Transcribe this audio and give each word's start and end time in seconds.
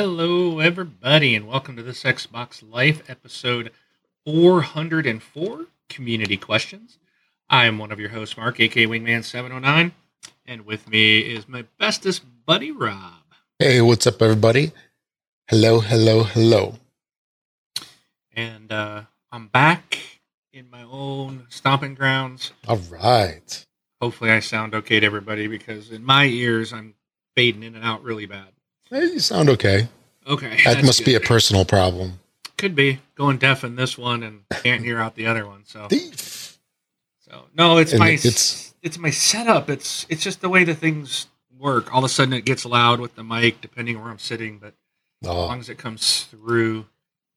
Hello, 0.00 0.60
everybody, 0.60 1.34
and 1.34 1.48
welcome 1.48 1.74
to 1.74 1.82
this 1.82 2.04
Xbox 2.04 2.62
Life 2.62 3.02
episode 3.10 3.72
404 4.24 5.66
Community 5.88 6.36
Questions. 6.36 6.98
I 7.50 7.66
am 7.66 7.78
one 7.78 7.90
of 7.90 7.98
your 7.98 8.10
hosts, 8.10 8.36
Mark, 8.36 8.60
aka 8.60 8.86
Wingman709, 8.86 9.90
and 10.46 10.64
with 10.64 10.88
me 10.88 11.18
is 11.18 11.48
my 11.48 11.64
bestest 11.80 12.22
buddy, 12.46 12.70
Rob. 12.70 13.24
Hey, 13.58 13.80
what's 13.80 14.06
up, 14.06 14.22
everybody? 14.22 14.70
Hello, 15.48 15.80
hello, 15.80 16.22
hello. 16.22 16.76
And 18.32 18.70
uh, 18.70 19.02
I'm 19.32 19.48
back 19.48 19.98
in 20.52 20.70
my 20.70 20.84
own 20.84 21.46
stomping 21.48 21.96
grounds. 21.96 22.52
All 22.68 22.78
right. 22.88 23.66
Hopefully, 24.00 24.30
I 24.30 24.38
sound 24.38 24.76
okay 24.76 25.00
to 25.00 25.06
everybody 25.06 25.48
because 25.48 25.90
in 25.90 26.04
my 26.04 26.26
ears, 26.26 26.72
I'm 26.72 26.94
fading 27.34 27.64
in 27.64 27.74
and 27.74 27.84
out 27.84 28.04
really 28.04 28.26
bad. 28.26 28.52
Hey, 28.90 29.00
you 29.06 29.20
sound 29.20 29.48
okay. 29.50 29.88
Okay. 30.26 30.58
That 30.64 30.84
must 30.84 31.04
be 31.04 31.14
a 31.14 31.20
personal 31.20 31.64
problem. 31.64 32.20
Could 32.56 32.74
be 32.74 33.00
going 33.14 33.38
deaf 33.38 33.64
in 33.64 33.76
this 33.76 33.96
one 33.96 34.22
and 34.22 34.42
can't 34.62 34.82
hear 34.82 34.98
out 34.98 35.14
the 35.14 35.26
other 35.26 35.46
one. 35.46 35.64
So, 35.66 35.86
Thief. 35.88 36.58
so 37.20 37.44
no, 37.54 37.78
it's 37.78 37.92
And 37.92 38.00
my 38.00 38.10
it's- 38.10 38.74
it's 38.82 38.98
my 38.98 39.10
setup. 39.10 39.68
It's 39.70 40.06
it's 40.08 40.22
just 40.22 40.40
the 40.40 40.48
way 40.48 40.64
the 40.64 40.74
things 40.74 41.26
work. 41.58 41.92
All 41.92 41.98
of 41.98 42.04
a 42.04 42.08
sudden, 42.08 42.32
it 42.34 42.44
gets 42.44 42.64
loud 42.64 43.00
with 43.00 43.14
the 43.16 43.24
mic, 43.24 43.60
depending 43.60 43.96
on 43.96 44.02
where 44.02 44.10
I'm 44.12 44.18
sitting. 44.18 44.58
But 44.58 44.74
as 45.22 45.28
Oh, 45.28 45.46
long 45.46 45.60
as 45.60 45.68
it 45.68 45.78
comes 45.78 46.24
through 46.24 46.86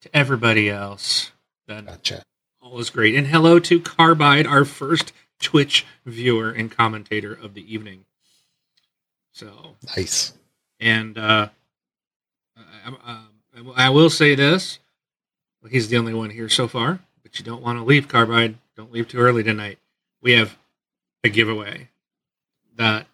to 0.01 0.15
everybody 0.15 0.69
else, 0.69 1.31
then 1.67 1.85
gotcha. 1.85 2.23
all 2.61 2.79
is 2.79 2.89
great. 2.89 3.15
And 3.15 3.27
hello 3.27 3.59
to 3.59 3.79
Carbide, 3.79 4.45
our 4.47 4.65
first 4.65 5.11
Twitch 5.39 5.85
viewer 6.05 6.51
and 6.51 6.69
commentator 6.71 7.33
of 7.33 7.53
the 7.55 7.71
evening. 7.73 8.05
So, 9.31 9.75
Nice. 9.97 10.33
And 10.81 11.17
uh, 11.17 11.49
I, 12.57 12.93
I, 13.05 13.25
I 13.75 13.89
will 13.89 14.09
say 14.09 14.35
this: 14.35 14.79
he's 15.69 15.87
the 15.87 15.97
only 15.97 16.13
one 16.13 16.31
here 16.31 16.49
so 16.49 16.67
far. 16.67 16.99
But 17.23 17.39
you 17.39 17.45
don't 17.45 17.61
want 17.61 17.77
to 17.79 17.85
leave, 17.85 18.07
Carbide. 18.07 18.55
Don't 18.75 18.91
leave 18.91 19.07
too 19.07 19.19
early 19.19 19.43
tonight. 19.43 19.77
We 20.21 20.33
have 20.33 20.57
a 21.23 21.29
giveaway 21.29 21.89
that, 22.75 23.05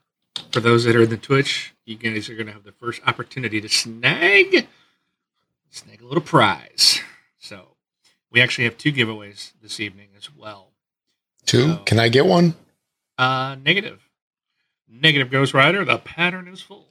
for 0.52 0.60
those 0.62 0.86
that 0.86 0.96
are 0.96 1.04
in 1.04 1.10
the 1.10 1.18
Twitch, 1.18 1.74
you 1.86 1.96
guys 1.96 2.30
are 2.30 2.34
going 2.36 2.48
to 2.48 2.54
have 2.54 2.64
the 2.64 2.72
first 2.72 3.02
opportunity 3.06 3.60
to 3.62 3.70
snag 3.70 4.68
snag 5.70 6.02
a 6.02 6.06
little 6.06 6.22
prize. 6.24 7.02
So, 7.38 7.68
we 8.32 8.42
actually 8.42 8.64
have 8.64 8.78
two 8.78 8.92
giveaways 8.92 9.52
this 9.62 9.80
evening 9.80 10.08
as 10.18 10.34
well. 10.34 10.70
Two. 11.46 11.74
So- 11.74 11.78
Can 11.86 12.00
I 12.00 12.10
get 12.10 12.26
one? 12.26 12.56
Uh, 13.18 13.56
negative. 13.64 14.02
Negative 14.90 15.30
Ghost 15.30 15.54
Rider. 15.54 15.84
The 15.86 15.98
pattern 15.98 16.48
is 16.48 16.62
full. 16.62 16.87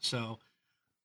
So, 0.00 0.38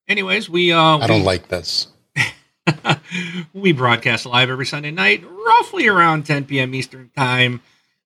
anyways, 0.08 0.50
we 0.50 0.72
uh, 0.72 0.98
I 0.98 1.08
don't 1.08 1.20
we, 1.22 1.26
like 1.26 1.48
this. 1.48 1.88
we 3.54 3.72
broadcast 3.72 4.26
live 4.26 4.50
every 4.50 4.66
Sunday 4.66 4.92
night, 4.92 5.24
roughly 5.30 5.88
around 5.88 6.26
10 6.26 6.46
p.m. 6.46 6.74
Eastern 6.74 7.12
time. 7.16 7.62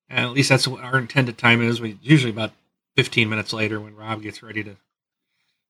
And 0.10 0.26
at 0.26 0.32
least 0.32 0.50
that's 0.50 0.68
what 0.68 0.84
our 0.84 0.98
intended 0.98 1.38
time 1.38 1.62
is. 1.62 1.80
We 1.80 1.98
usually 2.02 2.32
about 2.32 2.52
15 2.96 3.30
minutes 3.30 3.54
later 3.54 3.80
when 3.80 3.96
Rob 3.96 4.22
gets 4.22 4.42
ready 4.42 4.64
to 4.64 4.76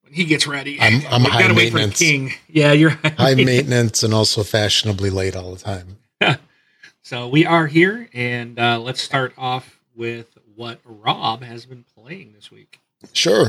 when 0.02 0.12
he 0.12 0.24
gets 0.24 0.46
ready. 0.46 0.80
I'm- 0.80 1.02
I'm 1.10 1.22
high 1.22 1.42
gotta 1.42 1.54
wait 1.54 1.70
for 1.70 1.78
the 1.78 1.86
maintenance. 1.86 1.98
king. 1.98 2.32
Yeah, 2.48 2.72
you're 2.72 2.90
High 2.90 3.34
maintenance 3.34 4.02
and 4.02 4.14
also 4.14 4.42
fashionably 4.42 5.10
late 5.10 5.36
all 5.36 5.54
the 5.54 5.60
time. 5.60 5.98
So 7.02 7.28
we 7.28 7.46
are 7.46 7.66
here, 7.66 8.08
and 8.12 8.58
uh, 8.58 8.78
let's 8.78 9.00
start 9.02 9.32
off 9.38 9.80
with 9.96 10.38
what 10.54 10.78
Rob 10.84 11.42
has 11.42 11.66
been 11.66 11.84
playing 11.96 12.34
this 12.34 12.52
week. 12.52 12.78
Sure. 13.12 13.48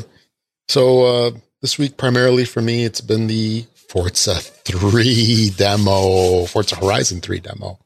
So 0.67 1.03
uh, 1.03 1.31
this 1.61 1.77
week, 1.77 1.97
primarily 1.97 2.45
for 2.45 2.61
me, 2.61 2.85
it's 2.85 3.01
been 3.01 3.27
the 3.27 3.65
Forza 3.89 4.35
3 4.35 5.49
demo, 5.55 6.45
Forza 6.45 6.75
Horizon 6.75 7.21
3 7.21 7.39
demo. 7.39 7.79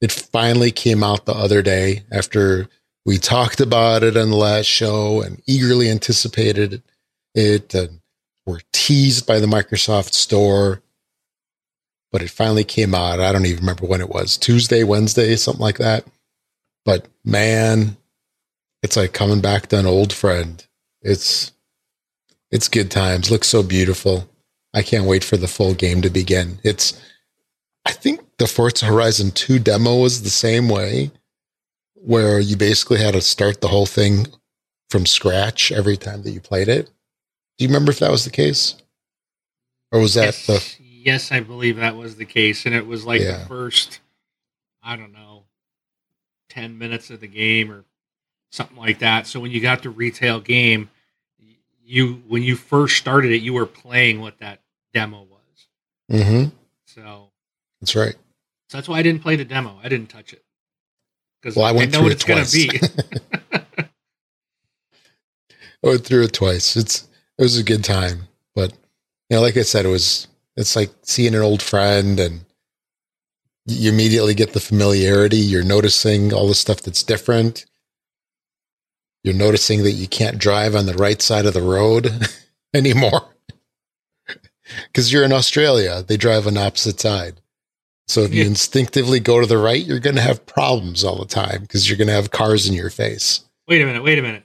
It 0.00 0.12
finally 0.12 0.70
came 0.70 1.02
out 1.02 1.26
the 1.26 1.34
other 1.34 1.62
day 1.62 2.04
after 2.10 2.68
we 3.04 3.18
talked 3.18 3.60
about 3.60 4.02
it 4.02 4.16
on 4.16 4.30
the 4.30 4.36
last 4.36 4.66
show 4.66 5.22
and 5.22 5.42
eagerly 5.46 5.90
anticipated 5.90 6.82
it 7.34 7.74
and 7.74 8.00
were 8.46 8.60
teased 8.72 9.26
by 9.26 9.40
the 9.40 9.46
Microsoft 9.46 10.12
Store. 10.12 10.82
But 12.10 12.22
it 12.22 12.30
finally 12.30 12.64
came 12.64 12.94
out. 12.94 13.20
I 13.20 13.32
don't 13.32 13.46
even 13.46 13.60
remember 13.60 13.86
when 13.86 14.00
it 14.00 14.08
was 14.08 14.36
Tuesday, 14.36 14.82
Wednesday, 14.82 15.36
something 15.36 15.60
like 15.60 15.78
that. 15.78 16.04
But 16.84 17.06
man, 17.24 17.96
it's 18.82 18.96
like 18.96 19.12
coming 19.12 19.40
back 19.40 19.66
to 19.68 19.78
an 19.78 19.86
old 19.86 20.12
friend. 20.12 20.64
It's 21.02 21.52
it's 22.50 22.68
good 22.68 22.90
times. 22.90 23.30
Looks 23.30 23.48
so 23.48 23.62
beautiful. 23.62 24.28
I 24.74 24.82
can't 24.82 25.06
wait 25.06 25.24
for 25.24 25.36
the 25.36 25.48
full 25.48 25.74
game 25.74 26.02
to 26.02 26.10
begin. 26.10 26.58
It's 26.62 27.00
I 27.86 27.92
think 27.92 28.20
the 28.38 28.46
Forza 28.46 28.86
Horizon 28.86 29.30
2 29.30 29.58
demo 29.58 29.96
was 29.96 30.22
the 30.22 30.30
same 30.30 30.68
way 30.68 31.10
where 31.94 32.38
you 32.38 32.56
basically 32.56 32.98
had 32.98 33.14
to 33.14 33.20
start 33.20 33.60
the 33.60 33.68
whole 33.68 33.86
thing 33.86 34.26
from 34.90 35.06
scratch 35.06 35.72
every 35.72 35.96
time 35.96 36.22
that 36.22 36.30
you 36.30 36.40
played 36.40 36.68
it. 36.68 36.86
Do 37.56 37.64
you 37.64 37.68
remember 37.68 37.90
if 37.90 37.98
that 38.00 38.10
was 38.10 38.24
the 38.24 38.30
case? 38.30 38.76
Or 39.90 40.00
was 40.00 40.14
that 40.14 40.26
yes, 40.26 40.46
the 40.46 40.82
yes, 40.82 41.32
I 41.32 41.40
believe 41.40 41.76
that 41.76 41.96
was 41.96 42.16
the 42.16 42.26
case, 42.26 42.66
and 42.66 42.74
it 42.74 42.86
was 42.86 43.04
like 43.06 43.22
Yeah. 43.22 43.38
the 43.38 43.46
first, 43.46 44.00
I 44.82 44.96
don't 44.96 45.12
know, 45.12 45.44
ten 46.50 46.76
minutes 46.78 47.10
of 47.10 47.20
the 47.20 47.26
game 47.26 47.70
or 47.72 47.84
something 48.52 48.76
like 48.76 48.98
that. 48.98 49.26
So 49.26 49.40
when 49.40 49.50
you 49.50 49.60
got 49.60 49.82
the 49.82 49.90
retail 49.90 50.40
game, 50.40 50.90
you 51.88 52.22
when 52.28 52.42
you 52.42 52.54
first 52.54 52.96
started 52.98 53.32
it, 53.32 53.40
you 53.42 53.54
were 53.54 53.66
playing 53.66 54.20
what 54.20 54.38
that 54.40 54.60
demo 54.92 55.22
was. 55.22 55.66
Mhm. 56.22 56.52
So, 56.86 57.30
That's 57.80 57.96
right. 57.96 58.14
so 58.68 58.76
that's 58.78 58.88
why 58.88 58.98
I 58.98 59.02
didn't 59.02 59.22
play 59.22 59.36
the 59.36 59.44
demo. 59.44 59.78
I 59.82 59.88
didn't 59.88 60.08
touch 60.10 60.32
it 60.32 60.44
because 61.40 61.56
Well, 61.56 61.64
I 61.64 61.72
went 61.72 61.92
know 61.92 61.98
through 62.00 62.04
what 62.04 62.12
it 62.12 62.14
it's 62.16 62.24
going 62.24 62.44
to 62.44 62.78
twice. 62.80 62.98
be. 62.98 63.58
I 65.84 65.86
went 65.88 66.04
through 66.04 66.24
it 66.24 66.32
twice. 66.32 66.76
It's 66.76 67.08
it 67.38 67.42
was 67.42 67.56
a 67.58 67.62
good 67.64 67.84
time, 67.84 68.28
but 68.54 68.72
you 69.30 69.36
know, 69.36 69.40
like 69.40 69.56
I 69.56 69.62
said, 69.62 69.84
it 69.86 69.90
was 69.90 70.26
it's 70.56 70.74
like 70.76 70.90
seeing 71.02 71.34
an 71.34 71.42
old 71.42 71.62
friend, 71.62 72.18
and 72.18 72.44
you 73.66 73.90
immediately 73.92 74.34
get 74.34 74.52
the 74.52 74.60
familiarity. 74.60 75.36
You're 75.38 75.62
noticing 75.64 76.32
all 76.32 76.48
the 76.48 76.54
stuff 76.54 76.80
that's 76.82 77.02
different. 77.02 77.64
You're 79.28 79.36
noticing 79.36 79.82
that 79.82 79.90
you 79.92 80.08
can't 80.08 80.38
drive 80.38 80.74
on 80.74 80.86
the 80.86 80.94
right 80.94 81.20
side 81.20 81.44
of 81.44 81.52
the 81.52 81.60
road 81.60 82.10
anymore 82.74 83.28
because 84.86 85.12
you're 85.12 85.22
in 85.22 85.34
Australia. 85.34 86.02
They 86.02 86.16
drive 86.16 86.46
on 86.46 86.56
opposite 86.56 86.98
side. 86.98 87.42
So 88.06 88.22
if 88.22 88.32
you 88.32 88.40
Yeah. 88.40 88.48
instinctively 88.48 89.20
go 89.20 89.38
to 89.38 89.46
the 89.46 89.58
right, 89.58 89.84
you're 89.84 89.98
going 89.98 90.16
to 90.16 90.22
have 90.22 90.46
problems 90.46 91.04
all 91.04 91.18
the 91.18 91.26
time 91.26 91.60
because 91.60 91.90
you're 91.90 91.98
going 91.98 92.08
to 92.08 92.14
have 92.14 92.30
cars 92.30 92.66
in 92.66 92.72
your 92.72 92.88
face. 92.88 93.40
wait 93.66 93.82
a 93.82 93.84
minute. 93.84 94.02
Wait 94.02 94.18
a 94.18 94.22
minute. 94.22 94.44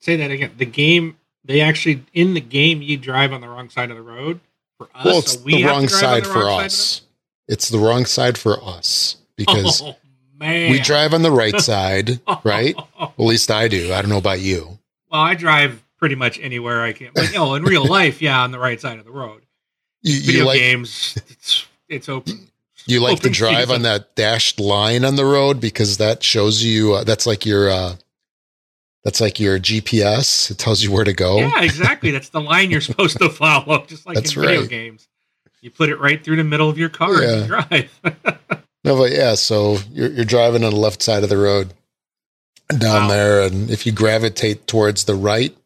Say 0.00 0.16
that 0.16 0.32
again. 0.32 0.50
The 0.56 0.66
game. 0.66 1.16
They 1.44 1.60
actually 1.60 2.04
in 2.12 2.34
the 2.34 2.40
game 2.40 2.82
you 2.82 2.96
drive 2.96 3.32
on 3.32 3.40
the 3.40 3.48
wrong 3.48 3.70
side 3.70 3.92
of 3.92 3.96
the 3.96 4.02
road 4.02 4.40
for 4.78 4.88
us. 4.96 5.04
Well, 5.04 5.18
it's 5.20 5.32
so 5.34 5.40
we 5.44 5.52
the 5.52 5.60
have 5.60 5.70
to 5.70 5.74
wrong 5.76 5.86
drive 5.86 6.00
side 6.00 6.24
the 6.24 6.28
for 6.28 6.40
wrong 6.40 6.60
us. 6.62 7.02
It's 7.46 7.68
the 7.68 7.78
wrong 7.78 8.04
side 8.04 8.36
for 8.36 8.60
us 8.64 9.16
because 9.36 9.80
oh 9.80 9.96
man, 10.38 10.70
we 10.70 10.80
drive 10.80 11.14
on 11.14 11.22
the 11.22 11.30
right 11.30 11.58
side, 11.60 12.20
right? 12.44 12.76
At 13.00 13.18
least 13.18 13.50
I 13.50 13.68
do. 13.68 13.92
I 13.92 14.00
don't 14.00 14.10
know 14.10 14.18
about 14.18 14.40
you. 14.40 14.78
Well, 15.10 15.20
I 15.20 15.34
drive 15.34 15.82
pretty 15.98 16.14
much 16.14 16.38
anywhere 16.40 16.82
I 16.82 16.92
can. 16.92 17.10
But 17.14 17.36
oh, 17.36 17.54
in 17.54 17.62
real 17.64 17.86
life, 17.88 18.22
yeah, 18.22 18.42
on 18.42 18.52
the 18.52 18.58
right 18.58 18.80
side 18.80 18.98
of 18.98 19.04
the 19.04 19.10
road. 19.10 19.42
You, 20.02 20.20
Video 20.20 20.46
like 20.46 20.58
games, 20.58 21.18
it's 21.28 21.66
it's 21.88 22.08
open. 22.08 22.48
you 22.86 23.00
like 23.00 23.20
to 23.20 23.30
drive 23.30 23.68
season. 23.68 23.74
on 23.74 23.82
that 23.82 24.14
dashed 24.14 24.60
line 24.60 25.04
on 25.04 25.16
the 25.16 25.24
road 25.24 25.60
because 25.60 25.96
that 25.96 26.22
shows 26.22 26.62
you 26.62 26.94
uh, 26.94 27.04
that's 27.04 27.26
like 27.26 27.44
your 27.44 27.68
uh, 27.68 27.96
that's 29.02 29.20
like 29.20 29.40
your 29.40 29.58
GPS. 29.58 30.52
It 30.52 30.58
tells 30.58 30.82
you 30.82 30.92
where 30.92 31.02
to 31.04 31.12
go. 31.12 31.38
Yeah, 31.38 31.62
exactly. 31.62 32.12
That's 32.12 32.28
the 32.28 32.40
line 32.40 32.70
you're 32.70 32.80
supposed 32.80 33.18
to 33.18 33.28
follow, 33.28 33.84
just 33.86 34.06
like 34.06 34.14
That's 34.14 34.36
in 34.36 34.42
video 34.42 34.60
right. 34.60 34.70
games. 34.70 35.08
You 35.60 35.72
put 35.72 35.88
it 35.88 35.98
right 35.98 36.22
through 36.22 36.36
the 36.36 36.44
middle 36.44 36.68
of 36.68 36.78
your 36.78 36.88
car 36.88 37.20
and 37.20 37.40
you 37.40 37.46
drive. 37.48 38.00
No, 38.84 38.96
but 38.96 39.12
yeah, 39.12 39.34
so 39.34 39.78
you're 39.92 40.10
you're 40.10 40.24
driving 40.24 40.64
on 40.64 40.70
the 40.72 40.76
left 40.80 41.02
side 41.02 41.22
of 41.22 41.28
the 41.28 41.36
road 41.36 41.74
down 42.78 43.02
Wow. 43.02 43.08
there, 43.08 43.42
and 43.42 43.70
if 43.70 43.86
you 43.86 43.92
gravitate 43.92 44.66
towards 44.66 45.04
the 45.04 45.14
right, 45.14 45.56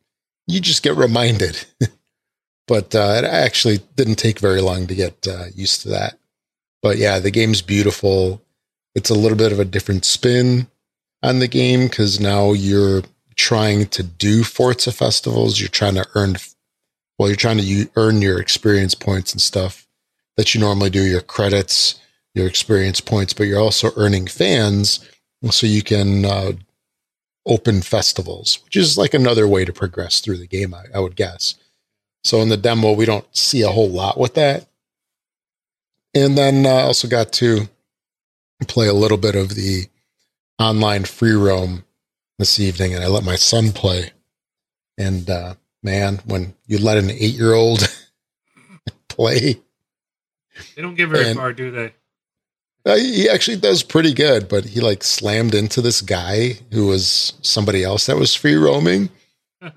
you 0.47 0.61
just 0.61 0.82
get 0.82 0.97
reminded. 0.97 1.64
but 2.69 2.94
uh, 2.94 3.14
it 3.19 3.25
actually 3.25 3.81
didn't 3.97 4.17
take 4.17 4.38
very 4.38 4.61
long 4.61 4.87
to 4.87 4.94
get 4.94 5.26
uh, 5.26 5.47
used 5.55 5.82
to 5.82 5.88
that. 5.91 6.19
But 6.82 6.99
yeah, 6.99 7.19
the 7.19 7.31
game's 7.31 7.62
beautiful. 7.62 8.43
It's 8.94 9.11
a 9.11 9.14
little 9.14 9.38
bit 9.38 9.53
of 9.53 9.61
a 9.61 9.64
different 9.64 10.05
spin 10.05 10.69
on 11.23 11.38
the 11.38 11.49
game 11.49 11.88
because 11.88 12.20
now 12.20 12.53
you're 12.53 13.03
trying 13.37 13.87
to 13.87 14.03
do 14.03 14.44
Forza 14.44 14.93
festivals. 14.93 15.61
You're 15.61 15.69
trying 15.69 15.94
to 15.94 16.06
earn, 16.14 16.37
well, 17.19 17.29
you're 17.29 17.37
trying 17.37 17.59
to 17.59 17.88
earn 17.97 18.23
your 18.23 18.41
experience 18.41 18.94
points 18.94 19.32
and 19.32 19.41
stuff 19.41 19.87
that 20.37 20.55
you 20.55 20.61
normally 20.61 20.91
do, 20.91 21.03
your 21.05 21.20
credits, 21.20 22.00
your 22.34 22.46
experience 22.46 23.00
points, 23.00 23.32
but 23.32 23.44
you're 23.44 23.61
also 23.61 23.90
earning 23.96 24.26
fans 24.26 25.06
so 25.50 25.67
you 25.67 25.82
can 25.82 26.25
uh, 26.25 26.52
open 27.46 27.82
festivals, 27.82 28.61
which 28.64 28.76
is 28.76 28.96
like 28.96 29.14
another 29.14 29.46
way 29.46 29.64
to 29.64 29.73
progress 29.73 30.20
through 30.20 30.38
the 30.38 30.46
game, 30.46 30.75
I, 30.75 30.84
I 30.94 31.00
would 31.00 31.17
guess. 31.17 31.56
So 32.25 32.40
in 32.40 32.49
the 32.49 32.56
demo, 32.56 32.93
we 32.93 33.05
don't 33.05 33.26
see 33.37 33.62
a 33.62 33.70
whole 33.70 33.90
lot 33.90 34.19
with 34.19 34.34
that. 34.34 34.67
And 36.14 36.38
then 36.38 36.67
I 36.67 36.82
uh, 36.82 36.87
also 36.87 37.08
got 37.08 37.32
to 37.34 37.69
play 38.69 38.87
a 38.87 38.93
little 38.93 39.17
bit 39.17 39.35
of 39.35 39.55
the 39.55 39.87
online 40.58 41.05
free 41.05 41.32
roam 41.32 41.85
this 42.38 42.61
evening, 42.61 42.94
and 42.94 43.02
I 43.02 43.08
let 43.08 43.25
my 43.25 43.37
son 43.37 43.73
play. 43.73 44.12
And 44.99 45.28
uh, 45.28 45.55
man, 45.82 46.20
when 46.26 46.55
you 46.67 46.78
let 46.78 46.99
an 46.99 47.11
eight 47.11 47.35
year 47.35 47.55
old 47.55 47.88
play, 49.08 49.61
they 50.76 50.82
don't 50.82 50.94
get 50.94 51.08
very 51.08 51.28
and, 51.28 51.37
far, 51.37 51.52
do 51.52 51.70
they? 51.70 51.94
Uh, 52.84 52.96
he 52.96 53.29
actually 53.29 53.56
does 53.56 53.82
pretty 53.82 54.12
good, 54.12 54.49
but 54.49 54.64
he 54.64 54.81
like 54.81 55.05
slammed 55.05 55.55
into 55.55 55.81
this 55.81 56.00
guy 56.00 56.58
who 56.73 56.87
was 56.87 57.34
somebody 57.43 57.84
else 57.84 58.06
that 58.06 58.17
was 58.17 58.34
free 58.34 58.56
roaming, 58.56 59.08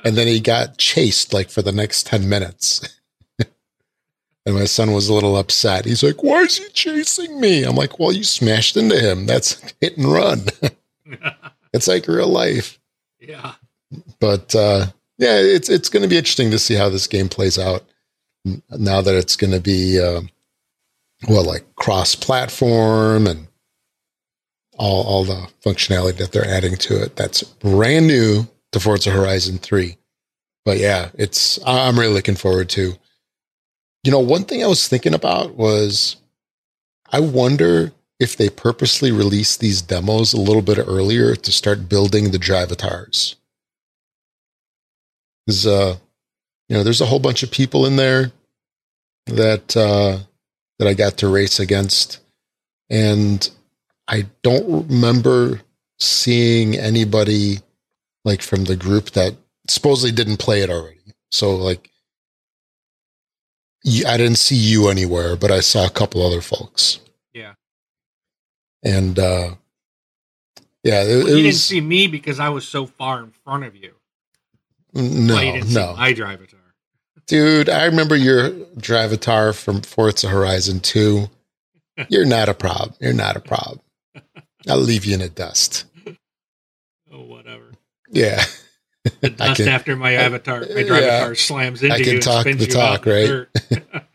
and 0.04 0.18
then 0.18 0.28
he 0.28 0.40
got 0.40 0.78
chased 0.78 1.32
like 1.32 1.50
for 1.50 1.62
the 1.62 1.72
next 1.72 2.08
ten 2.08 2.28
minutes. 2.28 3.00
and 3.40 4.56
my 4.56 4.66
son 4.66 4.92
was 4.92 5.08
a 5.08 5.14
little 5.14 5.38
upset. 5.38 5.86
He's 5.86 6.02
like, 6.02 6.24
"Why 6.24 6.42
is 6.42 6.58
he 6.58 6.68
chasing 6.70 7.40
me?" 7.40 7.64
I'm 7.64 7.76
like, 7.76 8.00
"Well, 8.00 8.12
you 8.12 8.24
smashed 8.24 8.76
into 8.76 9.00
him. 9.00 9.28
That's 9.28 9.62
hit 9.80 9.98
and 9.98 10.12
run. 10.12 10.46
it's 11.74 11.88
like 11.88 12.08
real 12.08 12.28
life." 12.28 12.80
Yeah. 13.20 13.54
But 14.20 14.56
uh, 14.56 14.88
yeah, 15.20 15.38
it's 15.38 15.70
it's 15.70 15.90
going 15.90 16.04
to 16.04 16.10
be 16.10 16.18
interesting 16.18 16.50
to 16.52 16.60
see 16.60 16.74
how 16.74 16.90
this 16.90 17.06
game 17.06 17.30
plays 17.30 17.60
out 17.60 17.84
now 18.72 19.02
that 19.02 19.16
it's 19.16 19.36
going 19.36 19.54
to 19.54 19.62
be. 19.62 20.00
Uh, 20.02 20.22
well, 21.28 21.44
like 21.44 21.76
cross 21.76 22.16
platform 22.16 23.28
and 23.28 23.48
all, 24.78 25.04
all 25.04 25.24
the 25.24 25.48
functionality 25.64 26.18
that 26.18 26.32
they're 26.32 26.48
adding 26.48 26.76
to 26.78 27.02
it. 27.02 27.16
That's 27.16 27.44
brand 27.44 28.08
new 28.08 28.48
to 28.72 28.80
Forza 28.80 29.12
Horizon 29.12 29.58
3. 29.58 29.98
But 30.66 30.78
yeah, 30.80 31.10
it's, 31.14 31.60
I'm 31.66 32.00
really 32.00 32.14
looking 32.14 32.36
forward 32.36 32.70
to. 32.70 32.96
You 34.04 34.12
know, 34.12 34.20
one 34.20 34.44
thing 34.44 34.64
I 34.64 34.68
was 34.68 34.88
thinking 34.88 35.14
about 35.14 35.56
was 35.56 36.18
I 37.12 37.20
wonder 37.20 37.92
if 38.20 38.38
they 38.38 38.50
purposely 38.50 39.12
released 39.12 39.60
these 39.60 39.82
demos 39.82 40.34
a 40.34 40.40
little 40.40 40.62
bit 40.62 40.78
earlier 40.78 41.36
to 41.36 41.52
start 41.52 41.90
building 41.90 42.32
the 42.32 42.38
drivatars. 42.38 43.36
Because, 45.46 45.68
uh, 45.68 45.98
you 46.70 46.78
know, 46.78 46.84
there's 46.84 47.02
a 47.02 47.06
whole 47.06 47.20
bunch 47.20 47.44
of 47.44 47.52
people 47.52 47.86
in 47.86 47.96
there 47.96 48.32
that, 49.28 49.76
uh, 49.76 50.20
that 50.80 50.88
I 50.88 50.94
got 50.94 51.18
to 51.18 51.28
race 51.28 51.60
against. 51.60 52.20
And 52.90 53.50
I 54.08 54.26
don't 54.44 54.88
remember 54.90 55.62
seeing 56.00 56.76
anybody 56.76 57.60
like 58.24 58.42
from 58.42 58.66
the 58.66 58.76
group 58.76 59.12
that 59.12 59.36
supposedly 59.68 60.12
didn't 60.12 60.38
play 60.38 60.62
it 60.62 60.70
already. 60.70 61.00
So 61.32 61.56
like 61.56 61.90
I 64.08 64.18
didn't 64.18 64.38
see 64.38 64.56
you 64.56 64.90
anywhere, 64.90 65.36
but 65.36 65.52
I 65.52 65.60
saw 65.60 65.86
a 65.86 65.92
couple 65.92 66.26
other 66.26 66.42
folks. 66.42 67.00
Yeah. 67.34 67.54
And 68.84 69.18
uh 69.18 69.56
yeah, 70.84 71.02
it, 71.04 71.24
well, 71.24 71.30
you 71.30 71.38
it 71.38 71.42
didn't 71.44 71.56
see 71.56 71.82
me 71.82 72.08
because 72.08 72.40
I 72.40 72.50
was 72.50 72.68
so 72.68 72.86
far 72.86 73.24
in 73.24 73.32
front 73.32 73.64
of 73.64 73.76
you. 73.76 73.94
No, 74.94 75.60
no. 75.60 75.96
I 75.98 76.14
drive 76.14 76.42
it. 76.42 76.55
Dude, 77.28 77.70
I 77.70 77.86
remember 77.86 78.16
your 78.16 78.52
Drivatar 78.52 79.56
from 79.56 79.82
Forza 79.82 80.30
Horizon 80.30 80.80
2. 80.80 81.28
You're 82.08 82.26
not 82.26 82.50
a 82.50 82.54
problem. 82.54 82.94
You're 83.00 83.14
not 83.14 83.36
a 83.36 83.40
problem. 83.40 83.82
I'll 84.68 84.78
leave 84.78 85.06
you 85.06 85.16
in 85.16 85.22
the 85.22 85.30
dust. 85.30 85.86
Oh, 87.12 87.22
whatever. 87.22 87.72
Yeah. 88.10 88.44
The 89.22 89.30
dust 89.38 89.58
can, 89.58 89.70
after 89.70 89.96
my 89.96 90.14
avatar, 90.14 90.60
my 90.60 90.66
Drivatar 90.66 91.02
yeah, 91.02 91.34
slams 91.34 91.82
into 91.82 91.98
you. 91.98 92.02
I 92.02 92.04
can 92.04 92.14
you 92.14 92.22
talk 92.22 92.46
the 92.46 92.68
talk, 92.68 93.06
right? 93.06 94.04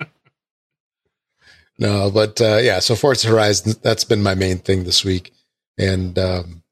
no, 1.78 2.10
but 2.10 2.40
uh, 2.40 2.58
yeah, 2.58 2.78
so 2.78 2.94
Forza 2.94 3.28
Horizon, 3.28 3.74
that's 3.82 4.04
been 4.04 4.22
my 4.22 4.34
main 4.36 4.58
thing 4.58 4.84
this 4.84 5.04
week. 5.04 5.32
And 5.78 6.18
um, 6.18 6.62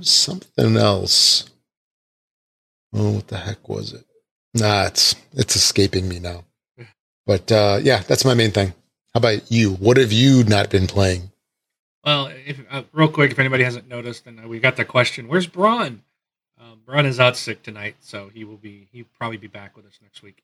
something 0.00 0.76
else. 0.76 1.48
Oh, 2.92 3.12
what 3.12 3.28
the 3.28 3.38
heck 3.38 3.68
was 3.68 3.92
it? 3.92 4.04
Nah, 4.54 4.86
it's 4.86 5.16
it's 5.32 5.56
escaping 5.56 6.08
me 6.08 6.18
now. 6.18 6.44
But 7.26 7.50
uh, 7.52 7.80
yeah, 7.82 8.00
that's 8.00 8.24
my 8.24 8.34
main 8.34 8.50
thing. 8.50 8.74
How 9.14 9.18
about 9.18 9.50
you? 9.50 9.74
What 9.74 9.96
have 9.96 10.12
you 10.12 10.44
not 10.44 10.70
been 10.70 10.86
playing? 10.86 11.30
Well, 12.04 12.32
if, 12.46 12.60
uh, 12.70 12.82
real 12.92 13.08
quick, 13.08 13.30
if 13.30 13.38
anybody 13.38 13.62
hasn't 13.62 13.88
noticed, 13.88 14.26
and 14.26 14.44
uh, 14.44 14.48
we 14.48 14.58
got 14.58 14.76
the 14.76 14.84
question, 14.84 15.28
"Where's 15.28 15.46
Braun?" 15.46 16.02
Um, 16.60 16.80
Braun 16.84 17.06
is 17.06 17.20
out 17.20 17.36
sick 17.36 17.62
tonight, 17.62 17.96
so 18.00 18.30
he 18.32 18.44
will 18.44 18.56
be 18.56 18.88
he'll 18.92 19.06
probably 19.16 19.36
be 19.36 19.46
back 19.46 19.76
with 19.76 19.86
us 19.86 19.98
next 20.02 20.22
week. 20.22 20.42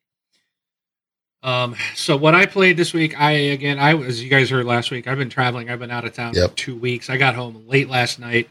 Um, 1.42 1.76
so 1.94 2.16
what 2.16 2.34
I 2.34 2.46
played 2.46 2.76
this 2.76 2.92
week, 2.92 3.18
I 3.18 3.32
again, 3.32 3.78
I 3.78 3.96
as 3.96 4.22
you 4.22 4.30
guys 4.30 4.50
heard 4.50 4.66
last 4.66 4.90
week, 4.90 5.06
I've 5.06 5.18
been 5.18 5.30
traveling. 5.30 5.70
I've 5.70 5.78
been 5.78 5.90
out 5.90 6.04
of 6.04 6.12
town 6.12 6.34
yep. 6.34 6.50
for 6.50 6.56
two 6.56 6.76
weeks. 6.76 7.10
I 7.10 7.16
got 7.16 7.34
home 7.34 7.64
late 7.66 7.88
last 7.88 8.18
night. 8.18 8.48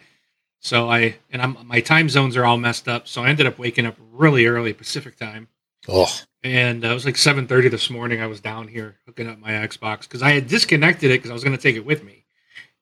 So 0.68 0.90
I 0.90 1.16
and 1.32 1.42
I'm 1.42 1.58
my 1.66 1.80
time 1.80 2.10
zones 2.10 2.36
are 2.36 2.44
all 2.44 2.58
messed 2.58 2.90
up. 2.90 3.08
So 3.08 3.24
I 3.24 3.30
ended 3.30 3.46
up 3.46 3.58
waking 3.58 3.86
up 3.86 3.96
really 4.12 4.48
early 4.48 4.74
Pacific 4.74 5.16
time. 5.16 5.48
Oh. 5.88 6.14
And 6.44 6.84
uh, 6.84 6.90
it 6.90 6.94
was 6.94 7.06
like 7.06 7.16
7:30 7.16 7.72
this 7.72 7.90
morning. 7.90 8.22
I 8.22 8.28
was 8.28 8.42
down 8.42 8.68
here 8.68 8.98
hooking 9.06 9.30
up 9.30 9.40
my 9.40 9.52
Xbox 9.52 10.02
because 10.02 10.22
I 10.22 10.32
had 10.32 10.50
disconnected 10.50 11.10
it 11.10 11.20
because 11.20 11.30
I 11.32 11.34
was 11.34 11.46
going 11.46 11.56
to 11.56 11.62
take 11.62 11.78
it 11.78 11.86
with 11.86 12.04
me, 12.04 12.26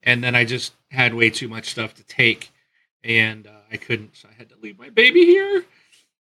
and 0.02 0.24
then 0.24 0.34
I 0.34 0.46
just 0.46 0.74
had 0.90 1.14
way 1.14 1.30
too 1.30 1.48
much 1.48 1.70
stuff 1.70 1.94
to 1.96 2.04
take, 2.06 2.50
and 3.04 3.46
uh, 3.46 3.52
I 3.72 3.78
couldn't. 3.78 4.16
So 4.16 4.30
I 4.32 4.34
had 4.36 4.50
to 4.50 4.56
leave 4.64 4.80
my 4.80 4.90
baby 4.90 5.24
here. 5.24 5.64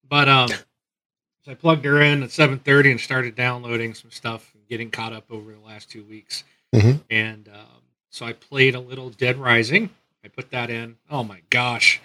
But 0.07 0.29
um, 0.29 0.49
so 1.45 1.53
I 1.53 1.55
plugged 1.55 1.87
her 1.87 2.03
in 2.03 2.23
at 2.23 2.29
7:30 2.29 2.91
and 2.91 3.01
started 3.01 3.37
downloading 3.37 3.95
some 3.95 4.11
stuff 4.11 4.53
and 4.53 4.69
getting 4.69 4.91
caught 4.91 5.15
up 5.15 5.25
over 5.31 5.51
the 5.51 5.61
last 5.61 5.91
two 5.91 6.05
weeks. 6.05 6.45
Mm-hmm. 6.75 6.99
And 7.09 7.49
um, 7.49 7.83
so 8.11 8.27
I 8.27 8.35
played 8.35 8.75
a 8.75 8.81
little 8.81 9.09
Dead 9.09 9.39
Rising 9.39 9.89
I 10.25 10.29
put 10.29 10.51
that 10.51 10.71
in. 10.71 10.97
Oh 11.11 11.23
my 11.23 11.41
gosh, 11.51 12.01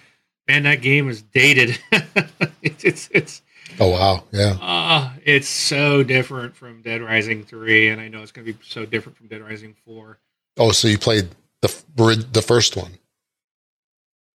man, 0.46 0.64
that 0.64 0.82
game 0.82 1.08
is 1.08 1.22
dated. 1.22 1.78
it's, 2.62 2.84
it's 2.84 3.08
it's. 3.12 3.42
Oh 3.78 3.88
wow, 3.88 4.24
yeah. 4.32 4.56
Uh, 4.60 5.12
it's 5.24 5.48
so 5.48 6.02
different 6.02 6.54
from 6.54 6.82
Dead 6.82 7.00
Rising 7.00 7.44
three, 7.44 7.88
and 7.88 8.00
I 8.00 8.08
know 8.08 8.20
it's 8.22 8.32
going 8.32 8.46
to 8.46 8.52
be 8.52 8.58
so 8.62 8.84
different 8.84 9.16
from 9.16 9.28
Dead 9.28 9.42
Rising 9.42 9.74
four. 9.84 10.18
Oh, 10.58 10.72
so 10.72 10.88
you 10.88 10.98
played 10.98 11.28
the 11.62 12.26
the 12.32 12.42
first 12.42 12.76
one? 12.76 12.92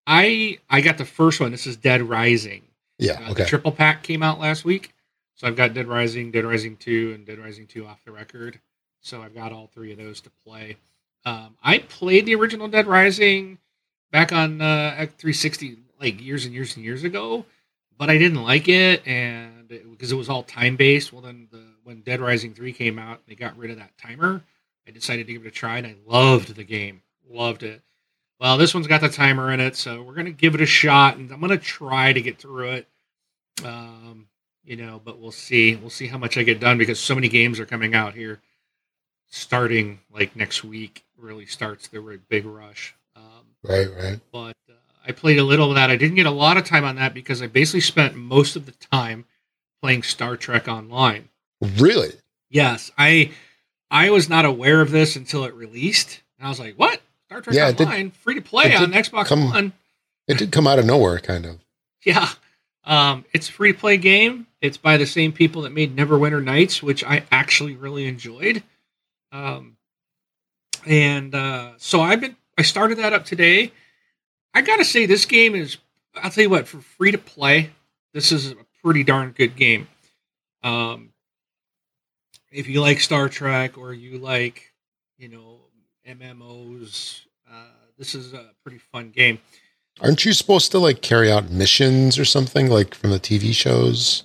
I 0.06 0.58
I 0.70 0.80
got 0.80 0.96
the 0.96 1.04
first 1.04 1.40
one. 1.40 1.50
This 1.50 1.66
is 1.66 1.76
Dead 1.76 2.02
Rising. 2.02 2.62
Yeah, 2.98 3.20
uh, 3.26 3.32
okay. 3.32 3.42
The 3.42 3.48
triple 3.48 3.72
pack 3.72 4.02
came 4.02 4.22
out 4.22 4.40
last 4.40 4.64
week, 4.64 4.94
so 5.34 5.46
I've 5.46 5.56
got 5.56 5.74
Dead 5.74 5.88
Rising, 5.88 6.30
Dead 6.30 6.44
Rising 6.44 6.76
two, 6.76 7.12
and 7.14 7.26
Dead 7.26 7.38
Rising 7.38 7.66
two 7.66 7.86
off 7.86 8.02
the 8.04 8.12
record. 8.12 8.60
So 9.00 9.20
I've 9.20 9.34
got 9.34 9.52
all 9.52 9.66
three 9.66 9.92
of 9.92 9.98
those 9.98 10.22
to 10.22 10.30
play. 10.46 10.76
Um, 11.26 11.56
I 11.62 11.78
played 11.78 12.24
the 12.24 12.34
original 12.34 12.68
Dead 12.68 12.86
Rising 12.86 13.58
back 14.14 14.32
on 14.32 14.60
uh, 14.60 14.94
360 15.18 15.76
like 16.00 16.20
years 16.20 16.44
and 16.44 16.54
years 16.54 16.76
and 16.76 16.84
years 16.84 17.02
ago, 17.02 17.44
but 17.98 18.08
I 18.08 18.16
didn't 18.16 18.44
like 18.44 18.68
it, 18.68 19.04
and 19.08 19.66
because 19.66 20.12
it, 20.12 20.14
it 20.14 20.18
was 20.18 20.28
all 20.28 20.44
time 20.44 20.76
based. 20.76 21.12
Well, 21.12 21.20
then 21.20 21.48
the, 21.50 21.64
when 21.82 22.00
Dead 22.02 22.20
Rising 22.20 22.54
3 22.54 22.72
came 22.72 22.96
out, 22.96 23.22
they 23.26 23.34
got 23.34 23.58
rid 23.58 23.72
of 23.72 23.78
that 23.78 23.98
timer. 23.98 24.40
I 24.86 24.92
decided 24.92 25.26
to 25.26 25.32
give 25.32 25.44
it 25.44 25.48
a 25.48 25.50
try, 25.50 25.78
and 25.78 25.86
I 25.88 25.96
loved 26.06 26.54
the 26.54 26.62
game, 26.62 27.02
loved 27.28 27.64
it. 27.64 27.82
Well, 28.38 28.56
this 28.56 28.72
one's 28.72 28.86
got 28.86 29.00
the 29.00 29.08
timer 29.08 29.52
in 29.52 29.58
it, 29.58 29.74
so 29.74 30.00
we're 30.00 30.14
gonna 30.14 30.30
give 30.30 30.54
it 30.54 30.60
a 30.60 30.66
shot, 30.66 31.16
and 31.16 31.32
I'm 31.32 31.40
gonna 31.40 31.58
try 31.58 32.12
to 32.12 32.22
get 32.22 32.38
through 32.38 32.70
it. 32.70 32.88
Um, 33.64 34.28
you 34.64 34.76
know, 34.76 35.00
but 35.04 35.18
we'll 35.18 35.32
see. 35.32 35.74
We'll 35.74 35.90
see 35.90 36.06
how 36.06 36.18
much 36.18 36.38
I 36.38 36.44
get 36.44 36.60
done 36.60 36.78
because 36.78 37.00
so 37.00 37.16
many 37.16 37.28
games 37.28 37.58
are 37.58 37.66
coming 37.66 37.96
out 37.96 38.14
here, 38.14 38.40
starting 39.26 39.98
like 40.12 40.36
next 40.36 40.62
week. 40.62 41.04
Really 41.18 41.46
starts 41.46 41.88
the 41.88 42.20
big 42.28 42.44
rush. 42.44 42.94
Right, 43.64 43.88
right. 43.96 44.20
But 44.30 44.56
uh, 44.68 44.74
I 45.06 45.12
played 45.12 45.38
a 45.38 45.44
little 45.44 45.70
of 45.70 45.74
that. 45.76 45.90
I 45.90 45.96
didn't 45.96 46.16
get 46.16 46.26
a 46.26 46.30
lot 46.30 46.56
of 46.56 46.64
time 46.64 46.84
on 46.84 46.96
that 46.96 47.14
because 47.14 47.40
I 47.40 47.46
basically 47.46 47.80
spent 47.80 48.14
most 48.14 48.56
of 48.56 48.66
the 48.66 48.72
time 48.72 49.24
playing 49.82 50.02
Star 50.02 50.36
Trek 50.36 50.68
Online. 50.68 51.28
Really? 51.60 52.12
Yes. 52.50 52.90
I 52.98 53.32
I 53.90 54.10
was 54.10 54.28
not 54.28 54.44
aware 54.44 54.80
of 54.80 54.90
this 54.90 55.16
until 55.16 55.44
it 55.44 55.54
released. 55.54 56.22
And 56.38 56.46
I 56.46 56.50
was 56.50 56.60
like, 56.60 56.74
what? 56.76 57.00
Star 57.26 57.40
Trek 57.40 57.56
yeah, 57.56 57.70
Online, 57.70 58.06
did, 58.06 58.14
free 58.14 58.34
to 58.34 58.42
play 58.42 58.74
on 58.74 58.92
Xbox 58.92 59.26
come, 59.26 59.50
One. 59.50 59.72
It 60.28 60.38
did 60.38 60.52
come 60.52 60.66
out 60.66 60.78
of 60.78 60.84
nowhere, 60.84 61.18
kind 61.18 61.46
of. 61.46 61.58
Yeah. 62.04 62.28
Um, 62.84 63.24
it's 63.32 63.48
a 63.48 63.52
free 63.52 63.72
play 63.72 63.96
game. 63.96 64.46
It's 64.60 64.76
by 64.76 64.98
the 64.98 65.06
same 65.06 65.32
people 65.32 65.62
that 65.62 65.72
made 65.72 65.96
Neverwinter 65.96 66.44
Nights, 66.44 66.82
which 66.82 67.02
I 67.02 67.24
actually 67.32 67.76
really 67.76 68.06
enjoyed. 68.06 68.62
Um, 69.32 69.78
and 70.84 71.34
uh, 71.34 71.72
so 71.78 72.02
I've 72.02 72.20
been 72.20 72.36
I 72.56 72.62
started 72.62 72.98
that 72.98 73.12
up 73.12 73.24
today. 73.24 73.72
I 74.52 74.62
gotta 74.62 74.84
say, 74.84 75.06
this 75.06 75.24
game 75.24 75.54
is. 75.54 75.78
I'll 76.16 76.30
tell 76.30 76.42
you 76.42 76.50
what, 76.50 76.68
for 76.68 76.80
free 76.80 77.10
to 77.10 77.18
play, 77.18 77.70
this 78.12 78.30
is 78.30 78.52
a 78.52 78.56
pretty 78.82 79.02
darn 79.02 79.32
good 79.32 79.56
game. 79.56 79.88
Um, 80.62 81.10
if 82.52 82.68
you 82.68 82.80
like 82.80 83.00
Star 83.00 83.28
Trek 83.28 83.76
or 83.76 83.92
you 83.92 84.18
like, 84.18 84.72
you 85.18 85.28
know, 85.28 85.58
MMOs, 86.08 87.22
uh, 87.50 87.64
this 87.98 88.14
is 88.14 88.32
a 88.32 88.50
pretty 88.62 88.78
fun 88.78 89.10
game. 89.10 89.40
Aren't 90.00 90.24
you 90.24 90.32
supposed 90.32 90.70
to 90.70 90.78
like 90.78 91.02
carry 91.02 91.32
out 91.32 91.50
missions 91.50 92.16
or 92.16 92.24
something 92.24 92.68
like 92.68 92.94
from 92.94 93.10
the 93.10 93.20
TV 93.20 93.52
shows? 93.52 94.24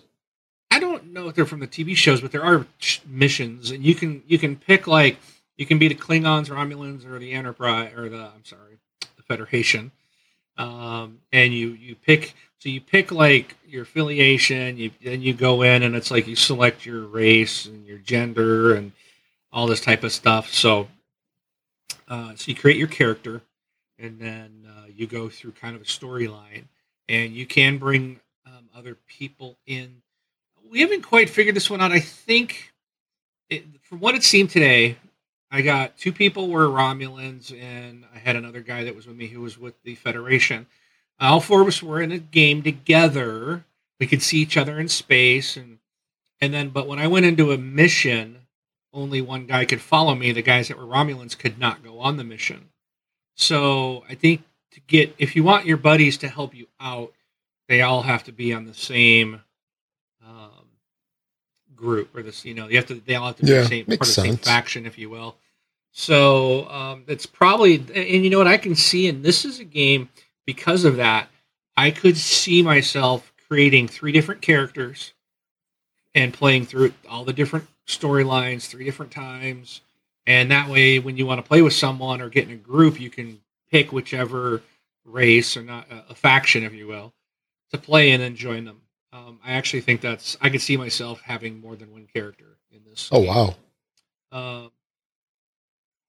I 0.69 0.79
don't 0.79 1.11
know 1.11 1.19
know 1.19 1.29
if 1.29 1.35
they're 1.35 1.45
from 1.45 1.59
the 1.59 1.67
TV 1.67 1.95
shows, 1.95 2.21
but 2.21 2.31
there 2.31 2.43
are 2.43 2.65
missions, 3.07 3.71
and 3.71 3.83
you 3.83 3.95
can 3.95 4.23
you 4.27 4.37
can 4.37 4.55
pick 4.55 4.87
like 4.87 5.17
you 5.59 5.65
can 5.65 5.77
be 5.77 5.89
the 5.89 5.95
Klingons, 5.95 6.47
Romulans, 6.47 7.05
or 7.05 7.19
the 7.19 7.33
Enterprise, 7.33 7.91
or 7.95 8.07
the 8.07 8.31
I'm 8.33 8.45
sorry, 8.45 8.77
the 9.17 9.23
Federation, 9.23 9.91
um, 10.57 11.19
and 11.33 11.53
you 11.53 11.71
you 11.71 11.95
pick. 11.95 12.33
So 12.59 12.69
you 12.69 12.79
pick 12.79 13.11
like 13.11 13.57
your 13.67 13.83
affiliation, 13.83 14.77
you 14.77 14.91
then 15.03 15.21
you 15.21 15.33
go 15.33 15.61
in 15.61 15.83
and 15.83 15.95
it's 15.95 16.11
like 16.11 16.27
you 16.27 16.35
select 16.35 16.85
your 16.85 17.01
race 17.01 17.65
and 17.65 17.85
your 17.85 17.97
gender 17.97 18.73
and 18.73 18.93
all 19.51 19.67
this 19.67 19.81
type 19.81 20.03
of 20.03 20.13
stuff. 20.13 20.53
So 20.53 20.87
uh, 22.07 22.35
so 22.35 22.49
you 22.49 22.55
create 22.55 22.77
your 22.77 22.87
character, 22.87 23.41
and 23.97 24.17
then 24.17 24.65
uh, 24.65 24.87
you 24.95 25.07
go 25.07 25.27
through 25.27 25.51
kind 25.51 25.75
of 25.75 25.81
a 25.81 25.85
storyline, 25.85 26.63
and 27.09 27.33
you 27.33 27.45
can 27.45 27.77
bring 27.77 28.21
um, 28.45 28.69
other 28.73 28.95
people 29.07 29.57
in. 29.67 30.01
We 30.71 30.79
haven't 30.81 31.01
quite 31.01 31.29
figured 31.29 31.55
this 31.55 31.69
one 31.69 31.81
out. 31.81 31.91
I 31.91 31.99
think, 31.99 32.71
it, 33.49 33.65
from 33.81 33.99
what 33.99 34.15
it 34.15 34.23
seemed 34.23 34.51
today, 34.51 34.97
I 35.51 35.61
got 35.61 35.97
two 35.97 36.11
people 36.11 36.49
were 36.49 36.67
Romulans, 36.67 37.51
and 37.59 38.05
I 38.13 38.19
had 38.19 38.35
another 38.35 38.61
guy 38.61 38.83
that 38.83 38.95
was 38.95 39.07
with 39.07 39.17
me 39.17 39.27
who 39.27 39.41
was 39.41 39.57
with 39.57 39.81
the 39.83 39.95
Federation. 39.95 40.67
All 41.19 41.41
four 41.41 41.61
of 41.61 41.67
us 41.67 41.81
were 41.81 42.01
in 42.01 42.11
a 42.11 42.19
game 42.19 42.61
together. 42.61 43.65
We 43.99 44.07
could 44.07 44.21
see 44.21 44.37
each 44.39 44.57
other 44.57 44.79
in 44.79 44.87
space, 44.87 45.57
and 45.57 45.79
and 46.39 46.53
then, 46.53 46.69
but 46.69 46.87
when 46.87 46.99
I 46.99 47.07
went 47.07 47.25
into 47.25 47.51
a 47.51 47.57
mission, 47.57 48.47
only 48.93 49.21
one 49.21 49.45
guy 49.45 49.65
could 49.65 49.81
follow 49.81 50.15
me. 50.15 50.31
The 50.31 50.41
guys 50.41 50.67
that 50.67 50.77
were 50.77 50.85
Romulans 50.85 51.37
could 51.37 51.59
not 51.59 51.83
go 51.83 51.99
on 51.99 52.17
the 52.17 52.23
mission. 52.23 52.69
So 53.35 54.03
I 54.07 54.15
think 54.15 54.43
to 54.71 54.79
get 54.81 55.15
if 55.17 55.35
you 55.35 55.43
want 55.43 55.65
your 55.65 55.77
buddies 55.77 56.17
to 56.17 56.27
help 56.29 56.53
you 56.55 56.67
out, 56.79 57.13
they 57.67 57.81
all 57.81 58.03
have 58.03 58.23
to 58.25 58.31
be 58.31 58.53
on 58.53 58.65
the 58.65 58.73
same 58.73 59.41
group 61.79 62.15
or 62.15 62.23
this. 62.23 62.45
You 62.45 62.53
know, 62.53 62.67
you 62.67 62.77
have 62.77 62.87
to. 62.87 62.95
They 62.95 63.15
all 63.15 63.27
have 63.27 63.37
to 63.37 63.45
be 63.45 63.51
Yeah, 63.51 63.61
the 63.61 63.67
same 63.67 63.85
part 63.85 63.93
of 63.93 63.99
the 63.99 64.05
same 64.05 64.37
faction, 64.37 64.85
if 64.85 64.97
you 64.97 65.09
will. 65.09 65.35
So 65.91 66.69
um, 66.69 67.03
it's 67.07 67.25
probably, 67.25 67.75
and 67.75 68.23
you 68.23 68.29
know 68.29 68.37
what 68.37 68.47
I 68.47 68.57
can 68.57 68.75
see, 68.75 69.07
and 69.07 69.23
this 69.23 69.43
is 69.43 69.59
a 69.59 69.63
game 69.63 70.09
because 70.45 70.85
of 70.85 70.97
that. 70.97 71.29
I 71.75 71.91
could 71.91 72.17
see 72.17 72.61
myself 72.61 73.31
creating 73.47 73.87
three 73.87 74.11
different 74.11 74.41
characters 74.41 75.13
and 76.13 76.33
playing 76.33 76.65
through 76.65 76.93
all 77.09 77.23
the 77.23 77.33
different 77.33 77.67
storylines 77.87 78.67
three 78.67 78.85
different 78.85 79.11
times. 79.11 79.81
And 80.27 80.51
that 80.51 80.69
way, 80.69 80.99
when 80.99 81.17
you 81.17 81.25
want 81.25 81.43
to 81.43 81.47
play 81.47 81.61
with 81.61 81.73
someone 81.73 82.21
or 82.21 82.29
get 82.29 82.47
in 82.47 82.53
a 82.53 82.57
group, 82.57 82.99
you 82.99 83.09
can 83.09 83.39
pick 83.71 83.91
whichever 83.91 84.61
race 85.05 85.57
or 85.57 85.63
not 85.63 85.87
a 85.89 86.13
faction, 86.13 86.63
if 86.63 86.73
you 86.73 86.87
will, 86.87 87.13
to 87.71 87.77
play 87.77 88.11
in 88.11 88.21
and 88.21 88.35
join 88.35 88.65
them. 88.65 88.81
Um, 89.11 89.39
I 89.43 89.53
actually 89.53 89.81
think 89.81 90.01
that's 90.01 90.37
I 90.41 90.49
could 90.49 90.61
see 90.61 90.77
myself 90.77 91.21
having 91.21 91.59
more 91.59 91.75
than 91.75 91.91
one 91.91 92.07
character 92.13 92.57
in 92.71 92.79
this. 92.87 93.09
Oh 93.11 93.21
game. 93.21 93.27
wow. 93.27 93.55
Uh, 94.31 94.67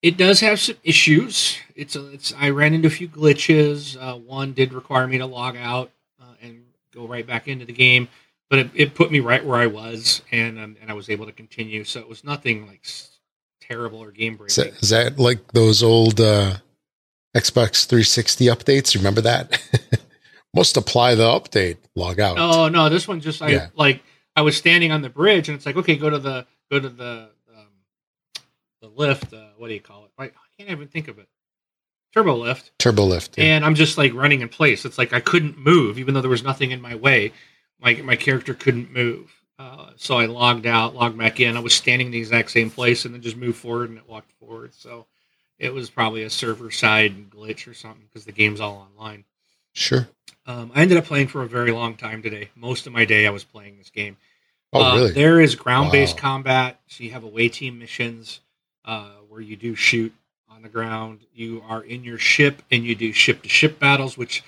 it 0.03 0.17
does 0.17 0.41
have 0.41 0.59
some 0.61 0.77
issues. 0.83 1.59
It's 1.75 1.97
a, 1.97 2.07
it's 2.13 2.33
I 2.39 2.51
ran 2.51 2.75
into 2.75 2.89
a 2.89 2.91
few 2.91 3.09
glitches. 3.09 3.97
Uh, 4.01 4.17
one 4.17 4.53
did 4.53 4.73
require 4.73 5.07
me 5.07 5.19
to 5.19 5.27
log 5.27 5.57
out 5.57 5.91
uh, 6.21 6.35
and 6.43 6.63
go 6.95 7.07
right 7.07 7.27
back 7.27 7.49
into 7.49 7.65
the 7.65 7.73
game, 7.73 8.09
but 8.49 8.59
it, 8.59 8.71
it 8.75 8.95
put 8.95 9.11
me 9.11 9.21
right 9.21 9.45
where 9.45 9.59
I 9.59 9.67
was, 9.67 10.23
and 10.31 10.59
um, 10.59 10.77
and 10.81 10.91
I 10.91 10.95
was 10.95 11.09
able 11.09 11.27
to 11.27 11.33
continue. 11.33 11.85
So 11.85 12.01
it 12.01 12.09
was 12.09 12.25
nothing 12.25 12.67
like 12.67 12.87
terrible 13.61 13.99
or 14.01 14.11
game 14.11 14.39
Is 14.47 14.57
breaking. 14.57 14.75
is 14.81 14.91
that 14.91 15.19
like 15.19 15.53
those 15.53 15.83
old 15.83 16.21
uh, 16.21 16.57
Xbox 17.35 17.87
360 17.87 18.47
updates? 18.47 18.95
Remember 18.95 19.21
that? 19.23 19.63
Must 20.55 20.77
apply 20.77 21.15
the 21.15 21.25
update. 21.25 21.77
Log 21.95 22.19
out. 22.21 22.37
Oh 22.39 22.69
no, 22.69 22.89
this 22.89 23.07
one 23.07 23.21
just 23.21 23.41
I 23.43 23.51
Yeah. 23.51 23.69
like 23.77 24.03
I 24.37 24.43
was 24.43 24.57
standing 24.57 24.91
on 24.93 25.03
the 25.03 25.09
bridge, 25.11 25.49
and 25.49 25.57
it's 25.57 25.67
like 25.67 25.77
okay, 25.77 25.97
go 25.97 26.11
to 26.11 26.19
the 26.19 26.47
go 26.71 26.81
to 26.81 26.89
the 26.89 27.31
um, 27.57 27.67
the 28.83 28.89
lift. 28.89 29.33
Uh, 29.33 29.49
what 29.57 29.69
do 29.69 29.75
you 29.75 29.81
call 29.81 30.05
it? 30.07 30.11
I, 30.19 30.25
I 30.25 30.31
can't 30.59 30.71
even 30.71 30.89
think 30.89 31.09
of 31.09 31.19
it. 31.19 31.29
Turbo 32.13 32.35
lift. 32.37 32.73
Turbo 32.79 33.05
lift. 33.05 33.39
yeah. 33.39 33.45
and 33.45 33.65
I'm 33.65 33.77
just 33.77 33.97
like 33.97 34.13
running 34.15 34.41
in 34.41 34.49
place. 34.49 34.85
It's 34.85 34.99
like 34.99 35.13
I 35.13 35.21
couldn't 35.21 35.57
move, 35.57 35.99
even 35.99 36.15
though 36.15 36.21
there 36.21 36.31
was 36.31 36.43
nothing 36.43 36.73
in 36.73 36.81
my 36.81 36.97
way. 36.97 37.33
My 37.81 37.95
my 38.03 38.17
character 38.17 38.53
couldn't 38.53 38.93
move, 38.93 39.33
uh, 39.59 39.91
so 39.97 40.19
I 40.19 40.27
logged 40.27 40.67
out, 40.67 40.95
logged 40.97 41.17
back 41.17 41.39
in. 41.41 41.57
I 41.57 41.61
was 41.61 41.73
standing 41.75 42.09
in 42.09 42.13
the 42.13 42.19
exact 42.19 42.51
same 42.51 42.71
place, 42.71 43.05
and 43.05 43.15
then 43.15 43.23
just 43.23 43.37
moved 43.37 43.59
forward, 43.59 43.89
and 43.91 43.99
it 43.99 44.09
walked 44.09 44.33
forward. 44.33 44.75
So 44.75 45.07
it 45.59 45.73
was 45.73 45.89
probably 45.89 46.25
a 46.25 46.31
server 46.31 46.71
side 46.73 47.31
glitch 47.31 47.69
or 47.71 47.75
something 47.75 48.05
because 48.09 48.25
the 48.25 48.33
game's 48.33 48.61
all 48.61 48.89
online. 48.99 49.25
Sure. 49.73 50.09
Um, 50.51 50.73
I 50.75 50.83
ended 50.83 50.99
up 50.99 51.05
playing 51.05 51.29
for 51.29 51.43
a 51.43 51.49
very 51.49 51.71
long 51.71 51.95
time 51.95 52.23
today. 52.23 52.51
Most 52.57 52.89
of 52.89 52.93
my 52.93 53.05
day, 53.05 53.25
I 53.25 53.31
was 53.31 53.45
playing 53.45 53.79
this 53.79 53.91
game. 53.91 54.17
Oh, 54.73 54.83
Uh, 54.83 54.97
really? 54.97 55.13
There 55.13 55.41
is 55.41 55.55
ground-based 55.55 56.17
Wow. 56.17 56.21
combat, 56.21 56.81
so 56.89 57.05
you 57.05 57.11
have 57.13 57.23
away 57.23 57.49
team 57.49 57.79
missions 57.79 58.41
uh, 58.85 59.11
where 59.29 59.41
you 59.41 59.55
do 59.55 59.77
shoot 59.77 60.13
on 60.49 60.63
the 60.63 60.69
ground. 60.69 61.21
You 61.33 61.63
are 61.69 61.83
in 61.83 62.03
your 62.03 62.19
ship 62.19 62.63
and 62.71 62.85
you 62.85 62.97
do 62.97 63.13
ship-to-ship 63.13 63.79
battles, 63.79 64.19
which 64.19 64.43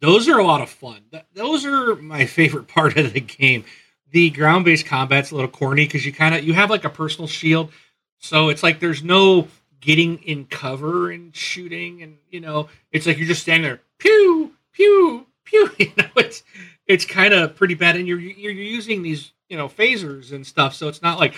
those 0.00 0.26
are 0.26 0.38
a 0.38 0.44
lot 0.44 0.62
of 0.62 0.70
fun. 0.70 1.02
Th- 1.10 1.24
those 1.34 1.66
are 1.66 1.96
my 1.96 2.24
favorite 2.24 2.68
part 2.76 2.96
of 2.96 3.12
the 3.12 3.20
game. 3.20 3.64
The 4.10 4.30
ground-based 4.30 4.86
combat's 4.86 5.32
a 5.32 5.34
little 5.34 5.50
corny 5.50 5.84
because 5.84 6.06
you 6.06 6.12
kind 6.14 6.34
of 6.34 6.44
you 6.44 6.54
have 6.54 6.70
like 6.70 6.84
a 6.84 6.90
personal 6.90 7.28
shield, 7.28 7.70
so 8.18 8.48
it's 8.48 8.62
like 8.62 8.80
there's 8.80 9.02
no 9.02 9.48
getting 9.80 10.18
in 10.22 10.46
cover 10.46 11.10
and 11.10 11.34
shooting, 11.36 12.02
and 12.02 12.16
you 12.30 12.40
know 12.40 12.68
it's 12.90 13.06
like 13.06 13.18
you're 13.18 13.26
just 13.26 13.42
standing 13.42 13.68
there, 13.68 13.80
pew 13.98 14.52
pew 14.72 15.26
pew. 15.52 15.70
You 15.78 15.92
know 15.96 16.08
it's 16.16 16.42
it's 16.86 17.04
kind 17.04 17.32
of 17.34 17.54
pretty 17.54 17.74
bad, 17.74 17.96
and 17.96 18.08
you're 18.08 18.18
you're 18.18 18.52
using 18.52 19.02
these 19.02 19.32
you 19.48 19.56
know 19.56 19.68
phasers 19.68 20.32
and 20.32 20.46
stuff, 20.46 20.74
so 20.74 20.88
it's 20.88 21.02
not 21.02 21.18
like 21.18 21.34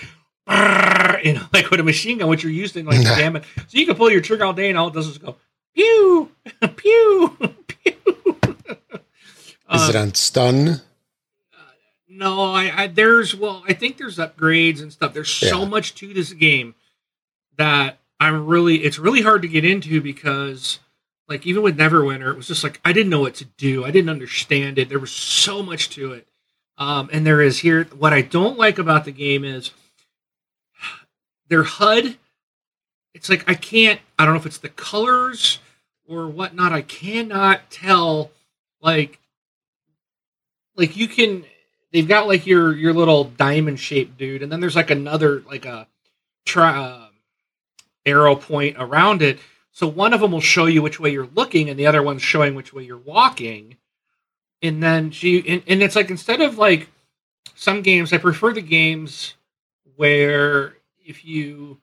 you 1.23 1.33
know 1.33 1.43
like 1.53 1.69
with 1.69 1.79
a 1.79 1.83
machine 1.83 2.17
gun, 2.17 2.29
which 2.29 2.43
you're 2.43 2.51
used 2.51 2.75
using 2.75 2.85
like 2.85 3.01
damn 3.03 3.35
it. 3.35 3.43
So 3.67 3.77
you 3.77 3.85
can 3.85 3.95
pull 3.95 4.09
your 4.11 4.21
trigger 4.21 4.45
all 4.45 4.53
day, 4.53 4.69
and 4.69 4.77
all 4.77 4.87
it 4.87 4.93
does 4.93 5.07
is 5.07 5.17
go 5.17 5.35
pew 5.75 6.31
pew 6.75 7.37
pew. 7.67 7.95
Is 9.73 9.89
it 9.89 9.95
Uh, 9.95 9.99
on 10.01 10.13
stun? 10.13 10.81
no, 12.07 12.53
I, 12.53 12.83
I 12.83 12.87
there's 12.87 13.35
well, 13.35 13.63
I 13.67 13.73
think 13.73 13.97
there's 13.97 14.17
upgrades 14.17 14.81
and 14.81 14.91
stuff. 14.93 15.13
There's 15.13 15.29
so 15.31 15.61
Yeah. 15.61 15.65
much 15.65 15.95
to 15.95 16.13
this 16.13 16.31
game 16.33 16.75
that 17.57 17.99
I'm 18.19 18.45
really 18.45 18.83
it's 18.83 18.99
really 18.99 19.21
hard 19.21 19.41
to 19.41 19.47
get 19.47 19.65
into 19.65 20.01
because 20.01 20.79
like 21.27 21.45
even 21.45 21.63
with 21.63 21.77
Neverwinter, 21.77 22.31
it 22.31 22.37
was 22.37 22.47
just 22.47 22.63
like 22.63 22.79
I 22.85 22.93
didn't 22.93 23.09
know 23.09 23.21
what 23.21 23.35
to 23.35 23.45
do. 23.45 23.83
I 23.83 23.91
didn't 23.91 24.09
understand 24.09 24.77
it. 24.77 24.89
There 24.89 24.99
was 24.99 25.11
so 25.11 25.63
much 25.63 25.89
to 25.91 26.13
it. 26.13 26.27
Um, 26.77 27.09
and 27.11 27.25
there 27.25 27.41
is 27.41 27.59
here 27.59 27.85
what 27.97 28.13
I 28.13 28.21
don't 28.21 28.57
like 28.57 28.77
about 28.77 29.05
the 29.05 29.11
game 29.11 29.43
is 29.43 29.71
their 31.47 31.63
HUD. 31.63 32.17
It's 33.13 33.29
like 33.29 33.49
I 33.49 33.53
can't. 33.53 33.99
I 34.19 34.25
don't 34.25 34.33
know 34.33 34.39
if 34.39 34.45
it's 34.45 34.57
the 34.57 34.69
colors 34.69 35.59
or 36.07 36.27
whatnot. 36.27 36.73
I 36.73 36.81
cannot 36.81 37.71
tell. 37.71 38.31
Like, 38.81 39.19
like 40.75 40.95
you 40.95 41.07
can. 41.07 41.45
They've 41.91 42.07
got 42.07 42.27
like 42.27 42.45
your 42.45 42.75
your 42.75 42.93
little 42.93 43.23
diamond 43.23 43.79
shaped 43.79 44.17
dude, 44.17 44.43
and 44.43 44.51
then 44.51 44.59
there's 44.59 44.75
like 44.75 44.91
another 44.91 45.41
like 45.47 45.65
a 45.65 45.87
try 46.45 46.77
uh, 46.77 47.07
arrow 48.05 48.35
point 48.35 48.75
around 48.77 49.21
it. 49.21 49.39
So 49.75 49.87
one 49.87 50.13
of 50.13 50.21
them 50.21 50.31
will 50.31 50.39
show 50.39 50.67
you 50.67 50.81
which 50.81 51.01
way 51.01 51.11
you're 51.11 51.27
looking, 51.35 51.69
and 51.69 51.77
the 51.77 51.85
other 51.85 52.01
one's 52.01 52.21
showing 52.21 52.55
which 52.55 52.71
way 52.71 52.83
you're 52.83 52.97
walking. 52.97 53.75
And 54.61 54.81
then 54.81 55.11
she 55.11 55.45
and, 55.45 55.63
and 55.67 55.83
it's 55.83 55.97
like 55.97 56.09
instead 56.09 56.39
of 56.39 56.57
like 56.57 56.87
some 57.55 57.81
games, 57.81 58.13
I 58.13 58.19
prefer 58.19 58.53
the 58.53 58.61
games 58.61 59.33
where 59.97 60.77
if 61.05 61.25
you 61.25 61.81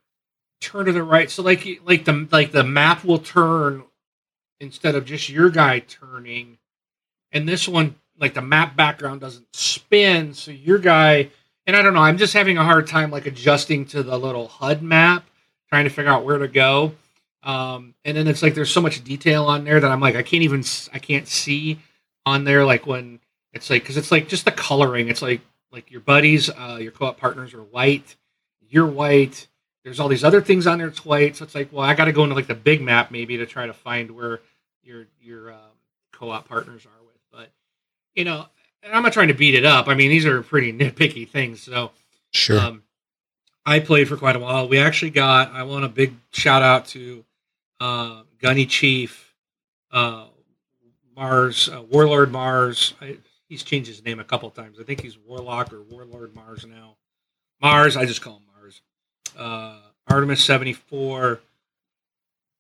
turn 0.59 0.87
to 0.87 0.93
the 0.93 1.03
right, 1.03 1.31
so 1.31 1.43
like 1.43 1.69
like 1.85 2.07
the 2.07 2.27
like 2.33 2.51
the 2.51 2.65
map 2.65 3.05
will 3.05 3.19
turn 3.19 3.85
instead 4.59 4.95
of 4.95 5.05
just 5.05 5.29
your 5.29 5.51
guy 5.51 5.81
turning. 5.81 6.57
And 7.31 7.47
this 7.47 7.69
one, 7.69 7.97
like 8.19 8.33
the 8.33 8.41
map 8.41 8.75
background 8.75 9.21
doesn't 9.21 9.55
spin, 9.55 10.33
so 10.33 10.51
your 10.51 10.79
guy 10.79 11.29
and 11.67 11.77
I 11.77 11.83
don't 11.83 11.93
know, 11.93 12.01
I'm 12.01 12.17
just 12.17 12.33
having 12.33 12.57
a 12.57 12.65
hard 12.65 12.87
time 12.87 13.11
like 13.11 13.27
adjusting 13.27 13.85
to 13.89 14.03
the 14.03 14.17
little 14.17 14.49
HUD 14.49 14.81
map, 14.81 15.27
trying 15.69 15.85
to 15.85 15.91
figure 15.91 16.11
out 16.11 16.25
where 16.25 16.39
to 16.39 16.49
go. 16.49 16.95
Um, 17.43 17.95
and 18.05 18.17
then 18.17 18.29
it's 18.29 18.43
like 18.43 18.55
there's 18.55 18.73
so 18.73 18.81
much 18.81 19.03
detail 19.03 19.47
on 19.47 19.65
there 19.65 19.81
that 19.81 19.91
I'm 19.91 20.01
like 20.01 20.15
I 20.15 20.23
can't 20.23 20.43
even 20.43 20.65
I 20.93 20.99
can't 20.99 21.27
see 21.27 21.79
on 22.25 22.45
there 22.45 22.65
like 22.65 22.87
when 22.87 23.19
it's 23.53 23.69
like 23.69 23.83
because 23.83 23.97
it's 23.97 24.13
like 24.13 24.29
just 24.29 24.45
the 24.45 24.53
coloring. 24.53 25.09
It's 25.09 25.23
like 25.23 25.41
like 25.73 25.91
your 25.91 26.01
buddies, 26.01 26.51
uh, 26.51 26.79
your 26.81 26.93
co-op 26.93 27.19
partners 27.19 27.55
are 27.55 27.63
white, 27.63 28.17
you're 28.69 28.87
white. 28.87 29.49
There's 29.85 29.99
all 29.99 30.07
these 30.07 30.23
other 30.23 30.41
things 30.41 30.69
on 30.69 30.79
there 30.79 30.87
It's 30.87 31.05
white, 31.05 31.37
so 31.37 31.45
it's 31.45 31.55
like 31.55 31.73
well 31.73 31.85
I 31.85 31.95
got 31.95 32.05
to 32.05 32.13
go 32.13 32.23
into 32.23 32.37
like 32.37 32.47
the 32.47 32.55
big 32.55 32.81
map 32.81 33.11
maybe 33.11 33.37
to 33.39 33.47
try 33.47 33.67
to 33.67 33.73
find 33.73 34.13
where 34.13 34.41
your 34.85 35.07
your 35.21 35.53
um, 35.53 35.59
co-op 36.13 36.49
partners 36.49 36.87
are 36.87 37.05
with. 37.05 37.19
But 37.33 37.51
you 38.15 38.25
know, 38.25 38.47
and 38.85 38.95
I'm 38.95 39.03
not 39.03 39.13
trying 39.13 39.29
to 39.29 39.35
beat 39.35 39.57
it 39.57 39.65
up. 39.65 39.89
I 39.89 39.95
mean 39.95 40.11
these 40.11 40.27
are 40.27 40.43
pretty 40.43 40.73
nitpicky 40.73 41.29
things, 41.29 41.63
so. 41.63 41.91
Sure. 42.35 42.59
Um, 42.59 42.83
I 43.65 43.79
played 43.79 44.09
for 44.09 44.17
quite 44.17 44.37
a 44.37 44.39
while. 44.39 44.69
We 44.69 44.79
actually 44.79 45.11
got. 45.11 45.53
I 45.53 45.63
want 45.63 45.85
a 45.85 45.89
big 45.89 46.15
shout 46.33 46.63
out 46.63 46.87
to 46.89 47.25
uh, 47.83 48.23
Gunny 48.41 48.65
Chief, 48.65 49.35
uh, 49.91 50.27
Mars, 51.17 51.69
uh, 51.69 51.83
Warlord 51.83 52.31
Mars. 52.31 52.95
I, 53.01 53.17
he's 53.49 53.65
changed 53.65 53.89
his 53.89 54.05
name 54.05 54.21
a 54.21 54.25
couple 54.25 54.49
times. 54.51 54.79
I 54.79 54.85
think 54.85 55.01
he's 55.01 55.19
Warlock 55.19 55.73
or 55.73 55.83
Warlord 55.83 56.33
Mars 56.33 56.65
now. 56.65 56.95
Mars, 57.61 57.97
I 57.97 58.05
just 58.05 58.23
call 58.23 58.35
him 58.35 58.43
Mars. 58.57 58.83
Uh, 59.37 59.81
Artemis 60.07 60.45
seventy 60.45 60.73
four, 60.73 61.41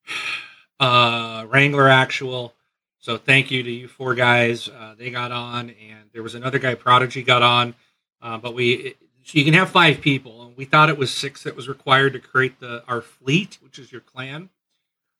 uh, 0.80 1.46
Wrangler 1.48 1.88
Actual. 1.88 2.52
So 2.98 3.16
thank 3.16 3.52
you 3.52 3.62
to 3.62 3.70
you 3.70 3.86
four 3.86 4.16
guys. 4.16 4.68
Uh, 4.68 4.96
they 4.98 5.10
got 5.10 5.30
on, 5.30 5.70
and 5.70 6.10
there 6.12 6.24
was 6.24 6.34
another 6.34 6.58
guy, 6.58 6.74
Prodigy, 6.74 7.22
got 7.22 7.42
on. 7.42 7.74
Uh, 8.20 8.38
but 8.38 8.54
we, 8.54 8.72
it, 8.72 8.96
so 9.22 9.38
you 9.38 9.44
can 9.44 9.54
have 9.54 9.70
five 9.70 10.00
people, 10.00 10.42
and 10.42 10.56
we 10.56 10.64
thought 10.64 10.88
it 10.88 10.98
was 10.98 11.12
six 11.12 11.44
that 11.44 11.54
was 11.54 11.68
required 11.68 12.12
to 12.14 12.18
create 12.18 12.58
the 12.58 12.82
our 12.88 13.00
fleet, 13.00 13.58
which 13.62 13.78
is 13.78 13.92
your 13.92 14.00
clan. 14.00 14.50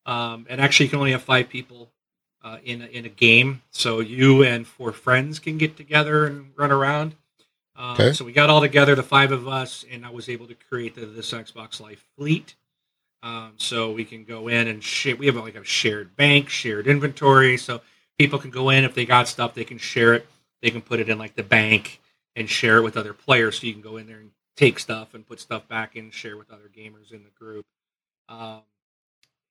Um, 0.07 0.47
and 0.49 0.61
actually, 0.61 0.87
you 0.87 0.91
can 0.91 0.99
only 0.99 1.13
have 1.13 1.23
five 1.23 1.49
people 1.49 1.91
uh, 2.43 2.59
in 2.65 2.83
a, 2.83 2.87
in 2.87 3.05
a 3.05 3.09
game. 3.09 3.63
So 3.71 4.01
you 4.01 4.43
and 4.43 4.67
four 4.67 4.93
friends 4.93 5.39
can 5.39 5.59
get 5.59 5.77
together 5.77 6.27
and 6.27 6.53
run 6.57 6.73
around. 6.73 7.15
Um, 7.77 7.93
okay. 7.93 8.13
So 8.13 8.25
we 8.25 8.33
got 8.33 8.51
all 8.51 8.61
together, 8.61 8.95
the 8.95 9.03
five 9.03 9.33
of 9.33 9.49
us, 9.49 9.85
and 9.91 10.05
I 10.05 10.11
was 10.11 10.29
able 10.29 10.47
to 10.47 10.55
create 10.55 10.95
the, 10.95 11.07
this 11.07 11.33
Xbox 11.33 11.81
Life 11.81 12.05
fleet. 12.17 12.55
Um, 13.23 13.53
so 13.57 13.93
we 13.93 14.05
can 14.05 14.25
go 14.25 14.49
in 14.49 14.67
and 14.67 14.83
share. 14.83 15.17
We 15.17 15.27
have 15.27 15.37
like 15.37 15.55
a 15.55 15.65
shared 15.65 16.17
bank, 16.17 16.49
shared 16.49 16.87
inventory. 16.87 17.57
So 17.57 17.81
people 18.19 18.39
can 18.39 18.51
go 18.51 18.71
in 18.71 18.85
if 18.85 18.95
they 18.95 19.07
got 19.07 19.29
stuff, 19.29 19.55
they 19.55 19.65
can 19.65 19.79
share 19.79 20.15
it. 20.15 20.27
They 20.61 20.71
can 20.71 20.83
put 20.83 21.01
it 21.01 21.09
in 21.09 21.19
like 21.19 21.35
the 21.35 21.43
bank 21.43 22.01
and 22.35 22.49
share 22.49 22.79
it 22.79 22.83
with 22.83 22.97
other 22.97 23.13
players. 23.13 23.61
So 23.61 23.67
you 23.67 23.73
can 23.73 23.83
go 23.83 23.97
in 23.97 24.07
there 24.07 24.19
and 24.19 24.31
take 24.57 24.79
stuff 24.79 25.15
and 25.15 25.27
put 25.27 25.41
stuff 25.41 25.67
back 25.69 25.97
in, 25.97 26.11
share 26.11 26.37
with 26.37 26.51
other 26.51 26.71
gamers 26.75 27.13
in 27.13 27.23
the 27.25 27.31
group, 27.31 27.65
um, 28.29 28.61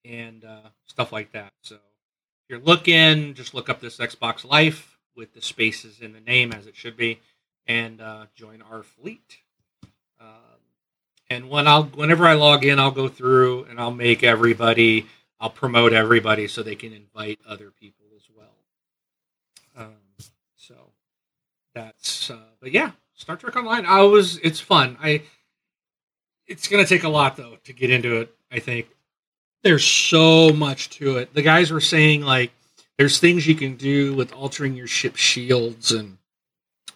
and 0.05 0.43
uh, 0.43 0.69
stuff 0.85 1.11
like 1.11 1.31
that. 1.31 1.53
So 1.61 1.75
if 1.75 2.49
you're 2.49 2.59
looking, 2.59 3.33
just 3.33 3.53
look 3.53 3.69
up 3.69 3.79
this 3.79 3.97
Xbox 3.97 4.45
Life 4.45 4.97
with 5.15 5.33
the 5.33 5.41
spaces 5.41 5.99
in 6.01 6.13
the 6.13 6.19
name 6.19 6.51
as 6.51 6.67
it 6.67 6.75
should 6.75 6.97
be, 6.97 7.19
and 7.67 8.01
uh, 8.01 8.25
join 8.35 8.61
our 8.61 8.83
fleet. 8.83 9.37
Um, 10.19 10.27
and 11.29 11.49
when 11.49 11.67
I'll 11.67 11.83
whenever 11.83 12.25
I 12.25 12.33
log 12.33 12.65
in, 12.65 12.79
I'll 12.79 12.91
go 12.91 13.07
through 13.07 13.65
and 13.65 13.79
I'll 13.79 13.91
make 13.91 14.23
everybody, 14.23 15.07
I'll 15.39 15.49
promote 15.49 15.93
everybody 15.93 16.47
so 16.47 16.63
they 16.63 16.75
can 16.75 16.93
invite 16.93 17.39
other 17.47 17.71
people 17.71 18.05
as 18.15 18.23
well. 18.35 18.55
Um, 19.75 19.95
so 20.55 20.75
that's 21.73 22.29
uh, 22.29 22.37
but 22.59 22.71
yeah, 22.71 22.91
Star 23.13 23.37
Trek 23.37 23.55
Online. 23.55 23.85
I 23.85 24.01
was 24.03 24.37
it's 24.37 24.59
fun. 24.59 24.97
I 25.01 25.23
it's 26.47 26.67
gonna 26.67 26.85
take 26.85 27.03
a 27.03 27.09
lot 27.09 27.37
though 27.37 27.57
to 27.63 27.73
get 27.73 27.89
into 27.89 28.17
it. 28.17 28.35
I 28.51 28.59
think 28.59 28.87
there's 29.63 29.85
so 29.85 30.51
much 30.51 30.89
to 30.91 31.17
it. 31.17 31.33
The 31.33 31.41
guys 31.41 31.71
were 31.71 31.81
saying 31.81 32.21
like 32.21 32.51
there's 32.97 33.19
things 33.19 33.47
you 33.47 33.55
can 33.55 33.75
do 33.75 34.13
with 34.13 34.33
altering 34.33 34.75
your 34.75 34.87
ship 34.87 35.15
shields 35.15 35.91
and 35.91 36.17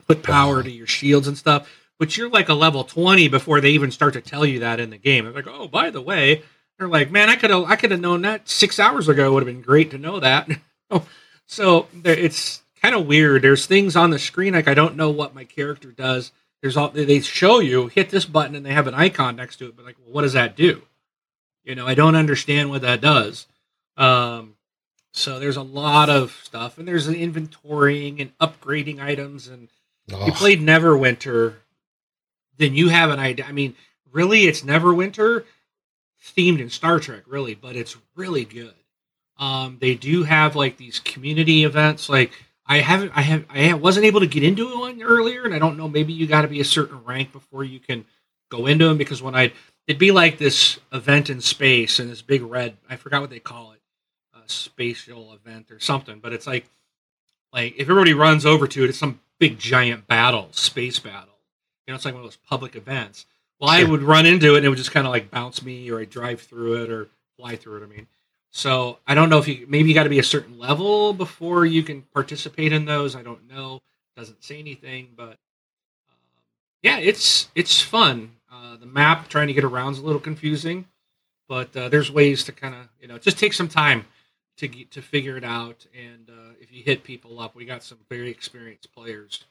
put 0.07 0.24
power 0.24 0.62
to 0.62 0.72
your 0.72 0.88
shields 0.88 1.27
and 1.27 1.38
stuff. 1.38 1.69
But 1.98 2.17
you're 2.17 2.29
like 2.29 2.50
a 2.50 2.53
level 2.53 2.84
20 2.84 3.27
before 3.29 3.62
they 3.62 3.72
even 3.72 3.91
start 3.91 4.13
to 4.13 4.22
tell 4.22 4.45
you 4.45 4.60
that 4.60 4.79
in 4.79 4.89
the 4.89 4.98
game. 4.98 5.25
They're 5.25 5.34
like, 5.34 5.48
oh, 5.48 5.67
by 5.67 5.89
the 5.89 6.01
way, 6.01 6.43
they're 6.77 6.89
like, 6.89 7.10
man, 7.10 7.29
I 7.29 7.36
could 7.36 7.50
have 7.50 7.63
I 7.63 7.75
could 7.75 7.91
have 7.91 8.01
known 8.01 8.22
that 8.24 8.50
six 8.50 8.79
hours 8.79 9.07
ago. 9.07 9.27
It 9.27 9.34
would 9.34 9.48
have 9.48 9.53
been 9.53 9.62
great 9.62 9.91
to 9.91 9.98
know 9.98 10.19
that. 10.19 10.50
so 11.48 11.88
it's 12.03 12.62
kind 12.81 12.95
of 12.95 13.07
weird. 13.07 13.41
There's 13.41 13.65
things 13.65 13.95
on 13.95 14.10
the 14.10 14.19
screen 14.19 14.53
like 14.53 14.67
I 14.67 14.74
don't 14.74 14.98
know 14.98 15.10
what 15.10 15.36
my 15.36 15.45
character 15.45 15.91
does. 15.91 16.31
There's 16.61 16.77
all 16.77 16.89
they 16.89 17.20
show 17.22 17.59
you 17.59 17.87
hit 17.87 18.09
this 18.09 18.25
button 18.25 18.55
and 18.55 18.66
they 18.66 18.74
have 18.74 18.87
an 18.87 18.96
icon 18.96 19.35
next 19.35 19.57
to 19.57 19.68
it, 19.68 19.75
but 19.75 19.85
like, 19.85 19.98
well, 20.03 20.13
what 20.13 20.22
does 20.24 20.33
that 20.33 20.55
do? 20.55 20.81
You 21.65 21.75
know, 21.75 21.87
I 21.87 21.95
don't 21.95 22.15
understand 22.15 22.69
what 22.69 22.83
that 22.83 23.01
does. 23.01 23.47
Um, 23.97 24.55
so 25.11 25.39
there's 25.39 25.57
a 25.57 25.61
lot 25.61 26.09
of 26.09 26.39
stuff, 26.43 26.77
and 26.77 26.87
there's 26.87 27.07
an 27.07 27.15
inventorying 27.15 28.21
and 28.21 28.37
upgrading 28.37 29.01
items. 29.01 29.47
And 29.47 29.69
oh. 30.13 30.25
you 30.25 30.31
played 30.31 30.61
Neverwinter, 30.61 31.55
then 32.57 32.75
you 32.75 32.89
have 32.89 33.09
an 33.09 33.19
idea. 33.19 33.45
I 33.45 33.51
mean, 33.51 33.75
really, 34.11 34.43
it's 34.43 34.61
Neverwinter 34.61 35.43
themed 36.23 36.59
in 36.59 36.69
Star 36.69 36.99
Trek, 36.99 37.23
really, 37.27 37.55
but 37.55 37.75
it's 37.75 37.97
really 38.15 38.45
good. 38.45 38.73
Um, 39.37 39.77
they 39.81 39.95
do 39.95 40.23
have 40.23 40.55
like 40.55 40.77
these 40.77 40.99
community 40.99 41.65
events, 41.65 42.07
like 42.07 42.31
I 42.67 42.79
haven't, 42.79 43.11
I 43.15 43.21
have, 43.21 43.45
I 43.49 43.73
wasn't 43.73 44.05
able 44.05 44.21
to 44.21 44.27
get 44.27 44.43
into 44.43 44.79
one 44.79 45.01
earlier, 45.01 45.43
and 45.43 45.53
I 45.53 45.59
don't 45.59 45.77
know. 45.77 45.87
Maybe 45.87 46.13
you 46.13 46.25
got 46.25 46.41
to 46.41 46.47
be 46.47 46.61
a 46.61 46.65
certain 46.65 47.03
rank 47.03 47.31
before 47.31 47.63
you 47.63 47.79
can 47.79 48.05
go 48.49 48.65
into 48.65 48.87
them. 48.87 48.97
Because 48.97 49.21
when 49.21 49.35
I, 49.35 49.53
it'd 49.87 50.00
be 50.00 50.11
like 50.11 50.37
this 50.37 50.79
event 50.91 51.29
in 51.29 51.41
space 51.41 52.00
and 52.00 52.09
this 52.09 52.21
big 52.21 52.41
red. 52.41 52.77
I 52.89 52.95
forgot 52.95 53.21
what 53.21 53.29
they 53.29 53.39
call 53.39 53.71
it, 53.74 53.81
a 54.33 54.50
spatial 54.50 55.33
event 55.33 55.71
or 55.71 55.79
something. 55.79 56.19
But 56.19 56.33
it's 56.33 56.48
like, 56.48 56.65
like 57.53 57.75
if 57.77 57.89
everybody 57.89 58.13
runs 58.13 58.45
over 58.45 58.67
to 58.67 58.83
it, 58.83 58.89
it's 58.89 58.98
some 58.98 59.19
big 59.39 59.59
giant 59.59 60.07
battle, 60.07 60.50
space 60.51 61.00
battle. 61.00 61.35
You 61.85 61.91
know, 61.91 61.95
it's 61.95 62.05
like 62.05 62.13
one 62.13 62.24
of 62.24 62.27
those 62.27 62.37
public 62.37 62.75
events. 62.75 63.25
Well, 63.59 63.69
I 63.69 63.83
would 63.83 64.01
run 64.01 64.25
into 64.25 64.55
it 64.55 64.57
and 64.57 64.65
it 64.65 64.69
would 64.69 64.77
just 64.77 64.91
kind 64.91 65.07
of 65.07 65.11
like 65.11 65.31
bounce 65.31 65.63
me, 65.63 65.89
or 65.89 66.00
I 66.00 66.05
drive 66.05 66.41
through 66.41 66.83
it, 66.83 66.89
or 66.91 67.07
fly 67.37 67.55
through 67.55 67.77
it. 67.77 67.83
I 67.83 67.87
mean, 67.87 68.07
so 68.51 69.00
I 69.07 69.15
don't 69.15 69.29
know 69.29 69.37
if 69.37 69.48
you 69.48 69.65
maybe 69.69 69.89
you 69.89 69.95
got 69.95 70.03
to 70.03 70.09
be 70.09 70.19
a 70.19 70.24
certain 70.24 70.59
level 70.59 71.13
before 71.13 71.65
you 71.65 71.83
can 71.83 72.01
participate 72.13 72.74
in 72.74 72.85
those. 72.85 73.15
I 73.15 73.21
don't 73.21 73.50
know. 73.50 73.81
Doesn't 74.17 74.43
say 74.43 74.59
anything, 74.59 75.09
but 75.15 75.37
um, 76.09 76.17
yeah, 76.81 76.98
it's 76.98 77.50
it's 77.55 77.81
fun. 77.81 78.31
Uh, 78.55 78.77
the 78.77 78.85
map 78.85 79.27
trying 79.27 79.48
to 79.48 79.53
get 79.53 79.63
around 79.63 79.94
is 79.94 80.00
a 80.00 80.03
little 80.05 80.22
confusing, 80.22 80.85
but 81.48 81.75
uh, 81.75 81.89
there's 81.89 82.11
ways 82.11 82.44
to 82.46 82.51
kind 82.51 82.74
of 82.74 82.87
you 83.01 83.07
know 83.07 83.18
just 83.18 83.37
take 83.37 83.53
some 83.53 83.68
time 83.68 84.05
to 84.57 84.68
get, 84.68 84.91
to 84.91 85.01
figure 85.01 85.35
it 85.35 85.44
out. 85.44 85.85
And 85.94 86.29
uh, 86.29 86.53
if 86.59 86.72
you 86.72 86.83
hit 86.83 87.03
people 87.03 87.39
up, 87.39 87.55
we 87.55 87.65
got 87.65 87.83
some 87.83 87.98
very 88.09 88.29
experienced 88.29 88.94
players 88.94 89.44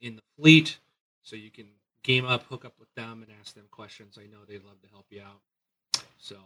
in 0.00 0.16
the 0.16 0.22
fleet, 0.36 0.78
so 1.22 1.36
you 1.36 1.50
can 1.50 1.66
game 2.02 2.26
up, 2.26 2.44
hook 2.44 2.64
up 2.64 2.74
with 2.78 2.92
them, 2.94 3.22
and 3.22 3.32
ask 3.40 3.54
them 3.54 3.64
questions. 3.70 4.18
I 4.18 4.24
know 4.24 4.38
they'd 4.46 4.64
love 4.64 4.80
to 4.82 4.88
help 4.88 5.06
you 5.10 5.22
out. 5.22 6.02
So 6.18 6.36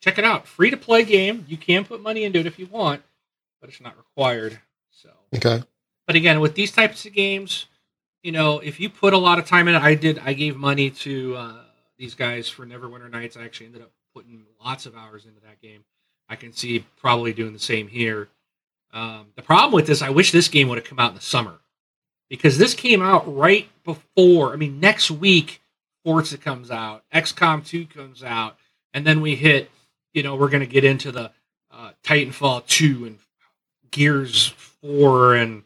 check 0.00 0.18
it 0.18 0.24
out. 0.24 0.46
Free 0.46 0.70
to 0.70 0.76
play 0.76 1.04
game. 1.04 1.44
You 1.48 1.56
can 1.56 1.84
put 1.84 2.02
money 2.02 2.24
into 2.24 2.40
it 2.40 2.46
if 2.46 2.58
you 2.58 2.66
want, 2.66 3.02
but 3.60 3.70
it's 3.70 3.80
not 3.80 3.96
required. 3.96 4.58
So 4.90 5.10
okay. 5.36 5.62
But 6.06 6.16
again, 6.16 6.40
with 6.40 6.54
these 6.54 6.72
types 6.72 7.04
of 7.06 7.12
games, 7.12 7.66
you 8.22 8.32
know, 8.32 8.58
if 8.58 8.80
you 8.80 8.90
put 8.90 9.14
a 9.14 9.18
lot 9.18 9.38
of 9.38 9.46
time 9.46 9.68
in 9.68 9.74
it, 9.74 9.82
I 9.82 9.94
did. 9.94 10.18
I 10.18 10.32
gave 10.32 10.56
money 10.56 10.90
to 10.90 11.36
uh, 11.36 11.60
these 11.96 12.14
guys 12.14 12.48
for 12.48 12.66
Neverwinter 12.66 13.10
Nights. 13.10 13.36
I 13.36 13.44
actually 13.44 13.66
ended 13.66 13.82
up 13.82 13.92
putting 14.14 14.44
lots 14.64 14.86
of 14.86 14.96
hours 14.96 15.24
into 15.26 15.40
that 15.40 15.60
game. 15.60 15.84
I 16.28 16.36
can 16.36 16.52
see 16.52 16.84
probably 17.00 17.32
doing 17.32 17.52
the 17.52 17.58
same 17.58 17.88
here. 17.88 18.28
Um, 18.92 19.28
the 19.36 19.42
problem 19.42 19.72
with 19.72 19.86
this, 19.86 20.02
I 20.02 20.10
wish 20.10 20.32
this 20.32 20.48
game 20.48 20.68
would 20.68 20.78
have 20.78 20.86
come 20.86 20.98
out 20.98 21.10
in 21.10 21.14
the 21.16 21.22
summer 21.22 21.58
because 22.28 22.58
this 22.58 22.74
came 22.74 23.02
out 23.02 23.24
right 23.34 23.68
before. 23.84 24.52
I 24.52 24.56
mean, 24.56 24.80
next 24.80 25.10
week 25.10 25.62
Forza 26.04 26.38
comes 26.38 26.70
out, 26.70 27.04
XCOM 27.14 27.66
2 27.66 27.86
comes 27.86 28.22
out, 28.22 28.56
and 28.94 29.06
then 29.06 29.20
we 29.20 29.36
hit 29.36 29.70
you 30.12 30.22
know, 30.22 30.34
we're 30.34 30.48
going 30.48 30.60
to 30.60 30.66
get 30.66 30.84
into 30.84 31.12
the 31.12 31.30
uh, 31.70 31.92
Titanfall 32.02 32.66
2 32.66 33.04
and 33.06 33.18
Gears 33.90 34.48
4 34.82 35.36
and 35.36 35.62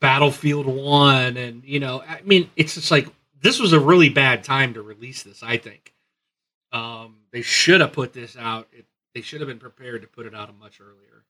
Battlefield 0.00 0.66
1. 0.66 1.36
And, 1.36 1.64
you 1.64 1.80
know, 1.80 2.02
I 2.02 2.20
mean, 2.24 2.50
it's 2.56 2.74
just 2.74 2.90
like 2.90 3.08
this 3.40 3.58
was 3.58 3.72
a 3.72 3.80
really 3.80 4.08
bad 4.08 4.44
time 4.44 4.74
to 4.74 4.82
release 4.82 5.22
this, 5.22 5.42
I 5.42 5.56
think. 5.56 5.92
Um, 6.72 7.16
they 7.32 7.42
should 7.42 7.80
have 7.80 7.92
put 7.92 8.12
this 8.12 8.36
out. 8.36 8.68
It, 8.72 8.86
they 9.14 9.22
should 9.22 9.40
have 9.40 9.48
been 9.48 9.58
prepared 9.58 10.02
to 10.02 10.08
put 10.08 10.26
it 10.26 10.34
out 10.34 10.54
much 10.58 10.80
earlier 10.80 11.24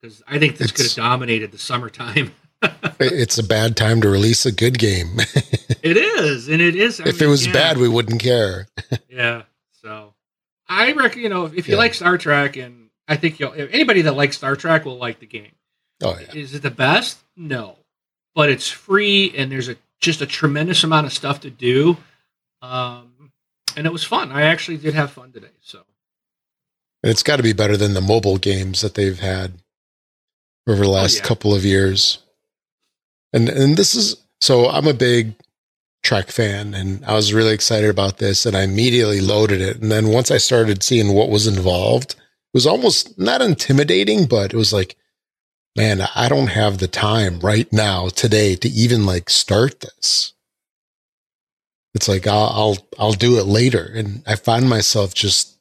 because 0.00 0.22
I 0.26 0.38
think 0.38 0.56
this 0.56 0.72
could 0.72 0.86
have 0.86 0.94
dominated 0.94 1.52
the 1.52 1.58
summertime. 1.58 2.32
it's 3.00 3.38
a 3.38 3.42
bad 3.42 3.76
time 3.76 4.00
to 4.02 4.08
release 4.08 4.46
a 4.46 4.52
good 4.52 4.78
game. 4.78 5.16
it 5.82 5.96
is, 5.96 6.48
and 6.48 6.60
it 6.60 6.76
is. 6.76 7.00
I 7.00 7.08
if 7.08 7.20
mean, 7.20 7.28
it 7.28 7.30
was 7.30 7.46
yeah. 7.46 7.52
bad, 7.52 7.78
we 7.78 7.88
wouldn't 7.88 8.20
care. 8.20 8.68
yeah. 9.08 9.42
So 9.82 10.14
I 10.68 10.92
reckon 10.92 11.22
you 11.22 11.28
know 11.28 11.46
if 11.46 11.68
you 11.68 11.74
yeah. 11.74 11.78
like 11.78 11.94
Star 11.94 12.18
Trek, 12.18 12.56
and 12.56 12.90
I 13.08 13.16
think 13.16 13.40
you'll 13.40 13.52
anybody 13.52 14.02
that 14.02 14.12
likes 14.12 14.36
Star 14.36 14.56
Trek 14.56 14.84
will 14.84 14.98
like 14.98 15.20
the 15.20 15.26
game. 15.26 15.52
Oh 16.02 16.18
yeah. 16.18 16.34
Is 16.34 16.54
it 16.54 16.62
the 16.62 16.70
best? 16.70 17.18
No, 17.36 17.76
but 18.34 18.50
it's 18.50 18.68
free, 18.68 19.32
and 19.36 19.50
there's 19.50 19.68
a 19.68 19.76
just 20.00 20.20
a 20.20 20.26
tremendous 20.26 20.82
amount 20.82 21.06
of 21.06 21.12
stuff 21.12 21.40
to 21.40 21.50
do. 21.50 21.96
Um, 22.62 23.32
and 23.76 23.86
it 23.86 23.92
was 23.92 24.04
fun. 24.04 24.32
I 24.32 24.42
actually 24.42 24.78
did 24.78 24.94
have 24.94 25.12
fun 25.12 25.32
today. 25.32 25.48
So. 25.60 25.80
And 27.02 27.10
it's 27.10 27.22
got 27.22 27.36
to 27.36 27.42
be 27.42 27.52
better 27.52 27.76
than 27.76 27.94
the 27.94 28.00
mobile 28.00 28.38
games 28.38 28.80
that 28.80 28.94
they've 28.94 29.18
had 29.18 29.54
over 30.66 30.82
the 30.82 30.88
oh, 30.88 30.92
last 30.92 31.16
oh, 31.16 31.18
yeah. 31.18 31.28
couple 31.28 31.54
of 31.54 31.64
years. 31.64 32.18
And 33.32 33.48
and 33.48 33.76
this 33.76 33.94
is 33.94 34.16
so 34.40 34.68
I'm 34.68 34.86
a 34.86 34.94
big 34.94 35.34
Trek 36.02 36.30
fan 36.30 36.74
and 36.74 37.04
I 37.04 37.14
was 37.14 37.34
really 37.34 37.52
excited 37.52 37.90
about 37.90 38.18
this 38.18 38.46
and 38.46 38.56
I 38.56 38.62
immediately 38.62 39.20
loaded 39.20 39.60
it. 39.60 39.80
And 39.80 39.90
then 39.92 40.08
once 40.08 40.30
I 40.30 40.38
started 40.38 40.82
seeing 40.82 41.12
what 41.12 41.28
was 41.28 41.46
involved, 41.46 42.12
it 42.12 42.54
was 42.54 42.66
almost 42.66 43.18
not 43.18 43.42
intimidating, 43.42 44.26
but 44.26 44.52
it 44.52 44.56
was 44.56 44.72
like, 44.72 44.96
man, 45.76 46.02
I 46.14 46.28
don't 46.28 46.48
have 46.48 46.78
the 46.78 46.88
time 46.88 47.40
right 47.40 47.70
now 47.72 48.08
today 48.08 48.56
to 48.56 48.68
even 48.68 49.06
like 49.06 49.30
start 49.30 49.80
this. 49.80 50.32
It's 51.94 52.08
like 52.08 52.26
I'll 52.26 52.50
I'll, 52.54 52.78
I'll 52.98 53.12
do 53.12 53.38
it 53.38 53.46
later, 53.46 53.90
and 53.94 54.22
I 54.26 54.36
find 54.36 54.68
myself 54.68 55.14
just 55.14 55.58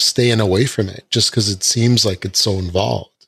staying 0.00 0.40
away 0.40 0.66
from 0.66 0.88
it 0.88 1.04
just 1.10 1.30
because 1.30 1.48
it 1.48 1.62
seems 1.62 2.04
like 2.04 2.24
it's 2.24 2.40
so 2.40 2.52
involved. 2.52 3.26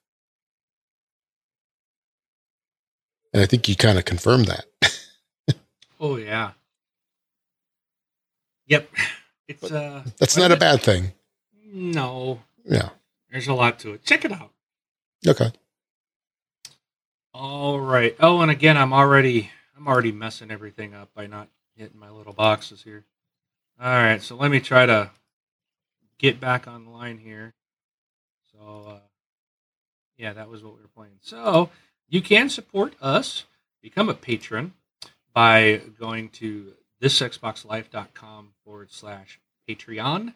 And 3.32 3.42
I 3.42 3.46
think 3.46 3.68
you 3.68 3.76
kind 3.76 3.98
of 3.98 4.04
confirmed 4.04 4.46
that. 4.46 5.56
oh 6.00 6.16
yeah. 6.16 6.52
Yep. 8.66 8.88
It's 9.46 9.70
uh 9.70 10.04
That's 10.18 10.36
not 10.36 10.52
a 10.52 10.56
bad 10.56 10.80
thing. 10.82 11.12
No. 11.72 12.40
Yeah. 12.64 12.90
There's 13.30 13.48
a 13.48 13.54
lot 13.54 13.78
to 13.80 13.92
it. 13.92 14.04
Check 14.04 14.24
it 14.24 14.32
out. 14.32 14.50
Okay. 15.26 15.52
All 17.36 17.80
right. 17.80 18.14
Oh, 18.20 18.42
and 18.42 18.50
again, 18.50 18.76
I'm 18.76 18.92
already 18.92 19.50
I'm 19.76 19.88
already 19.88 20.12
messing 20.12 20.52
everything 20.52 20.94
up 20.94 21.12
by 21.14 21.26
not 21.26 21.48
hitting 21.74 21.98
my 21.98 22.08
little 22.08 22.32
boxes 22.32 22.84
here. 22.84 23.04
All 23.80 23.92
right, 23.92 24.22
so 24.22 24.36
let 24.36 24.52
me 24.52 24.60
try 24.60 24.86
to 24.86 25.10
get 26.16 26.38
back 26.38 26.68
online 26.68 27.18
here. 27.18 27.52
So, 28.52 28.84
uh, 28.88 28.98
yeah, 30.16 30.32
that 30.32 30.48
was 30.48 30.62
what 30.62 30.76
we 30.76 30.82
were 30.82 30.88
playing. 30.94 31.14
So, 31.22 31.70
you 32.08 32.22
can 32.22 32.48
support 32.48 32.94
us, 33.02 33.46
become 33.82 34.08
a 34.08 34.14
patron 34.14 34.74
by 35.32 35.80
going 35.98 36.28
to 36.28 36.74
thisxboxlife.com 37.02 38.52
forward 38.64 38.92
slash 38.92 39.40
Patreon. 39.68 40.34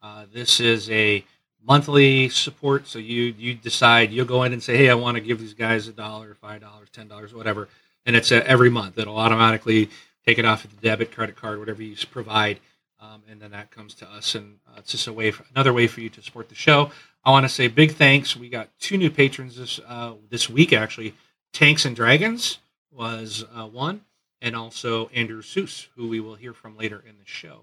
Uh, 0.00 0.26
this 0.32 0.60
is 0.60 0.88
a 0.90 1.24
monthly 1.66 2.28
support. 2.28 2.86
So 2.86 2.98
you 2.98 3.34
you 3.38 3.54
decide 3.54 4.12
you'll 4.12 4.26
go 4.26 4.42
in 4.44 4.52
and 4.52 4.62
say, 4.62 4.76
hey, 4.76 4.90
I 4.90 4.94
want 4.94 5.16
to 5.16 5.20
give 5.20 5.40
these 5.40 5.54
guys 5.54 5.88
a 5.88 5.92
dollar, 5.92 6.34
five 6.34 6.60
dollars, 6.60 6.88
ten 6.90 7.08
dollars, 7.08 7.34
whatever, 7.34 7.68
and 8.04 8.16
it's 8.16 8.32
uh, 8.32 8.42
every 8.46 8.70
month. 8.70 8.98
It'll 8.98 9.18
automatically 9.18 9.90
take 10.26 10.38
it 10.38 10.44
off 10.44 10.64
of 10.64 10.74
the 10.74 10.80
debit, 10.80 11.12
credit 11.12 11.36
card, 11.36 11.58
whatever 11.58 11.82
you 11.82 11.96
provide, 12.10 12.58
um, 13.00 13.22
and 13.30 13.40
then 13.40 13.52
that 13.52 13.70
comes 13.70 13.94
to 13.94 14.08
us, 14.10 14.34
and 14.34 14.58
uh, 14.68 14.78
it's 14.78 14.90
just 14.90 15.06
a 15.06 15.12
way, 15.12 15.30
for, 15.30 15.44
another 15.54 15.72
way 15.72 15.86
for 15.86 16.00
you 16.00 16.08
to 16.08 16.22
support 16.22 16.48
the 16.48 16.54
show. 16.54 16.90
I 17.24 17.30
want 17.30 17.44
to 17.44 17.48
say 17.48 17.68
big 17.68 17.92
thanks. 17.92 18.36
We 18.36 18.48
got 18.48 18.68
two 18.80 18.96
new 18.96 19.10
patrons 19.10 19.56
this 19.56 19.80
uh, 19.86 20.14
this 20.30 20.48
week 20.48 20.72
actually. 20.72 21.14
Tanks 21.52 21.84
and 21.84 21.96
Dragons 21.96 22.58
was 22.92 23.44
uh, 23.54 23.66
one, 23.66 24.02
and 24.40 24.54
also 24.54 25.08
Andrew 25.08 25.42
Seuss, 25.42 25.86
who 25.96 26.08
we 26.08 26.20
will 26.20 26.34
hear 26.34 26.52
from 26.52 26.76
later 26.76 27.02
in 27.06 27.16
the 27.18 27.24
show. 27.24 27.62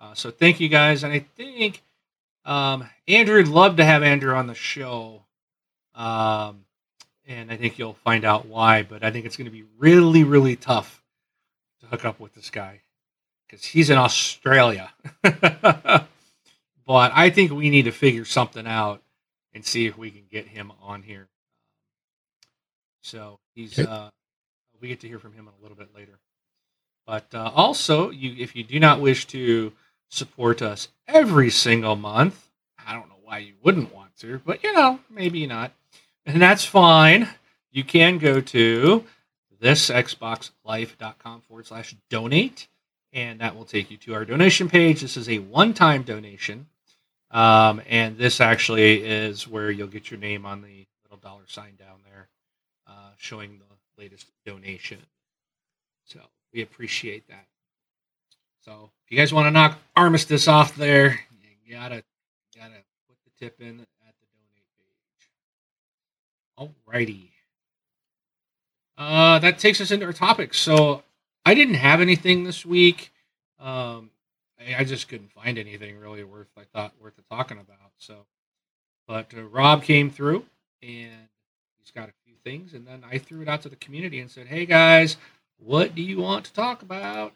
Uh, 0.00 0.14
so 0.14 0.30
thank 0.30 0.60
you 0.60 0.68
guys, 0.68 1.02
and 1.04 1.12
I 1.12 1.20
think 1.36 1.82
um, 2.44 2.88
Andrew 3.06 3.42
love 3.44 3.76
to 3.76 3.84
have 3.84 4.02
Andrew 4.02 4.34
on 4.34 4.46
the 4.46 4.54
show. 4.54 5.24
Um, 5.94 6.64
and 7.26 7.52
I 7.52 7.56
think 7.56 7.78
you'll 7.78 7.94
find 8.04 8.24
out 8.24 8.46
why, 8.46 8.82
but 8.82 9.04
I 9.04 9.10
think 9.10 9.26
it's 9.26 9.36
going 9.36 9.46
to 9.46 9.50
be 9.50 9.64
really, 9.78 10.24
really 10.24 10.56
tough 10.56 11.02
to 11.80 11.86
hook 11.86 12.04
up 12.04 12.20
with 12.20 12.34
this 12.34 12.50
guy 12.50 12.80
because 13.46 13.64
he's 13.64 13.90
in 13.90 13.98
Australia. 13.98 14.90
but 15.22 16.06
I 16.86 17.30
think 17.30 17.52
we 17.52 17.70
need 17.70 17.84
to 17.84 17.90
figure 17.92 18.24
something 18.24 18.66
out 18.66 19.02
and 19.52 19.64
see 19.64 19.86
if 19.86 19.98
we 19.98 20.10
can 20.10 20.24
get 20.30 20.46
him 20.46 20.72
on 20.82 21.02
here. 21.02 21.28
So 23.02 23.38
he's, 23.54 23.78
uh, 23.78 24.10
we 24.80 24.88
get 24.88 25.00
to 25.00 25.08
hear 25.08 25.18
from 25.18 25.32
him 25.32 25.48
a 25.48 25.62
little 25.62 25.76
bit 25.76 25.94
later. 25.94 26.18
But 27.06 27.26
uh, 27.34 27.50
also, 27.54 28.10
you, 28.10 28.34
if 28.38 28.54
you 28.54 28.64
do 28.64 28.78
not 28.78 29.00
wish 29.00 29.26
to 29.28 29.72
support 30.08 30.62
us 30.62 30.88
every 31.06 31.50
single 31.50 31.96
month. 31.96 32.48
I 32.86 32.92
don't 32.94 33.08
know 33.08 33.16
why 33.22 33.38
you 33.38 33.54
wouldn't 33.62 33.94
want 33.94 34.16
to, 34.18 34.40
but 34.44 34.62
you 34.62 34.72
know, 34.72 35.00
maybe 35.10 35.46
not. 35.46 35.72
And 36.26 36.40
that's 36.40 36.64
fine. 36.64 37.28
You 37.70 37.84
can 37.84 38.18
go 38.18 38.40
to 38.40 39.04
thisxboxlife.com 39.62 41.40
forward 41.42 41.66
slash 41.66 41.94
donate, 42.10 42.68
and 43.12 43.40
that 43.40 43.56
will 43.56 43.64
take 43.64 43.90
you 43.90 43.96
to 43.98 44.14
our 44.14 44.24
donation 44.24 44.68
page. 44.68 45.00
This 45.00 45.16
is 45.16 45.28
a 45.28 45.38
one 45.38 45.74
time 45.74 46.02
donation. 46.02 46.66
Um, 47.30 47.82
and 47.86 48.16
this 48.16 48.40
actually 48.40 49.04
is 49.04 49.46
where 49.46 49.70
you'll 49.70 49.88
get 49.88 50.10
your 50.10 50.18
name 50.18 50.46
on 50.46 50.62
the 50.62 50.86
little 51.04 51.18
dollar 51.18 51.42
sign 51.46 51.76
down 51.78 52.00
there 52.10 52.28
uh, 52.86 53.10
showing 53.18 53.58
the 53.58 54.02
latest 54.02 54.26
donation. 54.46 54.98
So 56.04 56.20
we 56.52 56.62
appreciate 56.62 57.28
that. 57.28 57.46
So 58.64 58.90
if 59.04 59.12
you 59.12 59.18
guys 59.18 59.32
want 59.32 59.46
to 59.46 59.50
knock 59.50 59.78
Armistice 59.96 60.48
off 60.48 60.76
there, 60.76 61.20
you 61.64 61.74
gotta 61.74 62.02
gotta 62.56 62.74
put 63.08 63.16
the 63.24 63.30
tip 63.38 63.60
in 63.60 63.80
at 63.80 64.14
the 64.20 64.26
donate 66.58 66.74
page. 66.88 67.08
Alrighty. 67.16 67.30
Uh, 68.96 69.38
that 69.38 69.58
takes 69.58 69.80
us 69.80 69.90
into 69.90 70.06
our 70.06 70.12
topics. 70.12 70.58
So 70.58 71.02
I 71.46 71.54
didn't 71.54 71.74
have 71.74 72.00
anything 72.00 72.44
this 72.44 72.66
week. 72.66 73.12
Um, 73.60 74.10
I, 74.60 74.80
I 74.80 74.84
just 74.84 75.08
couldn't 75.08 75.32
find 75.32 75.56
anything 75.56 75.98
really 75.98 76.24
worth 76.24 76.48
I 76.56 76.64
thought 76.64 76.92
worth 77.00 77.14
talking 77.30 77.58
about. 77.58 77.92
So, 77.98 78.26
but 79.06 79.32
uh, 79.36 79.44
Rob 79.44 79.82
came 79.82 80.10
through 80.10 80.44
and 80.82 81.28
he's 81.78 81.90
got 81.94 82.08
a 82.08 82.12
few 82.24 82.34
things, 82.44 82.74
and 82.74 82.86
then 82.86 83.04
I 83.08 83.18
threw 83.18 83.42
it 83.42 83.48
out 83.48 83.62
to 83.62 83.68
the 83.68 83.76
community 83.76 84.20
and 84.20 84.30
said, 84.30 84.46
"Hey 84.46 84.66
guys, 84.66 85.16
what 85.58 85.94
do 85.94 86.02
you 86.02 86.18
want 86.18 86.44
to 86.46 86.52
talk 86.52 86.82
about?" 86.82 87.32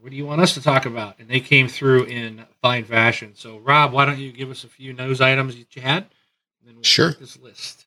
What 0.00 0.10
do 0.10 0.16
you 0.16 0.26
want 0.26 0.40
us 0.40 0.54
to 0.54 0.62
talk 0.62 0.86
about? 0.86 1.18
And 1.18 1.28
they 1.28 1.40
came 1.40 1.68
through 1.68 2.04
in 2.04 2.44
fine 2.60 2.84
fashion. 2.84 3.32
So, 3.34 3.58
Rob, 3.58 3.92
why 3.92 4.04
don't 4.04 4.18
you 4.18 4.32
give 4.32 4.50
us 4.50 4.64
a 4.64 4.68
few 4.68 4.92
nose 4.92 5.20
items 5.20 5.56
that 5.56 5.74
you 5.74 5.82
had? 5.82 6.06
We'll 6.64 6.82
sure. 6.82 7.12
This 7.12 7.38
list. 7.38 7.86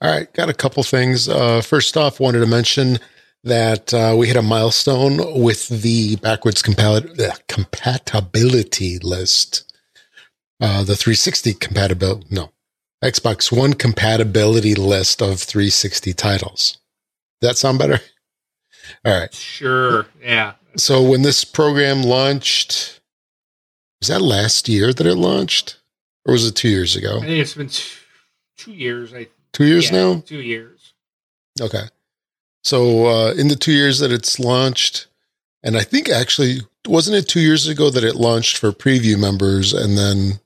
All 0.00 0.10
right, 0.10 0.32
got 0.32 0.48
a 0.48 0.54
couple 0.54 0.82
things. 0.82 1.28
Uh, 1.28 1.60
first 1.60 1.96
off, 1.96 2.20
wanted 2.20 2.40
to 2.40 2.46
mention 2.46 2.98
that 3.44 3.92
uh, 3.92 4.14
we 4.18 4.26
hit 4.26 4.36
a 4.36 4.42
milestone 4.42 5.40
with 5.42 5.68
the 5.68 6.16
backwards 6.16 6.62
uh, 6.66 7.30
compatibility 7.48 8.98
list. 8.98 9.72
Uh, 10.60 10.84
the 10.84 10.96
360 10.96 11.54
compatibility, 11.54 12.26
no, 12.30 12.50
Xbox 13.02 13.56
One 13.56 13.72
compatibility 13.72 14.74
list 14.74 15.22
of 15.22 15.40
360 15.40 16.12
titles. 16.12 16.78
Does 17.40 17.50
that 17.50 17.56
sound 17.56 17.78
better? 17.78 18.00
All 19.04 19.18
right. 19.18 19.32
Sure. 19.32 20.06
Yeah 20.22 20.54
so 20.80 21.02
when 21.02 21.22
this 21.22 21.44
program 21.44 22.02
launched, 22.02 23.00
was 24.00 24.08
that 24.08 24.22
last 24.22 24.68
year 24.68 24.92
that 24.92 25.06
it 25.06 25.16
launched, 25.16 25.78
or 26.24 26.32
was 26.32 26.46
it 26.46 26.56
two 26.56 26.68
years 26.68 26.96
ago? 26.96 27.18
I 27.18 27.26
think 27.26 27.40
it's 27.40 27.54
been 27.54 27.70
two, 28.56 28.72
years. 28.72 29.12
I 29.12 29.28
two 29.52 29.66
years 29.66 29.90
yeah, 29.90 29.98
now. 29.98 30.22
Two 30.24 30.40
years. 30.40 30.94
Okay. 31.60 31.84
So 32.62 33.06
uh, 33.06 33.32
in 33.34 33.48
the 33.48 33.56
two 33.56 33.72
years 33.72 33.98
that 34.00 34.12
it's 34.12 34.38
launched, 34.38 35.06
and 35.62 35.76
I 35.76 35.82
think 35.82 36.08
actually 36.08 36.60
wasn't 36.86 37.16
it 37.16 37.28
two 37.28 37.40
years 37.40 37.68
ago 37.68 37.90
that 37.90 38.04
it 38.04 38.16
launched 38.16 38.56
for 38.56 38.72
preview 38.72 39.18
members, 39.18 39.72
and 39.72 39.96
then 39.96 40.40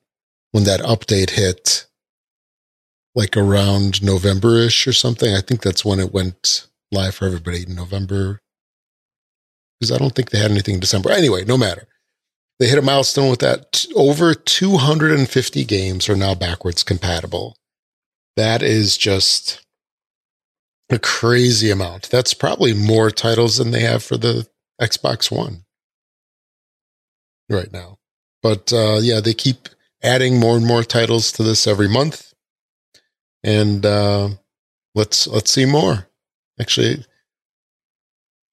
when 0.52 0.64
that 0.64 0.80
update 0.80 1.30
hit, 1.30 1.86
like 3.14 3.36
around 3.36 4.02
November-ish 4.02 4.86
or 4.86 4.92
something, 4.92 5.34
I 5.34 5.40
think 5.40 5.62
that's 5.62 5.84
when 5.84 6.00
it 6.00 6.12
went 6.12 6.66
live 6.90 7.14
for 7.14 7.26
everybody. 7.26 7.64
In 7.64 7.74
November 7.74 8.40
because 9.84 9.94
I 9.94 10.02
don't 10.02 10.14
think 10.14 10.30
they 10.30 10.38
had 10.38 10.50
anything 10.50 10.74
in 10.74 10.80
December. 10.80 11.10
Anyway, 11.10 11.44
no 11.44 11.58
matter. 11.58 11.86
They 12.58 12.68
hit 12.68 12.78
a 12.78 12.82
milestone 12.82 13.30
with 13.30 13.40
that. 13.40 13.84
Over 13.96 14.32
250 14.32 15.64
games 15.64 16.08
are 16.08 16.16
now 16.16 16.34
backwards 16.34 16.82
compatible. 16.82 17.56
That 18.36 18.62
is 18.62 18.96
just 18.96 19.64
a 20.88 20.98
crazy 20.98 21.70
amount. 21.70 22.10
That's 22.10 22.32
probably 22.32 22.72
more 22.72 23.10
titles 23.10 23.56
than 23.56 23.72
they 23.72 23.80
have 23.80 24.04
for 24.04 24.16
the 24.16 24.46
Xbox 24.80 25.30
One 25.30 25.64
right 27.50 27.72
now. 27.72 27.98
But 28.42 28.72
uh, 28.72 28.98
yeah, 29.00 29.20
they 29.20 29.34
keep 29.34 29.68
adding 30.02 30.38
more 30.38 30.56
and 30.56 30.66
more 30.66 30.84
titles 30.84 31.32
to 31.32 31.42
this 31.42 31.66
every 31.66 31.88
month, 31.88 32.34
and 33.42 33.84
uh, 33.84 34.28
let's 34.94 35.26
let's 35.26 35.50
see 35.50 35.64
more. 35.64 36.08
Actually, 36.60 37.04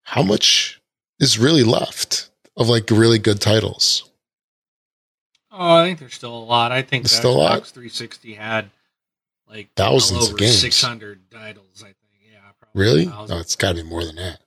how 0.04 0.24
much 0.24 0.82
is 1.20 1.40
really 1.40 1.64
left 1.64 2.30
of 2.56 2.70
like 2.70 2.90
really 2.90 3.20
good 3.20 3.42
titles. 3.42 4.10
Oh, 5.52 5.78
I 5.78 5.86
think 5.86 6.00
there's 6.00 6.14
still 6.14 6.36
a 6.36 6.40
lot. 6.40 6.72
I 6.72 6.82
think 6.84 7.08
still 7.08 7.36
a 7.36 7.38
lot. 7.38 7.68
360 7.68 8.34
had 8.34 8.70
like 9.50 9.70
thousands 9.76 10.30
of 10.30 10.38
games, 10.38 10.60
600 10.60 11.32
titles. 11.32 11.82
I 11.82 11.86
think. 11.86 11.96
Yeah. 12.32 12.40
probably. 12.60 12.82
Really? 12.82 13.06
No, 13.06 13.40
it's 13.40 13.56
got 13.56 13.76
to 13.76 13.84
be 13.84 13.90
more 13.90 14.04
than 14.04 14.18
that. 14.18 14.40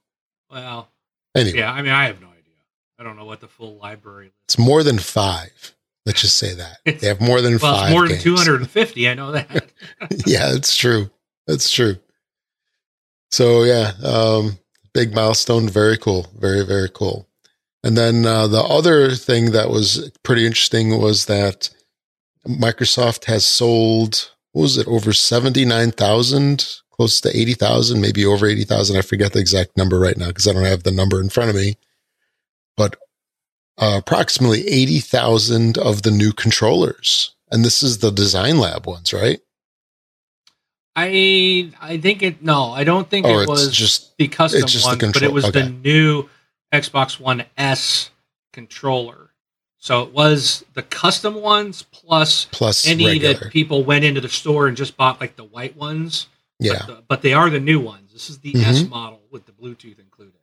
Well. 0.50 0.88
Anyway. 1.35 1.59
Yeah. 1.59 1.72
I 1.72 1.83
mean, 1.83 1.92
I 1.92 2.06
have 2.06 2.20
no 2.20 2.28
idea. 2.28 2.40
I 2.98 3.02
don't 3.02 3.16
know 3.16 3.24
what 3.24 3.40
the 3.40 3.48
full 3.48 3.76
library. 3.76 4.26
Is. 4.26 4.33
It's 4.44 4.59
more 4.59 4.83
than 4.83 4.98
five. 4.98 5.74
Let's 6.06 6.22
just 6.22 6.37
say 6.37 6.54
that 6.54 6.78
they 6.85 7.09
have 7.09 7.20
more 7.20 7.40
than 7.40 7.59
well, 7.62 7.74
five. 7.74 7.90
more 7.90 8.09
than 8.09 8.18
250. 8.18 9.09
I 9.09 9.14
know 9.14 9.33
that. 9.33 9.50
yeah, 10.26 10.54
it's 10.54 10.76
true. 10.76 11.11
That's 11.46 11.70
true. 11.70 11.96
So 13.30 13.64
yeah, 13.64 13.92
um, 14.04 14.59
big 14.92 15.14
milestone. 15.14 15.68
Very 15.68 15.96
cool. 15.96 16.29
Very, 16.38 16.64
very 16.64 16.88
cool. 16.92 17.29
And 17.83 17.96
then 17.96 18.26
uh, 18.26 18.46
the 18.46 18.62
other 18.62 19.12
thing 19.12 19.53
that 19.53 19.70
was 19.70 20.11
pretty 20.22 20.46
interesting 20.46 21.00
was 21.00 21.26
that 21.26 21.70
Microsoft 22.46 23.24
has 23.24 23.44
sold, 23.44 24.31
what 24.53 24.62
was 24.62 24.76
it, 24.79 24.87
over 24.87 25.12
79,000, 25.12 26.81
close 26.90 27.20
to 27.22 27.35
80,000, 27.35 28.00
maybe 28.00 28.26
over 28.26 28.46
80,000. 28.46 28.96
I 28.96 29.03
forget 29.03 29.33
the 29.33 29.40
exact 29.40 29.76
number 29.76 29.98
right 29.98 30.16
now 30.16 30.29
because 30.29 30.46
I 30.46 30.53
don't 30.53 30.64
have 30.64 30.83
the 30.83 30.90
number 30.90 31.20
in 31.20 31.31
front 31.31 31.50
of 31.50 31.57
me. 31.57 31.76
But 32.76 32.96
uh, 33.79 33.96
approximately 33.98 34.68
80,000 34.68 35.79
of 35.79 36.03
the 36.03 36.11
new 36.11 36.33
controllers. 36.33 37.35
And 37.50 37.64
this 37.64 37.83
is 37.83 37.98
the 37.98 38.12
Design 38.12 38.59
Lab 38.59 38.87
ones, 38.87 39.12
right? 39.12 39.40
I 40.96 41.72
I 41.81 41.98
think 41.98 42.22
it 42.22 42.42
no, 42.42 42.72
I 42.72 42.85
don't 42.85 43.09
think 43.09 43.26
Or 43.26 43.42
it 43.42 43.48
was 43.48 43.70
just 43.70 44.16
the 44.18 44.29
custom 44.29 44.62
it's 44.62 44.72
just 44.72 44.85
the 44.85 45.07
one, 45.07 45.12
but 45.12 45.22
it 45.22 45.33
was 45.33 45.50
the 45.50 45.68
new 45.70 46.29
Xbox 46.72 47.18
One 47.20 47.44
S 47.57 48.11
controller. 48.53 49.31
So 49.79 50.03
it 50.03 50.12
was 50.12 50.64
the 50.74 50.83
custom 50.83 51.35
ones 51.40 51.83
plus 51.90 52.46
plus 52.50 52.87
any 52.87 53.07
regular. 53.07 53.35
that 53.35 53.50
people 53.53 53.83
went 53.85 54.05
into 54.05 54.20
the 54.20 54.29
store 54.29 54.66
and 54.66 54.76
just 54.76 54.96
bought 54.96 55.20
like 55.20 55.37
the 55.37 55.44
white 55.44 55.76
ones. 55.76 56.26
yeah. 56.59 56.81
But, 56.81 56.87
the- 56.87 57.03
but 57.09 57.22
they 57.22 57.33
are 57.33 57.48
the 57.48 57.61
new 57.61 57.81
ones. 57.81 58.12
This 58.12 58.29
is 58.29 58.38
the 58.40 58.55
S 58.57 58.81
Mhm. 58.83 58.88
model 58.90 59.20
with 59.31 59.46
the 59.46 59.53
Bluetooth 59.53 59.98
included. 59.98 60.35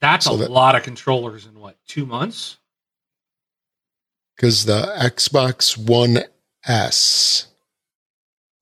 That's 0.00 0.24
So 0.26 0.34
a 0.34 0.38
that- 0.38 0.50
lot 0.50 0.74
of 0.76 0.82
controllers 0.84 1.44
in 1.44 1.58
what, 1.60 1.76
two 1.86 2.06
months? 2.06 2.56
because 4.36 4.64
the 4.64 4.94
Xbox 4.98 5.76
One 5.76 6.24
S, 6.64 7.46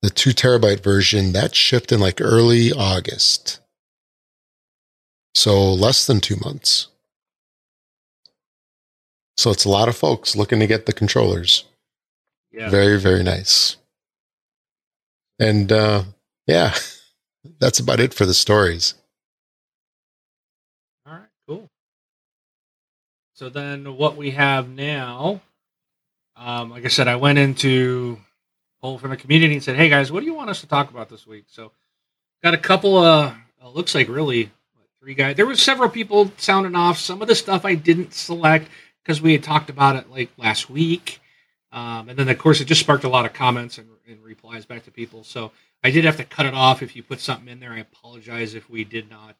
the 0.03 0.09
two 0.09 0.31
terabyte 0.31 0.83
version, 0.83 1.31
that 1.31 1.55
shipped 1.55 1.93
in 1.93 1.99
like 2.01 2.19
early 2.19 2.73
August. 2.73 3.61
So 5.33 5.73
less 5.73 6.05
than 6.05 6.19
two 6.19 6.35
months. 6.43 6.89
So 9.37 9.49
it's 9.49 9.63
a 9.63 9.69
lot 9.69 9.87
of 9.87 9.95
folks 9.95 10.35
looking 10.35 10.59
to 10.59 10.67
get 10.67 10.85
the 10.85 10.93
controllers. 10.93 11.63
Yeah. 12.51 12.69
Very, 12.69 12.99
very 12.99 13.23
nice. 13.23 13.77
And 15.39 15.71
uh, 15.71 16.03
yeah, 16.47 16.75
that's 17.59 17.79
about 17.79 18.01
it 18.01 18.13
for 18.13 18.25
the 18.25 18.33
stories. 18.33 18.95
All 21.07 21.13
right, 21.13 21.29
cool. 21.47 21.69
So 23.35 23.47
then 23.47 23.95
what 23.95 24.17
we 24.17 24.31
have 24.31 24.67
now, 24.67 25.41
um, 26.35 26.71
like 26.71 26.83
I 26.83 26.89
said, 26.89 27.07
I 27.07 27.15
went 27.15 27.39
into 27.39 28.19
poll 28.83 28.97
from 28.97 29.11
the 29.11 29.17
community 29.17 29.53
and 29.53 29.63
said, 29.63 29.77
"Hey 29.77 29.87
guys, 29.87 30.11
what 30.11 30.19
do 30.19 30.25
you 30.25 30.33
want 30.33 30.49
us 30.49 30.59
to 30.59 30.67
talk 30.67 30.91
about 30.91 31.09
this 31.09 31.25
week?" 31.25 31.45
So 31.47 31.71
got 32.43 32.53
a 32.53 32.57
couple 32.57 32.97
of 32.97 33.33
uh, 33.63 33.69
looks 33.69 33.95
like 33.95 34.09
really 34.09 34.51
what, 34.75 34.87
three 34.99 35.13
guys. 35.13 35.37
There 35.37 35.45
was 35.45 35.61
several 35.61 35.89
people 35.89 36.31
sounding 36.37 36.75
off. 36.75 36.99
Some 36.99 37.21
of 37.21 37.29
the 37.29 37.35
stuff 37.35 37.63
I 37.63 37.75
didn't 37.75 38.13
select 38.13 38.67
because 39.01 39.21
we 39.21 39.31
had 39.31 39.41
talked 39.41 39.69
about 39.69 39.95
it 39.95 40.09
like 40.09 40.31
last 40.37 40.69
week, 40.69 41.21
um, 41.71 42.09
and 42.09 42.19
then 42.19 42.27
of 42.27 42.37
course 42.37 42.59
it 42.59 42.65
just 42.65 42.81
sparked 42.81 43.05
a 43.05 43.09
lot 43.09 43.25
of 43.25 43.31
comments 43.31 43.77
and, 43.77 43.87
and 44.05 44.21
replies 44.21 44.65
back 44.65 44.83
to 44.83 44.91
people. 44.91 45.23
So 45.23 45.53
I 45.81 45.89
did 45.89 46.03
have 46.03 46.17
to 46.17 46.25
cut 46.25 46.45
it 46.45 46.53
off. 46.53 46.83
If 46.83 46.93
you 46.95 47.03
put 47.03 47.21
something 47.21 47.47
in 47.47 47.61
there, 47.61 47.71
I 47.71 47.79
apologize 47.79 48.53
if 48.53 48.69
we 48.69 48.83
did 48.83 49.09
not. 49.09 49.35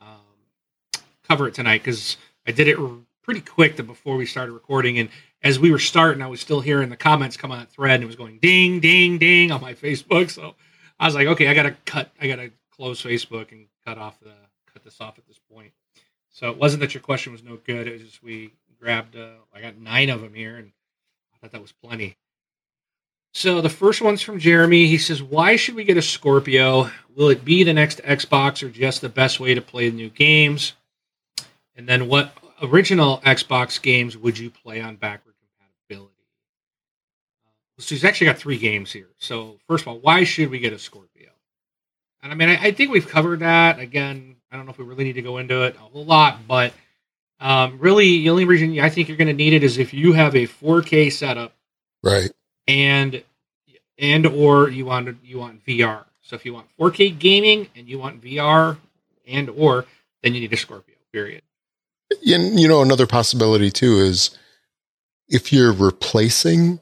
Um, 0.00 1.02
cover 1.28 1.46
it 1.46 1.54
tonight 1.54 1.82
because 1.82 2.16
I 2.46 2.52
did 2.52 2.68
it 2.68 2.78
pretty 3.22 3.42
quick 3.42 3.76
before 3.76 4.16
we 4.16 4.24
started 4.24 4.52
recording. 4.52 4.98
And 4.98 5.10
as 5.42 5.58
we 5.58 5.70
were 5.70 5.78
starting, 5.78 6.22
I 6.22 6.26
was 6.26 6.40
still 6.40 6.60
hearing 6.60 6.88
the 6.88 6.96
comments 6.96 7.36
come 7.36 7.52
on 7.52 7.58
that 7.58 7.70
thread 7.70 7.96
and 7.96 8.04
it 8.04 8.06
was 8.06 8.16
going 8.16 8.38
ding, 8.38 8.80
ding, 8.80 9.18
ding 9.18 9.52
on 9.52 9.60
my 9.60 9.74
Facebook. 9.74 10.30
So 10.30 10.54
I 10.98 11.06
was 11.06 11.14
like, 11.14 11.26
okay, 11.28 11.48
I 11.48 11.54
got 11.54 11.64
to 11.64 11.76
cut, 11.84 12.10
I 12.20 12.26
got 12.26 12.36
to 12.36 12.50
close 12.74 13.02
Facebook 13.02 13.52
and 13.52 13.66
cut 13.86 13.98
off 13.98 14.18
the, 14.20 14.32
cut 14.72 14.84
this 14.84 15.00
off 15.00 15.18
at 15.18 15.26
this 15.26 15.40
point. 15.52 15.72
So 16.30 16.50
it 16.50 16.56
wasn't 16.56 16.80
that 16.80 16.94
your 16.94 17.02
question 17.02 17.32
was 17.32 17.42
no 17.42 17.56
good. 17.56 17.86
It 17.86 17.92
was 17.92 18.02
just 18.02 18.22
we 18.22 18.52
grabbed, 18.80 19.16
uh, 19.16 19.30
I 19.54 19.60
got 19.60 19.76
nine 19.78 20.10
of 20.10 20.20
them 20.20 20.34
here 20.34 20.56
and 20.56 20.72
I 21.34 21.38
thought 21.38 21.52
that 21.52 21.62
was 21.62 21.72
plenty. 21.72 22.16
So 23.32 23.60
the 23.60 23.68
first 23.68 24.00
one's 24.00 24.22
from 24.22 24.38
Jeremy. 24.38 24.86
He 24.86 24.98
says, 24.98 25.22
Why 25.22 25.56
should 25.56 25.74
we 25.74 25.84
get 25.84 25.96
a 25.96 26.02
Scorpio? 26.02 26.90
Will 27.14 27.28
it 27.28 27.44
be 27.44 27.62
the 27.62 27.72
next 27.72 28.02
Xbox 28.02 28.62
or 28.62 28.70
just 28.70 29.00
the 29.00 29.08
best 29.08 29.38
way 29.38 29.54
to 29.54 29.60
play 29.60 29.90
new 29.90 30.08
games? 30.08 30.72
And 31.76 31.88
then 31.88 32.08
what 32.08 32.32
original 32.62 33.20
Xbox 33.24 33.80
games 33.80 34.16
would 34.16 34.38
you 34.38 34.50
play 34.50 34.80
on 34.80 34.96
backward 34.96 35.34
compatibility? 35.40 36.14
Uh, 37.44 37.80
so 37.82 37.94
he's 37.94 38.04
actually 38.04 38.26
got 38.26 38.38
three 38.38 38.58
games 38.58 38.92
here. 38.92 39.08
So 39.18 39.58
first 39.68 39.82
of 39.82 39.88
all, 39.88 39.98
why 39.98 40.24
should 40.24 40.50
we 40.50 40.58
get 40.58 40.72
a 40.72 40.78
Scorpio? 40.78 41.30
And 42.22 42.32
I 42.32 42.34
mean, 42.34 42.48
I, 42.48 42.56
I 42.66 42.72
think 42.72 42.90
we've 42.90 43.08
covered 43.08 43.40
that. 43.40 43.78
Again, 43.78 44.36
I 44.50 44.56
don't 44.56 44.66
know 44.66 44.72
if 44.72 44.78
we 44.78 44.84
really 44.84 45.04
need 45.04 45.14
to 45.14 45.22
go 45.22 45.38
into 45.38 45.62
it 45.64 45.76
a 45.76 45.78
whole 45.78 46.04
lot, 46.04 46.46
but 46.48 46.72
um, 47.40 47.78
really, 47.78 48.18
the 48.18 48.30
only 48.30 48.44
reason 48.44 48.78
I 48.80 48.88
think 48.90 49.08
you're 49.08 49.16
going 49.16 49.28
to 49.28 49.34
need 49.34 49.52
it 49.52 49.62
is 49.62 49.78
if 49.78 49.94
you 49.94 50.12
have 50.14 50.34
a 50.34 50.46
4K 50.46 51.12
setup 51.12 51.52
Right. 52.02 52.30
and 52.66 53.22
and 53.98 54.26
or 54.26 54.68
you 54.68 54.84
want 54.86 55.16
you 55.24 55.38
want 55.38 55.64
VR. 55.64 56.04
So 56.22 56.34
if 56.36 56.44
you 56.44 56.52
want 56.54 56.66
4K 56.78 57.18
gaming 57.18 57.68
and 57.76 57.88
you 57.88 57.98
want 57.98 58.20
VR 58.20 58.76
and 59.26 59.48
or 59.50 59.84
then 60.22 60.34
you 60.34 60.40
need 60.40 60.52
a 60.52 60.56
Scorpio. 60.56 60.96
Period. 61.12 61.42
And 62.10 62.58
you 62.58 62.68
know, 62.68 62.82
another 62.82 63.06
possibility 63.06 63.70
too 63.70 63.98
is 63.98 64.30
if 65.28 65.52
you're 65.52 65.72
replacing 65.72 66.80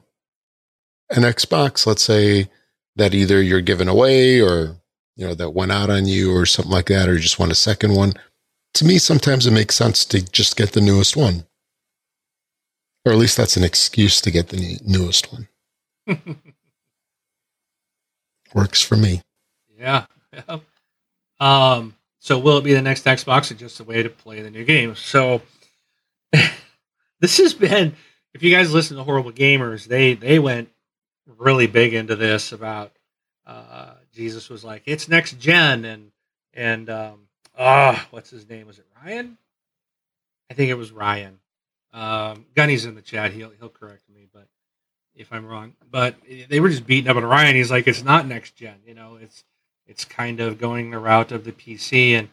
an 1.09 1.23
Xbox, 1.23 1.85
let's 1.85 2.03
say 2.03 2.49
that 2.95 3.13
either 3.13 3.41
you're 3.41 3.61
giving 3.61 3.87
away 3.87 4.41
or 4.41 4.77
you 5.15 5.27
know 5.27 5.33
that 5.33 5.51
went 5.51 5.71
out 5.71 5.89
on 5.89 6.05
you 6.05 6.33
or 6.33 6.45
something 6.45 6.71
like 6.71 6.87
that, 6.87 7.09
or 7.09 7.13
you 7.13 7.19
just 7.19 7.39
want 7.39 7.51
a 7.51 7.55
second 7.55 7.95
one. 7.95 8.13
To 8.75 8.85
me, 8.85 8.97
sometimes 8.99 9.47
it 9.47 9.51
makes 9.51 9.75
sense 9.75 10.05
to 10.05 10.21
just 10.31 10.55
get 10.55 10.73
the 10.73 10.81
newest 10.81 11.17
one, 11.17 11.45
or 13.05 13.11
at 13.11 13.17
least 13.17 13.35
that's 13.37 13.57
an 13.57 13.63
excuse 13.63 14.21
to 14.21 14.31
get 14.31 14.49
the 14.49 14.79
newest 14.85 15.31
one. 15.33 15.47
Works 18.53 18.81
for 18.81 18.95
me. 18.95 19.21
Yeah. 19.77 20.05
yeah. 20.33 20.59
Um. 21.39 21.96
So 22.27 22.37
will 22.37 22.57
it 22.57 22.65
be 22.65 22.73
the 22.73 22.81
next 22.81 23.05
Xbox 23.05 23.51
or 23.51 23.53
just 23.53 23.79
a 23.79 23.85
way 23.85 24.03
to 24.03 24.09
play 24.09 24.41
the 24.41 24.51
new 24.51 24.65
games? 24.65 24.99
So 24.99 25.41
this 27.21 27.37
has 27.37 27.53
been. 27.53 27.95
If 28.33 28.43
you 28.43 28.53
guys 28.53 28.73
listen 28.73 28.97
to 28.97 29.03
Horrible 29.03 29.31
Gamers, 29.31 29.85
they 29.85 30.13
they 30.13 30.37
went 30.37 30.67
really 31.25 31.67
big 31.67 31.93
into 31.93 32.17
this 32.17 32.51
about 32.51 32.91
uh, 33.45 33.93
Jesus 34.13 34.49
was 34.49 34.65
like 34.65 34.83
it's 34.87 35.07
next 35.07 35.39
gen 35.39 35.85
and 35.85 36.11
and 36.53 36.89
um 36.89 37.29
ah 37.57 38.05
what's 38.11 38.29
his 38.29 38.49
name 38.49 38.67
was 38.67 38.77
it 38.77 38.85
Ryan? 39.01 39.37
I 40.51 40.53
think 40.53 40.69
it 40.69 40.77
was 40.77 40.91
Ryan. 40.91 41.39
Um, 41.93 42.45
Gunny's 42.55 42.83
in 42.83 42.95
the 42.95 43.01
chat. 43.01 43.31
He'll 43.31 43.51
he'll 43.57 43.69
correct 43.69 44.03
me, 44.13 44.27
but 44.33 44.49
if 45.15 45.31
I'm 45.31 45.45
wrong. 45.45 45.75
But 45.89 46.15
they 46.49 46.59
were 46.59 46.67
just 46.67 46.85
beating 46.85 47.09
up 47.09 47.15
on 47.15 47.23
Ryan. 47.23 47.55
He's 47.55 47.71
like, 47.71 47.87
it's 47.87 48.03
not 48.03 48.27
next 48.27 48.57
gen. 48.57 48.79
You 48.85 48.95
know, 48.95 49.15
it's 49.15 49.45
it's 49.87 50.05
kind 50.05 50.39
of 50.39 50.59
going 50.59 50.91
the 50.91 50.99
route 50.99 51.31
of 51.31 51.43
the 51.43 51.51
PC. 51.51 52.15
And 52.15 52.29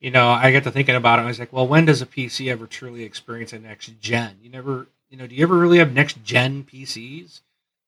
you 0.00 0.10
know, 0.10 0.28
I 0.30 0.52
got 0.52 0.64
to 0.64 0.70
thinking 0.70 0.96
about 0.96 1.18
it. 1.18 1.22
I 1.22 1.26
was 1.26 1.38
like, 1.38 1.52
well, 1.52 1.68
when 1.68 1.84
does 1.84 2.02
a 2.02 2.06
PC 2.06 2.50
ever 2.50 2.66
truly 2.66 3.04
experience 3.04 3.52
a 3.52 3.58
next 3.58 4.00
gen? 4.00 4.38
You 4.42 4.50
never, 4.50 4.86
you 5.10 5.18
know, 5.18 5.26
do 5.26 5.34
you 5.34 5.42
ever 5.42 5.56
really 5.56 5.78
have 5.78 5.92
next 5.92 6.22
gen 6.24 6.64
PCs? 6.64 7.40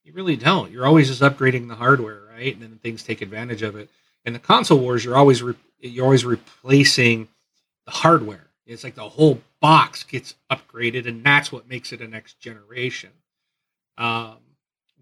You 0.05 0.12
really 0.12 0.37
don't. 0.37 0.70
You're 0.70 0.87
always 0.87 1.09
just 1.09 1.22
upgrading 1.22 1.68
the 1.68 1.77
hardware, 1.77 2.22
right? 2.31 2.53
And 2.53 2.62
then 2.62 2.79
things 2.83 3.03
take 3.03 3.22
advantage 3.22 3.62
of 3.62 3.77
it. 3.77 3.88
In 4.25 4.33
the 4.33 4.38
console 4.38 4.79
wars, 4.79 5.05
you're 5.05 5.16
always 5.16 5.42
re- 5.42 5.55
you're 5.81 6.05
always 6.05 6.25
replacing 6.25 7.29
the 7.87 7.92
hardware. 7.92 8.48
It's 8.66 8.85
like 8.85 8.94
the 8.94 9.09
whole 9.09 9.40
box 9.61 10.03
gets 10.05 10.35
upgraded, 10.51 11.09
and 11.09 11.25
that's 11.25 11.51
what 11.51 11.68
makes 11.68 11.92
it 11.92 12.01
a 12.01 12.09
next 12.09 12.38
generation. 12.40 13.11
Um, 13.98 14.37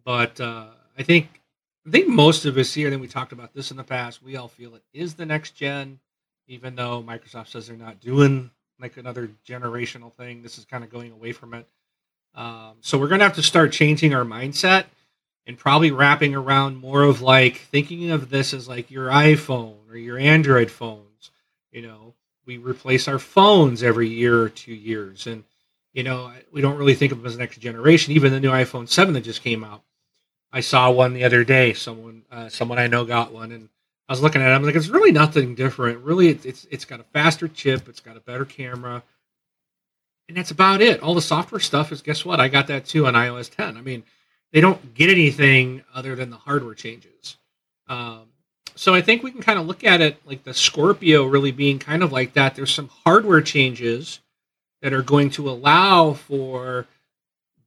but 0.05 0.40
uh, 0.40 0.68
I 0.99 1.03
think 1.03 1.39
I 1.87 1.90
think 1.90 2.09
most 2.09 2.45
of 2.45 2.59
us 2.59 2.75
here, 2.75 2.87
and 2.87 2.93
then 2.93 3.01
we 3.01 3.09
talked 3.09 3.33
about 3.33 3.55
this 3.55 3.71
in 3.71 3.77
the 3.77 3.85
past, 3.85 4.23
we 4.23 4.37
all 4.37 4.49
feel 4.49 4.75
it 4.75 4.83
is 4.93 5.14
the 5.14 5.27
next 5.27 5.53
gen, 5.53 5.99
even 6.47 6.75
though 6.75 7.03
Microsoft 7.03 7.49
says 7.49 7.66
they're 7.66 7.77
not 7.77 8.01
doing 8.01 8.51
like 8.81 8.97
another 8.97 9.31
generational 9.47 10.12
thing. 10.12 10.43
This 10.43 10.59
is 10.59 10.64
kind 10.64 10.85
of 10.85 10.90
going 10.90 11.12
away 11.12 11.33
from 11.33 11.55
it. 11.55 11.66
Um, 12.35 12.77
so 12.81 12.99
we're 12.99 13.09
gonna 13.09 13.25
have 13.25 13.35
to 13.37 13.43
start 13.43 13.73
changing 13.73 14.14
our 14.14 14.25
mindset 14.25 14.87
and 15.47 15.59
probably 15.59 15.90
wrapping 15.90 16.35
around 16.35 16.77
more 16.77 17.03
of 17.03 17.23
like 17.23 17.57
thinking 17.57 18.11
of 18.11 18.31
this 18.31 18.55
as 18.55 18.69
like 18.69 18.90
your 18.90 19.09
iPhone 19.09 19.77
or 19.90 19.97
your 19.97 20.19
Android 20.19 20.71
phones. 20.71 21.31
You 21.73 21.83
know, 21.83 22.14
we 22.47 22.59
replace 22.59 23.09
our 23.09 23.19
phones 23.19 23.83
every 23.83 24.09
year 24.09 24.40
or 24.40 24.49
two 24.49 24.75
years, 24.75 25.27
and 25.27 25.45
you 25.93 26.03
know 26.03 26.33
we 26.53 26.61
don't 26.61 26.79
really 26.79 26.95
think 26.95 27.12
of 27.12 27.19
them 27.19 27.27
as 27.27 27.38
next 27.38 27.59
generation. 27.59 28.12
Even 28.12 28.33
the 28.33 28.40
new 28.40 28.51
iPhone 28.51 28.88
seven 28.88 29.14
that 29.14 29.23
just 29.23 29.43
came 29.43 29.64
out, 29.64 29.83
I 30.52 30.60
saw 30.60 30.90
one 30.90 31.14
the 31.14 31.24
other 31.24 31.44
day. 31.44 31.72
Someone, 31.72 32.22
uh, 32.30 32.48
someone 32.48 32.78
I 32.78 32.86
know 32.86 33.04
got 33.04 33.32
one, 33.32 33.52
and 33.52 33.68
I 34.08 34.12
was 34.12 34.22
looking 34.22 34.42
at 34.42 34.50
it. 34.50 34.54
I'm 34.54 34.64
like, 34.64 34.74
it's 34.74 34.88
really 34.88 35.12
nothing 35.12 35.54
different. 35.54 36.00
Really, 36.00 36.28
it's, 36.28 36.44
it's 36.44 36.66
it's 36.70 36.84
got 36.84 37.00
a 37.00 37.04
faster 37.04 37.48
chip. 37.48 37.88
It's 37.88 38.00
got 38.00 38.16
a 38.16 38.20
better 38.20 38.44
camera, 38.44 39.02
and 40.28 40.36
that's 40.36 40.50
about 40.50 40.80
it. 40.80 41.00
All 41.00 41.14
the 41.14 41.22
software 41.22 41.60
stuff 41.60 41.92
is. 41.92 42.02
Guess 42.02 42.24
what? 42.24 42.40
I 42.40 42.48
got 42.48 42.66
that 42.68 42.86
too 42.86 43.06
on 43.06 43.14
iOS 43.14 43.54
10. 43.54 43.76
I 43.76 43.80
mean, 43.80 44.02
they 44.52 44.60
don't 44.60 44.94
get 44.94 45.10
anything 45.10 45.82
other 45.94 46.16
than 46.16 46.30
the 46.30 46.36
hardware 46.36 46.74
changes. 46.74 47.36
Um, 47.86 48.26
so 48.74 48.94
I 48.94 49.02
think 49.02 49.22
we 49.22 49.30
can 49.30 49.42
kind 49.42 49.58
of 49.58 49.66
look 49.66 49.84
at 49.84 50.00
it 50.00 50.16
like 50.24 50.44
the 50.44 50.54
Scorpio 50.54 51.24
really 51.24 51.52
being 51.52 51.78
kind 51.78 52.02
of 52.02 52.12
like 52.12 52.32
that. 52.34 52.54
There's 52.54 52.72
some 52.72 52.88
hardware 53.04 53.42
changes 53.42 54.20
that 54.82 54.92
are 54.92 55.02
going 55.02 55.30
to 55.30 55.50
allow 55.50 56.14
for 56.14 56.86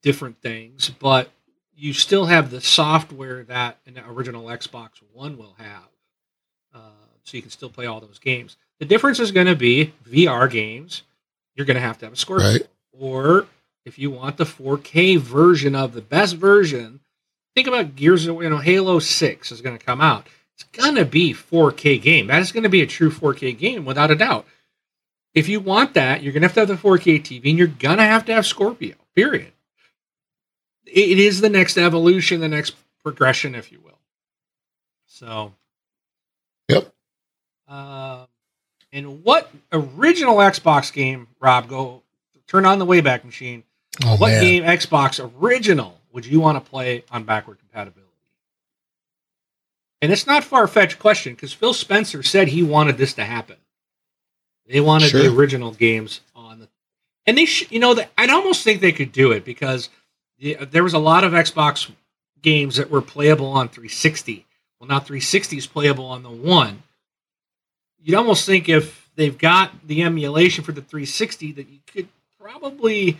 different 0.01 0.41
things, 0.41 0.89
but 0.89 1.29
you 1.75 1.93
still 1.93 2.25
have 2.25 2.51
the 2.51 2.61
software 2.61 3.43
that 3.45 3.77
an 3.85 3.99
original 4.07 4.45
Xbox 4.45 4.89
One 5.13 5.37
will 5.37 5.55
have. 5.57 5.87
Uh, 6.73 6.79
so 7.23 7.37
you 7.37 7.41
can 7.41 7.51
still 7.51 7.69
play 7.69 7.85
all 7.85 7.99
those 7.99 8.19
games. 8.19 8.57
The 8.79 8.85
difference 8.85 9.19
is 9.19 9.31
going 9.31 9.47
to 9.47 9.55
be 9.55 9.93
VR 10.07 10.49
games. 10.49 11.03
You're 11.55 11.65
going 11.65 11.75
to 11.75 11.81
have 11.81 11.97
to 11.99 12.05
have 12.05 12.13
a 12.13 12.17
Scorpio, 12.17 12.51
Right. 12.51 12.67
or 12.91 13.47
if 13.85 13.97
you 13.99 14.11
want 14.11 14.37
the 14.37 14.45
4K 14.45 15.17
version 15.19 15.75
of 15.75 15.93
the 15.93 16.01
best 16.01 16.35
version, 16.35 16.99
think 17.55 17.67
about 17.67 17.95
Gears 17.95 18.25
of 18.27 18.41
you 18.41 18.49
know 18.49 18.57
Halo 18.57 18.99
Six 18.99 19.51
is 19.51 19.61
going 19.61 19.77
to 19.77 19.83
come 19.85 20.01
out. 20.01 20.27
it's 20.55 20.63
gonna 20.65 21.05
be 21.05 21.33
4K 21.33 21.99
game. 22.01 22.27
That 22.27 22.41
is 22.41 22.51
gonna 22.51 22.69
be 22.69 22.81
a 22.81 22.87
true 22.87 23.09
4K 23.09 23.57
game 23.57 23.85
without 23.85 24.11
a 24.11 24.15
doubt. 24.15 24.45
If 25.33 25.47
you 25.49 25.59
want 25.59 25.95
that, 25.95 26.21
you're 26.21 26.31
gonna 26.33 26.45
have 26.45 26.53
to 26.53 26.59
have 26.61 26.67
the 26.69 26.75
4K 26.75 27.19
TV, 27.21 27.49
and 27.49 27.57
you're 27.57 27.67
gonna 27.67 28.03
have 28.05 28.25
to 28.25 28.33
have 28.33 28.45
Scorpio. 28.45 28.95
Period. 29.15 29.52
It 30.93 31.19
is 31.19 31.41
the 31.41 31.49
next 31.49 31.77
evolution, 31.77 32.39
the 32.39 32.47
next 32.47 32.75
progression, 33.01 33.55
if 33.55 33.71
you 33.71 33.79
will. 33.83 33.97
So, 35.07 35.53
Yep. 36.69 36.93
Uh, 37.67 38.25
and 38.91 39.23
what 39.23 39.51
original 39.71 40.37
Xbox 40.37 40.93
game, 40.93 41.27
Rob? 41.39 41.67
Go 41.67 42.03
turn 42.47 42.65
on 42.65 42.79
the 42.79 42.85
Wayback 42.85 43.23
Machine. 43.23 43.63
Oh 44.03 44.15
what 44.17 44.29
man. 44.31 44.41
game 44.43 44.63
Xbox 44.63 45.19
original 45.41 45.99
would 46.11 46.25
you 46.25 46.39
want 46.39 46.63
to 46.63 46.69
play 46.69 47.03
on 47.11 47.23
backward 47.23 47.59
compatibility? 47.59 48.01
And 50.01 50.11
it's 50.11 50.27
not 50.27 50.43
far 50.43 50.67
fetched 50.67 50.99
question 50.99 51.33
because 51.33 51.53
Phil 51.53 51.73
Spencer 51.73 52.23
said 52.23 52.49
he 52.49 52.61
wanted 52.61 52.97
this 52.97 53.13
to 53.13 53.23
happen. 53.23 53.55
They 54.67 54.81
wanted 54.81 55.11
the 55.11 55.33
original 55.33 55.71
games 55.71 56.21
on 56.35 56.59
the, 56.59 56.69
and 57.25 57.37
they, 57.37 57.45
sh- 57.45 57.71
you 57.71 57.79
know, 57.79 57.93
they, 57.93 58.07
I'd 58.17 58.29
almost 58.29 58.63
think 58.63 58.81
they 58.81 58.91
could 58.91 59.11
do 59.11 59.31
it 59.31 59.43
because 59.45 59.89
the, 60.43 60.55
there 60.55 60.83
was 60.83 60.93
a 60.93 60.99
lot 60.99 61.23
of 61.23 61.31
Xbox 61.31 61.89
games 62.41 62.75
that 62.75 62.91
were 62.91 63.01
playable 63.01 63.47
on 63.47 63.69
360. 63.69 64.45
Well, 64.79 64.89
now 64.89 64.99
360 64.99 65.57
is 65.57 65.67
playable 65.67 66.05
on 66.05 66.21
the 66.21 66.29
one. 66.29 66.83
You'd 68.01 68.17
almost 68.17 68.45
think 68.45 68.67
if 68.67 69.09
they've 69.15 69.37
got 69.37 69.87
the 69.87 70.03
emulation 70.03 70.65
for 70.65 70.73
the 70.73 70.81
360 70.81 71.53
that 71.53 71.69
you 71.69 71.79
could 71.87 72.09
probably 72.41 73.17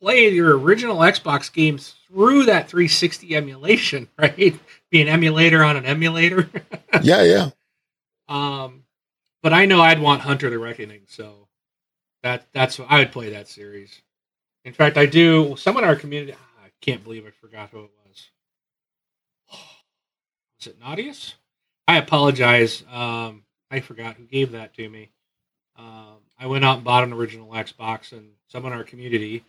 play 0.00 0.30
your 0.30 0.58
original 0.58 0.96
Xbox 0.98 1.52
games 1.52 1.94
through 2.08 2.44
that 2.44 2.70
360 2.70 3.36
emulation, 3.36 4.08
right? 4.18 4.58
Be 4.88 5.02
an 5.02 5.08
emulator 5.08 5.62
on 5.62 5.76
an 5.76 5.84
emulator. 5.84 6.48
yeah, 7.02 7.22
yeah. 7.24 7.50
um, 8.26 8.84
but 9.42 9.52
I 9.52 9.66
know 9.66 9.82
I'd 9.82 10.00
want 10.00 10.22
Hunter 10.22 10.48
the 10.48 10.58
Reckoning, 10.58 11.02
so 11.08 11.48
that 12.22 12.46
that's 12.54 12.80
I 12.80 13.00
would 13.00 13.12
play 13.12 13.28
that 13.30 13.48
series. 13.48 14.00
In 14.64 14.72
fact, 14.72 14.96
I 14.96 15.06
do. 15.06 15.56
Someone 15.56 15.84
in 15.84 15.90
our 15.90 15.96
community, 15.96 16.34
ah, 16.34 16.64
I 16.64 16.68
can't 16.80 17.02
believe 17.02 17.26
I 17.26 17.30
forgot 17.30 17.70
who 17.70 17.84
it 17.84 17.90
was. 18.06 18.28
Was 20.58 20.66
it 20.66 20.80
Naudius? 20.80 21.34
I 21.86 21.98
apologize. 21.98 22.84
Um, 22.92 23.44
I 23.70 23.80
forgot 23.80 24.16
who 24.16 24.24
gave 24.24 24.52
that 24.52 24.74
to 24.74 24.88
me. 24.88 25.10
Um, 25.76 26.18
I 26.38 26.46
went 26.46 26.64
out 26.64 26.76
and 26.76 26.84
bought 26.84 27.04
an 27.04 27.12
original 27.12 27.50
Xbox, 27.50 28.12
and 28.12 28.30
someone 28.48 28.72
in 28.72 28.78
our 28.78 28.84
community 28.84 29.44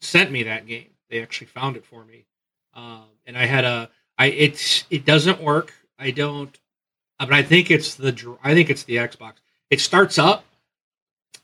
sent 0.00 0.30
me 0.30 0.44
that 0.44 0.66
game. 0.66 0.90
They 1.10 1.22
actually 1.22 1.48
found 1.48 1.76
it 1.76 1.84
for 1.84 2.04
me, 2.04 2.26
um, 2.74 3.04
and 3.26 3.36
I 3.36 3.46
had 3.46 3.64
a. 3.64 3.90
I 4.18 4.26
it's 4.26 4.84
it 4.90 5.04
doesn't 5.04 5.42
work. 5.42 5.72
I 5.98 6.10
don't. 6.10 6.56
But 7.18 7.32
I 7.32 7.42
think 7.42 7.70
it's 7.70 7.94
the. 7.94 8.36
I 8.42 8.54
think 8.54 8.70
it's 8.70 8.84
the 8.84 8.96
Xbox. 8.96 9.34
It 9.70 9.80
starts 9.80 10.18
up. 10.18 10.44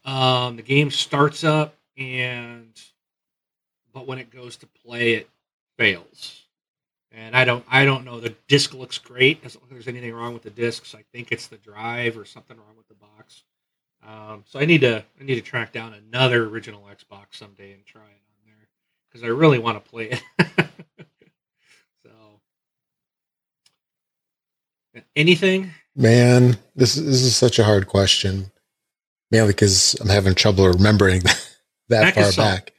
Um, 0.05 0.57
the 0.57 0.63
game 0.63 0.91
starts 0.91 1.45
up, 1.45 1.75
and 1.97 2.73
but 3.93 4.07
when 4.07 4.19
it 4.19 4.31
goes 4.31 4.57
to 4.57 4.67
play, 4.67 5.15
it 5.15 5.29
fails. 5.79 6.43
And 7.13 7.35
I 7.35 7.45
don't. 7.45 7.65
I 7.69 7.85
don't 7.85 8.05
know. 8.05 8.21
The 8.21 8.35
disc 8.47 8.73
looks 8.73 8.99
great. 8.99 9.43
Doesn't 9.43 9.61
look 9.61 9.71
like 9.71 9.77
there's 9.77 9.89
anything 9.89 10.15
wrong 10.15 10.33
with 10.33 10.43
the 10.43 10.51
discs. 10.51 10.95
I 10.95 11.05
think 11.13 11.33
it's 11.33 11.49
the 11.49 11.57
drive 11.57 12.17
or 12.17 12.25
something 12.25 12.57
wrong 12.57 12.77
with 12.77 12.87
the 12.87 12.95
box. 12.95 13.43
Um, 14.07 14.45
so 14.47 14.61
I 14.61 14.65
need 14.65 14.83
to. 14.83 15.05
I 15.21 15.25
need 15.25 15.35
to 15.35 15.41
track 15.41 15.73
down 15.73 15.93
another 15.93 16.45
original 16.47 16.83
Xbox 16.83 17.35
someday 17.35 17.73
and 17.73 17.85
try 17.85 18.03
it 18.03 18.05
on 18.05 18.47
there 18.47 18.69
because 19.09 19.25
I 19.25 19.29
really 19.29 19.59
want 19.59 19.83
to 19.83 19.91
play 19.91 20.11
it. 20.11 20.23
so, 22.05 22.11
anything? 25.17 25.73
Man, 25.97 26.57
this 26.77 26.97
is, 26.97 27.05
this 27.05 27.23
is 27.23 27.37
such 27.37 27.59
a 27.59 27.65
hard 27.65 27.89
question. 27.89 28.53
Mainly 29.33 29.49
because 29.49 29.95
I'm 30.01 30.09
having 30.09 30.35
trouble 30.35 30.69
remembering 30.69 31.23
that 31.89 32.15
Back 32.15 32.15
far 32.15 32.33
back. 32.33 32.73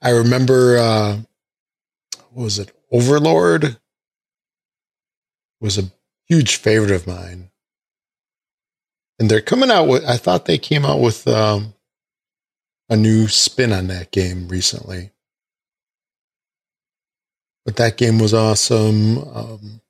I 0.00 0.10
remember 0.10 0.78
uh 0.78 1.18
what 2.32 2.44
was 2.44 2.58
it? 2.58 2.74
Overlord 2.90 3.78
was 5.60 5.78
a 5.78 5.90
huge 6.26 6.56
favorite 6.56 6.92
of 6.92 7.06
mine. 7.06 7.50
And 9.18 9.28
they're 9.28 9.40
coming 9.40 9.70
out 9.70 9.88
with 9.88 10.04
I 10.04 10.16
thought 10.16 10.44
they 10.44 10.58
came 10.58 10.84
out 10.84 11.00
with 11.00 11.26
um 11.26 11.74
a 12.88 12.96
new 12.96 13.28
spin 13.28 13.72
on 13.72 13.88
that 13.88 14.10
game 14.10 14.48
recently. 14.48 15.10
But 17.64 17.76
that 17.76 17.96
game 17.96 18.18
was 18.18 18.32
awesome. 18.32 19.18
Um 19.18 19.80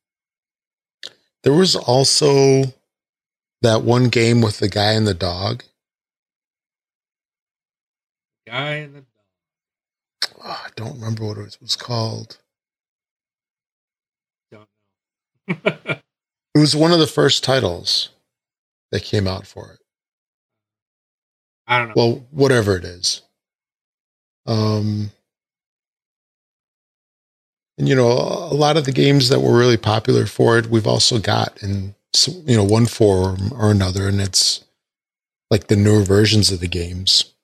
there 1.45 1.53
was 1.53 1.77
also 1.77 2.65
that 3.63 3.83
one 3.83 4.09
game 4.09 4.41
with 4.41 4.59
the 4.59 4.69
guy 4.69 4.93
and 4.93 5.07
the 5.07 5.15
dog. 5.15 5.65
Guy 8.47 8.75
and 8.77 8.95
the 8.95 9.05
Oh, 10.25 10.63
I 10.67 10.69
don't 10.77 10.95
remember 10.95 11.25
what 11.25 11.39
it 11.39 11.59
was 11.61 11.77
called. 11.77 12.39
don't 14.51 14.69
know. 15.49 15.97
It 16.55 16.61
was 16.61 16.75
one 16.75 16.91
of 16.91 16.99
the 16.99 17.07
first 17.07 17.45
titles 17.45 18.09
that 18.91 19.05
came 19.05 19.29
out 19.29 19.47
for 19.47 19.71
it. 19.73 19.79
I 21.69 21.79
don't 21.79 21.89
know. 21.89 21.95
Well, 21.95 22.27
whatever 22.33 22.77
it 22.77 22.85
is. 22.85 23.23
Um, 24.47 25.13
and 27.77 27.89
you 27.89 27.95
know, 27.95 28.09
a 28.11 28.55
lot 28.55 28.77
of 28.77 28.87
the 28.87 28.93
games 28.93 29.29
that 29.29 29.41
were 29.41 29.57
really 29.57 29.77
popular 29.77 30.27
for 30.27 30.59
it, 30.59 30.67
we've 30.67 30.87
also 30.87 31.19
got 31.21 31.63
in 31.63 31.95
you 32.45 32.57
know 32.57 32.65
one 32.65 32.87
form 32.87 33.53
or 33.53 33.71
another, 33.71 34.09
and 34.09 34.21
it's 34.21 34.65
like 35.51 35.69
the 35.69 35.77
newer 35.77 36.03
versions 36.03 36.51
of 36.51 36.61
the 36.61 36.67
games. 36.67 37.35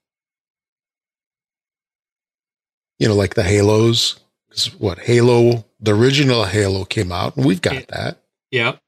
You 2.99 3.09
know, 3.09 3.15
like 3.15 3.35
the 3.35 3.43
Halos. 3.43 4.21
'Cause 4.51 4.73
what 4.79 5.01
Halo? 5.01 5.65
The 5.81 5.95
original 5.95 6.45
Halo 6.45 6.85
came 6.85 7.11
out, 7.11 7.37
and 7.37 7.45
we've 7.45 7.61
got 7.61 7.75
Yeah. 7.75 7.85
that. 7.89 8.23
Yeah. 8.51 8.79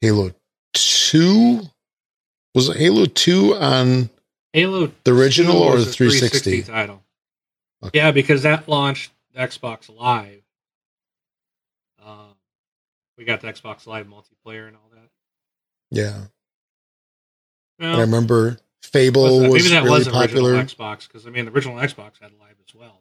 Halo 0.00 0.34
Two 0.72 1.62
was 2.54 2.68
it 2.70 2.76
Halo 2.78 3.04
Two 3.06 3.54
on 3.56 4.10
Halo 4.52 4.92
the 5.04 5.12
original 5.14 5.56
or 5.58 5.76
the 5.76 5.82
a 5.82 5.92
360? 5.92 6.62
title. 6.62 7.04
Okay. 7.82 7.98
Yeah, 7.98 8.10
because 8.12 8.42
that 8.42 8.68
launched 8.68 9.12
Xbox 9.36 9.94
Live. 9.94 10.42
Um, 12.02 12.34
we 13.16 13.24
got 13.24 13.40
the 13.40 13.48
Xbox 13.52 13.86
Live 13.86 14.06
multiplayer 14.06 14.66
and 14.68 14.76
all 14.76 14.88
that. 14.92 15.10
Yeah. 15.90 16.26
Well, 17.78 17.96
I 17.96 18.00
remember 18.00 18.58
Fable 18.82 19.40
was 19.40 19.64
was 19.64 19.70
that 19.70 19.84
really 19.84 20.04
popular. 20.10 20.54
Xbox 20.64 21.06
because 21.06 21.26
I 21.26 21.30
mean 21.30 21.44
the 21.44 21.52
original 21.52 21.76
Xbox 21.76 22.18
had 22.20 22.32
live 22.40 22.56
as 22.66 22.74
well. 22.74 22.97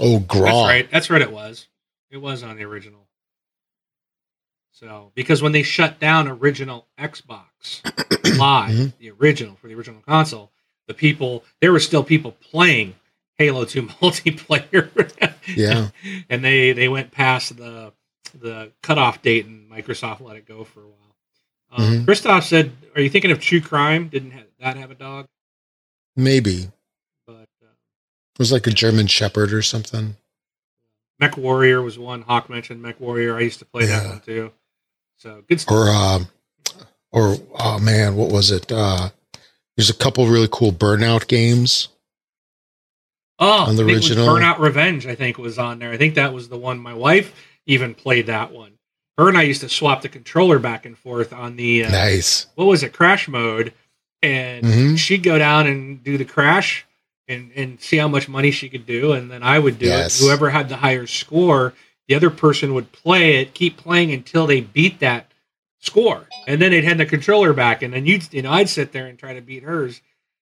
Oh, 0.00 0.18
That's 0.18 0.26
Graw. 0.26 0.66
right. 0.66 0.90
That's 0.90 1.10
right. 1.10 1.22
It 1.22 1.32
was. 1.32 1.66
It 2.10 2.16
was 2.18 2.42
on 2.42 2.56
the 2.56 2.64
original. 2.64 3.06
So 4.72 5.12
because 5.14 5.40
when 5.42 5.52
they 5.52 5.62
shut 5.62 6.00
down 6.00 6.26
original 6.28 6.86
Xbox 6.98 7.82
Live, 8.38 8.70
Mhm. 8.74 8.92
the 8.98 9.10
original 9.10 9.54
for 9.56 9.68
the 9.68 9.74
original 9.74 10.00
console, 10.02 10.50
the 10.88 10.94
people 10.94 11.44
there 11.60 11.72
were 11.72 11.80
still 11.80 12.02
people 12.02 12.32
playing 12.32 12.94
Halo 13.38 13.64
Two 13.64 13.82
multiplayer. 14.02 14.90
Yeah. 15.46 15.90
and 16.28 16.44
they 16.44 16.72
they 16.72 16.88
went 16.88 17.12
past 17.12 17.56
the 17.56 17.92
the 18.34 18.72
cutoff 18.82 19.22
date, 19.22 19.46
and 19.46 19.70
Microsoft 19.70 20.20
let 20.20 20.36
it 20.36 20.46
go 20.46 20.64
for 20.64 20.80
a 20.80 20.86
while. 20.88 21.14
Um, 21.70 21.84
Mhm. 22.00 22.04
Christoph 22.04 22.44
said, 22.44 22.72
"Are 22.96 23.00
you 23.00 23.08
thinking 23.10 23.30
of 23.30 23.40
True 23.40 23.60
Crime? 23.60 24.08
Didn't 24.08 24.32
have, 24.32 24.46
that 24.58 24.76
have 24.76 24.90
a 24.90 24.94
dog?" 24.96 25.28
Maybe. 26.16 26.68
It 28.34 28.38
was 28.38 28.52
like 28.52 28.66
a 28.66 28.70
German 28.70 29.06
Shepherd 29.06 29.52
or 29.52 29.62
something. 29.62 30.16
Mech 31.20 31.36
Warrior 31.36 31.80
was 31.82 31.98
one. 31.98 32.22
Hawk 32.22 32.50
mentioned 32.50 32.82
Mech 32.82 32.98
Warrior. 33.00 33.36
I 33.36 33.40
used 33.40 33.60
to 33.60 33.64
play 33.64 33.86
that 33.86 34.06
one 34.08 34.20
too. 34.20 34.52
So 35.16 35.44
good 35.48 35.60
stuff. 35.60 35.72
Or 35.74 35.88
uh 35.88 36.18
or 37.12 37.36
oh 37.58 37.78
man, 37.78 38.16
what 38.16 38.32
was 38.32 38.50
it? 38.50 38.70
Uh 38.72 39.10
there's 39.76 39.90
a 39.90 39.94
couple 39.94 40.26
really 40.26 40.48
cool 40.50 40.72
burnout 40.72 41.28
games. 41.28 41.88
oh, 43.38 43.66
on 43.68 43.76
the 43.76 43.82
I 43.82 43.86
think 43.86 43.90
it 43.90 43.94
was 43.96 44.10
original- 44.10 44.28
Burnout 44.28 44.58
Revenge. 44.58 45.06
I 45.06 45.14
think 45.14 45.38
was 45.38 45.58
on 45.58 45.78
there. 45.78 45.90
I 45.92 45.96
think 45.96 46.14
that 46.16 46.32
was 46.32 46.48
the 46.48 46.58
one. 46.58 46.78
My 46.78 46.94
wife 46.94 47.32
even 47.66 47.94
played 47.94 48.26
that 48.26 48.52
one. 48.52 48.72
Her 49.16 49.28
and 49.28 49.38
I 49.38 49.42
used 49.42 49.60
to 49.60 49.68
swap 49.68 50.02
the 50.02 50.08
controller 50.08 50.58
back 50.58 50.84
and 50.86 50.98
forth 50.98 51.32
on 51.32 51.54
the 51.56 51.84
uh, 51.84 51.90
Nice. 51.90 52.46
what 52.56 52.64
was 52.64 52.82
it 52.82 52.92
crash 52.92 53.28
mode 53.28 53.72
and 54.22 54.64
Mhm. 54.64 54.98
she'd 54.98 55.22
go 55.22 55.38
down 55.38 55.68
and 55.68 56.02
do 56.02 56.18
the 56.18 56.24
crash 56.24 56.84
and 57.28 57.50
and 57.56 57.80
see 57.80 57.96
how 57.96 58.08
much 58.08 58.28
money 58.28 58.50
she 58.50 58.68
could 58.68 58.86
do 58.86 59.12
and 59.12 59.30
then 59.30 59.42
i 59.42 59.58
would 59.58 59.78
do 59.78 59.86
Yes. 59.86 60.20
it 60.20 60.24
whoever 60.24 60.50
had 60.50 60.68
the 60.68 60.76
higher 60.76 61.06
score 61.06 61.72
the 62.08 62.14
other 62.14 62.30
person 62.30 62.74
would 62.74 62.92
play 62.92 63.36
it 63.40 63.54
keep 63.54 63.76
playing 63.76 64.12
until 64.12 64.46
they 64.46 64.60
beat 64.60 65.00
that 65.00 65.30
score 65.80 66.28
and 66.46 66.60
then 66.60 66.70
they'd 66.70 66.84
hand 66.84 67.00
the 67.00 67.06
controller 67.06 67.52
back 67.52 67.82
and 67.82 67.92
then 67.94 68.06
you'd 68.06 68.32
you 68.32 68.42
know 68.42 68.50
i'd 68.52 68.68
sit 68.68 68.92
there 68.92 69.06
and 69.06 69.18
try 69.18 69.34
to 69.34 69.40
beat 69.40 69.62
hers 69.62 70.00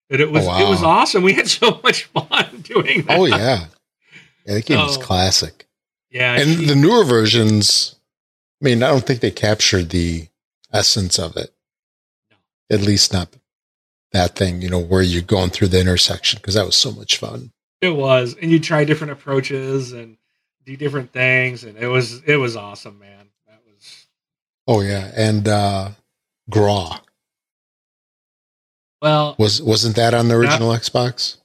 but 0.09 0.20
it 0.20 0.30
was 0.30 0.45
Oh, 0.47 0.66
it 0.66 0.68
was 0.68 0.83
awesome 0.83 1.22
we 1.22 1.33
had 1.35 1.49
so 1.49 1.80
much 1.85 2.05
fun 2.05 2.61
doing 2.62 3.03
that 3.03 3.18
Oh 3.18 3.24
yeah. 3.26 3.66
Yeah, 4.45 4.55
that 4.55 4.64
game 4.66 4.80
is 4.87 4.95
So- 4.95 5.01
classic. 5.01 5.68
yeah 6.11 6.35
And 6.39 6.59
she- 6.59 6.64
the 6.66 6.74
newer 6.74 7.05
versions 7.05 7.95
I 8.61 8.64
mean, 8.64 8.83
I 8.85 8.89
don't 8.91 9.05
think 9.05 9.18
they 9.20 9.33
captured 9.33 9.91
the 9.91 10.28
essence 10.72 11.18
of 11.18 11.37
it. 11.37 11.53
No. 12.30 12.37
At 12.76 12.83
least 12.83 13.12
not 13.12 13.28
that 14.12 14.36
thing, 14.36 14.62
you 14.62 14.68
know, 14.68 14.80
where 14.80 15.02
you're 15.02 15.22
going 15.22 15.50
through 15.50 15.68
the 15.68 15.80
intersection 15.80 16.38
because 16.38 16.54
that 16.54 16.66
was 16.66 16.76
so 16.76 16.92
much 16.92 17.16
fun. 17.18 17.50
It 17.80 17.96
was, 17.96 18.36
and 18.40 18.50
you 18.50 18.60
try 18.60 18.84
different 18.84 19.12
approaches 19.12 19.92
and 19.92 20.16
do 20.64 20.76
different 20.76 21.12
things, 21.12 21.64
and 21.64 21.76
it 21.76 21.88
was 21.88 22.22
it 22.22 22.36
was 22.36 22.56
awesome, 22.56 22.98
man. 22.98 23.28
That 23.48 23.60
was 23.66 24.06
Oh 24.68 24.80
yeah, 24.80 25.10
and 25.16 25.48
uh 25.48 25.90
Graw 26.50 26.98
well. 29.00 29.34
was 29.38 29.60
wasn't 29.60 29.96
that 29.96 30.14
on 30.14 30.28
the 30.28 30.34
original 30.36 30.70
Xbox? 30.70 31.38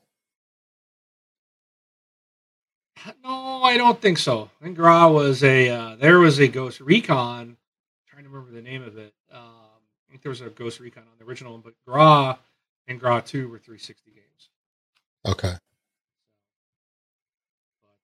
No, 3.24 3.62
I 3.64 3.78
don't 3.78 4.02
think 4.02 4.18
so. 4.18 4.50
I 4.60 4.66
think 4.66 4.78
Graw 4.78 5.10
was 5.10 5.44
a 5.44 5.70
uh, 5.70 5.96
there 5.96 6.20
was 6.20 6.40
a 6.40 6.48
Ghost 6.48 6.82
Recon. 6.82 7.40
I'm 7.42 7.58
trying 8.08 8.24
to 8.24 8.30
remember 8.30 8.52
the 8.54 8.62
name 8.62 8.84
of 8.84 8.98
it. 8.98 9.14
Um, 9.32 9.42
I 9.42 10.12
think 10.12 10.22
there 10.24 10.30
was 10.30 10.42
a 10.42 10.50
Ghost 10.50 10.80
Recon 10.80 11.04
on 11.04 11.10
the 11.20 11.26
original 11.26 11.54
one, 11.54 11.62
but 11.62 11.74
Graw 11.86 12.38
and 12.88 13.00
Graw 13.00 13.22
Two 13.22 13.50
were 13.50 13.60
360 13.60 14.12
games. 14.12 14.50
Okay, 15.28 15.54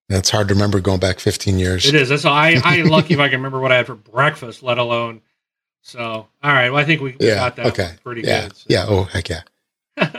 that's 0.09 0.29
hard 0.31 0.49
to 0.49 0.53
remember 0.55 0.81
going 0.81 0.99
back 0.99 1.19
15 1.19 1.59
years. 1.59 1.85
It 1.85 1.95
is. 1.95 2.09
That's. 2.09 2.25
I 2.25 2.61
I'm 2.63 2.89
lucky 2.89 3.13
if 3.15 3.19
I 3.21 3.27
can 3.29 3.39
remember 3.39 3.59
what 3.61 3.71
I 3.71 3.77
had 3.77 3.87
for 3.87 3.95
breakfast, 3.95 4.63
let 4.63 4.77
alone. 4.79 5.21
So, 5.83 6.01
all 6.01 6.27
right. 6.43 6.69
Well, 6.71 6.81
I 6.81 6.85
think 6.85 7.01
we, 7.01 7.17
we 7.19 7.27
Yeah, 7.27 7.33
got 7.33 7.57
that 7.57 7.65
okay. 7.69 7.95
pretty 8.03 8.23
Yeah, 8.23 8.47
good. 8.47 8.55
so. 8.57 8.69
yeah. 8.69 8.85
Oh 8.87 9.03
heck 9.05 9.29
yeah. 9.29 9.41
all 9.97 10.09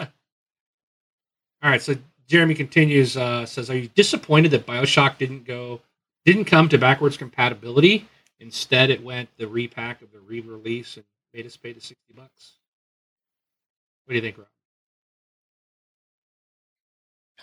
right. 1.63 1.83
So 1.83 1.97
Jeremy 2.29 2.55
continues. 2.55 3.17
Uh, 3.17 3.47
says, 3.47 3.71
"Are 3.71 3.77
you 3.79 3.89
disappointed 3.89 4.53
that 4.53 4.67
Bioshock 4.67 5.19
didn't 5.19 5.47
go, 5.47 5.81
didn't 6.25 6.47
come 6.47 6.69
to 6.71 6.79
backwards 6.79 7.17
compatibility? 7.17 8.09
Instead, 8.41 8.91
it 8.91 9.03
went 9.05 9.29
the 9.39 9.49
repack 9.49 10.03
of 10.03 10.13
the 10.13 10.21
re-release 10.21 10.97
and 10.97 11.07
made 11.35 11.47
us 11.47 11.57
pay 11.57 11.73
the 11.73 11.81
sixty 11.81 12.15
bucks. 12.15 12.55
What 14.07 14.13
do 14.13 14.17
you 14.17 14.23
think, 14.23 14.39
Rob? 14.39 14.49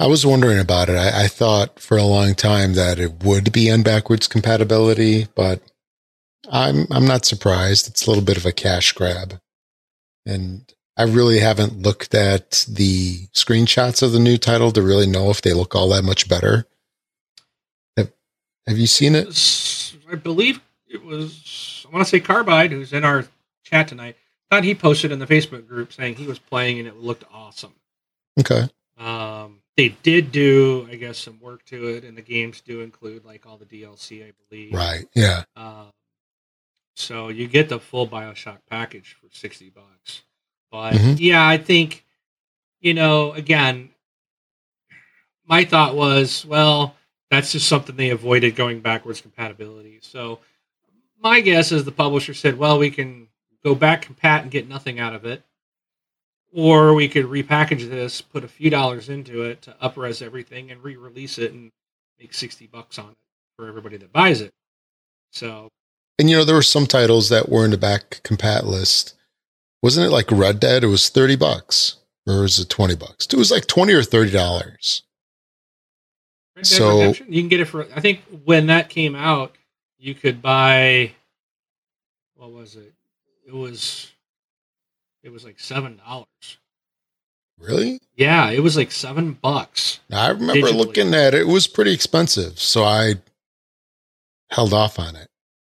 I 0.02 0.08
was 0.08 0.26
wondering 0.26 0.58
about 0.58 0.89
it. 0.89 0.95
I, 0.95 1.26
I 1.26 1.28
thought 1.28 1.80
for 1.80 1.95
a 1.95 2.04
long 2.04 2.34
time 2.34 2.74
that 2.74 2.97
it 2.97 3.24
would 3.24 3.52
be 3.52 3.70
on 3.70 3.84
backwards 3.84 4.28
compatibility, 4.28 5.28
but 5.36 5.62
I'm 6.52 6.88
I'm 6.89 7.06
not 7.06 7.24
surprised. 7.24 7.88
It's 7.88 8.08
a 8.08 8.10
little 8.10 8.24
bit 8.24 8.36
of 8.38 8.47
a 8.47 8.52
cash 8.52 8.93
grab, 8.93 9.39
and 10.26 10.74
I 10.97 11.04
really 11.04 11.38
haven't 11.38 11.84
looked 11.84 12.16
at 12.16 12.66
the 12.68 13.28
screenshots 13.28 14.02
of 14.02 14.12
the 14.12 14.20
new 14.20 14.39
title 14.39 14.72
to 14.72 14.82
really 14.82 15.06
know 15.06 15.30
if 15.30 15.43
they 15.43 15.54
look 15.54 15.76
all 15.76 15.89
that 15.89 16.04
much 16.04 16.28
better. 16.28 16.66
Have, 17.95 18.12
have 18.66 18.80
you 18.80 18.88
seen 18.88 19.14
it? 19.14 19.93
I 20.12 20.16
believe 20.16 20.62
it 20.88 21.06
was. 21.06 21.86
I 21.88 21.93
want 21.93 22.04
to 22.04 22.10
say 22.10 22.20
Carbide, 22.20 22.72
who's 22.72 22.91
in 22.91 23.06
our 23.06 23.26
chat 23.64 23.88
tonight. 23.88 24.16
Thought 24.49 24.64
he 24.64 24.74
posted 24.74 25.12
in 25.12 25.20
the 25.20 25.28
Facebook 25.28 25.68
group 25.68 25.93
saying 25.93 26.16
he 26.16 26.26
was 26.26 26.39
playing 26.39 26.80
and 26.80 26.88
it 26.88 26.97
looked 26.97 27.24
awesome. 27.32 27.76
Okay. 28.39 28.68
Um, 28.97 29.61
they 29.78 29.90
did 30.04 30.32
do, 30.32 30.88
I 30.92 30.96
guess, 30.96 31.18
some 31.18 31.40
work 31.40 31.64
to 31.66 31.88
it, 31.88 32.04
and 32.04 32.18
the 32.18 32.22
games 32.22 32.62
do 32.62 32.82
include 32.82 33.26
like 33.26 33.46
all 33.46 33.58
the 33.58 33.66
DLC, 33.66 34.24
I 34.28 34.32
believe. 34.50 34.74
Right. 34.74 35.06
Yeah. 35.16 35.44
Um, 35.56 35.92
so 36.96 37.30
you 37.30 37.48
get 37.48 37.70
the 37.70 37.80
full 37.80 38.08
Bioshock 38.08 38.60
package 38.70 39.16
for 39.20 39.28
sixty 39.36 39.70
bucks. 39.70 40.24
But 40.72 40.94
Mhm. 40.94 41.16
yeah, 41.20 41.48
I 41.48 41.58
think 41.58 42.06
you 42.82 42.94
know, 42.96 43.32
again, 43.34 43.92
my 45.46 45.64
thought 45.66 45.96
was, 45.96 46.46
well, 46.46 46.96
that's 47.30 47.52
just 47.52 47.68
something 47.68 47.96
they 47.96 48.10
avoided 48.10 48.56
going 48.56 48.80
backwards 48.82 49.22
compatibility. 49.22 50.00
So 50.02 50.40
my 51.22 51.42
guess 51.42 51.72
is 51.72 51.84
the 51.86 51.92
publisher 51.92 52.34
said, 52.34 52.58
well, 52.58 52.80
we 52.80 52.90
can 52.90 53.28
go 53.64 53.76
back 53.76 54.06
compat 54.06 54.42
and 54.42 54.52
get 54.52 54.68
nothing 54.68 55.00
out 55.00 55.14
of 55.14 55.26
it. 55.26 55.44
Or 56.54 56.93
we 56.93 57.08
could 57.08 57.26
repackage 57.26 57.89
this, 57.89 58.20
put 58.22 58.43
a 58.43 58.47
few 58.47 58.70
dollars 58.70 59.08
into 59.10 59.43
it 59.43 59.62
to 59.64 59.76
upres 59.82 60.22
everything 60.22 60.70
and 60.72 60.84
re-release 60.84 61.38
it 61.38 61.54
and 61.54 61.72
make 62.20 62.34
sixty 62.34 62.68
bucks 62.68 62.99
on 62.99 63.12
it 63.12 63.18
for 63.58 63.68
everybody 63.68 63.97
that 63.97 64.12
buys 64.12 64.41
it. 64.41 64.52
So 65.32 65.70
And 66.20 66.30
you 66.30 66.36
know, 66.38 66.43
there 66.43 66.56
were 66.56 66.62
some 66.62 66.88
titles 66.88 67.30
that 67.30 67.47
were 67.49 67.64
in 67.64 67.72
the 67.72 67.78
back 67.78 68.22
compat 68.24 68.64
list. 68.64 69.16
Wasn't 69.82 70.06
it 70.06 70.12
like 70.12 70.30
Red 70.32 70.60
Dead? 70.60 70.84
It 70.84 70.88
was 70.88 71.10
30 71.10 71.36
bucks. 71.38 71.95
Or 72.28 72.41
was 72.41 72.60
it 72.60 72.70
20 72.70 72.95
bucks? 72.95 73.26
It 73.32 73.36
was 73.38 73.49
like 73.49 73.66
20 73.66 73.93
or 73.93 74.04
30 74.04 74.30
dollars. 74.32 75.04
Red 76.56 76.64
Dead 76.66 76.68
So- 76.68 76.97
Redemption, 76.99 77.34
you 77.34 77.41
can 77.41 77.49
get 77.49 77.62
it 77.62 77.66
for. 77.66 77.88
I 77.95 78.02
think 78.02 78.22
when 78.43 78.68
that 78.68 78.89
came 78.89 79.16
out, 79.16 79.56
you 79.97 80.14
could 80.14 80.41
buy. 80.41 81.14
What 82.36 82.52
was 82.52 82.76
it? 82.76 82.93
It 83.47 83.54
was. 83.54 84.12
It 85.24 85.32
was 85.32 85.44
like 85.46 85.60
seven 85.60 85.98
dollars. 86.06 86.58
Really? 87.60 88.00
Yeah, 88.16 88.50
it 88.50 88.62
was 88.62 88.76
like 88.76 88.92
seven 88.92 89.34
bucks. 89.34 90.00
I 90.12 90.30
remember 90.30 90.68
Digitally. 90.70 90.76
looking 90.78 91.14
at 91.14 91.34
it. 91.36 91.42
It 91.42 91.48
was 91.48 91.68
pretty 91.68 91.94
expensive, 91.94 92.60
so 92.60 92.84
I 92.84 93.16
held 94.50 94.74
off 94.74 94.98
on 94.98 95.16
it. 95.16 95.28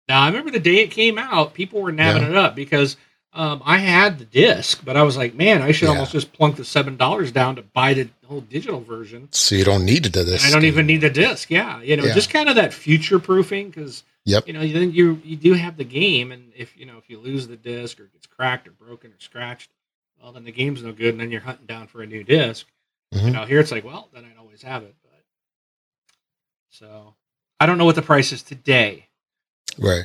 Now 0.08 0.22
I 0.22 0.28
remember 0.28 0.50
the 0.50 0.58
day 0.60 0.76
it 0.82 0.90
came 0.90 1.18
out, 1.18 1.52
people 1.54 1.82
were 1.82 1.92
nabbing 1.92 2.22
Yeah. 2.22 2.30
it 2.30 2.36
up 2.36 2.54
because 2.56 2.96
um, 3.34 3.62
I 3.64 3.78
had 3.78 4.18
the 4.18 4.24
disc, 4.26 4.82
but 4.84 4.96
I 4.96 5.02
was 5.02 5.16
like, 5.16 5.34
man, 5.34 5.62
I 5.62 5.72
should 5.72 5.86
Yeah. 5.86 5.92
almost 5.92 6.12
just 6.12 6.32
plunk 6.32 6.56
the 6.56 6.64
seven 6.64 6.96
dollars 6.96 7.32
down 7.32 7.56
to 7.56 7.62
buy 7.62 7.94
the 7.94 8.08
whole 8.26 8.42
digital 8.42 8.80
version. 8.80 9.28
So 9.32 9.54
you 9.54 9.64
don't 9.64 9.84
need 9.84 10.04
to 10.04 10.10
do 10.10 10.22
this. 10.22 10.44
And 10.44 10.52
I 10.52 10.54
don't 10.56 10.66
even 10.66 10.86
need 10.86 11.00
the 11.00 11.10
disc. 11.10 11.50
Yeah, 11.50 11.80
you 11.80 11.96
know, 11.96 12.04
Yeah. 12.04 12.14
just 12.14 12.30
kind 12.30 12.48
of 12.48 12.56
that 12.56 12.74
future 12.74 13.18
proofing 13.18 13.70
because 13.70 14.04
Yep. 14.24 14.46
you 14.46 14.52
know 14.52 14.60
then 14.66 14.92
you 14.92 15.20
you 15.24 15.36
do 15.36 15.54
have 15.54 15.76
the 15.76 15.84
game, 15.84 16.30
and 16.30 16.52
if 16.54 16.76
you 16.76 16.86
know 16.86 16.98
if 16.98 17.08
you 17.10 17.18
lose 17.18 17.48
the 17.48 17.56
disc 17.56 17.98
or 17.98 18.04
it 18.04 18.12
gets 18.12 18.26
cracked 18.26 18.68
or 18.68 18.72
broken 18.72 19.10
or 19.10 19.18
scratched, 19.18 19.70
well 20.22 20.32
then 20.32 20.44
the 20.44 20.52
game's 20.52 20.82
no 20.82 20.92
good, 20.92 21.08
and 21.14 21.20
then 21.20 21.30
you're 21.30 21.40
hunting 21.40 21.66
down 21.66 21.86
for 21.88 22.02
a 22.02 22.06
new 22.06 22.22
disc. 22.24 22.66
You 23.12 23.20
Mhm. 23.20 23.32
know, 23.32 23.44
here 23.46 23.60
it's 23.60 23.70
like, 23.72 23.84
well, 23.84 24.08
then 24.12 24.24
I'd 24.24 24.38
always 24.38 24.62
have 24.62 24.82
it. 24.84 24.94
But 25.02 25.22
so 26.70 27.14
I 27.60 27.66
don't 27.66 27.78
know 27.78 27.84
what 27.84 27.94
the 27.96 28.02
price 28.02 28.32
is 28.32 28.42
today. 28.42 29.08
Right. 29.78 30.04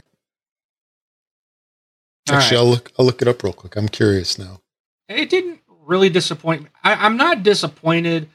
All 2.29 2.35
Actually, 2.35 2.57
right. 2.57 2.63
I'll 2.63 2.69
look. 2.69 2.91
I'll 2.99 3.05
look 3.05 3.21
it 3.21 3.27
up 3.27 3.43
real 3.43 3.53
quick. 3.53 3.75
I'm 3.75 3.87
curious 3.89 4.37
now. 4.37 4.61
It 5.09 5.29
didn't 5.29 5.61
really 5.85 6.09
disappoint 6.09 6.63
me. 6.63 6.69
I, 6.83 6.93
I'm 7.05 7.17
not 7.17 7.43
disappointed 7.43 8.29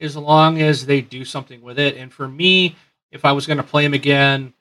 as 0.00 0.16
long 0.16 0.60
as 0.60 0.86
they 0.86 1.00
do 1.00 1.24
something 1.24 1.60
with 1.62 1.78
it. 1.78 1.96
And 1.96 2.12
for 2.12 2.28
me, 2.28 2.76
if 3.10 3.24
I 3.24 3.32
was 3.32 3.46
going 3.46 3.56
to 3.56 3.62
play 3.62 3.82
them 3.82 3.94
again, 3.94 4.52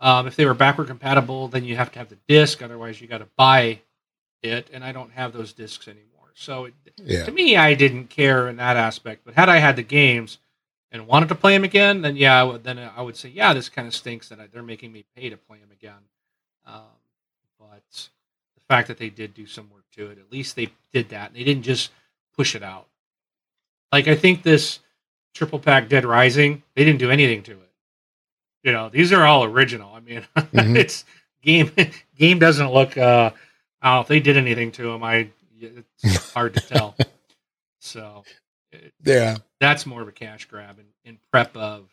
um, 0.00 0.26
if 0.26 0.36
they 0.36 0.44
were 0.44 0.54
backward 0.54 0.88
compatible, 0.88 1.48
then 1.48 1.64
you 1.64 1.76
have 1.76 1.90
to 1.92 1.98
have 1.98 2.08
the 2.08 2.18
disc. 2.28 2.62
Otherwise, 2.62 3.00
you 3.00 3.06
got 3.08 3.18
to 3.18 3.28
buy 3.36 3.80
it. 4.42 4.68
And 4.72 4.84
I 4.84 4.92
don't 4.92 5.10
have 5.12 5.32
those 5.32 5.52
discs 5.54 5.88
anymore. 5.88 6.30
So 6.34 6.66
it, 6.66 6.74
Yeah. 7.02 7.24
to 7.24 7.32
me, 7.32 7.56
I 7.56 7.74
didn't 7.74 8.08
care 8.10 8.48
in 8.48 8.56
that 8.56 8.76
aspect. 8.76 9.22
But 9.24 9.34
had 9.34 9.48
I 9.48 9.56
had 9.56 9.76
the 9.76 9.82
games 9.82 10.38
and 10.92 11.06
wanted 11.06 11.30
to 11.30 11.34
play 11.34 11.54
them 11.54 11.64
again, 11.64 12.02
then 12.02 12.16
yeah, 12.16 12.38
I 12.38 12.44
would, 12.44 12.62
then 12.62 12.78
I 12.78 13.00
would 13.00 13.16
say, 13.16 13.30
yeah, 13.30 13.54
this 13.54 13.70
kind 13.70 13.88
of 13.88 13.94
stinks 13.94 14.28
that 14.28 14.38
I, 14.38 14.46
they're 14.48 14.62
making 14.62 14.92
me 14.92 15.04
pay 15.16 15.30
to 15.30 15.36
play 15.38 15.58
them 15.58 15.70
again. 15.72 16.04
Um, 16.66 16.82
but 17.58 18.08
fact 18.68 18.88
that 18.88 18.98
they 18.98 19.10
did 19.10 19.34
do 19.34 19.46
some 19.46 19.70
work 19.70 19.84
to 19.96 20.10
it, 20.10 20.18
at 20.18 20.30
least 20.32 20.56
they 20.56 20.68
did 20.92 21.08
that. 21.10 21.32
They 21.34 21.44
didn't 21.44 21.62
just 21.62 21.90
push 22.36 22.54
it 22.54 22.62
out. 22.62 22.86
Like 23.92 24.08
I 24.08 24.14
think 24.16 24.42
this 24.42 24.80
triple 25.34 25.58
pack 25.58 25.88
Dead 25.88 26.04
Rising, 26.04 26.62
they 26.74 26.84
didn't 26.84 26.98
do 26.98 27.10
anything 27.10 27.42
to 27.44 27.52
it. 27.52 27.70
You 28.62 28.72
know, 28.72 28.88
these 28.88 29.12
are 29.12 29.24
all 29.24 29.44
original. 29.44 29.94
I 29.94 30.00
mean, 30.00 30.24
Mhm. 30.36 30.76
it's 30.76 31.04
game 31.42 31.70
game 32.18 32.38
doesn't 32.38 32.72
look. 32.72 32.96
uh 32.98 33.30
I 33.82 33.88
don't 33.90 33.96
know 33.96 34.00
if 34.00 34.08
they 34.08 34.20
did 34.20 34.36
anything 34.36 34.72
to 34.72 34.90
them. 34.92 35.02
I 35.04 35.28
it's 35.60 36.32
hard 36.34 36.54
to 36.54 36.60
tell. 36.60 36.96
So 37.78 38.24
it, 38.72 38.92
Yeah. 39.04 39.36
that's 39.60 39.86
more 39.86 40.02
of 40.02 40.08
a 40.08 40.12
cash 40.12 40.46
grab 40.46 40.78
in, 40.78 40.86
in 41.10 41.18
prep 41.30 41.56
of 41.56 41.88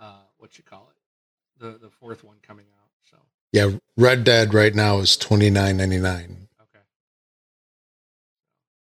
uh 0.00 0.22
what 0.38 0.56
you 0.56 0.64
call 0.64 0.88
it, 0.90 1.62
the 1.62 1.78
the 1.78 1.90
fourth 1.90 2.24
one 2.24 2.36
coming 2.42 2.64
out. 2.80 2.88
So 3.10 3.16
Yeah. 3.52 3.72
Red 3.96 4.24
Dead 4.24 4.54
right 4.54 4.74
now 4.74 4.98
is 4.98 5.16
twenty 5.16 5.50
nine 5.50 5.76
ninety 5.76 5.98
nine. 5.98 6.48
okay, 6.60 6.82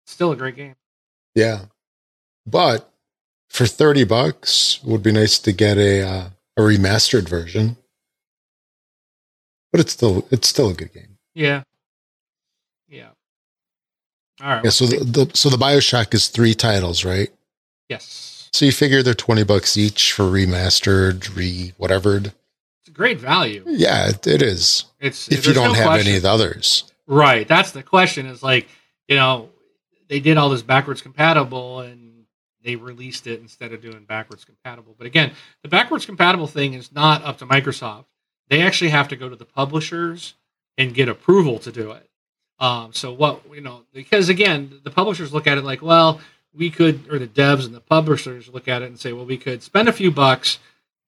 still 0.05 0.31
a 0.31 0.35
great 0.35 0.55
game. 0.55 0.75
Yeah. 1.33 1.65
But 2.47 2.89
for 3.49 3.65
30 3.65 4.03
bucks, 4.03 4.79
it 4.83 4.87
would 4.89 5.01
be 5.03 5.11
nice 5.11 5.39
to 5.39 5.51
get 5.51 5.77
a 5.77 6.01
uh, 6.01 6.29
a 6.57 6.61
remastered 6.61 7.27
version. 7.29 7.77
But 9.71 9.81
it's 9.81 9.93
still 9.93 10.27
it's 10.31 10.47
still 10.47 10.69
a 10.69 10.73
good 10.73 10.93
game. 10.93 11.17
Yeah, 11.33 11.63
yeah. 12.87 13.09
All 14.41 14.47
right. 14.47 14.63
Yeah, 14.63 14.69
so 14.69 14.85
the, 14.85 15.03
the 15.03 15.31
so 15.35 15.49
the 15.49 15.57
BioShock 15.57 16.13
is 16.13 16.27
three 16.29 16.53
titles, 16.53 17.03
right? 17.03 17.29
yes, 17.89 18.49
So 18.53 18.65
you 18.65 18.71
figure 18.71 19.03
they're 19.03 19.13
20 19.13 19.43
bucks 19.43 19.75
each 19.77 20.13
for 20.13 20.23
remastered, 20.23 21.35
re 21.35 21.73
whatevered. 21.77 22.33
It's 22.85 22.95
great 22.95 23.19
value. 23.19 23.63
Yeah, 23.65 24.09
it, 24.09 24.27
it 24.27 24.41
is. 24.43 24.85
It's 24.99 25.27
If 25.27 25.47
you 25.47 25.53
don't 25.53 25.69
no 25.69 25.73
have 25.73 25.85
question. 25.87 26.07
any 26.07 26.17
of 26.17 26.21
the 26.23 26.29
others. 26.29 26.91
Right. 27.07 27.47
That's 27.47 27.71
the 27.71 27.81
question. 27.81 28.27
Is 28.27 28.43
like, 28.43 28.67
you 29.07 29.15
know, 29.15 29.49
they 30.07 30.19
did 30.19 30.37
all 30.37 30.49
this 30.49 30.61
backwards 30.61 31.01
compatible 31.01 31.79
and 31.79 32.25
they 32.63 32.75
released 32.75 33.25
it 33.25 33.39
instead 33.41 33.73
of 33.73 33.81
doing 33.81 34.03
backwards 34.05 34.45
compatible. 34.45 34.93
But 34.97 35.07
again, 35.07 35.31
the 35.63 35.67
backwards 35.67 36.05
compatible 36.05 36.45
thing 36.47 36.73
is 36.75 36.91
not 36.91 37.23
up 37.23 37.39
to 37.39 37.45
Microsoft. 37.47 38.05
they 38.49 38.61
actually 38.61 38.91
have 38.91 39.07
to 39.07 39.15
go 39.15 39.29
to 39.29 39.35
the 39.35 39.45
publishers 39.45 40.35
and 40.77 40.93
get 40.93 41.09
approval 41.09 41.57
to 41.59 41.71
do 41.71 41.91
it. 41.91 42.07
Um, 42.59 42.93
so 42.93 43.11
what 43.11 43.41
you 43.51 43.61
know, 43.61 43.81
because 43.93 44.29
again, 44.29 44.79
the 44.83 44.91
publishers 44.91 45.33
look 45.33 45.47
at 45.47 45.57
it 45.57 45.63
like, 45.63 45.81
well, 45.81 46.21
we 46.53 46.69
could, 46.69 47.11
or 47.11 47.17
the 47.19 47.27
devs 47.27 47.65
and 47.65 47.73
the 47.73 47.81
publishers 47.81 48.47
look 48.47 48.67
at 48.67 48.81
it 48.83 48.85
and 48.85 48.99
say, 48.99 49.11
well, 49.11 49.25
we 49.25 49.37
could 49.37 49.63
spend 49.63 49.89
a 49.89 49.93
few 49.93 50.11
bucks 50.11 50.59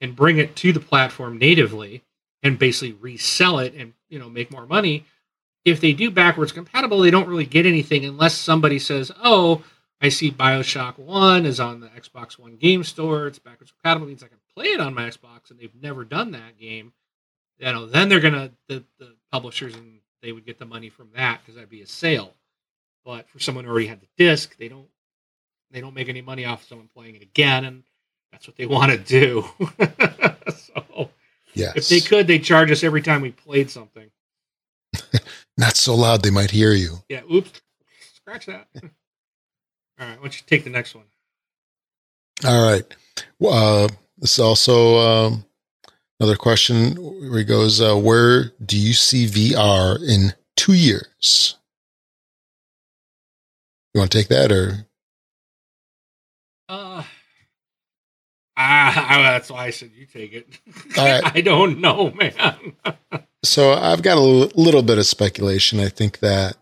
and 0.02 0.16
bring 0.16 0.38
it 0.38 0.56
to 0.58 0.72
the 0.72 0.80
platform 0.80 1.38
natively 1.38 2.04
and 2.44 2.60
basically 2.60 2.94
resell 2.94 3.60
it 3.60 3.74
and 3.74 3.94
you 4.10 4.20
know 4.20 4.30
make 4.30 4.52
more 4.52 4.66
money. 4.66 5.06
If 5.66 5.82
they 5.82 5.94
do 5.94 6.10
backwards 6.10 6.52
compatible, 6.52 7.00
they 7.00 7.12
don't 7.12 7.28
really 7.28 7.46
get 7.46 7.66
anything 7.66 8.06
unless 8.06 8.36
somebody 8.36 8.80
says, 8.80 9.12
"Oh, 9.24 9.64
I 10.00 10.10
see 10.10 10.32
Bioshock 10.32 10.98
One 10.98 11.46
is 11.46 11.60
on 11.60 11.80
the 11.80 11.90
Xbox 11.90 12.40
One 12.40 12.56
game 12.56 12.84
store. 12.84 13.28
It's 13.28 13.40
backwards 13.40 13.72
compatible. 13.72 14.08
Means 14.08 14.24
I 14.24 14.28
can 14.28 14.38
play 14.56 14.68
it 14.68 14.80
on 14.80 14.94
my 14.94 15.10
Xbox." 15.10 15.50
And 15.50 15.60
they've 15.60 15.76
never 15.82 16.06
done 16.06 16.32
that 16.32 16.58
game. 16.58 16.94
You 17.60 17.72
know, 17.74 17.86
then 17.86 18.08
they're 18.08 18.20
gonna 18.20 18.52
the, 18.68 18.84
the 19.00 19.16
publishers 19.32 19.76
and 19.76 20.00
they 20.22 20.32
would 20.32 20.46
get 20.46 20.60
the 20.60 20.66
money 20.66 20.90
from 20.90 21.10
that 21.16 21.42
because 21.42 21.56
that'd 21.56 21.70
be 21.70 21.82
a 21.82 21.88
sale. 21.88 22.34
But 23.04 23.30
for 23.30 23.40
someone 23.40 23.66
who 23.66 23.72
already 23.72 23.88
had 23.88 24.02
the 24.02 24.08
disc, 24.18 24.58
they 24.58 24.68
don't 24.68 24.90
they 25.72 25.82
don't 25.82 25.94
make 25.94 26.10
any 26.10 26.22
money 26.22 26.46
off 26.46 26.68
someone 26.68 26.90
playing 26.94 27.16
it 27.16 27.22
again, 27.22 27.66
and 27.66 27.84
that's 28.32 28.48
what 28.48 28.56
they 28.58 28.66
want 28.66 28.92
to 28.92 28.98
do. 28.98 29.46
so 30.56 31.10
Yes. 31.54 31.76
if 31.76 31.90
they 31.90 32.00
could, 32.02 32.28
they'd 32.28 32.44
charge 32.44 32.70
us 32.72 32.84
every 32.84 33.02
time 33.02 33.22
we 33.22 33.32
played 33.32 33.72
something. 33.72 34.10
Not 35.58 35.76
so 35.76 35.96
loud 35.96 36.22
they 36.22 36.30
might 36.30 36.52
hear 36.52 36.74
you. 36.74 36.98
Yeah, 37.10 37.22
oops. 37.32 37.62
Scratch 38.16 38.46
that. 38.46 38.68
All 40.00 40.08
right, 40.08 40.10
why 40.18 40.22
don't 40.22 40.36
you 40.40 40.44
take 40.46 40.64
the 40.64 40.70
next 40.70 40.94
one? 40.94 41.06
All 42.46 42.70
right. 42.70 42.84
Uh, 43.44 43.88
this 44.20 44.34
is 44.34 44.40
also 44.40 44.98
um, 45.00 45.46
another 46.20 46.36
question 46.36 46.94
where 46.96 47.40
he 47.40 47.44
goes, 47.44 47.82
uh, 47.82 47.96
Where 47.96 48.52
do 48.64 48.78
you 48.78 48.94
see 48.94 49.26
VR 49.26 49.98
in 50.08 50.34
two 50.56 50.74
years? 50.74 51.58
You 53.96 54.00
want 54.02 54.12
to 54.12 54.18
take 54.20 54.28
that 54.28 54.52
or? 54.52 54.86
Uh, 56.70 57.02
ah, 58.58 59.20
that's 59.22 59.52
why 59.52 59.66
I 59.66 59.70
said 59.70 59.92
you 59.96 60.06
take 60.06 60.34
it. 60.34 60.48
Right. 60.98 61.22
I 61.36 61.42
don't 61.42 61.80
know, 61.80 62.12
man. 62.12 62.74
So 63.44 63.74
I've 63.74 64.02
got 64.02 64.18
a 64.18 64.22
l- 64.22 64.52
little 64.56 64.82
bit 64.82 64.98
of 64.98 65.06
speculation. 65.06 65.80
I 65.80 65.90
think 65.90 66.20
that, 66.20 66.58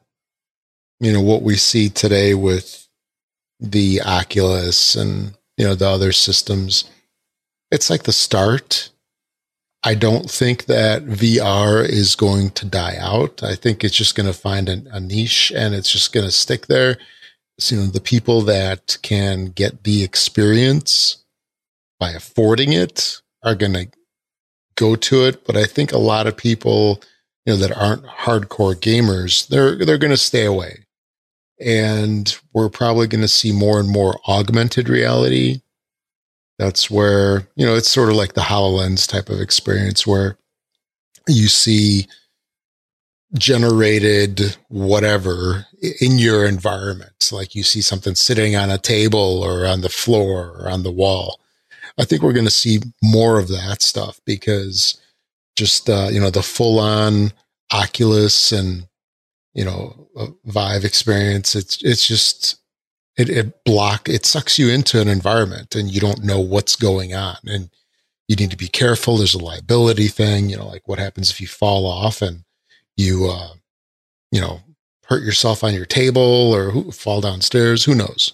you 1.00 1.12
know, 1.12 1.22
what 1.22 1.42
we 1.42 1.56
see 1.56 1.90
today 1.90 2.34
with 2.34 2.88
the 3.60 4.02
Oculus 4.02 4.96
and, 4.96 5.38
you 5.58 5.66
know, 5.66 5.74
the 5.74 5.88
other 5.88 6.12
systems, 6.12 6.84
it's 7.72 7.90
like 7.90 8.04
the 8.04 8.12
start. 8.12 8.92
I 9.84 9.96
don't 9.96 10.30
think 10.30 10.66
that 10.66 11.06
VR 11.06 11.88
is 11.88 12.16
going 12.16 12.52
to 12.52 12.66
die 12.66 12.98
out. 13.00 13.42
I 13.42 13.56
think 13.56 13.84
it's 13.84 13.96
just 13.96 14.16
going 14.16 14.28
to 14.28 14.34
find 14.34 14.68
an, 14.68 14.88
a 14.92 15.00
niche 15.00 15.54
and 15.56 15.74
it's 15.74 15.92
just 15.92 16.12
going 16.12 16.26
to 16.26 16.32
stick 16.32 16.68
there. 16.68 16.98
So, 17.58 17.76
you 17.76 17.82
know, 17.82 17.88
the 17.88 18.02
people 18.02 18.42
that 18.42 18.98
can 19.02 19.46
get 19.46 19.86
the 19.86 20.04
experience 20.04 21.25
by 22.00 22.12
affording 22.12 22.74
it 22.74 23.22
are 23.44 23.56
going 23.56 23.74
to 23.74 23.88
go 24.76 24.96
to 24.96 25.26
it. 25.26 25.46
But 25.46 25.56
I 25.56 25.66
think 25.66 25.92
a 25.92 25.98
lot 25.98 26.28
of 26.28 26.38
people, 26.38 27.02
you 27.46 27.54
know, 27.54 27.58
that 27.60 27.76
aren't 27.76 28.06
hardcore 28.06 28.76
gamers, 28.76 29.48
they're 29.48 29.76
they're 29.86 29.98
going 29.98 30.12
to 30.12 30.18
stay 30.18 30.46
away. 30.46 30.86
And 31.60 32.38
we're 32.54 32.70
probably 32.70 33.08
going 33.08 33.22
to 33.22 33.30
see 33.30 33.54
more 33.54 33.80
and 33.80 33.90
more 33.90 34.20
augmented 34.28 34.90
reality. 34.90 35.62
That's 36.60 36.92
where, 36.92 37.48
you 37.56 37.66
know, 37.66 37.76
it's 37.76 37.90
sort 37.90 38.10
of 38.10 38.16
like 38.16 38.34
the 38.34 38.42
HoloLens 38.42 39.08
type 39.08 39.30
of 39.30 39.40
experience 39.40 40.06
where 40.06 40.38
you 41.28 41.48
see 41.48 42.08
generated 43.34 44.56
whatever 44.70 45.66
in 46.00 46.18
your 46.18 46.46
environment. 46.46 47.30
Like 47.32 47.56
you 47.56 47.64
see 47.64 47.82
something 47.82 48.16
sitting 48.16 48.56
on 48.56 48.70
a 48.70 48.78
table 48.78 49.44
or 49.44 49.66
on 49.66 49.82
the 49.82 49.90
floor 49.90 50.56
or 50.60 50.70
on 50.70 50.84
the 50.84 50.92
wall. 50.92 51.40
I 51.98 52.06
think 52.06 52.22
we're 52.22 52.34
going 52.34 52.46
to 52.46 52.52
see 52.52 52.80
more 53.02 53.40
of 53.40 53.48
that 53.50 53.82
stuff 53.82 54.20
because 54.26 55.00
just, 55.56 55.90
uh, 55.90 56.10
you 56.12 56.20
know, 56.20 56.30
the 56.30 56.44
full 56.44 56.80
on 56.80 57.32
Oculus 57.72 58.52
and, 58.52 58.88
you 59.54 59.64
know, 59.64 60.10
uh, 60.18 60.28
Vive 60.46 60.84
experience, 60.84 61.56
it's, 61.56 61.82
it's 61.84 62.06
just, 62.06 62.58
it, 63.18 63.30
it 63.30 63.64
block, 63.64 64.10
it 64.10 64.26
sucks 64.26 64.60
you 64.60 64.70
into 64.70 65.00
an 65.00 65.08
environment 65.08 65.76
and 65.76 65.90
you 65.90 66.02
don't 66.02 66.24
know 66.24 66.40
what's 66.40 66.76
going 66.76 67.14
on. 67.14 67.38
And 67.46 67.70
you 68.28 68.36
need 68.36 68.52
to 68.52 68.58
be 68.58 68.68
careful. 68.68 69.18
There's 69.18 69.34
a 69.34 69.40
liability 69.40 70.08
thing, 70.08 70.50
you 70.50 70.58
know, 70.58 70.68
like 70.68 70.88
what 70.88 71.00
happens 71.00 71.32
if 71.32 71.40
you 71.40 71.48
fall 71.48 71.86
off 71.86 72.22
and 72.22 72.44
you, 72.98 73.30
uh, 73.30 73.54
you 74.32 74.42
know, 74.42 74.62
hurt 75.06 75.24
yourself 75.24 75.64
on 75.64 75.74
your 75.74 75.86
table 75.86 76.54
or 76.54 76.72
who, 76.72 76.92
fall 76.92 77.22
downstairs. 77.22 77.86
Who 77.86 77.96
knows? 77.96 78.34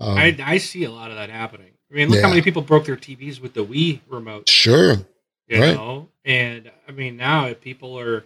Um, 0.00 0.18
I, 0.18 0.36
I 0.44 0.58
see 0.58 0.84
a 0.84 0.90
lot 0.90 1.10
of 1.10 1.16
that 1.16 1.30
happening. 1.30 1.73
I 1.94 1.96
mean, 1.98 2.08
look 2.10 2.20
how 2.22 2.28
many 2.28 2.42
people 2.42 2.60
broke 2.62 2.86
their 2.86 2.96
TVs 2.96 3.40
with 3.40 3.54
the 3.54 3.64
Wii 3.64 4.00
remote. 4.08 4.48
sure. 4.48 4.96
you 5.48 5.60
Right. 5.60 5.74
know 5.76 6.08
and 6.24 6.70
i 6.88 6.90
mean 6.92 7.16
now 7.18 7.46
if 7.46 7.60
people 7.60 7.98
are 8.00 8.24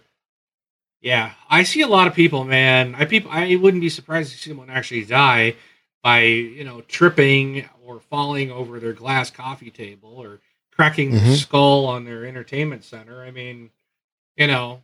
yeah 1.00 1.32
i 1.50 1.62
see 1.64 1.80
a 1.82 1.86
lot 1.88 2.06
of 2.06 2.14
people 2.14 2.44
man 2.44 2.94
i 2.96 3.04
people 3.04 3.30
i 3.32 3.56
wouldn't 3.56 3.80
be 3.80 3.88
surprised 3.88 4.30
to 4.32 4.38
see 4.38 4.50
someone 4.50 4.70
actually 4.70 5.04
die 5.04 5.56
by 6.02 6.20
you 6.22 6.62
know 6.64 6.80
tripping 6.82 7.68
or 7.84 7.98
falling 8.00 8.50
over 8.52 8.78
their 8.78 8.92
glass 8.92 9.30
coffee 9.30 9.70
table 9.70 10.14
or 10.16 10.38
cracking 10.72 11.10
their 11.10 11.20
Mhm. 11.20 11.36
skull 11.36 11.86
on 11.86 12.04
their 12.04 12.24
entertainment 12.24 12.84
center 12.84 13.22
i 13.24 13.30
mean 13.32 13.70
you 14.36 14.46
know 14.46 14.80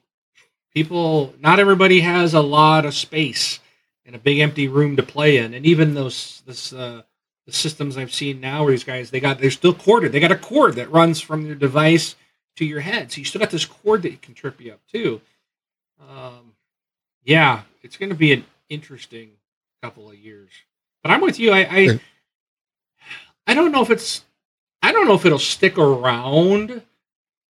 people 0.75 1.35
not 1.41 1.61
everybody 1.61 2.01
has 2.01 2.35
a 2.35 2.41
lot 2.41 2.85
of 2.85 2.95
space 2.95 3.61
and 4.05 4.15
a 4.17 4.19
big 4.19 4.41
empty 4.41 4.67
room 4.69 4.97
to 4.97 5.03
play 5.05 5.37
in 5.39 5.55
and 5.55 5.65
even 5.65 5.95
those 5.95 6.43
this 6.47 6.73
uh 6.73 7.03
the 7.47 7.53
systems 7.53 7.97
I've 7.97 8.15
seen 8.15 8.41
now 8.41 8.63
where 8.65 8.73
these 8.73 8.85
guys 8.85 9.11
they 9.11 9.21
got 9.21 9.39
they're 9.39 9.51
still 9.51 9.75
corded. 9.75 10.13
They 10.13 10.21
got 10.21 10.33
a 10.33 10.37
cord 10.37 10.75
that 10.77 10.91
runs 10.91 11.21
from 11.21 11.47
your 11.47 11.55
device 11.55 12.17
to 12.57 12.65
your 12.65 12.81
head. 12.81 13.13
So 13.13 13.19
you 13.19 13.25
still 13.25 13.41
got 13.41 13.51
this 13.51 13.65
cord 13.65 14.03
that 14.03 14.11
you 14.11 14.19
can 14.19 14.35
trip 14.35 14.61
you 14.61 14.73
up 14.73 14.81
too. 14.91 15.21
Um, 16.01 16.53
yeah, 17.25 17.63
it's 17.83 17.97
going 17.97 18.11
to 18.11 18.15
be 18.15 18.33
an 18.33 18.45
interesting 18.69 19.31
couple 19.83 20.09
of 20.09 20.17
years. 20.17 20.51
But 21.03 21.13
I'm 21.13 21.21
with 21.21 21.39
you. 21.39 21.53
I, 21.53 21.67
I 21.71 22.01
I 23.47 23.55
don't 23.55 23.73
know 23.73 23.83
if 23.83 23.91
it's 23.91 24.25
I 24.83 24.93
don't 24.93 25.07
know 25.07 25.15
if 25.15 25.25
it'll 25.25 25.39
stick 25.39 25.79
around. 25.79 26.83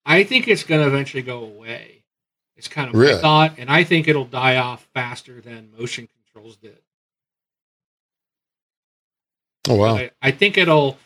I 0.07 0.25
think 0.25 0.49
it's 0.49 0.65
going 0.65 0.81
to 0.81 0.87
eventually 0.87 1.23
go 1.23 1.45
away. 1.45 2.03
It's 2.57 2.69
kind 2.69 2.89
of 2.89 2.95
my 2.95 3.21
thought, 3.21 3.55
and 3.59 3.71
I 3.71 3.85
think 3.85 4.07
it'll 4.07 4.25
die 4.27 4.57
off 4.57 4.87
faster 4.95 5.41
than 5.41 5.71
motion 5.77 6.09
controls 6.09 6.57
did. 6.57 6.79
Oh, 9.69 9.77
wow. 9.77 9.97
I, 9.97 10.11
I 10.23 10.31
think 10.31 10.59
it'll, 10.59 10.99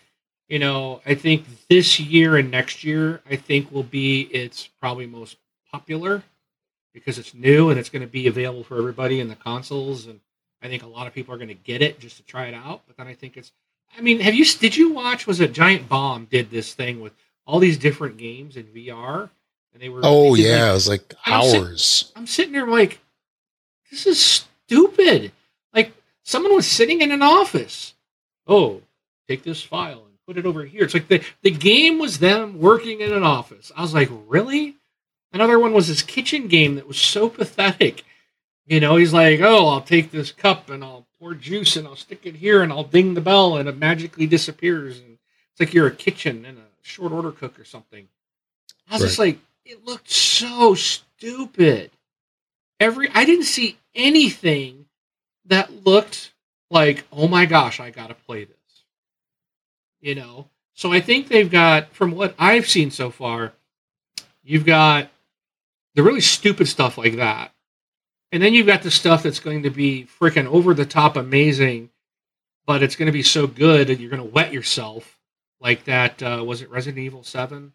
you 0.48 0.58
know, 0.58 1.00
I 1.06 1.14
think 1.14 1.44
this 1.68 2.00
year 2.00 2.36
and 2.36 2.50
next 2.50 2.82
year, 2.84 3.20
I 3.28 3.36
think 3.36 3.70
will 3.70 3.82
be 3.82 4.22
its 4.22 4.66
probably 4.80 5.06
most 5.06 5.36
popular 5.70 6.22
because 6.92 7.18
it's 7.18 7.34
new 7.34 7.70
and 7.70 7.78
it's 7.78 7.88
going 7.90 8.02
to 8.02 8.08
be 8.08 8.26
available 8.26 8.64
for 8.64 8.78
everybody 8.78 9.20
in 9.20 9.28
the 9.28 9.36
consoles. 9.36 10.06
And 10.06 10.20
I 10.62 10.68
think 10.68 10.82
a 10.82 10.88
lot 10.88 11.06
of 11.06 11.14
people 11.14 11.34
are 11.34 11.38
going 11.38 11.48
to 11.48 11.54
get 11.54 11.82
it 11.82 12.00
just 12.00 12.16
to 12.16 12.22
try 12.24 12.46
it 12.46 12.54
out. 12.54 12.82
But 12.86 12.96
then 12.96 13.06
I 13.06 13.14
think 13.14 13.36
it's, 13.36 13.52
I 13.96 14.00
mean, 14.00 14.20
have 14.20 14.34
you, 14.34 14.44
did 14.44 14.76
you 14.76 14.92
watch, 14.92 15.26
was 15.26 15.40
it 15.40 15.52
Giant 15.52 15.88
Bomb 15.88 16.24
did 16.26 16.50
this 16.50 16.74
thing 16.74 17.00
with 17.00 17.12
all 17.46 17.58
these 17.58 17.78
different 17.78 18.16
games 18.16 18.56
in 18.56 18.64
VR? 18.64 19.30
And 19.72 19.82
they 19.82 19.88
were, 19.88 20.00
Oh, 20.02 20.34
they 20.34 20.42
did, 20.42 20.50
like, 20.50 20.58
yeah. 20.58 20.70
It 20.70 20.74
was 20.74 20.88
like 20.88 21.14
I'm 21.26 21.42
sit- 21.42 21.62
hours. 21.62 22.12
I'm 22.16 22.26
sitting 22.26 22.52
there 22.52 22.66
like, 22.66 22.98
this 23.90 24.06
is 24.06 24.18
stupid. 24.20 25.32
Like 25.72 25.92
someone 26.24 26.54
was 26.54 26.66
sitting 26.66 27.00
in 27.00 27.12
an 27.12 27.22
office. 27.22 27.94
Oh, 28.48 28.82
take 29.28 29.42
this 29.42 29.62
file 29.62 30.04
and 30.04 30.18
put 30.26 30.38
it 30.38 30.46
over 30.46 30.64
here. 30.64 30.84
It's 30.84 30.94
like 30.94 31.08
the, 31.08 31.22
the 31.42 31.50
game 31.50 31.98
was 31.98 32.18
them 32.18 32.58
working 32.58 33.00
in 33.00 33.12
an 33.12 33.22
office. 33.22 33.70
I 33.76 33.82
was 33.82 33.94
like, 33.94 34.08
really? 34.26 34.76
Another 35.32 35.58
one 35.58 35.74
was 35.74 35.88
this 35.88 36.02
kitchen 36.02 36.48
game 36.48 36.76
that 36.76 36.88
was 36.88 36.98
so 36.98 37.28
pathetic. 37.28 38.04
You 38.66 38.80
know, 38.80 38.96
he's 38.96 39.12
like, 39.12 39.40
oh, 39.40 39.68
I'll 39.68 39.80
take 39.82 40.10
this 40.10 40.32
cup 40.32 40.70
and 40.70 40.82
I'll 40.82 41.06
pour 41.20 41.34
juice 41.34 41.76
and 41.76 41.86
I'll 41.86 41.96
stick 41.96 42.20
it 42.24 42.36
here 42.36 42.62
and 42.62 42.72
I'll 42.72 42.84
ding 42.84 43.14
the 43.14 43.20
bell 43.20 43.56
and 43.56 43.68
it 43.68 43.76
magically 43.76 44.26
disappears. 44.26 44.98
And 44.98 45.18
it's 45.52 45.60
like 45.60 45.74
you're 45.74 45.86
a 45.86 45.94
kitchen 45.94 46.44
and 46.44 46.58
a 46.58 46.62
short 46.82 47.12
order 47.12 47.32
cook 47.32 47.58
or 47.58 47.64
something. 47.64 48.08
I 48.90 48.94
was 48.94 49.02
just 49.02 49.18
like, 49.18 49.38
it 49.64 49.84
looked 49.84 50.10
so 50.10 50.74
stupid. 50.74 51.90
Every 52.80 53.08
I 53.12 53.24
didn't 53.24 53.44
see 53.44 53.78
anything 53.94 54.86
that 55.46 55.84
looked 55.84 56.32
like, 56.70 57.04
oh 57.12 57.28
my 57.28 57.46
gosh, 57.46 57.80
I 57.80 57.90
gotta 57.90 58.14
play 58.14 58.44
this. 58.44 58.56
You 60.00 60.14
know? 60.14 60.48
So 60.74 60.92
I 60.92 61.00
think 61.00 61.26
they've 61.26 61.50
got, 61.50 61.92
from 61.92 62.12
what 62.12 62.34
I've 62.38 62.68
seen 62.68 62.92
so 62.92 63.10
far, 63.10 63.52
you've 64.44 64.64
got 64.64 65.10
the 65.94 66.04
really 66.04 66.20
stupid 66.20 66.68
stuff 66.68 66.96
like 66.96 67.16
that. 67.16 67.52
And 68.30 68.42
then 68.42 68.54
you've 68.54 68.68
got 68.68 68.82
the 68.82 68.90
stuff 68.90 69.24
that's 69.24 69.40
going 69.40 69.64
to 69.64 69.70
be 69.70 70.06
freaking 70.20 70.46
over 70.46 70.74
the 70.74 70.86
top 70.86 71.16
amazing, 71.16 71.90
but 72.66 72.82
it's 72.82 72.94
going 72.94 73.06
to 73.06 73.12
be 73.12 73.22
so 73.24 73.46
good 73.46 73.88
that 73.88 73.98
you're 73.98 74.10
going 74.10 74.22
to 74.22 74.28
wet 74.28 74.52
yourself. 74.52 75.18
Like 75.60 75.84
that, 75.86 76.22
uh, 76.22 76.44
was 76.46 76.62
it 76.62 76.70
Resident 76.70 77.02
Evil 77.02 77.24
7? 77.24 77.72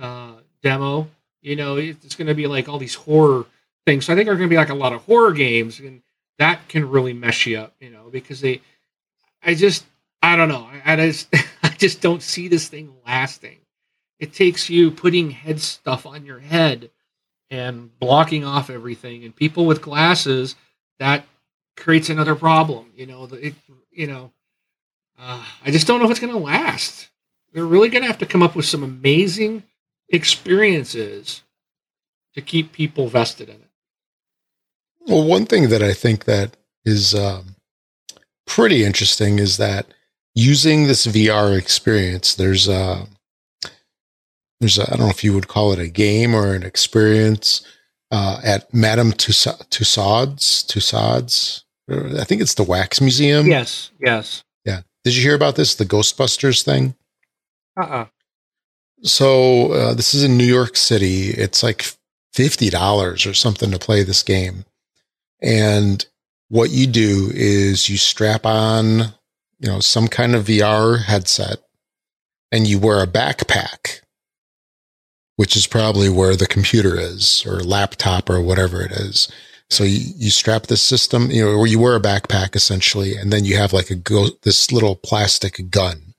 Uh, 0.00 0.32
demo. 0.62 1.08
You 1.42 1.54
know, 1.54 1.76
it's 1.76 2.16
going 2.16 2.26
to 2.26 2.34
be 2.34 2.48
like 2.48 2.68
all 2.68 2.78
these 2.78 2.96
horror 2.96 3.44
things. 3.86 4.06
So 4.06 4.12
I 4.12 4.16
think 4.16 4.28
are 4.28 4.34
going 4.34 4.48
to 4.48 4.52
be 4.52 4.56
like 4.56 4.70
a 4.70 4.74
lot 4.74 4.92
of 4.92 5.02
horror 5.02 5.32
games, 5.32 5.78
and 5.78 6.02
that 6.38 6.68
can 6.68 6.88
really 6.88 7.12
mess 7.12 7.46
you 7.46 7.58
up. 7.58 7.74
You 7.80 7.90
know, 7.90 8.08
because 8.10 8.40
they, 8.40 8.60
I 9.42 9.54
just, 9.54 9.84
I 10.22 10.36
don't 10.36 10.48
know, 10.48 10.68
I, 10.84 10.92
I 10.92 10.96
just, 10.96 11.28
I 11.62 11.68
just 11.68 12.00
don't 12.00 12.22
see 12.22 12.48
this 12.48 12.68
thing 12.68 12.92
lasting. 13.06 13.58
It 14.18 14.32
takes 14.32 14.70
you 14.70 14.90
putting 14.90 15.30
head 15.30 15.60
stuff 15.60 16.06
on 16.06 16.24
your 16.24 16.38
head 16.38 16.90
and 17.50 17.96
blocking 17.98 18.44
off 18.44 18.70
everything, 18.70 19.24
and 19.24 19.34
people 19.34 19.66
with 19.66 19.82
glasses 19.82 20.56
that 20.98 21.24
creates 21.76 22.08
another 22.08 22.34
problem. 22.34 22.90
You 22.94 23.06
know, 23.06 23.26
the, 23.26 23.48
it, 23.48 23.54
you 23.90 24.06
know, 24.06 24.32
uh, 25.18 25.44
I 25.64 25.70
just 25.70 25.86
don't 25.86 25.98
know 25.98 26.06
if 26.06 26.10
it's 26.10 26.20
going 26.20 26.32
to 26.32 26.38
last. 26.38 27.10
They're 27.52 27.64
really 27.64 27.88
going 27.88 28.02
to 28.02 28.08
have 28.08 28.18
to 28.18 28.26
come 28.26 28.42
up 28.42 28.56
with 28.56 28.64
some 28.64 28.82
amazing 28.82 29.62
experiences 30.08 31.42
to 32.34 32.42
keep 32.42 32.72
people 32.72 33.08
vested 33.08 33.48
in 33.48 33.56
it. 33.56 33.70
Well, 35.06 35.24
one 35.24 35.46
thing 35.46 35.68
that 35.68 35.82
I 35.82 35.92
think 35.92 36.24
that 36.24 36.56
is 36.84 37.14
um, 37.14 37.56
pretty 38.46 38.84
interesting 38.84 39.38
is 39.38 39.56
that 39.58 39.86
using 40.34 40.86
this 40.86 41.06
VR 41.06 41.56
experience, 41.58 42.34
there's 42.34 42.68
a 42.68 43.06
there's 44.60 44.78
a, 44.78 44.84
I 44.84 44.96
don't 44.96 45.06
know 45.06 45.10
if 45.10 45.24
you 45.24 45.34
would 45.34 45.48
call 45.48 45.72
it 45.72 45.78
a 45.78 45.88
game 45.88 46.34
or 46.34 46.54
an 46.54 46.62
experience 46.62 47.66
uh, 48.10 48.40
at 48.44 48.72
Madame 48.72 49.12
Tussauds 49.12 50.64
Tussauds. 50.66 51.62
I 52.18 52.24
think 52.24 52.40
it's 52.40 52.54
the 52.54 52.62
Wax 52.62 53.00
Museum. 53.00 53.46
Yes, 53.46 53.90
yes. 54.00 54.42
Yeah. 54.64 54.80
Did 55.04 55.16
you 55.16 55.22
hear 55.22 55.34
about 55.34 55.56
this? 55.56 55.74
The 55.74 55.84
Ghostbusters 55.84 56.62
thing? 56.62 56.94
Uh 57.78 57.84
uh 57.84 58.06
So 59.02 59.72
uh, 59.72 59.94
this 59.94 60.14
is 60.14 60.24
in 60.24 60.38
New 60.38 60.46
York 60.46 60.76
City. 60.76 61.30
It's 61.30 61.62
like 61.62 61.84
fifty 62.32 62.70
dollars 62.70 63.26
or 63.26 63.34
something 63.34 63.70
to 63.70 63.78
play 63.78 64.02
this 64.02 64.22
game, 64.22 64.64
and 65.44 66.04
what 66.48 66.70
you 66.70 66.86
do 66.86 67.30
is 67.34 67.88
you 67.88 67.98
strap 67.98 68.46
on, 68.46 69.12
you 69.58 69.68
know, 69.68 69.80
some 69.80 70.08
kind 70.08 70.34
of 70.34 70.46
VR 70.46 71.04
headset, 71.04 71.58
and 72.50 72.66
you 72.66 72.78
wear 72.78 73.02
a 73.02 73.06
backpack, 73.06 74.00
which 75.36 75.54
is 75.54 75.66
probably 75.66 76.08
where 76.08 76.34
the 76.34 76.46
computer 76.46 76.98
is 76.98 77.44
or 77.46 77.60
laptop 77.60 78.30
or 78.30 78.40
whatever 78.40 78.80
it 78.80 78.92
is. 78.92 79.30
So 79.68 79.84
you, 79.84 80.00
you 80.16 80.30
strap 80.30 80.68
this 80.68 80.82
system, 80.82 81.30
you 81.30 81.44
know, 81.44 81.50
or 81.50 81.66
you 81.66 81.78
wear 81.78 81.96
a 81.96 82.00
backpack 82.00 82.56
essentially, 82.56 83.14
and 83.14 83.30
then 83.32 83.44
you 83.44 83.56
have 83.56 83.72
like 83.72 83.90
a 83.90 83.96
go 83.96 84.28
this 84.42 84.72
little 84.72 84.96
plastic 84.96 85.70
gun, 85.70 86.14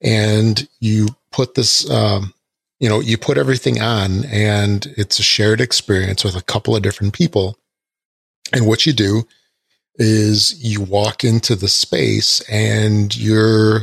and 0.00 0.66
you 0.80 1.08
put 1.30 1.56
this, 1.56 1.90
um, 1.90 2.32
you 2.80 2.88
know, 2.88 3.00
you 3.00 3.18
put 3.18 3.36
everything 3.36 3.82
on, 3.82 4.24
and 4.26 4.86
it's 4.96 5.18
a 5.18 5.22
shared 5.22 5.60
experience 5.60 6.24
with 6.24 6.36
a 6.36 6.42
couple 6.42 6.74
of 6.74 6.82
different 6.82 7.12
people. 7.12 7.58
And 8.52 8.66
what 8.66 8.86
you 8.86 8.92
do 8.92 9.26
is 9.96 10.62
you 10.62 10.80
walk 10.80 11.24
into 11.24 11.54
the 11.54 11.68
space 11.68 12.40
and 12.48 13.16
you're 13.16 13.82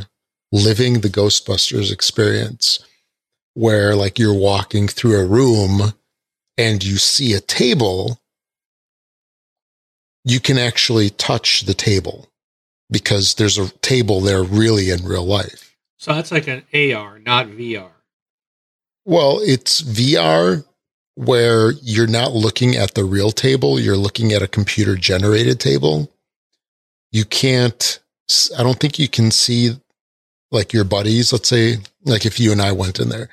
living 0.51 0.99
the 0.99 1.09
Ghostbusters 1.09 1.91
experience 1.91 2.79
where 3.53 3.95
like 3.95 4.19
you're 4.19 4.33
walking 4.33 4.87
through 4.87 5.19
a 5.19 5.25
room 5.25 5.93
and 6.57 6.83
you 6.83 6.97
see 6.97 7.33
a 7.33 7.39
table 7.39 8.21
you 10.23 10.39
can 10.39 10.57
actually 10.57 11.09
touch 11.09 11.61
the 11.61 11.73
table 11.73 12.29
because 12.89 13.35
there's 13.35 13.57
a 13.57 13.69
table 13.79 14.21
there 14.21 14.43
really 14.43 14.89
in 14.89 15.03
real 15.03 15.25
life. 15.25 15.75
So 15.97 16.13
that's 16.13 16.31
like 16.31 16.47
an 16.47 16.63
AR, 16.73 17.19
not 17.19 17.47
VR. 17.47 17.91
Well, 19.05 19.39
it's 19.41 19.81
VR 19.81 20.65
where 21.15 21.71
you're 21.81 22.07
not 22.07 22.33
looking 22.33 22.75
at 22.75 22.93
the 22.93 23.03
real 23.03 23.31
table, 23.31 23.79
you're 23.79 23.97
looking 23.97 24.31
at 24.31 24.41
a 24.41 24.47
computer 24.47 24.95
generated 24.95 25.59
table. 25.59 26.11
You 27.11 27.25
can't, 27.25 27.99
I 28.57 28.63
don't 28.63 28.79
think 28.79 28.97
you 28.97 29.07
can 29.07 29.31
see 29.31 29.71
like 30.51 30.73
your 30.73 30.85
buddies. 30.85 31.33
Let's 31.33 31.49
say, 31.49 31.77
like 32.05 32.25
if 32.25 32.39
you 32.39 32.51
and 32.51 32.61
I 32.61 32.71
went 32.71 32.99
in 32.99 33.09
there, 33.09 33.29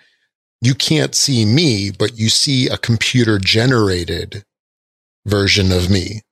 you 0.60 0.74
can't 0.74 1.14
see 1.14 1.44
me, 1.44 1.90
but 1.90 2.18
you 2.18 2.28
see 2.28 2.68
a 2.68 2.76
computer 2.76 3.38
generated 3.38 4.44
version 5.26 5.70
of 5.72 5.90
me 5.90 6.22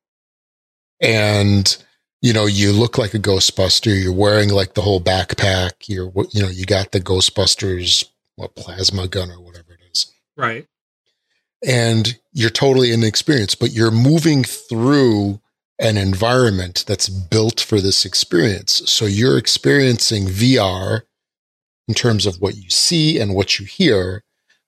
and 1.00 1.76
you 2.22 2.32
know 2.32 2.46
you 2.46 2.72
look 2.72 2.98
like 2.98 3.14
a 3.14 3.18
ghostbuster 3.18 4.02
you're 4.02 4.12
wearing 4.12 4.48
like 4.48 4.74
the 4.74 4.82
whole 4.82 5.00
backpack 5.00 5.72
you're 5.86 6.10
you 6.30 6.42
know 6.42 6.48
you 6.48 6.64
got 6.64 6.92
the 6.92 7.00
ghostbusters 7.00 8.06
what 8.36 8.56
plasma 8.56 9.06
gun 9.06 9.30
or 9.30 9.40
whatever 9.40 9.72
it 9.72 9.80
is 9.92 10.12
right 10.36 10.66
and 11.64 12.18
you're 12.32 12.50
totally 12.50 12.92
inexperienced 12.92 13.58
but 13.58 13.72
you're 13.72 13.90
moving 13.90 14.44
through 14.44 15.40
an 15.78 15.96
environment 15.96 16.84
that's 16.86 17.08
built 17.08 17.60
for 17.60 17.80
this 17.80 18.04
experience 18.04 18.82
so 18.86 19.04
you're 19.04 19.38
experiencing 19.38 20.26
vr 20.26 21.02
in 21.88 21.94
terms 21.94 22.26
of 22.26 22.40
what 22.40 22.56
you 22.56 22.70
see 22.70 23.18
and 23.18 23.34
what 23.34 23.58
you 23.58 23.66
hear 23.66 24.22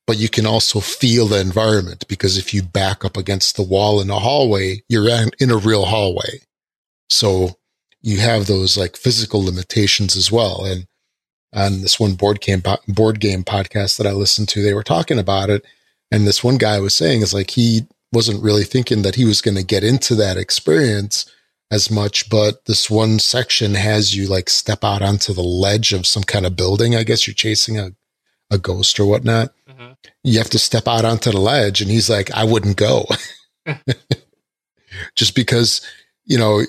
but 0.09 0.17
you 0.17 0.31
can 0.31 0.47
also 0.47 0.81
feel 0.81 1.27
the 1.27 1.39
environment 1.39 2.09
because 2.09 2.39
if 2.39 2.55
you 2.55 2.63
back 2.63 3.05
up 3.05 3.19
against 3.19 3.57
the 3.57 3.63
wall 3.63 4.01
in 4.01 4.09
a 4.09 4.19
hallway, 4.19 4.83
you're 4.89 5.07
in 5.39 5.51
a 5.51 5.57
real 5.59 5.85
hallway. 5.85 6.41
So 7.11 7.59
you 8.01 8.19
have 8.19 8.47
those 8.47 8.79
like 8.79 8.97
physical 8.97 9.45
limitations 9.45 10.17
as 10.17 10.33
well. 10.33 10.65
And 10.65 10.87
on 11.53 11.83
this 11.83 12.01
one 12.01 12.15
board 12.15 12.41
game 12.41 12.63
board 12.89 13.21
game 13.21 13.45
podcast 13.45 13.99
that 13.99 14.07
I 14.07 14.13
listened 14.13 14.49
to, 14.51 14.63
they 14.63 14.73
were 14.73 14.83
talking 14.83 15.19
about 15.19 15.51
it. 15.51 15.63
And 16.11 16.27
this 16.27 16.43
one 16.43 16.57
guy 16.57 16.81
was 16.81 16.95
saying 16.95 17.23
is 17.23 17.35
like 17.35 17.51
he 17.51 17.87
wasn't 18.13 18.43
really 18.43 18.65
thinking 18.65 19.03
that 19.03 19.17
he 19.17 19.25
was 19.25 19.41
going 19.41 19.57
to 19.57 19.63
get 19.63 19.85
into 19.85 20.15
that 20.15 20.37
experience 20.37 21.31
as 21.71 21.91
much, 21.91 22.31
but 22.31 22.65
this 22.65 22.89
one 22.89 23.19
section 23.19 23.75
has 23.75 24.17
you 24.17 24.27
like 24.27 24.49
step 24.49 24.83
out 24.83 25.03
onto 25.03 25.35
the 25.35 25.43
ledge 25.43 25.93
of 25.93 26.07
some 26.07 26.23
kind 26.23 26.47
of 26.47 26.57
building. 26.57 26.97
I 26.97 27.03
guess 27.03 27.27
you're 27.27 27.35
chasing 27.35 27.79
a, 27.79 27.93
a 28.51 28.57
ghost 28.57 28.99
or 28.99 29.05
whatnot 29.05 29.53
mm-hmm. 29.79 29.93
you 30.25 30.39
have 30.39 30.51
to 30.51 30.59
step 30.59 30.89
out 30.89 31.05
onto 31.05 31.31
the 31.31 31.41
ledge. 31.41 31.81
And 31.81 31.91
he's 31.91 32.11
like, 32.11 32.31
I 32.33 32.45
wouldn't 32.45 32.77
go. 32.77 33.07
just 35.15 35.35
because, 35.35 35.81
you 36.25 36.39
know, 36.39 36.61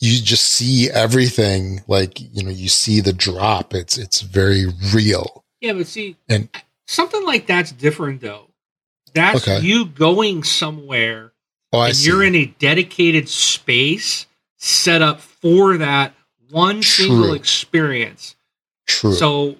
you 0.00 0.22
just 0.22 0.48
see 0.48 0.90
everything 0.90 1.82
like, 1.86 2.20
you 2.20 2.42
know, 2.42 2.50
you 2.50 2.68
see 2.68 3.00
the 3.00 3.12
drop. 3.12 3.74
It's 3.74 3.98
it's 3.98 4.22
very 4.22 4.66
real. 4.94 5.44
Yeah, 5.60 5.74
but 5.74 5.86
see 5.86 6.16
and 6.28 6.48
something 6.86 7.24
like 7.24 7.46
that's 7.46 7.72
different 7.72 8.22
though. 8.22 8.46
That's 9.14 9.46
okay. 9.46 9.64
you 9.66 9.86
going 9.86 10.42
somewhere 10.44 11.32
oh, 11.72 11.82
and 11.82 11.96
see. 11.96 12.08
you're 12.08 12.22
in 12.22 12.34
a 12.34 12.46
dedicated 12.46 13.28
space 13.28 14.26
set 14.56 15.02
up 15.02 15.20
for 15.20 15.78
that 15.78 16.14
one 16.50 16.80
True. 16.80 17.06
single 17.06 17.34
experience. 17.34 18.36
True. 18.86 19.12
So 19.14 19.56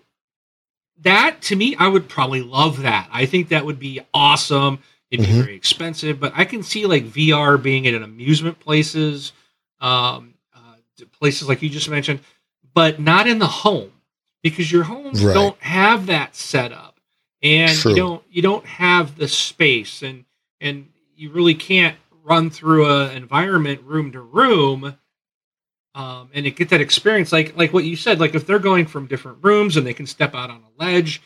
that 1.03 1.41
to 1.43 1.57
me, 1.57 1.77
I 1.77 1.89
would 1.89 2.09
probably 2.09 2.43
love 2.43 2.83
that. 2.83 3.09
I 3.13 3.27
think 3.27 3.49
that 3.49 3.65
would 3.65 3.79
be 3.79 4.01
awesome. 4.13 4.81
It'd 5.11 5.27
be 5.27 5.33
mm-hmm. 5.33 5.43
very 5.43 5.57
expensive, 5.57 6.21
but 6.21 6.33
I 6.37 6.45
can 6.45 6.63
see 6.63 6.87
like 6.87 7.05
VR 7.05 7.61
being 7.61 7.85
in 7.85 8.01
amusement 8.01 8.61
places, 8.61 9.33
um, 9.81 10.35
uh, 10.55 11.05
places 11.19 11.49
like 11.49 11.63
you 11.63 11.69
just 11.69 11.89
mentioned, 11.89 12.21
but 12.75 13.01
not 13.01 13.27
in 13.27 13.39
the 13.39 13.47
home 13.47 13.91
because 14.43 14.71
your 14.71 14.85
homes 14.85 15.25
right. 15.25 15.35
don't 15.35 15.61
have 15.61 16.07
that 16.07 16.37
setup, 16.37 16.89
and 17.43 17.76
True. 17.76 17.93
you 17.93 17.97
don't 17.97 18.22
you 18.30 18.43
don't 18.43 18.66
have 18.66 19.16
the 19.16 19.28
space, 19.28 20.03
and 20.03 20.24
and 20.61 20.88
you 21.16 21.30
really 21.30 21.55
can't 21.55 21.97
run 22.22 22.51
through 22.51 22.86
a 22.86 23.11
environment 23.12 23.82
room 23.84 24.12
to 24.12 24.20
room 24.20 24.97
um, 25.95 26.30
and 26.32 26.55
get 26.55 26.68
that 26.68 26.80
experience, 26.80 27.32
like 27.32 27.57
like 27.57 27.72
what 27.72 27.84
you 27.84 27.97
said, 27.97 28.20
like 28.20 28.34
if 28.34 28.47
they're 28.47 28.59
going 28.59 28.86
from 28.86 29.07
different 29.07 29.38
rooms 29.43 29.76
and 29.76 29.86
they 29.86 29.95
can 29.95 30.07
step 30.07 30.34
out 30.34 30.51
on 30.51 30.62
a 30.62 30.82
ledge, 30.82 31.20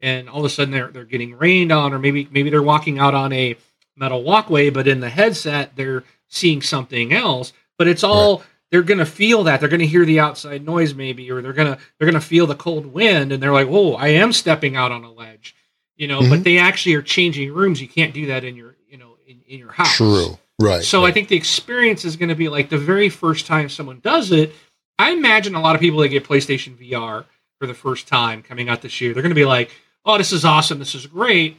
and 0.00 0.28
all 0.28 0.40
of 0.40 0.44
a 0.44 0.50
sudden 0.50 0.72
they're 0.72 0.88
they're 0.88 1.04
getting 1.04 1.36
rained 1.36 1.72
on, 1.72 1.92
or 1.94 1.98
maybe 1.98 2.28
maybe 2.30 2.50
they're 2.50 2.62
walking 2.62 2.98
out 2.98 3.14
on 3.14 3.32
a 3.32 3.56
metal 3.96 4.22
walkway, 4.22 4.70
but 4.70 4.86
in 4.86 5.00
the 5.00 5.08
headset 5.08 5.76
they're 5.76 6.04
seeing 6.28 6.60
something 6.60 7.12
else. 7.12 7.52
But 7.78 7.88
it's 7.88 8.04
all 8.04 8.38
right. 8.38 8.46
They're 8.72 8.82
gonna 8.82 9.06
feel 9.06 9.44
that 9.44 9.60
they're 9.60 9.68
gonna 9.68 9.84
hear 9.84 10.04
the 10.04 10.18
outside 10.18 10.64
noise 10.64 10.94
maybe, 10.94 11.30
or 11.30 11.42
they're 11.42 11.52
gonna 11.52 11.78
they're 11.98 12.08
gonna 12.08 12.20
feel 12.20 12.46
the 12.46 12.54
cold 12.54 12.86
wind, 12.86 13.30
and 13.30 13.40
they're 13.40 13.52
like, 13.52 13.68
"Whoa, 13.68 13.92
I 13.92 14.08
am 14.08 14.32
stepping 14.32 14.74
out 14.76 14.90
on 14.90 15.04
a 15.04 15.12
ledge," 15.12 15.54
you 15.96 16.08
know. 16.08 16.20
Mm-hmm. 16.20 16.30
But 16.30 16.44
they 16.44 16.58
actually 16.58 16.94
are 16.94 17.02
changing 17.02 17.52
rooms. 17.52 17.82
You 17.82 17.86
can't 17.86 18.14
do 18.14 18.26
that 18.26 18.44
in 18.44 18.56
your 18.56 18.74
you 18.88 18.96
know 18.96 19.18
in, 19.26 19.42
in 19.46 19.58
your 19.58 19.72
house. 19.72 19.94
True. 19.94 20.38
Right. 20.58 20.82
So 20.82 21.02
right. 21.02 21.08
I 21.08 21.12
think 21.12 21.28
the 21.28 21.36
experience 21.36 22.04
is 22.06 22.16
going 22.16 22.30
to 22.30 22.34
be 22.34 22.48
like 22.48 22.70
the 22.70 22.78
very 22.78 23.10
first 23.10 23.46
time 23.46 23.68
someone 23.68 24.00
does 24.00 24.32
it. 24.32 24.54
I 24.98 25.10
imagine 25.10 25.54
a 25.54 25.60
lot 25.60 25.74
of 25.74 25.80
people 25.80 26.00
that 26.00 26.08
get 26.08 26.24
PlayStation 26.24 26.76
VR 26.76 27.26
for 27.58 27.66
the 27.66 27.74
first 27.74 28.08
time 28.08 28.42
coming 28.42 28.68
out 28.68 28.80
this 28.80 29.00
year, 29.00 29.12
they're 29.12 29.22
going 29.22 29.30
to 29.30 29.34
be 29.34 29.44
like, 29.44 29.70
"Oh, 30.06 30.16
this 30.16 30.32
is 30.32 30.46
awesome! 30.46 30.78
This 30.78 30.94
is 30.94 31.06
great." 31.06 31.58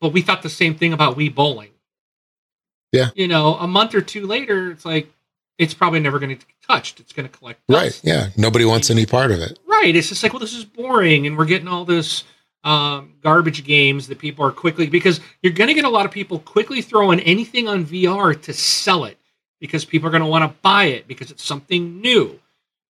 But 0.00 0.12
we 0.12 0.22
thought 0.22 0.42
the 0.42 0.50
same 0.50 0.74
thing 0.74 0.92
about 0.92 1.16
Wii 1.16 1.32
Bowling. 1.32 1.70
Yeah. 2.90 3.10
You 3.14 3.28
know, 3.28 3.54
a 3.54 3.68
month 3.68 3.94
or 3.94 4.00
two 4.00 4.26
later, 4.26 4.72
it's 4.72 4.84
like 4.84 5.08
it's 5.58 5.74
probably 5.74 6.00
never 6.00 6.18
going 6.18 6.30
to 6.30 6.34
get 6.36 6.46
touched. 6.66 7.00
It's 7.00 7.12
going 7.12 7.28
to 7.28 7.36
collect. 7.38 7.60
Dust. 7.68 7.82
Right. 7.82 8.00
Yeah. 8.02 8.28
Nobody 8.36 8.64
wants 8.64 8.90
any 8.90 9.06
part 9.06 9.30
of 9.30 9.40
it. 9.40 9.58
Right. 9.66 9.94
It's 9.94 10.08
just 10.08 10.22
like, 10.22 10.32
well, 10.32 10.40
this 10.40 10.54
is 10.54 10.64
boring, 10.64 11.26
and 11.26 11.36
we're 11.38 11.44
getting 11.44 11.68
all 11.68 11.84
this 11.84 12.24
um, 12.64 13.14
garbage 13.22 13.64
games 13.64 14.08
that 14.08 14.18
people 14.18 14.44
are 14.44 14.50
quickly 14.50 14.86
because 14.86 15.20
you're 15.42 15.52
going 15.52 15.68
to 15.68 15.74
get 15.74 15.84
a 15.84 15.88
lot 15.90 16.06
of 16.06 16.12
people 16.12 16.38
quickly 16.40 16.80
throwing 16.82 17.20
anything 17.20 17.68
on 17.68 17.84
VR 17.84 18.40
to 18.42 18.52
sell 18.52 19.04
it 19.04 19.18
because 19.60 19.84
people 19.84 20.08
are 20.08 20.10
going 20.10 20.22
to 20.22 20.28
want 20.28 20.50
to 20.50 20.56
buy 20.62 20.84
it 20.86 21.06
because 21.06 21.30
it's 21.30 21.44
something 21.44 22.00
new. 22.00 22.40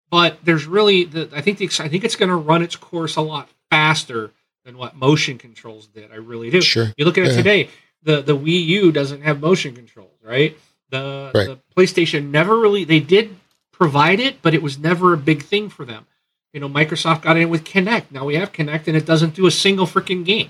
But 0.10 0.40
there's 0.44 0.66
really 0.66 1.06
the 1.06 1.30
I 1.34 1.40
think 1.42 1.58
the 1.58 1.70
I 1.80 1.88
think 1.88 2.04
it's 2.04 2.18
going 2.18 2.30
to 2.30 2.36
run 2.36 2.62
its 2.62 2.76
course 2.76 3.16
a 3.16 3.22
lot 3.22 3.48
faster 3.70 4.32
than 4.66 4.78
what 4.78 4.96
motion 4.96 5.38
controls 5.38 5.88
did. 5.88 6.12
I 6.12 6.16
really 6.16 6.50
do. 6.50 6.62
Sure. 6.62 6.90
You 6.98 7.06
look 7.06 7.18
at 7.18 7.24
it 7.24 7.32
Yeah. 7.32 7.38
today. 7.38 7.70
The 8.04 8.22
the 8.22 8.36
Wii 8.38 8.66
U 8.66 8.92
doesn't 8.92 9.22
have 9.22 9.40
motion 9.40 9.74
controls, 9.74 10.18
right? 10.22 10.58
The 10.92 11.32
Right. 11.34 11.48
the 11.48 11.60
PlayStation 11.76 12.30
never 12.30 12.60
really 12.60 12.84
they 12.84 13.00
did 13.00 13.36
provide 13.72 14.20
it, 14.20 14.42
but 14.44 14.54
it 14.54 14.62
was 14.62 14.78
never 14.78 15.14
a 15.14 15.18
big 15.18 15.42
thing 15.44 15.70
for 15.70 15.86
them. 15.86 16.06
You 16.54 16.60
know, 16.60 16.70
Microsoft 16.70 17.22
got 17.24 17.38
in 17.38 17.50
with 17.50 17.64
Kinect. 17.64 18.12
Now 18.12 18.26
we 18.26 18.36
have 18.36 18.52
Kinect, 18.52 18.88
and 18.88 18.96
it 18.98 19.06
doesn't 19.06 19.34
do 19.34 19.48
a 19.48 19.52
single 19.52 19.86
freaking 19.88 20.24
game. 20.26 20.50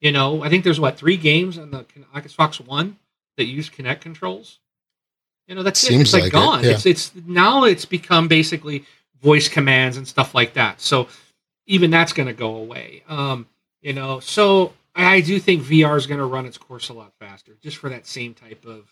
You 0.00 0.12
know, 0.12 0.42
I 0.44 0.48
think 0.48 0.64
there's 0.64 0.78
what 0.80 0.96
three 0.96 1.16
games 1.16 1.58
on 1.58 1.70
the 1.70 1.84
Xbox 2.14 2.64
One 2.64 2.98
that 3.36 3.46
use 3.46 3.68
Kinect 3.70 4.00
controls. 4.02 4.58
You 5.46 5.54
know, 5.56 5.62
that's 5.62 5.82
it. 5.82 5.86
Seems 5.88 6.02
It's 6.02 6.12
like, 6.12 6.22
like 6.24 6.28
it, 6.28 6.32
gone. 6.32 6.64
yeah. 6.64 6.70
It's 6.70 6.86
it's 6.86 7.12
now 7.26 7.64
it's 7.64 7.84
become 7.84 8.28
basically 8.28 8.84
voice 9.22 9.48
commands 9.48 9.96
and 9.96 10.06
stuff 10.06 10.34
like 10.34 10.54
that. 10.54 10.80
So 10.80 11.08
even 11.66 11.90
that's 11.90 12.12
going 12.12 12.26
to 12.28 12.32
go 12.32 12.54
away. 12.56 13.02
Um, 13.08 13.46
you 13.82 13.92
know, 13.92 14.20
so 14.20 14.72
I 14.94 15.20
do 15.20 15.38
think 15.40 15.62
VR 15.62 15.96
is 15.96 16.06
going 16.06 16.18
to 16.20 16.26
run 16.26 16.46
its 16.46 16.58
course 16.58 16.88
a 16.88 16.92
lot 16.92 17.12
faster, 17.18 17.56
just 17.62 17.78
for 17.78 17.88
that 17.90 18.06
same 18.06 18.34
type 18.34 18.64
of 18.66 18.88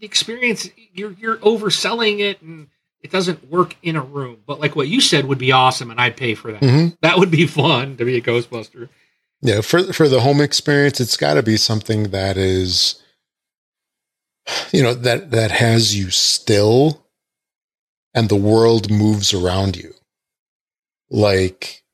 experience. 0.00 0.68
You're 0.92 1.12
you're 1.12 1.36
overselling 1.38 2.20
it, 2.20 2.42
and 2.42 2.68
it 3.00 3.10
doesn't 3.10 3.50
work 3.50 3.76
in 3.82 3.96
a 3.96 4.02
room. 4.02 4.38
But 4.46 4.60
like 4.60 4.76
what 4.76 4.88
you 4.88 5.00
said 5.00 5.26
would 5.26 5.38
be 5.38 5.52
awesome, 5.52 5.90
and 5.90 6.00
I'd 6.00 6.16
pay 6.16 6.34
for 6.34 6.52
that. 6.52 6.62
hmm 6.62 6.88
That 7.02 7.18
would 7.18 7.30
be 7.30 7.46
fun 7.46 7.96
to 7.96 8.04
be 8.04 8.16
a 8.16 8.20
Ghostbuster. 8.20 8.88
Yeah, 9.42 9.60
for 9.60 9.92
for 9.92 10.08
the 10.08 10.20
home 10.20 10.40
experience, 10.40 11.00
it's 11.00 11.16
got 11.16 11.34
to 11.34 11.42
be 11.42 11.56
something 11.56 12.04
that 12.04 12.36
is, 12.36 13.02
you 14.72 14.82
know, 14.82 14.94
that 14.94 15.30
that 15.30 15.50
has 15.50 15.96
you 15.96 16.10
still, 16.10 17.06
and 18.14 18.28
the 18.28 18.36
world 18.36 18.90
moves 18.90 19.34
around 19.34 19.76
you. 19.76 19.92
Like, 21.10 21.84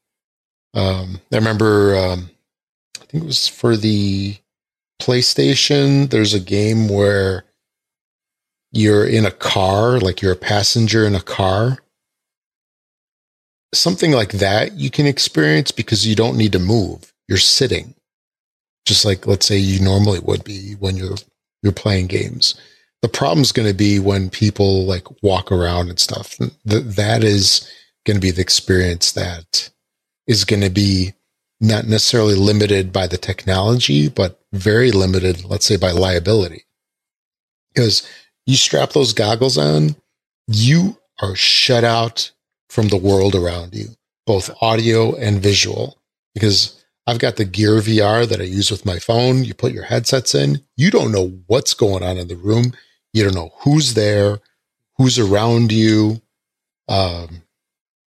um, 0.72 1.20
I 1.32 1.36
remember, 1.36 1.96
um, 1.96 2.30
I 3.00 3.04
think 3.04 3.24
it 3.24 3.26
was 3.26 3.48
for 3.48 3.76
the 3.76 4.36
PlayStation. 5.00 6.08
There's 6.08 6.32
a 6.32 6.40
game 6.40 6.88
where 6.88 7.44
you're 8.72 9.06
in 9.06 9.26
a 9.26 9.30
car, 9.30 10.00
like 10.00 10.20
you're 10.22 10.32
a 10.32 10.36
passenger 10.36 11.06
in 11.06 11.14
a 11.14 11.20
car. 11.20 11.78
Something 13.74 14.12
like 14.12 14.32
that 14.32 14.72
you 14.72 14.90
can 14.90 15.06
experience 15.06 15.70
because 15.70 16.06
you 16.06 16.14
don't 16.14 16.36
need 16.36 16.52
to 16.52 16.58
move. 16.58 17.12
You're 17.28 17.38
sitting 17.38 17.94
just 18.84 19.04
like 19.04 19.26
let's 19.26 19.46
say 19.46 19.56
you 19.56 19.80
normally 19.80 20.18
would 20.20 20.44
be 20.44 20.74
when 20.78 20.96
you're 20.96 21.16
you're 21.62 21.72
playing 21.72 22.08
games. 22.08 22.54
The 23.02 23.08
problem's 23.08 23.52
going 23.52 23.68
to 23.68 23.74
be 23.74 23.98
when 23.98 24.30
people 24.30 24.84
like 24.84 25.06
walk 25.22 25.50
around 25.50 25.88
and 25.88 25.98
stuff. 25.98 26.36
Th- 26.36 26.52
that 26.64 27.24
is 27.24 27.68
going 28.06 28.16
to 28.16 28.20
be 28.20 28.30
the 28.30 28.42
experience 28.42 29.12
that 29.12 29.70
is 30.26 30.44
going 30.44 30.62
to 30.62 30.70
be 30.70 31.12
not 31.60 31.86
necessarily 31.86 32.34
limited 32.34 32.92
by 32.92 33.06
the 33.06 33.16
technology 33.16 34.08
but 34.08 34.40
very 34.52 34.90
limited 34.90 35.44
let's 35.44 35.66
say 35.66 35.76
by 35.76 35.90
liability. 35.92 36.64
Because 37.72 38.06
you 38.46 38.56
strap 38.56 38.90
those 38.90 39.12
goggles 39.12 39.58
on 39.58 39.96
you 40.46 40.98
are 41.20 41.36
shut 41.36 41.84
out 41.84 42.30
from 42.68 42.88
the 42.88 42.96
world 42.96 43.34
around 43.34 43.74
you 43.74 43.88
both 44.26 44.50
audio 44.60 45.14
and 45.14 45.40
visual 45.40 45.98
because 46.34 46.82
I've 47.06 47.18
got 47.18 47.36
the 47.36 47.44
Gear 47.44 47.80
VR 47.80 48.26
that 48.28 48.40
I 48.40 48.44
use 48.44 48.70
with 48.70 48.86
my 48.86 48.98
phone. 48.98 49.44
You 49.44 49.54
put 49.54 49.72
your 49.72 49.84
headsets 49.84 50.34
in, 50.34 50.62
you 50.76 50.90
don't 50.90 51.12
know 51.12 51.40
what's 51.46 51.74
going 51.74 52.02
on 52.02 52.16
in 52.16 52.28
the 52.28 52.36
room. 52.36 52.72
You 53.12 53.24
don't 53.24 53.34
know 53.34 53.52
who's 53.58 53.94
there, 53.94 54.38
who's 54.96 55.18
around 55.18 55.72
you. 55.72 56.22
Um, 56.88 57.42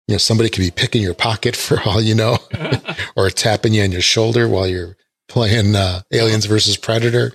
you 0.08 0.14
know, 0.14 0.18
somebody 0.18 0.50
could 0.50 0.62
be 0.62 0.72
picking 0.72 1.02
your 1.02 1.14
pocket 1.14 1.56
for 1.56 1.80
all 1.86 2.02
you 2.02 2.16
know, 2.16 2.38
or 3.16 3.30
tapping 3.30 3.74
you 3.74 3.84
on 3.84 3.92
your 3.92 4.02
shoulder 4.02 4.48
while 4.48 4.68
you're 4.68 4.96
playing 5.28 5.76
uh, 5.76 6.02
Aliens 6.12 6.46
versus 6.46 6.78
Predator. 6.78 7.34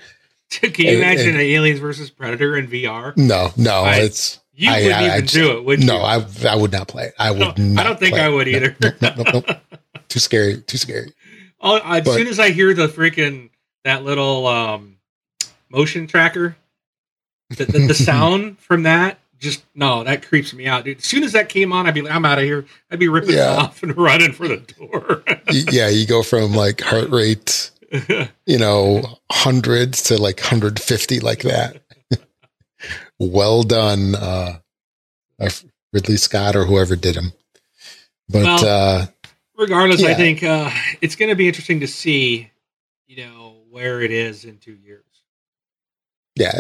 Can 0.63 0.73
you 0.87 0.89
And- 0.93 0.99
imagine 0.99 1.29
and- 1.31 1.37
an 1.37 1.43
Aliens 1.43 1.81
versus 1.81 2.11
Predator 2.11 2.57
in 2.57 2.67
VR? 2.69 3.17
No, 3.17 3.53
no, 3.57 3.83
I- 3.83 3.97
it's 4.01 4.41
You 4.55 4.71
I- 4.71 4.83
wouldn't 4.83 4.95
I- 5.01 5.07
even 5.07 5.21
just- 5.23 5.35
do 5.35 5.51
it, 5.59 5.65
would 5.65 5.81
no. 5.85 5.97
you? 5.99 6.01
I 6.03 6.27
I 6.49 6.57
would 6.57 6.73
not 6.73 6.89
play 6.89 7.05
it. 7.07 7.15
I 7.19 7.31
would. 7.31 7.59
No, 7.59 7.81
I 7.81 7.85
don't 7.85 7.99
think 7.99 8.17
I 8.17 8.29
would 8.29 8.47
No, 8.47 8.53
either. 8.57 8.77
no, 8.81 8.91
no, 9.01 9.15
no, 9.17 9.43
no. 9.49 9.57
Too 10.09 10.19
scary. 10.21 10.61
Too 10.63 10.77
scary. 10.79 11.13
Oh, 11.61 11.77
as 11.77 12.05
But- 12.05 12.15
soon 12.15 12.27
as 12.27 12.39
I 12.41 12.51
hear 12.51 12.75
the 12.75 12.89
freaking 12.89 13.51
that 13.85 14.05
little 14.05 14.47
um, 14.47 14.97
motion 15.71 16.07
tracker, 16.07 16.57
the, 17.51 17.65
the, 17.65 17.79
the 17.87 17.95
sound 18.11 18.59
from 18.59 18.83
that 18.85 19.19
just 19.39 19.63
no, 19.75 20.05
that 20.05 20.27
creeps 20.27 20.53
me 20.53 20.67
out, 20.67 20.85
dude. 20.85 20.99
As 20.99 21.05
soon 21.05 21.23
as 21.23 21.33
that 21.33 21.49
came 21.49 21.73
on, 21.73 21.87
I'd 21.87 21.95
be 21.95 22.03
like, 22.03 22.13
I'm 22.15 22.27
out 22.27 22.39
of 22.39 22.45
here. 22.45 22.67
I'd 22.91 22.99
be 22.99 23.09
ripping 23.09 23.37
Yeah. 23.37 23.55
it 23.55 23.59
off 23.59 23.83
and 23.83 23.97
running 23.97 24.33
for 24.33 24.47
the 24.49 24.59
door. 24.59 25.23
Yeah, 25.51 25.89
you 25.89 26.07
go 26.07 26.23
from 26.23 26.53
like 26.55 26.81
heart 26.83 27.09
rate 27.09 27.71
you 28.47 28.59
know, 28.59 29.03
hundreds 29.31 30.03
to 30.05 30.17
like 30.21 30.39
150 30.39 31.21
like 31.21 31.43
that. 31.43 31.83
well 33.19 33.63
done, 33.63 34.15
uh, 34.15 34.59
Ridley 35.93 36.17
Scott 36.17 36.57
or 36.57 36.65
whoever 36.65 36.97
did 36.97 37.17
him. 37.17 37.33
But 38.29 38.45
Well- 38.45 38.65
uh, 38.67 39.07
Regardless, 39.57 40.03
I 40.03 40.15
think 40.15 40.43
uh, 40.43 40.71
it's 41.03 41.17
going 41.17 41.29
to 41.29 41.35
be 41.35 41.47
interesting 41.47 41.81
to 41.81 41.87
see, 41.87 42.51
you 43.07 43.17
know, 43.27 43.57
where 43.69 44.01
it 44.01 44.11
is 44.11 44.47
in 44.47 44.57
two 44.57 44.73
years. 44.73 45.05
yeah, 46.35 46.51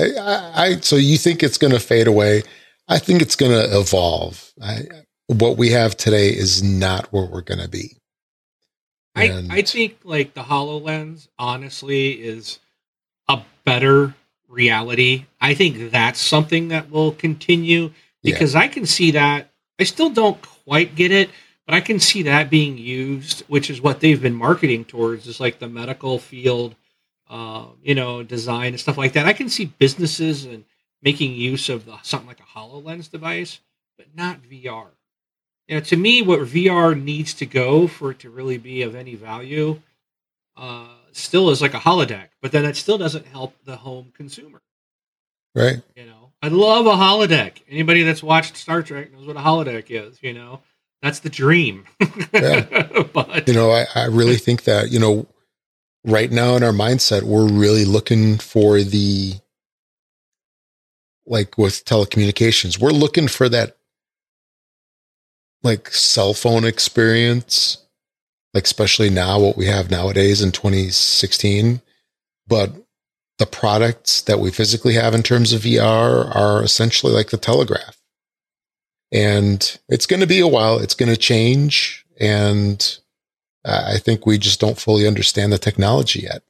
I, 0.54 0.64
I 0.66 0.80
so 0.80 0.96
you 0.96 1.16
think 1.16 1.42
it's 1.42 1.56
going 1.56 1.72
to 1.72 1.80
fade 1.80 2.08
away? 2.08 2.42
I 2.88 2.98
think 2.98 3.22
it's 3.22 3.36
going 3.36 3.52
to 3.52 3.78
evolve. 3.78 4.52
I, 4.62 4.80
what 5.28 5.56
we 5.56 5.70
have 5.70 5.96
today 5.96 6.28
is 6.28 6.62
not 6.62 7.10
where 7.10 7.24
we're 7.24 7.40
going 7.40 7.60
to 7.60 7.68
be. 7.70 7.96
I, 9.14 9.24
And- 9.24 9.52
I 9.52 9.62
think 9.62 9.98
like 10.04 10.34
the 10.34 10.42
HoloLens 10.42 11.28
honestly 11.38 12.12
is 12.12 12.58
a 13.28 13.42
better 13.64 14.14
reality. 14.48 15.26
I 15.40 15.54
think 15.54 15.90
that's 15.90 16.20
something 16.20 16.68
that 16.68 16.90
will 16.90 17.12
continue 17.12 17.92
Yeah. 18.22 18.34
because 18.34 18.54
I 18.54 18.68
can 18.68 18.86
see 18.86 19.12
that. 19.12 19.50
I 19.78 19.84
still 19.84 20.10
don't 20.10 20.40
quite 20.42 20.94
get 20.94 21.10
it, 21.12 21.30
but 21.66 21.74
I 21.74 21.80
can 21.80 22.00
see 22.00 22.22
that 22.22 22.50
being 22.50 22.76
used, 22.76 23.40
which 23.48 23.70
is 23.70 23.80
what 23.80 24.00
they've 24.00 24.20
been 24.20 24.34
marketing 24.34 24.84
towards, 24.84 25.26
is 25.26 25.40
like 25.40 25.58
the 25.58 25.68
medical 25.68 26.18
field, 26.18 26.74
uh, 27.28 27.66
you 27.82 27.94
know, 27.94 28.22
design 28.22 28.68
and 28.72 28.80
stuff 28.80 28.98
like 28.98 29.12
that. 29.14 29.26
I 29.26 29.32
can 29.32 29.48
see 29.48 29.66
businesses 29.66 30.44
and 30.44 30.64
making 31.02 31.32
use 31.34 31.68
of 31.68 31.86
the, 31.86 31.96
something 32.02 32.28
like 32.28 32.40
a 32.40 32.58
HoloLens 32.58 33.10
device, 33.10 33.60
but 33.96 34.06
not 34.14 34.42
VR. 34.42 34.88
You 35.70 35.76
know, 35.76 35.82
to 35.82 35.96
me, 35.96 36.20
what 36.20 36.40
VR 36.40 37.00
needs 37.00 37.32
to 37.34 37.46
go 37.46 37.86
for 37.86 38.10
it 38.10 38.18
to 38.18 38.28
really 38.28 38.58
be 38.58 38.82
of 38.82 38.96
any 38.96 39.14
value, 39.14 39.80
uh, 40.56 40.88
still 41.12 41.48
is 41.50 41.62
like 41.62 41.74
a 41.74 41.78
holodeck. 41.78 42.26
But 42.42 42.50
then 42.50 42.64
it 42.64 42.74
still 42.74 42.98
doesn't 42.98 43.24
help 43.28 43.54
the 43.64 43.76
home 43.76 44.12
consumer. 44.16 44.62
Right? 45.54 45.80
You 45.94 46.06
know, 46.06 46.32
I 46.42 46.48
love 46.48 46.86
a 46.86 46.94
holodeck. 46.94 47.58
Anybody 47.68 48.02
that's 48.02 48.20
watched 48.20 48.56
Star 48.56 48.82
Trek 48.82 49.12
knows 49.12 49.28
what 49.28 49.36
a 49.36 49.40
holodeck 49.40 49.84
is. 49.90 50.20
You 50.20 50.32
know, 50.32 50.60
that's 51.02 51.20
the 51.20 51.30
dream. 51.30 51.84
Yeah. 52.32 53.04
but 53.12 53.46
You 53.46 53.54
know, 53.54 53.70
I, 53.70 53.86
I 53.94 54.06
really 54.06 54.38
think 54.38 54.64
that, 54.64 54.90
you 54.90 54.98
know, 54.98 55.28
right 56.04 56.32
now 56.32 56.56
in 56.56 56.64
our 56.64 56.72
mindset, 56.72 57.22
we're 57.22 57.46
really 57.46 57.84
looking 57.84 58.38
for 58.38 58.80
the, 58.80 59.34
like 61.26 61.56
with 61.56 61.84
telecommunications, 61.84 62.80
we're 62.80 62.90
looking 62.90 63.28
for 63.28 63.48
that 63.48 63.76
like 65.62 65.88
cell 65.88 66.34
phone 66.34 66.64
experience, 66.64 67.78
like 68.54 68.64
especially 68.64 69.10
now 69.10 69.38
what 69.40 69.56
we 69.56 69.66
have 69.66 69.90
nowadays 69.90 70.42
in 70.42 70.52
2016. 70.52 71.82
But 72.46 72.72
the 73.38 73.46
products 73.46 74.22
that 74.22 74.38
we 74.38 74.50
physically 74.50 74.94
have 74.94 75.14
in 75.14 75.22
terms 75.22 75.52
of 75.52 75.62
VR 75.62 76.34
are 76.34 76.62
essentially 76.62 77.12
like 77.12 77.30
the 77.30 77.36
telegraph. 77.36 77.96
And 79.12 79.78
it's 79.88 80.06
going 80.06 80.20
to 80.20 80.26
be 80.26 80.40
a 80.40 80.48
while. 80.48 80.78
It's 80.78 80.94
going 80.94 81.08
to 81.08 81.16
change. 81.16 82.04
And 82.20 82.98
I 83.64 83.98
think 83.98 84.26
we 84.26 84.38
just 84.38 84.60
don't 84.60 84.78
fully 84.78 85.06
understand 85.06 85.52
the 85.52 85.58
technology 85.58 86.20
yet 86.20 86.42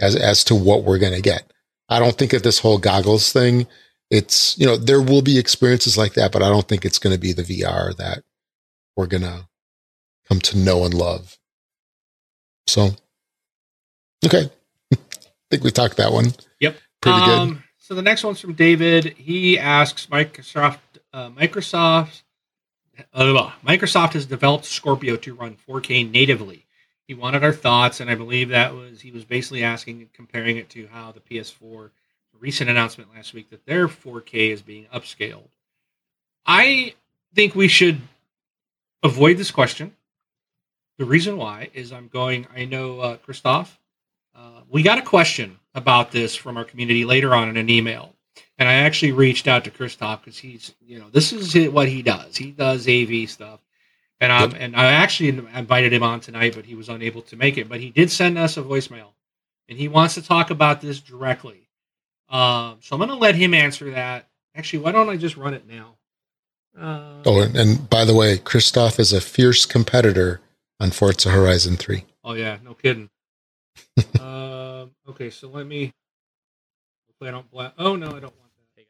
as, 0.00 0.14
as 0.16 0.44
to 0.44 0.54
what 0.54 0.84
we're 0.84 0.98
going 0.98 1.14
to 1.14 1.22
get. 1.22 1.52
I 1.88 1.98
don't 1.98 2.16
think 2.16 2.32
that 2.32 2.42
this 2.42 2.60
whole 2.60 2.78
goggles 2.78 3.32
thing, 3.32 3.66
it's, 4.10 4.58
you 4.58 4.66
know, 4.66 4.76
there 4.76 5.00
will 5.00 5.22
be 5.22 5.38
experiences 5.38 5.96
like 5.96 6.14
that, 6.14 6.32
but 6.32 6.42
I 6.42 6.48
don't 6.48 6.68
think 6.68 6.84
it's 6.84 6.98
going 6.98 7.14
to 7.14 7.20
be 7.20 7.32
the 7.32 7.42
VR 7.42 7.96
that 7.96 8.22
we're 8.98 9.06
going 9.06 9.22
to 9.22 9.46
come 10.26 10.40
to 10.40 10.58
know 10.58 10.84
and 10.84 10.92
love. 10.92 11.38
So, 12.66 12.90
okay. 14.26 14.50
I 14.92 14.96
think 15.50 15.62
we 15.62 15.70
talked 15.70 15.96
that 15.98 16.12
one. 16.12 16.32
Yep. 16.58 16.76
Pretty 17.00 17.18
good. 17.20 17.38
Um, 17.38 17.64
so 17.78 17.94
the 17.94 18.02
next 18.02 18.24
one's 18.24 18.40
from 18.40 18.54
David. 18.54 19.04
He 19.04 19.56
asks 19.56 20.06
Microsoft. 20.06 20.78
Uh, 21.12 21.30
Microsoft. 21.30 22.22
Uh, 23.14 23.52
Microsoft 23.64 24.14
has 24.14 24.26
developed 24.26 24.64
Scorpio 24.64 25.14
to 25.16 25.32
run 25.32 25.56
4K 25.68 26.10
natively. 26.10 26.66
he 27.06 27.14
wanted 27.14 27.44
our 27.44 27.52
thoughts, 27.52 28.00
and 28.00 28.10
I 28.10 28.16
believe 28.16 28.48
that 28.48 28.74
was 28.74 29.00
he 29.00 29.12
was 29.12 29.24
basically 29.24 29.62
asking, 29.62 30.10
comparing 30.12 30.56
it 30.56 30.68
to 30.70 30.88
how 30.88 31.12
the 31.12 31.20
PS4 31.20 31.90
recent 32.40 32.68
announcement 32.68 33.14
last 33.14 33.32
week 33.32 33.50
that 33.50 33.64
their 33.64 33.86
4K 33.86 34.50
is 34.50 34.60
being 34.60 34.86
upscaled. 34.92 35.48
I 36.44 36.94
think 37.34 37.54
we 37.54 37.68
should 37.68 38.00
avoid 39.02 39.36
this 39.36 39.50
question. 39.50 39.94
The 40.98 41.04
reason 41.04 41.36
why 41.36 41.70
is 41.74 41.92
I'm 41.92 42.08
going. 42.08 42.46
I 42.54 42.64
know 42.64 43.00
uh, 43.00 43.16
Christoph. 43.18 43.78
Uh, 44.34 44.62
we 44.68 44.82
got 44.82 44.98
a 44.98 45.02
question 45.02 45.58
about 45.74 46.10
this 46.10 46.34
from 46.34 46.56
our 46.56 46.64
community 46.64 47.04
later 47.04 47.34
on 47.34 47.48
in 47.48 47.56
an 47.56 47.70
email, 47.70 48.14
and 48.58 48.68
I 48.68 48.74
actually 48.74 49.12
reached 49.12 49.48
out 49.48 49.64
to 49.64 49.70
Christoph 49.70 50.24
because 50.24 50.38
he's, 50.38 50.74
you 50.80 50.98
know, 50.98 51.08
this 51.10 51.32
is 51.32 51.70
what 51.70 51.88
he 51.88 52.02
does. 52.02 52.36
He 52.36 52.50
does 52.50 52.88
AV 52.88 53.28
stuff, 53.28 53.60
and 54.20 54.32
um, 54.32 54.54
and 54.58 54.76
I 54.76 54.86
actually 54.92 55.28
invited 55.28 55.92
him 55.92 56.02
on 56.02 56.20
tonight, 56.20 56.54
but 56.54 56.66
he 56.66 56.74
was 56.74 56.88
unable 56.88 57.22
to 57.22 57.36
make 57.36 57.58
it. 57.58 57.68
But 57.68 57.80
he 57.80 57.90
did 57.90 58.10
send 58.10 58.38
us 58.38 58.56
a 58.56 58.62
voicemail, 58.62 59.10
and 59.68 59.78
he 59.78 59.88
wants 59.88 60.14
to 60.14 60.22
talk 60.22 60.50
about 60.50 60.80
this 60.80 61.00
directly. 61.00 61.68
Um, 62.28 62.78
so 62.80 62.94
I'm 62.94 62.98
going 62.98 63.08
to 63.08 63.16
let 63.16 63.34
him 63.34 63.54
answer 63.54 63.92
that. 63.92 64.28
Actually, 64.54 64.80
why 64.80 64.92
don't 64.92 65.08
I 65.08 65.16
just 65.16 65.36
run 65.36 65.54
it 65.54 65.66
now? 65.68 65.94
Uh, 66.78 67.22
oh, 67.26 67.40
and, 67.40 67.56
and, 67.56 67.90
by 67.90 68.04
the 68.04 68.14
way, 68.14 68.38
Christoph 68.38 69.00
is 69.00 69.12
a 69.12 69.20
fierce 69.20 69.66
competitor 69.66 70.40
on 70.78 70.90
Forza 70.90 71.30
Horizon 71.30 71.76
3. 71.76 72.04
Oh, 72.24 72.34
yeah, 72.34 72.58
no 72.64 72.74
kidding. 72.74 73.10
uh, 74.20 74.86
okay, 75.08 75.30
so 75.30 75.48
let 75.48 75.66
me. 75.66 75.92
Hopefully, 77.08 77.28
I 77.28 77.32
don't 77.32 77.50
blast. 77.50 77.74
Oh, 77.78 77.96
no, 77.96 78.06
I 78.06 78.20
don't 78.20 78.22
want 78.22 78.34
that. 78.76 78.86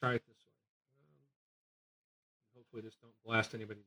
Try 0.00 0.14
it 0.14 0.22
this 0.26 0.36
way. 0.36 0.54
Um, 0.98 2.56
hopefully, 2.56 2.82
this 2.82 2.94
don't 3.02 3.12
blast 3.24 3.54
anybody's 3.54 3.84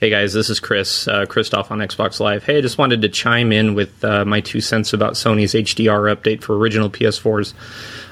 Hey 0.00 0.08
guys, 0.08 0.32
this 0.32 0.48
is 0.48 0.60
Chris, 0.60 1.06
uh, 1.08 1.26
Christoph 1.26 1.70
on 1.70 1.80
Xbox 1.80 2.20
Live. 2.20 2.42
Hey, 2.42 2.56
I 2.56 2.60
just 2.62 2.78
wanted 2.78 3.02
to 3.02 3.10
chime 3.10 3.52
in 3.52 3.74
with 3.74 4.02
uh, 4.02 4.24
my 4.24 4.40
two 4.40 4.62
cents 4.62 4.94
about 4.94 5.12
Sony's 5.12 5.52
HDR 5.52 6.16
update 6.16 6.40
for 6.42 6.56
original 6.56 6.88
PS4s. 6.88 7.52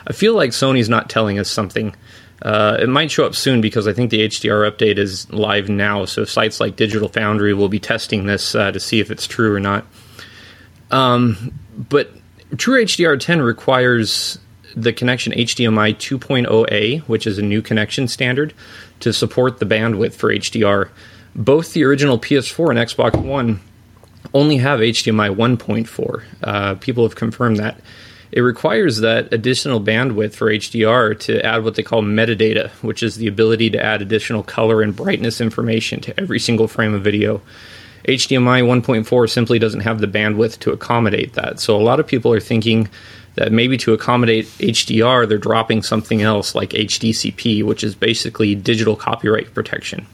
I 0.07 0.12
feel 0.12 0.34
like 0.34 0.51
Sony's 0.51 0.91
not 0.91 1.09
telling 1.09 1.39
us 1.39 1.51
something. 1.51 1.97
Uh, 2.41 2.76
it 2.80 2.89
might 2.89 3.11
show 3.11 3.26
up 3.26 3.34
soon 3.34 3.61
because 3.61 3.89
I 3.89 3.93
think 3.93 4.11
the 4.11 4.26
HDR 4.28 4.70
update 4.70 4.99
is 4.99 5.30
live 5.32 5.68
now. 5.68 6.05
So 6.05 6.24
sites 6.24 6.61
like 6.61 6.76
Digital 6.76 7.09
Foundry 7.09 7.53
will 7.53 7.68
be 7.68 7.80
testing 7.80 8.26
this 8.26 8.55
uh, 8.55 8.70
to 8.70 8.78
see 8.78 9.01
if 9.01 9.11
it's 9.11 9.26
true 9.26 9.55
or 9.55 9.61
not. 9.61 9.86
Um, 10.91 11.59
but 11.76 12.12
True 12.57 12.82
HDR 12.82 13.20
10 13.20 13.43
requires 13.43 14.39
the 14.74 14.93
connection 14.93 15.32
HDMI 15.32 15.95
2.0A, 15.97 17.01
which 17.01 17.26
is 17.26 17.39
a 17.39 17.43
new 17.43 17.61
connection 17.61 18.09
standard, 18.09 18.55
to 19.01 19.12
support 19.12 19.59
the 19.59 19.66
bandwidth 19.66 20.14
for 20.14 20.32
HDR 20.32 20.89
both 21.39 21.72
the 21.72 21.84
original 21.84 22.18
PS4 22.18 22.70
and 22.70 22.78
Xbox 22.78 23.24
One 23.24 23.61
only 24.34 24.57
have 24.59 24.80
HDMI 24.80 25.34
1.4. 25.34 26.24
Uh, 26.43 26.74
people 26.74 27.05
have 27.05 27.14
confirmed 27.14 27.59
that. 27.59 27.80
It 28.31 28.41
requires 28.41 28.99
that 28.99 29.33
additional 29.33 29.81
bandwidth 29.81 30.35
for 30.35 30.51
HDR 30.51 31.18
to 31.20 31.45
add 31.45 31.64
what 31.64 31.76
they 31.76 31.83
call 31.83 32.03
metadata, 32.03 32.70
which 32.83 33.03
is 33.03 33.16
the 33.16 33.26
ability 33.26 33.70
to 33.70 33.83
add 33.83 34.03
additional 34.03 34.43
color 34.43 34.83
and 34.83 34.95
brightness 34.95 35.41
information 35.41 36.01
to 36.03 36.20
every 36.20 36.39
single 36.39 36.68
frame 36.68 36.95
of 36.95 37.03
video. 37.03 37.41
HDMI 38.05 38.62
1.4 38.62 39.31
simply 39.31 39.59
doesn't 39.59 39.81
have 39.81 40.01
the 40.01 40.07
bandwidth 40.07 40.59
to 40.61 40.72
accommodate 40.72 41.35
that. 41.35 41.61
So 41.61 41.76
a 41.76 41.83
lot 41.83 42.01
of 42.01 42.07
people 42.07 42.33
are 42.33 42.41
thinking 42.41 42.89
that 43.35 43.53
maybe 43.53 43.76
to 43.79 43.93
accommodate 43.93 44.47
HDR, 44.59 45.29
they're 45.29 45.39
dropping 45.39 45.83
something 45.83 46.22
else 46.22 46.55
like 46.55 46.70
HDCP, 46.70 47.62
which 47.62 47.85
is 47.85 47.95
basically 47.95 48.55
digital 48.55 48.97
copyright 48.97 49.55
protection. 49.55 50.07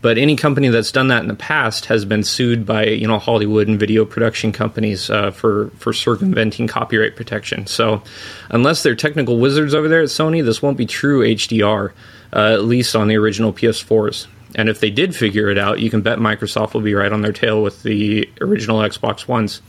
But 0.00 0.16
any 0.16 0.36
company 0.36 0.68
that's 0.68 0.92
done 0.92 1.08
that 1.08 1.22
in 1.22 1.28
the 1.28 1.34
past 1.34 1.86
has 1.86 2.04
been 2.04 2.22
sued 2.22 2.64
by 2.64 2.86
you 2.86 3.08
know 3.08 3.18
Hollywood 3.18 3.66
and 3.66 3.80
video 3.80 4.04
production 4.04 4.52
companies 4.52 5.10
uh, 5.10 5.30
for 5.30 5.70
for 5.76 5.92
circumventing 5.92 6.68
copyright 6.68 7.16
protection. 7.16 7.66
So 7.66 8.02
unless 8.50 8.82
they're 8.82 8.94
technical 8.94 9.38
wizards 9.38 9.74
over 9.74 9.88
there 9.88 10.02
at 10.02 10.08
Sony, 10.08 10.44
this 10.44 10.62
won't 10.62 10.78
be 10.78 10.86
true 10.86 11.22
HDR, 11.22 11.92
uh, 12.32 12.52
at 12.52 12.64
least 12.64 12.94
on 12.94 13.08
the 13.08 13.16
original 13.16 13.52
PS4s. 13.52 14.28
And 14.54 14.68
if 14.68 14.80
they 14.80 14.90
did 14.90 15.14
figure 15.14 15.50
it 15.50 15.58
out, 15.58 15.80
you 15.80 15.90
can 15.90 16.00
bet 16.00 16.18
Microsoft 16.18 16.74
will 16.74 16.80
be 16.80 16.94
right 16.94 17.12
on 17.12 17.22
their 17.22 17.32
tail 17.32 17.62
with 17.62 17.82
the 17.82 18.30
original 18.40 18.78
Xbox 18.78 19.28
Ones. 19.28 19.60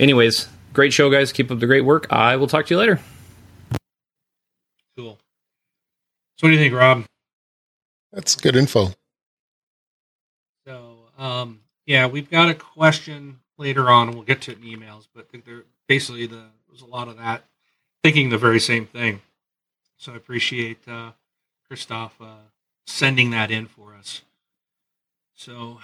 Anyways, 0.00 0.48
great 0.72 0.92
show, 0.92 1.10
guys. 1.10 1.30
Keep 1.30 1.50
up 1.50 1.60
the 1.60 1.66
great 1.66 1.84
work. 1.84 2.06
I 2.10 2.36
will 2.36 2.46
talk 2.46 2.66
to 2.66 2.74
you 2.74 2.78
later. 2.78 3.00
Cool. 4.96 5.18
So, 6.36 6.46
what 6.46 6.48
do 6.48 6.50
you 6.50 6.58
think, 6.58 6.74
Rob? 6.74 7.04
That's 8.12 8.34
good 8.34 8.56
info. 8.56 8.92
Um, 11.18 11.60
yeah, 11.86 12.06
we've 12.06 12.30
got 12.30 12.48
a 12.48 12.54
question 12.54 13.40
later 13.58 13.90
on, 13.90 14.12
we'll 14.12 14.22
get 14.22 14.40
to 14.42 14.52
it 14.52 14.58
in 14.58 14.64
emails. 14.64 15.06
But 15.14 15.26
there, 15.44 15.64
basically, 15.86 16.26
the, 16.26 16.44
there's 16.68 16.82
a 16.82 16.86
lot 16.86 17.08
of 17.08 17.18
that 17.18 17.44
thinking 18.02 18.30
the 18.30 18.38
very 18.38 18.60
same 18.60 18.86
thing. 18.86 19.20
So 19.96 20.12
I 20.12 20.16
appreciate 20.16 20.78
uh, 20.86 21.12
Christoph 21.66 22.14
uh, 22.20 22.46
sending 22.86 23.30
that 23.30 23.50
in 23.50 23.66
for 23.66 23.94
us. 23.94 24.22
So 25.34 25.80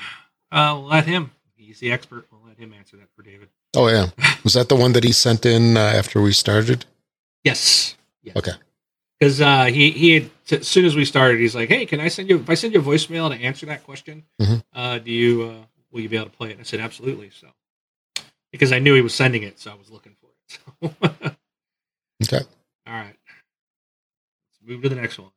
uh, 0.52 0.76
we'll 0.78 0.88
let 0.88 1.06
him. 1.06 1.32
He's 1.56 1.80
the 1.80 1.90
expert. 1.90 2.26
We'll 2.30 2.42
let 2.46 2.58
him 2.58 2.72
answer 2.72 2.96
that 2.96 3.08
for 3.16 3.22
David. 3.22 3.48
Oh 3.74 3.88
yeah, 3.88 4.10
was 4.44 4.54
that 4.54 4.68
the 4.68 4.76
one 4.76 4.92
that 4.92 5.04
he 5.04 5.12
sent 5.12 5.44
in 5.44 5.76
uh, 5.76 5.80
after 5.80 6.20
we 6.20 6.32
started? 6.32 6.84
Yes. 7.42 7.96
yes. 8.22 8.36
Okay 8.36 8.52
because 9.18 9.40
uh, 9.40 9.64
he 9.64 9.90
he 9.90 10.14
had 10.14 10.30
t- 10.46 10.56
as 10.56 10.68
soon 10.68 10.84
as 10.84 10.96
we 10.96 11.04
started, 11.04 11.40
he's 11.40 11.54
like, 11.54 11.68
"Hey, 11.68 11.86
can 11.86 12.00
I 12.00 12.08
send 12.08 12.28
you 12.28 12.38
if 12.38 12.50
I 12.50 12.54
send 12.54 12.74
you 12.74 12.80
a 12.80 12.82
voicemail 12.82 13.30
to 13.30 13.42
answer 13.42 13.66
that 13.66 13.84
question? 13.84 14.24
Mm-hmm. 14.40 14.56
Uh, 14.74 14.98
do 14.98 15.10
you 15.10 15.42
uh, 15.42 15.64
will 15.90 16.00
you 16.00 16.08
be 16.08 16.16
able 16.16 16.26
to 16.26 16.36
play 16.36 16.48
it?" 16.48 16.52
And 16.52 16.60
I 16.60 16.64
said, 16.64 16.80
"Absolutely." 16.80 17.30
So 17.30 17.48
because 18.52 18.72
I 18.72 18.78
knew 18.78 18.94
he 18.94 19.00
was 19.00 19.14
sending 19.14 19.42
it, 19.42 19.58
so 19.58 19.70
I 19.70 19.74
was 19.74 19.90
looking 19.90 20.16
for 20.20 20.28
it. 20.28 20.92
So. 21.00 21.10
okay. 22.24 22.44
All 22.86 22.94
right. 22.94 23.16
Let's 23.16 24.60
move 24.66 24.82
to 24.82 24.88
the 24.88 24.96
next 24.96 25.18
one. 25.18 25.30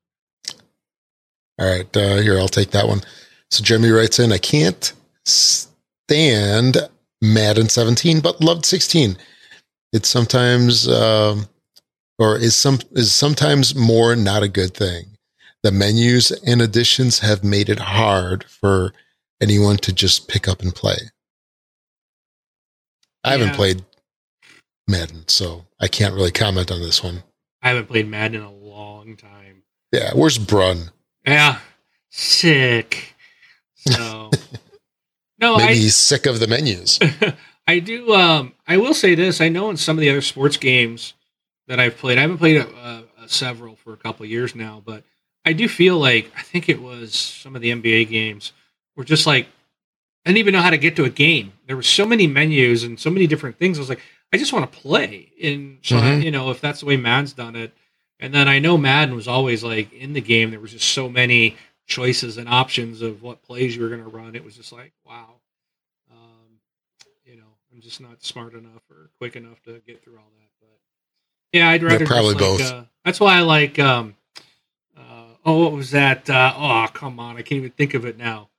All 1.59 1.67
right, 1.67 1.97
uh, 1.97 2.17
here 2.17 2.37
I'll 2.37 2.47
take 2.47 2.71
that 2.71 2.87
one. 2.87 3.01
So 3.49 3.63
Jeremy 3.63 3.89
writes 3.89 4.19
in, 4.19 4.31
"I 4.31 4.37
can't 4.37 4.93
stand 5.25 6.77
Madden 7.21 7.69
17, 7.69 8.19
but 8.19 8.41
loved 8.41 8.65
16. 8.65 9.17
It's 9.93 10.09
sometimes." 10.09 10.87
Um, 10.87 11.47
or 12.17 12.37
is 12.37 12.55
some 12.55 12.79
is 12.91 13.13
sometimes 13.13 13.75
more 13.75 14.15
not 14.15 14.43
a 14.43 14.47
good 14.47 14.73
thing. 14.73 15.17
The 15.63 15.71
menus 15.71 16.31
and 16.31 16.61
additions 16.61 17.19
have 17.19 17.43
made 17.43 17.69
it 17.69 17.79
hard 17.79 18.45
for 18.45 18.93
anyone 19.41 19.77
to 19.77 19.93
just 19.93 20.27
pick 20.27 20.47
up 20.47 20.61
and 20.61 20.73
play. 20.73 20.97
I 23.23 23.31
yeah. 23.31 23.37
haven't 23.37 23.55
played 23.55 23.85
Madden, 24.87 25.27
so 25.27 25.65
I 25.79 25.87
can't 25.87 26.13
really 26.13 26.31
comment 26.31 26.71
on 26.71 26.79
this 26.79 27.03
one. 27.03 27.23
I 27.61 27.69
haven't 27.69 27.87
played 27.87 28.07
Madden 28.07 28.41
in 28.41 28.47
a 28.47 28.51
long 28.51 29.17
time. 29.17 29.63
Yeah, 29.91 30.13
where's 30.13 30.37
Brun? 30.37 30.91
Yeah, 31.25 31.59
sick. 32.09 33.15
So 33.75 34.31
no, 35.39 35.57
maybe 35.57 35.71
I, 35.71 35.75
he's 35.75 35.95
sick 35.95 36.25
of 36.25 36.39
the 36.39 36.47
menus. 36.47 36.99
I 37.67 37.79
do. 37.79 38.13
Um, 38.13 38.53
I 38.67 38.77
will 38.77 38.93
say 38.93 39.15
this: 39.15 39.41
I 39.41 39.49
know 39.49 39.69
in 39.69 39.77
some 39.77 39.97
of 39.97 40.01
the 40.01 40.09
other 40.09 40.21
sports 40.21 40.57
games, 40.57 41.13
that 41.67 41.79
I've 41.79 41.97
played. 41.97 42.17
I 42.17 42.21
haven't 42.21 42.37
played 42.37 42.57
a, 42.57 42.67
a, 42.67 43.03
a 43.23 43.29
several 43.29 43.75
for 43.75 43.93
a 43.93 43.97
couple 43.97 44.25
years 44.25 44.55
now, 44.55 44.81
but 44.85 45.03
I 45.45 45.53
do 45.53 45.67
feel 45.67 45.97
like 45.97 46.31
I 46.37 46.41
think 46.41 46.69
it 46.69 46.81
was 46.81 47.13
some 47.13 47.55
of 47.55 47.61
the 47.61 47.71
NBA 47.71 48.09
games 48.09 48.53
were 48.95 49.03
just 49.03 49.27
like 49.27 49.47
I 50.25 50.31
didn't 50.31 50.39
even 50.39 50.53
know 50.55 50.61
how 50.61 50.71
to 50.71 50.77
get 50.77 50.97
to 50.97 51.05
a 51.05 51.09
game. 51.09 51.53
There 51.67 51.77
were 51.77 51.83
so 51.83 52.05
many 52.05 52.27
menus 52.27 52.83
and 52.83 52.99
so 52.99 53.09
many 53.09 53.27
different 53.27 53.57
things. 53.57 53.77
I 53.77 53.81
was 53.81 53.87
like, 53.87 54.01
I 54.33 54.37
just 54.37 54.51
want 54.51 54.69
to 54.69 54.77
play. 54.77 55.31
And 55.41 55.77
so, 55.81 55.95
mm-hmm. 55.95 56.05
I, 56.05 56.15
you 56.15 56.31
know, 56.31 56.51
if 56.51 56.59
that's 56.59 56.81
the 56.81 56.85
way 56.85 56.97
Madden's 56.97 57.31
done 57.31 57.55
it, 57.55 57.71
and 58.19 58.33
then 58.33 58.49
I 58.49 58.59
know 58.59 58.77
Madden 58.77 59.15
was 59.15 59.29
always 59.29 59.63
like 59.63 59.93
in 59.93 60.11
the 60.11 60.19
game. 60.19 60.51
There 60.51 60.59
was 60.59 60.73
just 60.73 60.89
so 60.89 61.07
many 61.07 61.55
choices 61.85 62.37
and 62.37 62.49
options 62.49 63.01
of 63.01 63.23
what 63.23 63.41
plays 63.41 63.75
you 63.75 63.81
were 63.81 63.87
going 63.87 64.03
to 64.03 64.09
run. 64.09 64.35
It 64.35 64.43
was 64.43 64.57
just 64.57 64.73
like, 64.73 64.91
wow. 65.05 65.35
Um, 66.11 66.59
you 67.23 67.37
know, 67.37 67.55
I'm 67.71 67.79
just 67.79 68.01
not 68.01 68.21
smart 68.21 68.53
enough 68.53 68.81
or 68.89 69.09
quick 69.17 69.37
enough 69.37 69.61
to 69.63 69.79
get 69.87 70.03
through 70.03 70.17
all 70.17 70.31
that. 70.39 70.46
Yeah, 71.53 71.69
I'd 71.69 71.83
rather 71.83 72.03
yeah, 72.03 72.07
probably 72.07 72.33
like, 72.33 72.39
both. 72.39 72.61
Uh, 72.61 72.83
that's 73.05 73.19
why 73.19 73.37
I 73.37 73.41
like. 73.41 73.79
Um, 73.79 74.15
uh, 74.97 75.23
oh, 75.45 75.63
what 75.63 75.71
was 75.71 75.91
that? 75.91 76.29
Uh, 76.29 76.53
oh, 76.55 76.87
come 76.93 77.19
on, 77.19 77.37
I 77.37 77.41
can't 77.41 77.59
even 77.59 77.71
think 77.71 77.93
of 77.93 78.05
it 78.05 78.17
now. 78.17 78.49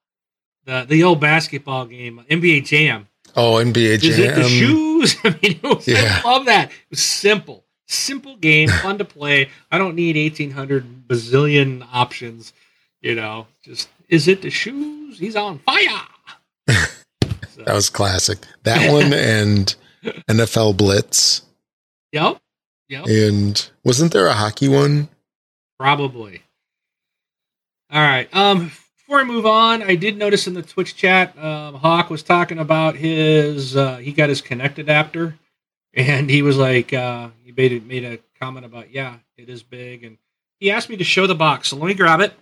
The 0.64 0.86
the 0.88 1.04
old 1.04 1.20
basketball 1.20 1.86
game, 1.86 2.24
NBA 2.30 2.66
Jam. 2.66 3.08
Oh, 3.36 3.54
NBA 3.54 4.00
Jam. 4.00 4.10
Is 4.10 4.18
it 4.18 4.34
the 4.34 4.44
shoes? 4.44 5.16
I 5.24 5.38
mean, 5.42 5.60
was, 5.62 5.86
yeah. 5.86 6.22
I 6.24 6.30
love 6.30 6.46
that. 6.46 6.70
It 6.70 6.90
was 6.90 7.02
simple, 7.02 7.64
simple 7.86 8.36
game, 8.36 8.68
fun 8.68 8.98
to 8.98 9.04
play. 9.04 9.50
I 9.70 9.78
don't 9.78 9.94
need 9.94 10.16
eighteen 10.16 10.50
hundred 10.50 11.08
bazillion 11.08 11.86
options. 11.92 12.52
You 13.00 13.14
know, 13.14 13.46
just 13.62 13.88
is 14.08 14.28
it 14.28 14.42
the 14.42 14.50
shoes? 14.50 15.18
He's 15.18 15.36
on 15.36 15.58
fire. 15.60 16.00
so. 16.68 16.74
That 17.64 17.74
was 17.74 17.90
classic. 17.90 18.38
That 18.62 18.92
one 18.92 19.12
and 19.12 19.74
NFL 20.28 20.76
Blitz. 20.76 21.42
Yep. 22.12 22.38
Yep. 22.88 23.06
And 23.06 23.70
wasn't 23.84 24.12
there 24.12 24.26
a 24.26 24.32
hockey 24.32 24.68
one? 24.68 25.08
Probably. 25.78 26.42
All 27.90 28.00
right. 28.00 28.34
Um, 28.34 28.72
before 28.96 29.20
I 29.20 29.24
move 29.24 29.46
on, 29.46 29.82
I 29.82 29.94
did 29.94 30.18
notice 30.18 30.46
in 30.46 30.54
the 30.54 30.62
Twitch 30.62 30.96
chat, 30.96 31.38
um, 31.42 31.74
Hawk 31.74 32.10
was 32.10 32.22
talking 32.22 32.58
about 32.58 32.96
his. 32.96 33.76
Uh, 33.76 33.96
he 33.96 34.12
got 34.12 34.28
his 34.28 34.42
Kinect 34.42 34.78
adapter, 34.78 35.38
and 35.94 36.28
he 36.28 36.42
was 36.42 36.56
like, 36.56 36.92
uh, 36.92 37.28
he 37.44 37.52
made 37.52 37.72
a, 37.72 37.80
made 37.80 38.04
a 38.04 38.18
comment 38.40 38.66
about, 38.66 38.92
yeah, 38.92 39.16
it 39.36 39.48
is 39.48 39.62
big, 39.62 40.04
and 40.04 40.18
he 40.60 40.70
asked 40.70 40.90
me 40.90 40.96
to 40.96 41.04
show 41.04 41.26
the 41.26 41.34
box. 41.34 41.68
So 41.68 41.76
let 41.76 41.86
me 41.86 41.94
grab 41.94 42.20
it. 42.20 42.34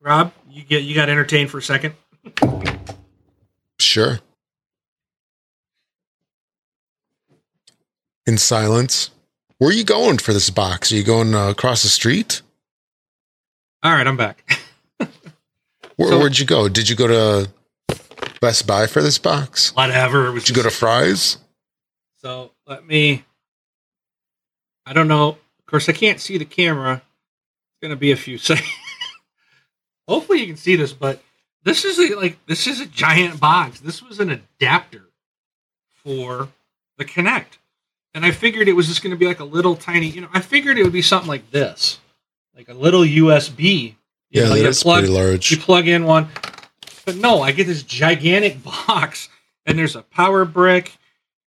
Rob, 0.00 0.32
you 0.50 0.62
get 0.62 0.82
you 0.82 0.94
got 0.94 1.08
entertained 1.08 1.50
for 1.50 1.58
a 1.58 1.62
second. 1.62 1.94
Sure. 3.78 4.20
In 8.26 8.38
silence. 8.38 9.10
Where 9.58 9.70
are 9.70 9.74
you 9.74 9.84
going 9.84 10.18
for 10.18 10.32
this 10.32 10.50
box? 10.50 10.90
Are 10.92 10.96
you 10.96 11.04
going 11.04 11.34
uh, 11.34 11.48
across 11.50 11.82
the 11.82 11.88
street? 11.88 12.42
All 13.82 13.92
right, 13.92 14.06
I'm 14.06 14.16
back. 14.16 14.58
Where, 15.96 16.08
So- 16.08 16.18
where'd 16.18 16.38
you 16.38 16.46
go? 16.46 16.68
Did 16.68 16.88
you 16.88 16.96
go 16.96 17.06
to 17.06 17.50
Best 18.40 18.66
Buy 18.66 18.86
for 18.86 19.02
this 19.02 19.18
box? 19.18 19.74
Whatever. 19.74 20.32
Did 20.34 20.48
you 20.48 20.54
go 20.54 20.62
to 20.62 20.70
Fry's? 20.70 21.38
So 22.20 22.50
let 22.66 22.86
me. 22.86 23.24
I 24.86 24.92
don't 24.92 25.08
know. 25.08 25.28
Of 25.58 25.66
course, 25.66 25.88
I 25.88 25.92
can't 25.92 26.20
see 26.20 26.38
the 26.38 26.44
camera. 26.44 26.94
It's 26.94 27.80
going 27.82 27.90
to 27.90 27.96
be 27.96 28.10
a 28.10 28.16
few 28.16 28.38
seconds. 28.38 28.68
Hopefully, 30.08 30.40
you 30.40 30.46
can 30.46 30.56
see 30.56 30.76
this, 30.76 30.92
but 30.92 31.22
this 31.62 31.84
is 31.84 31.98
a, 31.98 32.14
like 32.16 32.38
this 32.46 32.66
is 32.66 32.80
a 32.80 32.86
giant 32.86 33.38
box. 33.40 33.80
This 33.80 34.02
was 34.02 34.18
an 34.20 34.30
adapter 34.30 35.08
for 36.02 36.48
the 36.98 37.04
Kinect, 37.04 37.58
and 38.14 38.24
I 38.24 38.30
figured 38.30 38.68
it 38.68 38.72
was 38.72 38.86
just 38.88 39.02
going 39.02 39.10
to 39.10 39.16
be 39.16 39.26
like 39.26 39.40
a 39.40 39.44
little 39.44 39.76
tiny. 39.76 40.08
You 40.08 40.22
know, 40.22 40.28
I 40.32 40.40
figured 40.40 40.78
it 40.78 40.84
would 40.84 40.92
be 40.92 41.02
something 41.02 41.28
like 41.28 41.50
this, 41.50 41.98
like 42.56 42.68
a 42.68 42.74
little 42.74 43.02
USB. 43.02 43.94
You 44.30 44.42
Yeah, 44.42 44.48
know, 44.48 44.62
that's 44.62 44.82
plug- 44.82 45.00
pretty 45.04 45.12
large. 45.14 45.50
you 45.50 45.56
plug 45.58 45.88
in 45.88 46.04
one. 46.04 46.28
But 47.04 47.16
no, 47.16 47.42
I 47.42 47.52
get 47.52 47.66
this 47.66 47.82
gigantic 47.82 48.62
box, 48.86 49.28
and 49.66 49.78
there's 49.78 49.96
a 49.96 50.02
power 50.02 50.44
brick. 50.44 50.96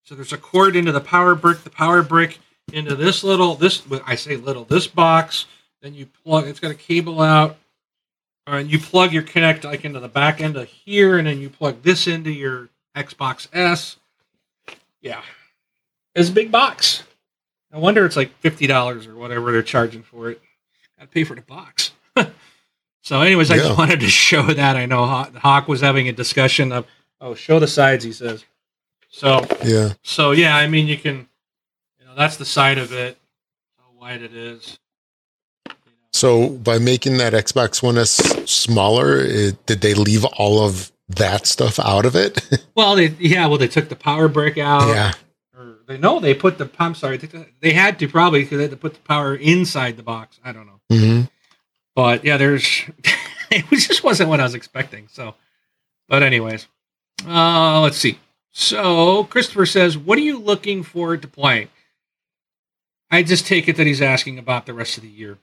So 0.03 0.15
there's 0.15 0.32
a 0.34 0.38
cord 0.38 0.76
into 0.76 0.91
the 0.91 1.01
power 1.01 1.36
brick, 1.36 1.63
the 1.63 1.70
power 1.70 2.01
brick 2.01 2.39
into 2.72 2.95
this 2.95 3.24
little 3.24 3.55
this 3.55 3.82
I 4.05 4.15
say 4.15 4.36
little 4.38 4.63
this 4.65 4.88
box. 4.88 5.45
Then 5.82 5.93
you 5.93 6.05
plug. 6.24 6.47
It's 6.47 6.59
got 6.59 6.72
a 6.72 6.76
cable 6.76 7.22
out, 7.22 7.57
uh, 8.47 8.51
and 8.55 8.72
you 8.72 8.80
plug 8.80 9.13
your 9.13 9.24
Kinect 9.24 9.63
like 9.65 9.84
into 9.86 9.99
the 9.99 10.07
back 10.07 10.39
end 10.41 10.55
of 10.57 10.68
here, 10.68 11.18
and 11.18 11.28
then 11.28 11.39
you 11.39 11.49
plug 11.49 11.82
this 11.84 12.07
into 12.07 12.32
your 12.32 12.70
Xbox 12.95 13.47
S. 13.53 13.97
Yeah, 15.01 15.22
it's 16.18 16.30
a 16.30 16.34
big 16.34 16.51
box. 16.51 17.03
I 17.72 17.78
wonder 17.78 18.05
it's 18.05 18.15
like 18.15 18.32
fifty 18.39 18.68
dollars 18.68 19.07
or 19.07 19.15
whatever 19.15 19.51
they're 19.51 19.61
charging 19.63 20.03
for 20.03 20.32
it. 20.32 20.41
To 20.99 21.05
pay 21.07 21.24
for 21.24 21.36
the 21.36 21.41
box. 21.41 21.91
so, 23.03 23.22
anyways, 23.22 23.51
I 23.51 23.57
just 23.57 23.78
wanted 23.78 23.99
to 23.99 24.07
show 24.09 24.41
that. 24.41 24.76
I 24.76 24.86
know 24.88 25.05
Hawk, 25.05 25.36
Hawk 25.36 25.68
was 25.68 25.80
having 25.82 26.09
a 26.09 26.11
discussion 26.11 26.72
of, 26.72 26.88
oh, 27.22 27.36
show 27.36 27.59
the 27.59 27.68
sides. 27.68 28.03
He 28.03 28.11
says. 28.11 28.43
So, 29.09 29.45
Yeah. 29.63 29.93
so 30.03 30.32
yeah, 30.32 30.57
I 30.57 30.68
mean, 30.68 30.88
you 30.88 30.97
can, 30.97 31.28
you 31.99 32.05
know, 32.05 32.15
that's 32.15 32.38
the 32.38 32.45
side 32.45 32.78
of 32.80 32.91
it, 32.91 33.18
how 33.78 33.86
wide 34.01 34.22
it 34.24 34.34
is. 34.34 34.80
You 35.68 35.74
know. 35.74 35.78
So 36.13 36.49
by 36.49 36.80
making 36.80 37.18
that 37.18 37.34
Xbox 37.34 37.84
One 37.84 37.97
S 37.99 38.15
smaller, 38.49 39.20
it, 39.20 39.65
did 39.68 39.82
they 39.82 39.93
leave 39.93 40.26
all 40.26 40.65
of 40.65 40.91
that 41.09 41.45
stuff 41.45 41.80
out 41.80 42.05
of 42.05 42.15
it? 42.15 42.41
Well, 42.76 42.95
they 42.95 43.07
yeah, 43.20 43.47
well, 43.47 43.57
they 43.57 43.68
took 43.68 43.89
the 43.89 43.95
power 43.95 44.28
brick 44.28 44.57
out. 44.59 44.88
yeah. 44.89 45.13
They 45.88 45.97
no, 45.97 46.19
they 46.19 46.33
put 46.33 46.57
the. 46.57 46.69
I'm 46.79 46.95
sorry, 46.95 47.17
they, 47.17 47.71
had 47.71 47.97
to 47.99 48.07
probably 48.07 48.43
because 48.43 48.57
they 48.57 48.63
had 48.63 48.71
to 48.71 48.77
put 48.77 48.93
the 48.95 48.99
power 49.01 49.35
inside 49.35 49.95
the 49.97 50.03
box. 50.03 50.39
I 50.43 50.51
don't 50.51 50.67
know, 50.67 50.79
hmm 50.91 51.21
but 51.95 52.23
yeah, 52.25 52.38
there's. 52.38 52.83
it 53.51 53.65
just 53.71 54.03
wasn't 54.03 54.29
what 54.29 54.39
I 54.39 54.43
was 54.43 54.53
expecting. 54.53 55.07
So, 55.09 55.35
but 56.09 56.23
anyways, 56.23 56.67
uh, 57.25 57.81
let's 57.81 57.97
see. 57.97 58.19
So 58.51 59.23
Christopher 59.25 59.65
says, 59.65 59.97
"What 59.97 60.17
are 60.17 60.21
you 60.21 60.38
looking 60.38 60.83
forward 60.83 61.21
to 61.21 61.27
playing?" 61.27 61.69
I 63.09 63.23
just 63.23 63.47
take 63.47 63.69
it 63.69 63.77
that 63.77 63.88
he's 63.88 64.01
asking 64.01 64.38
about 64.38 64.65
the 64.65 64.73
rest 64.73 64.97
of 64.97 65.03
the 65.03 65.09
year. 65.09 65.38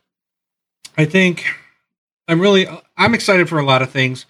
I 0.99 1.07
think 1.07 1.47
I'm 2.29 2.41
really 2.41 2.67
I'm 2.97 3.15
excited 3.15 3.49
for 3.49 3.59
a 3.59 3.65
lot 3.65 3.83
of 3.83 3.91
things. 3.91 4.27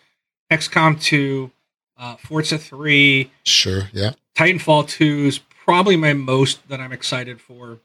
XCOM 0.53 1.01
2, 1.01 1.51
uh, 1.99 2.17
Forza 2.17 2.59
3, 2.59 3.31
Sure. 3.45 3.89
Yeah. 3.93 4.13
Titanfall 4.37 4.89
2 4.89 5.05
is 5.27 5.41
probably 5.65 5.97
my 5.97 6.13
most 6.13 6.69
that 6.69 6.81
I'm 6.81 6.93
excited 6.93 7.41
for. 7.41 7.81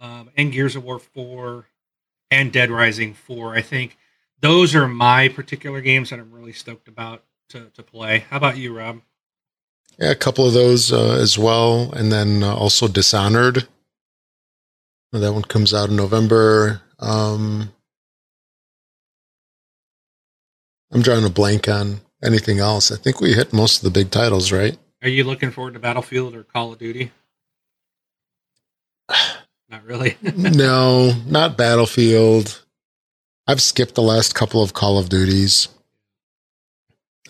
Um, 0.00 0.30
and 0.36 0.52
Gears 0.52 0.76
of 0.76 0.84
War 0.84 0.98
4 0.98 1.66
and 2.30 2.52
Dead 2.52 2.70
Rising 2.70 3.14
4. 3.14 3.54
I 3.54 3.62
think 3.62 3.96
those 4.40 4.74
are 4.74 4.86
my 4.86 5.28
particular 5.28 5.80
games 5.80 6.10
that 6.10 6.20
I'm 6.20 6.32
really 6.32 6.52
stoked 6.52 6.88
about 6.88 7.24
to, 7.50 7.70
to 7.74 7.82
play. 7.82 8.24
How 8.30 8.36
about 8.36 8.56
you, 8.56 8.76
Rob? 8.76 9.00
Yeah. 9.98 10.10
A 10.10 10.14
couple 10.14 10.46
of 10.46 10.52
those 10.52 10.92
uh, 10.92 11.16
as 11.20 11.38
well. 11.38 11.92
And 11.92 12.12
then 12.12 12.42
uh, 12.42 12.54
also 12.54 12.88
Dishonored. 12.88 13.66
That 15.12 15.32
one 15.32 15.42
comes 15.42 15.72
out 15.72 15.90
in 15.90 15.96
November. 15.96 16.82
Um, 16.98 17.72
I'm 20.92 21.02
drawing 21.02 21.24
a 21.24 21.30
blank 21.30 21.68
on 21.68 22.00
anything 22.22 22.58
else. 22.58 22.90
I 22.90 22.96
think 22.96 23.20
we 23.20 23.32
hit 23.32 23.52
most 23.52 23.78
of 23.78 23.84
the 23.84 23.96
big 23.96 24.10
titles, 24.10 24.50
right? 24.50 24.76
Are 25.04 25.10
you 25.10 25.24
looking 25.24 25.50
forward 25.50 25.74
to 25.74 25.80
Battlefield 25.80 26.34
or 26.34 26.44
Call 26.44 26.72
of 26.72 26.78
Duty? 26.78 27.12
Not 29.68 29.84
really. 29.84 30.16
no, 30.36 31.12
not 31.26 31.58
Battlefield. 31.58 32.62
I've 33.46 33.60
skipped 33.60 33.96
the 33.96 34.02
last 34.02 34.34
couple 34.34 34.62
of 34.62 34.72
Call 34.72 34.98
of 34.98 35.08
Duties. 35.08 35.68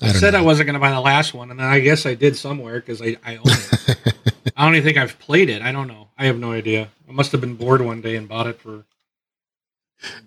I, 0.03 0.09
don't 0.09 0.17
said 0.17 0.35
I 0.35 0.43
wasn't 0.43 0.67
going 0.67 0.75
to 0.75 0.81
buy 0.81 0.91
the 0.91 1.01
last 1.01 1.33
one, 1.33 1.51
and 1.51 1.59
then 1.59 1.67
I 1.67 1.81
guess 1.81 2.07
I 2.07 2.15
did 2.15 2.37
somewhere 2.37 2.81
because 2.81 3.01
I, 3.01 3.17
I 3.25 3.37
own 3.37 3.45
it. 3.47 4.15
I 4.57 4.65
don't 4.65 4.75
even 4.75 4.85
think 4.85 4.99
I've 4.99 5.19
played 5.19 5.49
it. 5.49 5.63
I 5.63 5.73
don't 5.73 5.89
know. 5.89 6.09
I 6.19 6.27
have 6.27 6.39
no 6.39 6.53
idea. 6.53 6.91
I 7.09 7.13
must 7.13 7.33
have 7.33 7.41
been 7.41 7.55
bored 7.55 7.81
one 7.81 8.01
day 8.01 8.15
and 8.17 8.29
bought 8.29 8.47
it 8.47 8.61
for. 8.61 8.85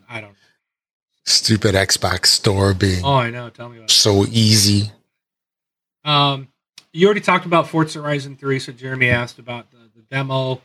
I 0.10 0.22
don't. 0.22 0.32
Know. 0.32 0.36
Stupid 1.26 1.76
Xbox 1.76 2.28
store 2.28 2.74
being 2.74 3.04
Oh, 3.06 3.16
I 3.16 3.30
know. 3.30 3.50
Tell 3.50 3.70
me 3.70 3.78
about 3.78 3.90
it. 3.90 3.94
so 3.94 4.26
easy. 4.26 4.92
Um, 6.04 6.48
you 6.98 7.06
already 7.06 7.22
talked 7.22 7.46
about 7.46 7.68
Forza 7.68 8.02
Horizon 8.02 8.36
3, 8.36 8.60
so 8.60 8.72
Jeremy 8.72 9.10
asked 9.10 9.38
about 9.40 9.70
the, 9.72 9.78
the 9.96 10.02
demo. 10.10 10.62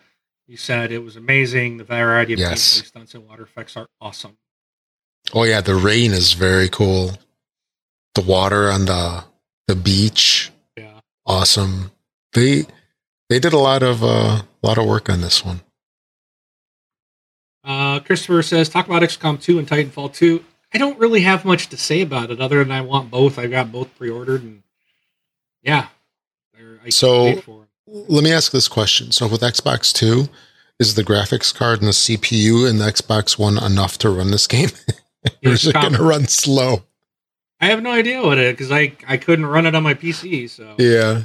He 0.46 0.56
said 0.56 0.90
it 0.90 0.98
was 1.04 1.16
amazing. 1.16 1.76
The 1.76 1.84
variety 1.84 2.32
of 2.32 2.38
Yes. 2.38 2.80
gameplay 2.80 2.86
stunts 2.86 3.14
and 3.14 3.26
water 3.28 3.42
effects 3.42 3.76
are 3.76 3.86
awesome. 4.00 4.36
Oh 5.34 5.44
yeah, 5.44 5.60
the 5.60 5.74
rain 5.74 6.12
is 6.12 6.32
very 6.32 6.68
cool. 6.68 7.12
The 8.14 8.22
water 8.22 8.70
on 8.70 8.86
the 8.86 9.24
the 9.68 9.76
beach, 9.76 10.50
Yeah. 10.76 11.00
awesome. 11.24 11.92
They 12.32 12.66
they 13.28 13.38
did 13.38 13.52
a 13.52 13.58
lot 13.58 13.82
of 13.82 14.02
uh, 14.02 14.42
a 14.62 14.66
lot 14.66 14.78
of 14.78 14.86
work 14.86 15.08
on 15.08 15.20
this 15.20 15.44
one. 15.44 15.60
Uh, 17.64 18.00
Christopher 18.00 18.42
says, 18.42 18.68
talk 18.68 18.86
about 18.86 19.02
XCOM 19.02 19.40
2 19.40 19.60
and 19.60 19.68
Titanfall 19.68 20.12
2. 20.12 20.44
I 20.74 20.78
don't 20.78 20.98
really 20.98 21.20
have 21.20 21.44
much 21.44 21.68
to 21.68 21.76
say 21.76 22.00
about 22.00 22.30
it 22.30 22.40
other 22.40 22.58
than 22.58 22.72
I 22.72 22.80
want 22.80 23.10
both. 23.10 23.38
I 23.38 23.46
got 23.46 23.70
both 23.70 23.96
pre 23.96 24.10
ordered, 24.10 24.42
and 24.42 24.62
yeah. 25.62 25.88
I 26.84 26.90
So-. 26.90 27.66
Let 27.86 28.24
me 28.24 28.32
ask 28.32 28.52
this 28.52 28.68
question. 28.68 29.12
So 29.12 29.26
with 29.26 29.42
Xbox 29.42 29.92
Two, 29.92 30.28
is 30.78 30.94
the 30.94 31.04
graphics 31.04 31.54
card 31.54 31.80
and 31.80 31.88
the 31.88 31.92
CPU 31.92 32.68
in 32.68 32.78
the 32.78 32.86
Xbox 32.86 33.38
One 33.38 33.62
enough 33.62 33.98
to 33.98 34.10
run 34.10 34.30
this 34.30 34.46
game, 34.46 34.70
or 35.44 35.52
is 35.52 35.66
it 35.66 35.74
going 35.74 35.92
to 35.94 36.02
run 36.02 36.26
slow? 36.26 36.84
I 37.60 37.66
have 37.66 37.82
no 37.82 37.92
idea 37.92 38.20
what 38.22 38.38
it 38.38 38.44
is 38.44 38.52
because 38.52 38.72
I, 38.72 38.92
I 39.06 39.16
couldn't 39.16 39.46
run 39.46 39.66
it 39.66 39.74
on 39.74 39.82
my 39.84 39.94
PC. 39.94 40.50
So, 40.50 40.74
Yeah, 40.78 41.22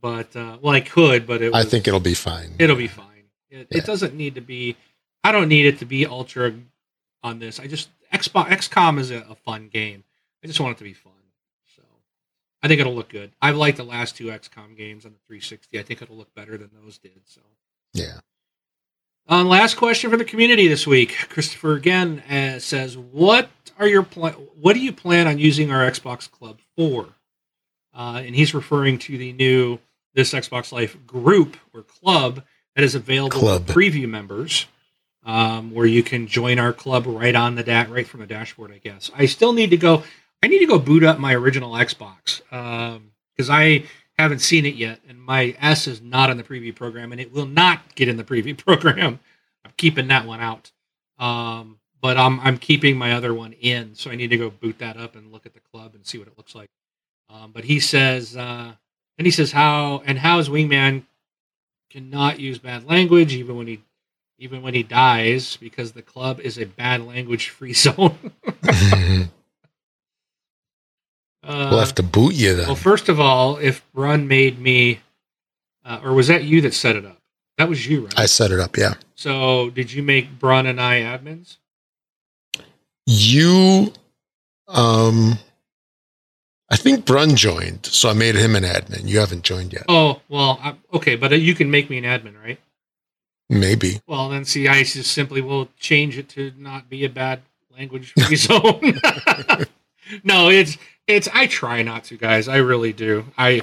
but 0.00 0.34
uh, 0.34 0.58
well, 0.62 0.74
I 0.74 0.80
could, 0.80 1.26
but 1.26 1.42
it 1.42 1.54
I 1.54 1.64
think 1.64 1.86
it'll 1.86 2.00
be 2.00 2.14
fine. 2.14 2.54
It'll 2.58 2.76
be 2.76 2.88
fine. 2.88 3.24
It, 3.50 3.68
Yeah. 3.70 3.78
it 3.78 3.84
doesn't 3.84 4.14
need 4.14 4.36
to 4.36 4.40
be. 4.40 4.76
I 5.24 5.32
don't 5.32 5.48
need 5.48 5.66
it 5.66 5.78
to 5.80 5.84
be 5.84 6.06
ultra 6.06 6.54
on 7.22 7.38
this. 7.38 7.60
I 7.60 7.66
just 7.66 7.90
Xbox 8.12 8.48
XCOM 8.48 8.98
is 8.98 9.10
a, 9.10 9.18
a 9.28 9.34
fun 9.34 9.68
game. 9.68 10.04
I 10.42 10.46
just 10.46 10.60
want 10.60 10.76
it 10.76 10.78
to 10.78 10.84
be 10.84 10.94
fun. 10.94 11.12
I 12.62 12.68
think 12.68 12.80
it'll 12.80 12.94
look 12.94 13.08
good. 13.08 13.32
I've 13.40 13.56
liked 13.56 13.76
the 13.76 13.84
last 13.84 14.16
two 14.16 14.26
XCOM 14.26 14.76
games 14.76 15.04
on 15.04 15.12
the 15.12 15.18
360. 15.26 15.78
I 15.78 15.82
think 15.82 16.02
it'll 16.02 16.16
look 16.16 16.34
better 16.34 16.56
than 16.58 16.70
those 16.82 16.98
did. 16.98 17.20
So. 17.26 17.40
yeah. 17.92 18.20
Um, 19.28 19.46
last 19.46 19.76
question 19.76 20.10
for 20.10 20.16
the 20.16 20.24
community 20.24 20.68
this 20.68 20.86
week. 20.86 21.14
Christopher 21.28 21.74
again 21.74 22.20
uh, 22.30 22.58
says, 22.60 22.96
"What 22.96 23.50
are 23.78 23.86
your 23.86 24.02
pla- 24.02 24.32
What 24.32 24.72
do 24.72 24.80
you 24.80 24.90
plan 24.90 25.26
on 25.28 25.38
using 25.38 25.70
our 25.70 25.88
Xbox 25.88 26.30
Club 26.30 26.60
for?" 26.76 27.08
Uh, 27.94 28.22
and 28.24 28.34
he's 28.34 28.54
referring 28.54 28.98
to 29.00 29.18
the 29.18 29.34
new 29.34 29.80
this 30.14 30.32
Xbox 30.32 30.72
Life 30.72 30.96
group 31.06 31.58
or 31.74 31.82
club 31.82 32.42
that 32.74 32.84
is 32.84 32.94
available 32.94 33.38
Club. 33.38 33.66
for 33.66 33.74
preview 33.74 34.08
members, 34.08 34.66
um, 35.26 35.72
where 35.72 35.86
you 35.86 36.02
can 36.02 36.26
join 36.26 36.58
our 36.58 36.72
club 36.72 37.04
right 37.06 37.34
on 37.34 37.54
the 37.54 37.62
da- 37.62 37.86
right 37.90 38.06
from 38.06 38.20
the 38.20 38.26
dashboard. 38.26 38.72
I 38.72 38.78
guess 38.78 39.10
I 39.14 39.26
still 39.26 39.52
need 39.52 39.70
to 39.70 39.76
go. 39.76 40.04
I 40.42 40.46
need 40.46 40.60
to 40.60 40.66
go 40.66 40.78
boot 40.78 41.04
up 41.04 41.18
my 41.18 41.34
original 41.34 41.72
Xbox 41.72 42.40
because 42.50 43.50
I 43.50 43.84
haven't 44.18 44.40
seen 44.40 44.66
it 44.66 44.74
yet, 44.74 45.00
and 45.08 45.20
my 45.20 45.56
S 45.60 45.86
is 45.86 46.00
not 46.00 46.30
in 46.30 46.36
the 46.36 46.42
preview 46.42 46.74
program, 46.74 47.12
and 47.12 47.20
it 47.20 47.32
will 47.32 47.46
not 47.46 47.94
get 47.94 48.08
in 48.08 48.16
the 48.16 48.24
preview 48.24 48.56
program. 48.64 49.20
I'm 49.64 49.72
keeping 49.76 50.08
that 50.08 50.26
one 50.26 50.40
out. 50.40 50.72
Um, 51.18 51.78
but 52.00 52.16
I'm 52.16 52.38
I'm 52.40 52.58
keeping 52.58 52.96
my 52.96 53.12
other 53.12 53.34
one 53.34 53.52
in, 53.54 53.94
so 53.94 54.10
I 54.10 54.16
need 54.16 54.30
to 54.30 54.36
go 54.36 54.50
boot 54.50 54.78
that 54.78 54.96
up 54.96 55.16
and 55.16 55.32
look 55.32 55.46
at 55.46 55.54
the 55.54 55.60
club 55.60 55.94
and 55.94 56.06
see 56.06 56.18
what 56.18 56.28
it 56.28 56.34
looks 56.36 56.54
like. 56.54 56.70
Um, 57.28 57.50
but 57.52 57.64
he 57.64 57.80
says, 57.80 58.36
uh, 58.36 58.72
and 59.18 59.26
he 59.26 59.30
says 59.30 59.52
how 59.52 60.02
and 60.06 60.18
how 60.18 60.38
is 60.38 60.48
wingman 60.48 61.04
cannot 61.90 62.38
use 62.38 62.58
bad 62.58 62.84
language 62.84 63.34
even 63.34 63.56
when 63.56 63.66
he 63.66 63.80
even 64.38 64.62
when 64.62 64.74
he 64.74 64.82
dies 64.82 65.56
because 65.56 65.92
the 65.92 66.02
club 66.02 66.38
is 66.40 66.58
a 66.58 66.66
bad 66.66 67.04
language 67.04 67.48
free 67.48 67.72
zone. 67.74 68.16
uh, 71.44 71.68
we'll 71.70 71.80
have 71.80 71.94
to 71.96 72.02
boot 72.02 72.34
you 72.34 72.54
then. 72.54 72.66
Well, 72.66 72.76
first 72.76 73.08
of 73.08 73.20
all, 73.20 73.56
if 73.56 73.84
Brun 73.92 74.28
made 74.28 74.58
me, 74.58 75.00
uh, 75.84 76.00
or 76.02 76.12
was 76.12 76.28
that 76.28 76.44
you 76.44 76.60
that 76.62 76.74
set 76.74 76.96
it 76.96 77.04
up? 77.04 77.20
That 77.56 77.68
was 77.68 77.86
you, 77.86 78.04
right? 78.04 78.18
I 78.18 78.26
set 78.26 78.50
it 78.50 78.60
up, 78.60 78.76
yeah. 78.76 78.94
So 79.14 79.70
did 79.70 79.92
you 79.92 80.02
make 80.02 80.38
Brun 80.38 80.66
and 80.66 80.80
I 80.80 81.00
admins? 81.00 81.56
You, 83.06 83.92
um, 84.68 85.38
I 86.70 86.76
think 86.76 87.04
Brun 87.04 87.34
joined, 87.34 87.86
so 87.86 88.10
I 88.10 88.12
made 88.12 88.34
him 88.34 88.54
an 88.54 88.64
admin. 88.64 89.08
You 89.08 89.18
haven't 89.18 89.42
joined 89.42 89.72
yet. 89.72 89.84
Oh 89.88 90.20
well, 90.28 90.60
I, 90.62 90.74
okay, 90.92 91.16
but 91.16 91.32
you 91.40 91.54
can 91.54 91.70
make 91.70 91.88
me 91.88 91.98
an 91.98 92.04
admin, 92.04 92.34
right? 92.40 92.60
Maybe. 93.48 94.02
Well, 94.06 94.28
then 94.28 94.44
see, 94.44 94.68
I 94.68 94.82
just 94.82 95.10
simply 95.10 95.40
will 95.40 95.68
change 95.78 96.18
it 96.18 96.28
to 96.30 96.52
not 96.58 96.90
be 96.90 97.04
a 97.04 97.08
bad 97.08 97.40
language 97.74 98.12
free 98.12 98.36
zone. 98.36 99.00
no, 100.24 100.50
it's 100.50 100.76
it's. 101.06 101.28
I 101.32 101.46
try 101.46 101.82
not 101.82 102.04
to, 102.04 102.16
guys. 102.16 102.48
I 102.48 102.58
really 102.58 102.92
do. 102.92 103.24
I, 103.36 103.62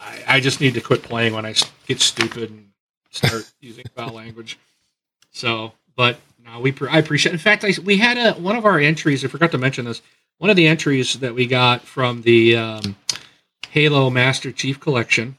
I 0.00 0.24
I 0.26 0.40
just 0.40 0.60
need 0.60 0.74
to 0.74 0.80
quit 0.80 1.02
playing 1.02 1.34
when 1.34 1.46
I 1.46 1.54
get 1.86 2.00
stupid 2.00 2.50
and 2.50 2.70
start 3.10 3.50
using 3.60 3.84
foul 3.94 4.14
language. 4.14 4.58
So, 5.32 5.72
but 5.96 6.18
no, 6.44 6.60
we 6.60 6.74
I 6.90 6.98
appreciate. 6.98 7.32
In 7.32 7.38
fact, 7.38 7.64
I, 7.64 7.72
we 7.84 7.96
had 7.96 8.18
a 8.18 8.32
one 8.40 8.56
of 8.56 8.64
our 8.64 8.78
entries. 8.78 9.24
I 9.24 9.28
forgot 9.28 9.50
to 9.52 9.58
mention 9.58 9.84
this. 9.84 10.02
One 10.38 10.50
of 10.50 10.56
the 10.56 10.66
entries 10.66 11.14
that 11.20 11.34
we 11.34 11.46
got 11.46 11.82
from 11.82 12.22
the 12.22 12.56
um, 12.56 12.96
Halo 13.70 14.10
Master 14.10 14.52
Chief 14.52 14.80
Collection. 14.80 15.36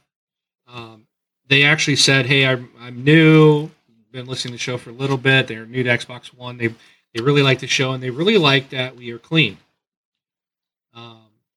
Um, 0.68 1.08
they 1.48 1.64
actually 1.64 1.98
said, 1.98 2.26
"Hey, 2.26 2.46
I'm, 2.46 2.70
I'm 2.80 3.04
new. 3.04 3.70
Been 4.12 4.28
listening 4.28 4.54
to 4.54 4.56
the 4.56 4.60
show 4.60 4.78
for 4.78 4.92
a 4.92 4.94
little 4.94 5.18
bit. 5.18 5.48
They're 5.48 5.66
new 5.66 5.84
to 5.84 5.90
Xbox 5.90 6.28
One. 6.28 6.58
They 6.58 6.74
they 7.14 7.22
really 7.22 7.44
like 7.44 7.60
the 7.60 7.68
show, 7.68 7.92
and 7.92 8.02
they 8.02 8.10
really 8.10 8.38
like 8.38 8.70
that 8.70 8.96
we 8.96 9.12
are 9.12 9.20
clean." 9.20 9.58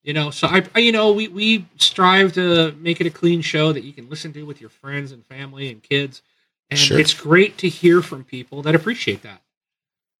You 0.08 0.14
know, 0.14 0.30
so 0.30 0.48
I, 0.48 0.62
I, 0.74 0.78
you 0.78 0.90
know, 0.90 1.12
we 1.12 1.28
we 1.28 1.66
strive 1.76 2.32
to 2.32 2.72
make 2.80 2.98
it 2.98 3.06
a 3.06 3.10
clean 3.10 3.42
show 3.42 3.74
that 3.74 3.84
you 3.84 3.92
can 3.92 4.08
listen 4.08 4.32
to 4.32 4.44
with 4.44 4.58
your 4.58 4.70
friends 4.70 5.12
and 5.12 5.22
family 5.26 5.70
and 5.70 5.82
kids, 5.82 6.22
and 6.70 6.78
sure. 6.78 6.98
it's 6.98 7.12
great 7.12 7.58
to 7.58 7.68
hear 7.68 8.00
from 8.00 8.24
people 8.24 8.62
that 8.62 8.74
appreciate 8.74 9.20
that. 9.20 9.42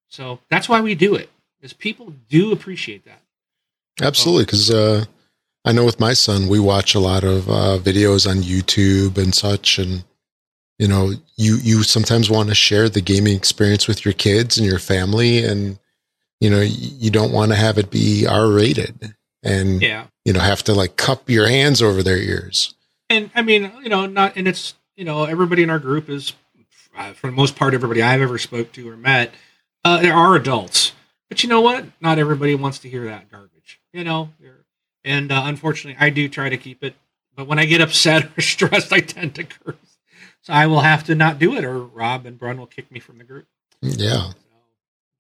So 0.09 0.41
that's 0.51 0.69
why 0.69 0.83
we 0.83 0.95
do 0.95 1.15
it, 1.15 1.31
is 1.63 1.73
people 1.73 2.13
do 2.29 2.53
appreciate 2.53 3.07
that. 3.07 3.23
Absolutely, 4.03 4.45
because 4.45 4.71
uh, 4.71 5.07
I 5.65 5.73
know 5.73 5.87
with 5.87 5.99
my 5.99 6.13
son, 6.13 6.49
we 6.49 6.61
watch 6.61 6.95
a 6.95 7.01
lot 7.01 7.25
of 7.25 7.49
uh, 7.49 7.79
videos 7.79 8.29
on 8.29 8.43
YouTube 8.43 9.17
and 9.17 9.35
such, 9.35 9.79
and 9.79 10.05
you 10.79 10.87
know, 10.87 11.13
you 11.37 11.57
you 11.63 11.83
sometimes 11.83 12.29
want 12.29 12.51
to 12.51 12.55
share 12.55 12.91
the 12.91 13.01
gaming 13.01 13.35
experience 13.35 13.89
with 13.89 14.05
your 14.05 14.13
kids 14.13 14.59
and 14.59 14.67
your 14.67 14.81
family, 14.81 15.43
and 15.47 15.79
you 16.41 16.51
know, 16.51 16.61
you 16.61 17.11
don't 17.11 17.33
want 17.33 17.53
to 17.53 17.57
have 17.57 17.79
it 17.79 17.91
be 17.91 18.27
R 18.27 18.51
rated, 18.51 19.15
and 19.43 19.83
yeah, 19.83 20.07
you 20.25 20.33
know, 20.33 20.41
have 20.41 20.63
to 20.65 20.75
like 20.75 20.97
cup 20.97 21.29
your 21.31 21.49
hands 21.49 21.83
over 21.83 22.03
their 22.03 22.19
ears. 22.19 22.75
And 23.11 23.31
I 23.35 23.43
mean, 23.43 23.73
you 23.83 23.89
know, 23.89 24.07
not 24.07 24.37
and 24.37 24.47
it's 24.47 24.75
you 24.97 25.05
know, 25.05 25.25
everybody 25.25 25.63
in 25.63 25.71
our 25.71 25.79
group 25.79 26.09
is, 26.11 26.33
uh, 26.97 27.13
for 27.13 27.29
the 27.29 27.33
most 27.33 27.55
part, 27.55 27.73
everybody 27.73 28.03
I've 28.03 28.21
ever 28.21 28.37
spoke 28.37 28.73
to 28.73 28.89
or 28.89 28.97
met, 28.97 29.33
uh, 29.85 30.03
there 30.03 30.15
are 30.15 30.35
adults, 30.35 30.93
but 31.29 31.43
you 31.43 31.49
know 31.49 31.61
what? 31.61 31.85
Not 32.01 32.19
everybody 32.19 32.55
wants 32.57 32.81
to 32.81 32.89
hear 32.89 33.05
that 33.05 33.31
garbage. 33.31 33.81
You 33.93 34.05
know, 34.05 34.31
and 35.05 35.33
uh, 35.33 35.43
unfortunately, 35.45 36.05
I 36.05 36.11
do 36.11 36.29
try 36.29 36.49
to 36.49 36.59
keep 36.59 36.83
it. 36.83 36.95
But 37.37 37.47
when 37.47 37.59
I 37.59 37.65
get 37.65 37.81
upset 37.81 38.29
or 38.37 38.41
stressed, 38.41 38.93
I 38.93 39.01
tend 39.01 39.37
to 39.37 39.45
curse. 39.45 39.77
So 40.43 40.53
I 40.53 40.67
will 40.67 40.81
have 40.81 41.05
to 41.05 41.15
not 41.15 41.39
do 41.39 41.57
it, 41.57 41.65
or 41.65 41.79
Rob 41.79 42.27
and 42.27 42.39
Brun 42.39 42.59
will 42.59 42.67
kick 42.67 42.91
me 42.91 43.01
from 43.01 43.19
the 43.19 43.25
group. 43.25 43.47
Yeah. 43.81 44.31
So, 44.31 44.35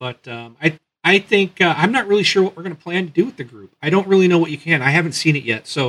but 0.00 0.26
um, 0.26 0.56
I 0.60 0.78
I 1.08 1.18
think 1.18 1.60
uh, 1.60 1.74
I'm 1.76 1.92
not 1.92 2.06
really 2.06 2.22
sure 2.22 2.42
what 2.42 2.56
we're 2.56 2.62
going 2.62 2.76
to 2.76 2.82
plan 2.82 3.06
to 3.06 3.12
do 3.12 3.24
with 3.24 3.36
the 3.36 3.44
group. 3.44 3.74
I 3.82 3.90
don't 3.90 4.06
really 4.06 4.28
know 4.28 4.38
what 4.38 4.50
you 4.50 4.58
can. 4.58 4.82
I 4.82 4.90
haven't 4.90 5.12
seen 5.12 5.36
it 5.36 5.44
yet. 5.44 5.66
So 5.66 5.88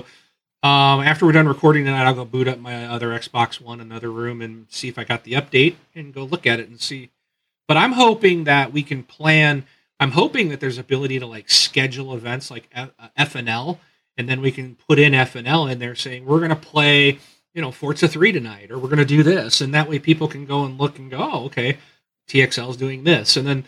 um, 0.63 1.01
after 1.01 1.25
we're 1.25 1.31
done 1.33 1.47
recording 1.47 1.85
tonight, 1.85 2.05
I'll 2.05 2.13
go 2.13 2.25
boot 2.25 2.47
up 2.47 2.59
my 2.59 2.85
other 2.85 3.09
Xbox 3.09 3.61
One, 3.61 3.79
another 3.79 4.11
room, 4.11 4.41
and 4.41 4.67
see 4.69 4.87
if 4.87 4.97
I 4.97 5.03
got 5.03 5.23
the 5.23 5.33
update 5.33 5.75
and 5.93 6.13
go 6.13 6.23
look 6.23 6.47
at 6.47 6.59
it 6.59 6.69
and 6.69 6.79
see. 6.79 7.11
But 7.67 7.77
I'm 7.77 7.93
hoping 7.93 8.45
that 8.45 8.73
we 8.73 8.81
can 8.81 9.03
plan 9.03 9.65
I'm 9.99 10.11
hoping 10.11 10.49
that 10.49 10.59
there's 10.59 10.77
ability 10.77 11.19
to 11.19 11.25
like 11.25 11.49
schedule 11.49 12.13
events 12.13 12.49
like 12.49 12.69
FNL, 13.17 13.73
uh, 13.75 13.77
and 14.17 14.29
then 14.29 14.41
we 14.41 14.51
can 14.51 14.75
put 14.87 14.97
in 14.97 15.13
FNL 15.13 15.69
in 15.69 15.79
there 15.79 15.95
saying 15.95 16.25
we're 16.25 16.39
going 16.39 16.49
to 16.49 16.55
play, 16.55 17.19
you 17.53 17.61
know, 17.61 17.71
Forza 17.71 18.07
3 18.07 18.31
tonight, 18.31 18.71
or 18.71 18.79
we're 18.79 18.87
going 18.87 18.99
to 18.99 19.05
do 19.05 19.23
this, 19.23 19.59
and 19.59 19.73
that 19.73 19.89
way 19.89 19.99
people 19.99 20.27
can 20.27 20.45
go 20.45 20.63
and 20.63 20.79
look 20.79 20.97
and 20.97 21.11
go, 21.11 21.17
oh, 21.19 21.45
okay, 21.45 21.77
TXL 22.29 22.69
is 22.69 22.77
doing 22.77 23.03
this, 23.03 23.35
and 23.35 23.45
then 23.45 23.65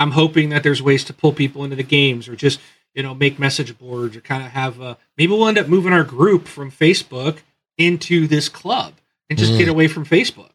I'm 0.00 0.12
hoping 0.12 0.48
that 0.48 0.62
there's 0.62 0.82
ways 0.82 1.04
to 1.04 1.12
pull 1.12 1.32
people 1.32 1.62
into 1.62 1.76
the 1.76 1.84
games, 1.84 2.26
or 2.26 2.34
just 2.34 2.58
you 2.94 3.02
know 3.02 3.14
make 3.14 3.38
message 3.38 3.78
boards, 3.78 4.16
or 4.16 4.20
kind 4.20 4.42
of 4.42 4.50
have 4.50 4.80
a 4.80 4.98
maybe 5.16 5.32
we'll 5.32 5.46
end 5.46 5.58
up 5.58 5.68
moving 5.68 5.92
our 5.92 6.02
group 6.02 6.48
from 6.48 6.72
Facebook 6.72 7.38
into 7.78 8.26
this 8.26 8.48
club 8.48 8.94
and 9.28 9.38
just 9.38 9.52
mm. 9.52 9.58
get 9.58 9.68
away 9.68 9.86
from 9.86 10.04
Facebook. 10.04 10.50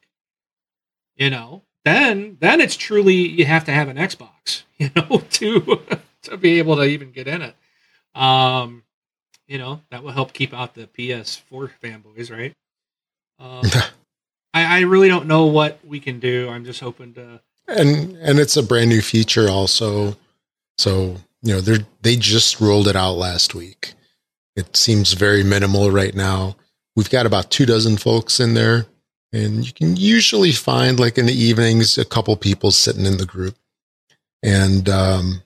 You 1.16 1.30
know, 1.30 1.62
then 1.86 2.38
then 2.42 2.60
it's 2.60 2.76
truly 2.76 3.16
you 3.16 3.46
have 3.46 3.64
to 3.66 3.72
have 3.72 3.88
an 3.88 3.98
Xbox, 3.98 4.64
you 4.78 4.90
know, 4.96 5.20
to 5.30 5.80
to 6.24 6.38
be 6.38 6.60
able 6.60 6.76
to 6.78 6.84
even 6.84 7.12
get 7.12 7.28
in 7.28 7.42
it. 7.42 7.56
Um, 8.20 8.84
you 9.48 9.58
know, 9.58 9.82
that 9.92 10.04
will 10.04 10.12
help 10.12 10.34
keep 10.34 10.54
out 10.54 10.74
the 10.74 10.88
PS4 10.88 11.70
fanboys, 11.84 12.36
right? 12.36 12.54
Um, 13.40 13.62
I, 14.54 14.78
I 14.78 14.80
really 14.82 15.08
don't 15.08 15.28
know 15.28 15.46
what 15.46 15.80
we 15.86 16.00
can 16.00 16.20
do. 16.20 16.50
I'm 16.50 16.66
just 16.66 16.80
hoping 16.80 17.14
to. 17.14 17.42
And 17.68 18.16
and 18.18 18.40
it's 18.40 18.58
a 18.58 18.64
brand 18.64 18.90
new 18.90 19.02
feature 19.02 19.50
also, 19.50 20.16
so 20.78 21.18
you 21.42 21.54
know 21.54 21.62
they 21.62 21.86
they 22.02 22.16
just 22.16 22.62
rolled 22.62 22.88
it 22.88 22.96
out 22.96 23.14
last 23.14 23.56
week. 23.56 23.94
It 24.56 24.78
seems 24.78 25.14
very 25.14 25.44
minimal 25.44 25.92
right 25.92 26.16
now. 26.16 26.56
We've 26.96 27.10
got 27.10 27.26
about 27.26 27.52
two 27.52 27.66
dozen 27.66 27.98
folks 27.98 28.40
in 28.40 28.54
there 28.54 28.86
and 29.36 29.68
you 29.68 29.74
can 29.74 29.98
usually 29.98 30.54
find, 30.54 30.98
like 30.98 31.18
in 31.18 31.26
the 31.26 31.34
evenings, 31.34 31.98
a 31.98 32.06
couple 32.06 32.36
people 32.38 32.72
sitting 32.72 33.06
in 33.06 33.18
the 33.18 33.26
group. 33.26 33.58
And, 34.42 34.88
um, 34.88 35.44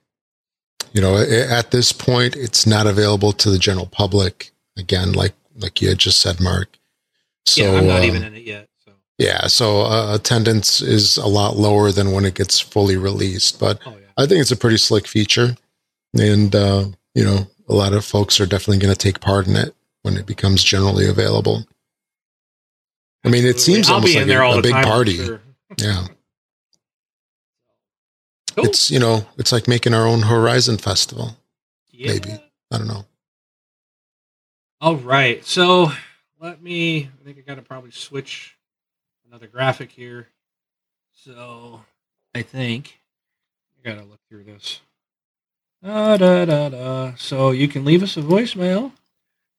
you 0.93 1.01
know, 1.01 1.17
at 1.17 1.71
this 1.71 1.91
point, 1.91 2.35
it's 2.35 2.67
not 2.67 2.85
available 2.85 3.31
to 3.33 3.49
the 3.49 3.57
general 3.57 3.87
public. 3.87 4.51
Again, 4.77 5.13
like 5.13 5.33
like 5.57 5.81
you 5.81 5.89
had 5.89 5.97
just 5.97 6.19
said, 6.19 6.39
Mark. 6.39 6.77
So, 7.47 7.63
yeah, 7.63 7.79
I'm 7.79 7.87
not 7.87 8.01
um, 8.01 8.05
even 8.05 8.23
in 8.23 8.35
it 8.35 8.43
yet. 8.43 8.69
Yeah, 9.19 9.47
so 9.47 9.81
uh, 9.81 10.15
attendance 10.15 10.81
is 10.81 11.17
a 11.17 11.27
lot 11.27 11.57
lower 11.57 11.91
than 11.91 12.13
when 12.13 12.23
it 12.23 12.35
gets 12.35 12.57
fully 12.61 12.95
released, 12.95 13.59
but 13.59 13.77
oh, 13.85 13.91
yeah. 13.91 14.07
I 14.17 14.25
think 14.25 14.39
it's 14.39 14.51
a 14.51 14.55
pretty 14.55 14.77
slick 14.77 15.07
feature, 15.07 15.57
and 16.17 16.55
uh, 16.55 16.85
you 17.13 17.25
know, 17.25 17.47
a 17.67 17.73
lot 17.73 17.91
of 17.91 18.05
folks 18.05 18.39
are 18.39 18.45
definitely 18.45 18.77
going 18.77 18.93
to 18.93 18.97
take 18.97 19.19
part 19.19 19.45
in 19.45 19.57
it 19.57 19.75
when 20.03 20.15
it 20.15 20.25
becomes 20.25 20.63
generally 20.63 21.05
available. 21.05 21.65
I 23.25 23.29
mean, 23.29 23.45
it 23.45 23.59
seems 23.59 23.89
I'll 23.89 23.95
almost 23.95 24.15
like 24.15 24.25
a, 24.25 24.57
a 24.57 24.61
big 24.61 24.71
time, 24.71 24.85
party. 24.85 25.17
Sure. 25.17 25.41
yeah. 25.77 26.07
Cool. 28.55 28.65
It's 28.65 28.89
you 28.89 28.97
know, 28.97 29.27
it's 29.37 29.51
like 29.51 29.67
making 29.67 29.93
our 29.93 30.07
own 30.07 30.23
Horizon 30.23 30.77
Festival. 30.77 31.37
Yeah. 31.91 32.13
Maybe 32.13 32.31
I 32.71 32.77
don't 32.79 32.87
know. 32.87 33.05
All 34.81 34.95
right, 34.95 35.45
so 35.45 35.91
let 36.41 36.61
me. 36.61 37.11
I 37.21 37.23
think 37.23 37.37
I 37.37 37.41
got 37.41 37.55
to 37.55 37.61
probably 37.61 37.91
switch 37.91 38.57
another 39.30 39.47
graphic 39.47 39.91
here. 39.91 40.27
So 41.14 41.81
I 42.34 42.41
think 42.41 42.99
I 43.77 43.89
got 43.89 43.99
to 43.99 44.06
look 44.06 44.19
through 44.27 44.43
this. 44.43 44.81
Da, 45.84 46.18
da, 46.18 46.45
da, 46.45 46.69
da. 46.69 47.15
So 47.15 47.51
you 47.51 47.68
can 47.68 47.85
leave 47.85 48.03
us 48.03 48.18
a 48.18 48.22
voicemail 48.22 48.91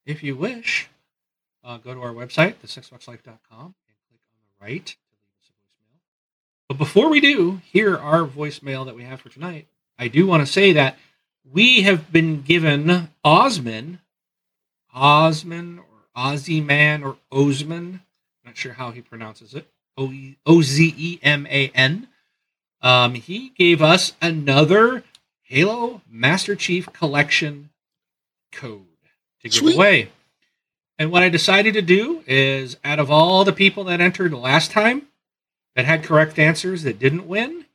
if 0.05 0.23
you 0.23 0.35
wish 0.35 0.89
uh, 1.63 1.77
go 1.77 1.93
to 1.93 2.01
our 2.01 2.13
website, 2.13 2.55
thisxboxlife.com, 2.55 3.15
and 3.27 3.95
click 4.09 4.21
on 4.33 4.41
the 4.43 4.65
right 4.65 4.85
to 4.85 4.95
leave 5.11 5.29
us 5.39 5.49
a 5.49 5.53
voicemail. 5.53 5.99
But 6.67 6.77
before 6.77 7.09
we 7.09 7.21
do 7.21 7.61
hear 7.71 7.97
our 7.97 8.25
voicemail 8.25 8.85
that 8.85 8.95
we 8.95 9.03
have 9.03 9.21
for 9.21 9.29
tonight, 9.29 9.67
I 9.97 10.07
do 10.07 10.25
want 10.27 10.45
to 10.45 10.51
say 10.51 10.73
that 10.73 10.97
we 11.49 11.81
have 11.81 12.11
been 12.11 12.41
given 12.41 13.09
Osman, 13.23 13.99
Osman 14.93 15.79
or 15.79 15.85
Ozzy 16.21 16.63
Man 16.63 17.03
or 17.03 17.17
Ozman, 17.31 18.01
not 18.51 18.57
sure 18.57 18.73
how 18.73 18.91
he 18.91 18.99
pronounces 18.99 19.53
it, 19.53 19.65
O 19.97 20.61
Z 20.61 20.93
E 20.97 21.19
M 21.23 21.47
A 21.49 21.69
N. 21.73 22.09
Um, 22.81 23.13
he 23.13 23.49
gave 23.49 23.81
us 23.81 24.11
another 24.21 25.05
Halo 25.43 26.01
Master 26.09 26.53
Chief 26.53 26.91
Collection 26.91 27.69
code 28.51 28.81
to 29.41 29.47
give 29.47 29.53
Sweet. 29.53 29.75
away. 29.75 30.09
And 30.99 31.11
what 31.11 31.23
I 31.23 31.29
decided 31.29 31.75
to 31.75 31.81
do 31.81 32.23
is, 32.27 32.75
out 32.83 32.99
of 32.99 33.09
all 33.09 33.45
the 33.45 33.53
people 33.53 33.85
that 33.85 34.01
entered 34.01 34.33
last 34.33 34.71
time 34.71 35.03
that 35.75 35.85
had 35.85 36.03
correct 36.03 36.37
answers 36.37 36.83
that 36.83 36.99
didn't 36.99 37.27
win, 37.27 37.65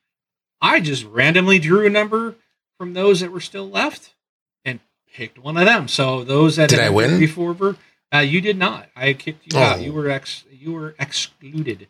I 0.61 0.81
just 0.81 1.05
randomly 1.05 1.59
drew 1.59 1.87
a 1.87 1.91
number 1.91 2.35
from 2.77 2.93
those 2.93 3.21
that 3.21 3.33
were 3.33 3.41
still 3.41 3.69
left 3.71 4.13
and 4.63 4.81
picked 5.11 5.39
one 5.39 5.57
of 5.57 5.65
them. 5.65 5.89
So 5.89 6.23
those 6.23 6.57
that 6.57 6.69
Did 6.69 6.81
I 6.81 6.91
win? 6.91 7.19
before, 7.19 7.55
uh, 8.15 8.19
you 8.19 8.41
did 8.41 8.57
not. 8.57 8.89
I 8.97 9.13
kicked 9.13 9.53
you 9.53 9.59
out. 9.59 9.79
Oh. 9.79 9.81
You 9.81 9.93
were 9.93 10.09
ex. 10.09 10.45
You 10.51 10.73
were 10.73 10.95
excluded. 10.99 11.89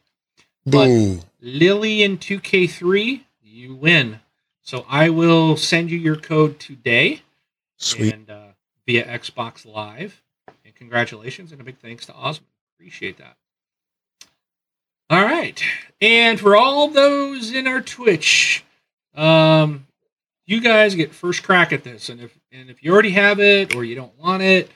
But- 0.65 0.87
Boo. 0.87 1.21
Lily 1.41 2.03
in 2.03 2.19
2K3, 2.19 3.21
you 3.43 3.75
win. 3.77 4.21
So 4.63 4.85
I 4.89 5.11
will 5.11 5.57
send 5.57 5.91
you 5.93 5.99
your 5.99 6.17
code 6.17 6.59
today 6.59 7.23
Sweet. 7.77 8.15
and 8.15 8.29
uh, 8.31 8.47
via 8.85 9.07
Xbox 9.07 9.65
Live. 9.65 10.21
And 10.65 10.75
congratulations 10.75 11.53
and 11.53 11.61
a 11.61 11.65
big 11.65 11.79
thanks 11.79 12.07
to 12.07 12.15
Osmond. 12.15 12.49
Appreciate 12.77 13.19
that. 13.19 13.37
All 15.09 15.23
right. 15.25 15.63
And 16.01 16.41
for 16.41 16.57
all 16.57 16.89
those 16.89 17.53
in 17.53 17.69
our 17.69 17.81
Twitch, 17.81 18.65
um, 19.15 19.87
you 20.47 20.61
guys 20.61 20.97
get 20.97 21.15
first 21.15 21.45
crack 21.45 21.73
at 21.73 21.85
this. 21.85 22.09
And 22.09 22.21
if 22.21 22.37
and 22.51 22.69
if 22.71 22.83
you 22.83 22.93
already 22.93 23.11
have 23.11 23.39
it 23.39 23.77
or 23.77 23.85
you 23.85 23.95
don't 23.95 24.19
want 24.19 24.43
it, 24.43 24.69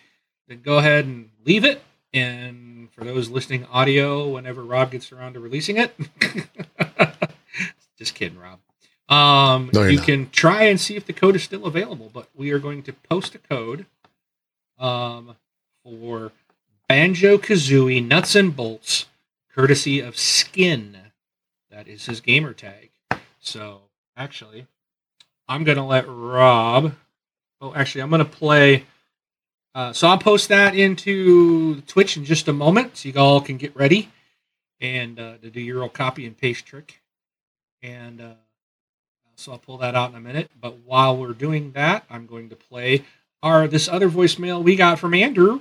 then 0.50 0.60
go 0.62 0.78
ahead 0.78 1.04
and 1.06 1.30
leave 1.46 1.64
it. 1.64 1.80
And 2.12 2.90
for 2.92 3.04
those 3.04 3.28
listening 3.30 3.64
audio, 3.66 4.28
whenever 4.28 4.62
Rob 4.64 4.90
gets 4.90 5.12
around 5.12 5.34
to 5.34 5.40
releasing 5.40 5.76
it, 5.76 5.94
just 7.96 8.16
kidding, 8.16 8.38
Rob. 8.38 8.58
Um, 9.08 9.70
No, 9.72 9.84
you 9.84 9.98
not. 9.98 10.06
can 10.06 10.30
try 10.30 10.64
and 10.64 10.80
see 10.80 10.96
if 10.96 11.06
the 11.06 11.12
code 11.12 11.36
is 11.36 11.44
still 11.44 11.66
available, 11.66 12.10
but 12.12 12.28
we 12.34 12.50
are 12.50 12.58
going 12.58 12.82
to 12.82 12.92
post 12.92 13.34
a 13.36 13.38
code 13.38 13.86
um, 14.78 15.36
for 15.84 16.32
Banjo 16.88 17.38
Kazooie 17.38 18.04
Nuts 18.04 18.34
and 18.34 18.54
Bolts, 18.56 19.06
courtesy 19.54 20.00
of 20.00 20.18
Skin. 20.18 20.96
That 21.70 21.86
is 21.86 22.06
his 22.06 22.20
gamer 22.20 22.52
tag. 22.54 22.90
So, 23.38 23.82
actually, 24.16 24.66
I'm 25.48 25.62
going 25.62 25.78
to 25.78 25.84
let 25.84 26.06
Rob. 26.08 26.94
Oh, 27.60 27.72
actually, 27.74 28.02
I'm 28.02 28.10
going 28.10 28.18
to 28.18 28.30
play. 28.30 28.84
Uh, 29.74 29.92
so 29.92 30.08
I'll 30.08 30.18
post 30.18 30.48
that 30.48 30.74
into 30.74 31.80
Twitch 31.82 32.16
in 32.16 32.24
just 32.24 32.48
a 32.48 32.52
moment, 32.52 32.96
so 32.96 33.08
you 33.08 33.18
all 33.18 33.40
can 33.40 33.56
get 33.56 33.74
ready 33.76 34.10
and 34.80 35.18
uh, 35.20 35.36
to 35.38 35.50
do 35.50 35.60
your 35.60 35.76
little 35.76 35.88
copy 35.88 36.26
and 36.26 36.36
paste 36.36 36.66
trick. 36.66 37.00
And 37.82 38.20
uh, 38.20 38.34
so 39.36 39.52
I'll 39.52 39.58
pull 39.58 39.78
that 39.78 39.94
out 39.94 40.10
in 40.10 40.16
a 40.16 40.20
minute. 40.20 40.50
But 40.60 40.78
while 40.78 41.16
we're 41.16 41.32
doing 41.32 41.72
that, 41.72 42.04
I'm 42.10 42.26
going 42.26 42.48
to 42.48 42.56
play 42.56 43.04
our 43.42 43.68
this 43.68 43.88
other 43.88 44.10
voicemail 44.10 44.62
we 44.62 44.76
got 44.76 44.98
from 44.98 45.14
Andrew. 45.14 45.60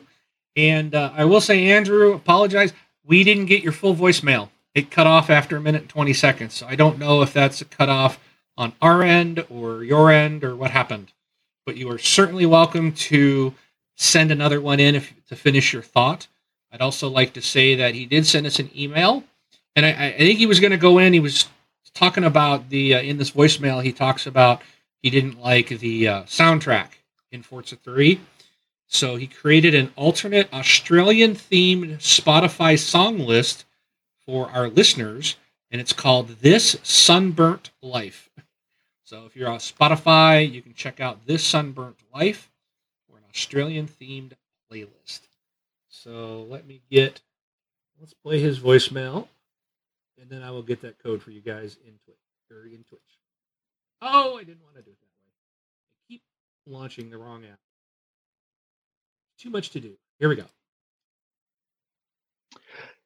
And 0.56 0.96
uh, 0.96 1.12
I 1.16 1.26
will 1.26 1.42
say, 1.42 1.72
Andrew, 1.72 2.14
apologize. 2.14 2.74
We 3.06 3.24
didn't 3.24 3.46
get 3.46 3.64
your 3.64 3.72
full 3.72 3.96
voicemail. 3.96 4.50
It 4.74 4.92
cut 4.92 5.08
off 5.08 5.30
after 5.30 5.58
a 5.58 5.62
minute 5.62 5.82
and 5.82 5.90
20 5.90 6.14
seconds. 6.14 6.54
So 6.56 6.68
I 6.68 6.76
don't 6.76 7.00
know 7.00 7.22
if 7.22 7.32
that's 7.32 7.62
a 7.62 7.66
cutoff 7.66 8.20
on 8.58 8.74
our 8.82 9.04
end 9.04 9.46
or 9.50 9.84
your 9.84 10.12
end 10.12 10.44
or 10.44 10.56
what 10.56 10.72
happened. 10.72 11.14
But 11.66 11.78
you 11.78 11.90
are 11.92 11.98
certainly 11.98 12.46
welcome 12.46 12.92
to 12.94 13.54
send 14.00 14.32
another 14.32 14.62
one 14.62 14.80
in 14.80 14.96
if, 14.96 15.14
to 15.28 15.36
finish 15.36 15.74
your 15.74 15.82
thought. 15.82 16.28
I'd 16.72 16.82
also 16.82 17.10
like 17.10 17.34
to 17.34 17.42
say 17.42 17.76
that 17.76 17.96
he 17.96 18.06
did 18.06 18.26
send 18.26 18.46
us 18.46 18.60
an 18.60 18.70
email, 18.76 19.24
and 19.76 19.86
I, 19.86 19.90
I 19.90 20.18
think 20.18 20.40
he 20.40 20.46
was 20.46 20.60
going 20.60 20.72
to 20.72 20.78
go 20.78 21.00
in. 21.00 21.14
He 21.14 21.20
was 21.20 21.48
talking 21.94 22.24
about 22.24 22.70
the 22.70 22.96
uh, 22.96 23.02
in 23.02 23.18
this 23.18 23.32
voicemail. 23.32 23.84
He 23.84 23.92
talks 23.92 24.26
about 24.26 24.62
he 25.02 25.10
didn't 25.10 25.42
like 25.42 25.68
the 25.68 26.08
uh, 26.08 26.24
soundtrack 26.24 26.90
in 27.32 27.44
Forza 27.44 27.76
Three, 27.76 28.22
so 28.88 29.18
he 29.18 29.28
created 29.28 29.76
an 29.76 29.92
alternate 29.96 30.52
Australian 30.54 31.34
themed 31.36 31.98
Spotify 31.98 32.80
song 32.80 33.20
list 33.20 33.66
for 34.26 34.50
our 34.52 34.70
listeners, 34.70 35.36
and 35.72 35.82
it's 35.82 35.94
called 35.94 36.30
"This 36.40 36.78
Sunburnt 36.84 37.72
Life." 37.82 38.30
So 39.04 39.26
if 39.26 39.36
you're 39.36 39.50
on 39.50 39.60
Spotify, 39.60 40.50
you 40.50 40.62
can 40.62 40.74
check 40.74 41.02
out 41.02 41.26
"This 41.26 41.44
Sunburnt 41.44 41.98
Life" 42.14 42.49
Australian 43.34 43.88
themed 43.88 44.34
playlist. 44.72 45.22
So 45.90 46.46
let 46.50 46.68
me 46.68 46.82
get, 46.90 47.22
let's 48.00 48.14
play 48.14 48.40
his 48.40 48.60
voicemail, 48.60 49.28
and 50.20 50.30
then 50.30 50.44
I 50.44 50.52
will 50.52 50.64
get 50.64 50.82
that 50.82 51.02
code 51.02 51.22
for 51.22 51.32
you 51.32 51.42
guys 51.42 51.78
in 51.86 51.94
Twitch 52.06 52.18
or 52.52 52.58
er, 52.58 52.66
in 52.66 52.84
Twitch. 52.88 53.02
Oh, 54.02 54.38
I 54.38 54.44
didn't 54.44 54.64
want 54.64 54.76
to 54.76 54.82
do 54.82 54.92
it 54.92 55.00
that 55.00 55.08
way. 55.08 55.32
I 56.10 56.14
keep 56.14 56.22
launching 56.66 57.10
the 57.10 57.18
wrong 57.18 57.44
app. 57.46 57.60
Too 59.38 59.50
much 59.50 59.72
to 59.72 59.80
do. 59.80 59.94
Here 60.20 60.30
we 60.30 60.36
go. 60.36 60.46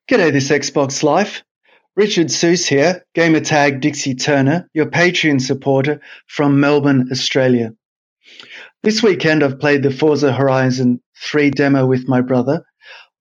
G'day, 0.10 0.32
this 0.32 0.50
Xbox 0.50 1.04
Life. 1.04 1.44
Richard 1.95 2.28
Seuss 2.28 2.68
here, 2.68 3.06
gamertag 3.16 3.80
Dixie 3.80 4.16
Turner, 4.16 4.68
your 4.74 4.88
Patreon 4.88 5.40
supporter 5.40 6.02
from 6.26 6.60
Melbourne, 6.60 7.10
Australia. 7.12 7.74
This 8.84 9.01
weekend 9.01 9.45
I've 9.45 9.61
played 9.61 9.81
the 9.81 9.91
Forza 9.91 10.34
Horizon 10.34 10.99
3 11.31 11.51
demo 11.51 11.85
with 11.85 12.10
my 12.10 12.19
brother. 12.19 12.65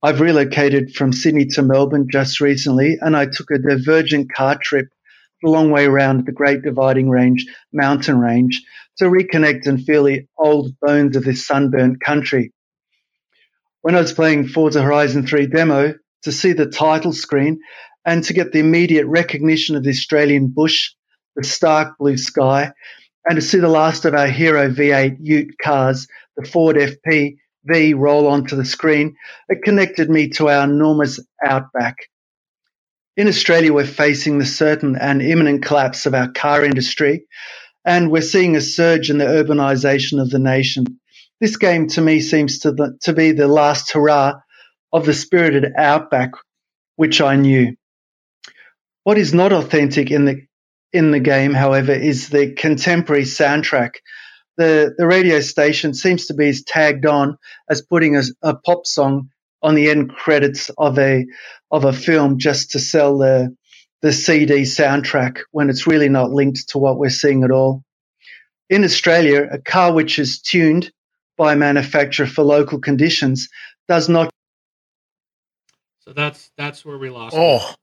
I've 0.03 0.21
relocated 0.21 0.97
from 0.97 1.13
Sydney 1.13 1.47
to 1.51 1.63
Melbourne 1.63 2.09
just 2.11 2.41
recently 2.41 2.99
and 3.01 3.17
I 3.17 3.27
took 3.27 3.49
a 3.53 3.61
divergent 3.61 4.33
car 4.35 4.59
trip 4.61 4.89
the 5.41 5.51
long 5.51 5.71
way 5.71 5.85
around 5.85 6.27
the 6.27 6.33
Great 6.33 6.63
Dividing 6.63 7.09
Range 7.09 7.47
mountain 7.73 8.19
range 8.19 8.61
to 8.97 9.05
reconnect 9.05 9.67
and 9.67 9.81
feel 9.81 10.03
the 10.03 10.27
old 10.37 10.73
bones 10.81 11.15
of 11.15 11.23
this 11.23 11.47
sunburnt 11.47 12.01
country. 12.01 12.53
When 13.83 13.95
I 13.95 14.01
was 14.01 14.13
playing 14.13 14.49
Forza 14.49 14.83
Horizon 14.83 15.29
3 15.29 15.47
demo, 15.47 15.95
to 16.23 16.33
see 16.33 16.55
the 16.55 16.67
title 16.67 17.13
screen 17.13 17.61
and 18.05 18.25
to 18.25 18.33
get 18.33 18.51
the 18.51 18.59
immediate 18.59 19.07
recognition 19.07 19.77
of 19.77 19.85
the 19.85 19.91
Australian 19.91 20.49
bush, 20.49 20.91
the 21.37 21.45
stark 21.45 21.99
blue 21.99 22.17
sky, 22.17 22.73
and 23.27 23.37
to 23.37 23.43
see 23.43 23.59
the 23.59 23.69
last 23.69 24.05
of 24.05 24.15
our 24.15 24.27
hero 24.27 24.71
V8 24.71 25.19
Ute 25.21 25.55
cars, 25.63 26.09
the 26.37 26.45
Ford 26.45 26.77
FP 26.77 27.37
V, 27.65 27.95
roll 27.95 28.27
onto 28.27 28.57
the 28.57 28.65
screen, 28.65 29.17
it 29.49 29.63
connected 29.63 30.11
me 30.11 30.29
to 30.31 30.49
our 30.49 30.65
enormous 30.65 31.21
outback. 31.45 31.97
In 33.17 33.29
Australia, 33.29 33.73
we're 33.73 33.87
facing 33.87 34.39
the 34.39 34.47
certain 34.47 34.97
and 34.97 35.23
imminent 35.23 35.65
collapse 35.65 36.07
of 36.07 36.15
our 36.15 36.33
car 36.33 36.65
industry, 36.65 37.27
and 37.85 38.11
we're 38.11 38.23
seeing 38.23 38.57
a 38.57 38.61
surge 38.61 39.11
in 39.11 39.19
the 39.19 39.25
urbanisation 39.27 40.21
of 40.21 40.31
the 40.31 40.39
nation. 40.39 40.87
This 41.41 41.57
game, 41.57 41.89
to 41.89 42.01
me, 42.01 42.21
seems 42.21 42.61
to, 42.61 42.73
the, 42.73 42.97
to 43.03 43.13
be 43.13 43.33
the 43.33 43.49
last 43.49 43.93
hurrah 43.93 44.35
of 44.93 45.07
the 45.07 45.15
spirited 45.15 45.73
outback 45.77 46.31
which 46.97 47.21
I 47.21 47.37
knew. 47.37 47.77
What 49.05 49.19
is 49.19 49.35
not 49.35 49.53
authentic 49.53 50.11
in 50.11 50.25
the 50.25 50.43
in 50.93 51.11
the 51.11 51.21
game, 51.21 51.55
however, 51.55 51.93
is 51.93 52.29
the 52.29 52.53
contemporary 52.53 53.25
soundtrack. 53.25 53.95
The 54.57 54.95
the 54.97 55.07
radio 55.07 55.41
station 55.41 55.95
seems 55.95 56.27
to 56.27 56.35
be 56.35 56.49
as 56.49 56.63
tagged 56.63 57.07
on 57.07 57.39
as 57.71 57.83
putting 57.83 58.17
a, 58.17 58.23
a 58.43 58.55
pop 58.55 58.87
song 58.87 59.31
on 59.63 59.75
the 59.75 59.91
end 59.91 60.11
credits 60.11 60.71
of 60.77 60.99
a 60.99 61.27
of 61.71 61.85
a 61.85 61.93
film 61.93 62.39
just 62.39 62.73
to 62.73 62.79
sell 62.79 63.19
the 63.19 63.57
the 64.03 64.13
CD 64.13 64.63
soundtrack 64.63 65.41
when 65.53 65.71
it's 65.71 65.87
really 65.87 66.09
not 66.09 66.31
linked 66.31 66.69
to 66.71 66.79
what 66.79 66.99
we're 66.99 67.11
seeing 67.11 67.45
at 67.45 67.51
all. 67.51 67.85
In 68.69 68.85
Australia, 68.85 69.49
a 69.51 69.59
car 69.59 69.93
which 69.93 70.19
is 70.19 70.41
tuned 70.41 70.93
by 71.39 71.55
a 71.55 71.57
manufacturer 71.57 72.27
for 72.27 72.43
local 72.43 72.81
conditions 72.81 73.49
does 73.89 74.09
not 74.09 74.31
So 76.01 76.13
that's 76.13 76.51
that's 76.57 76.85
where 76.85 76.99
we 76.99 77.11
lost. 77.11 77.37
Oh, 77.39 77.57
it. 77.59 77.77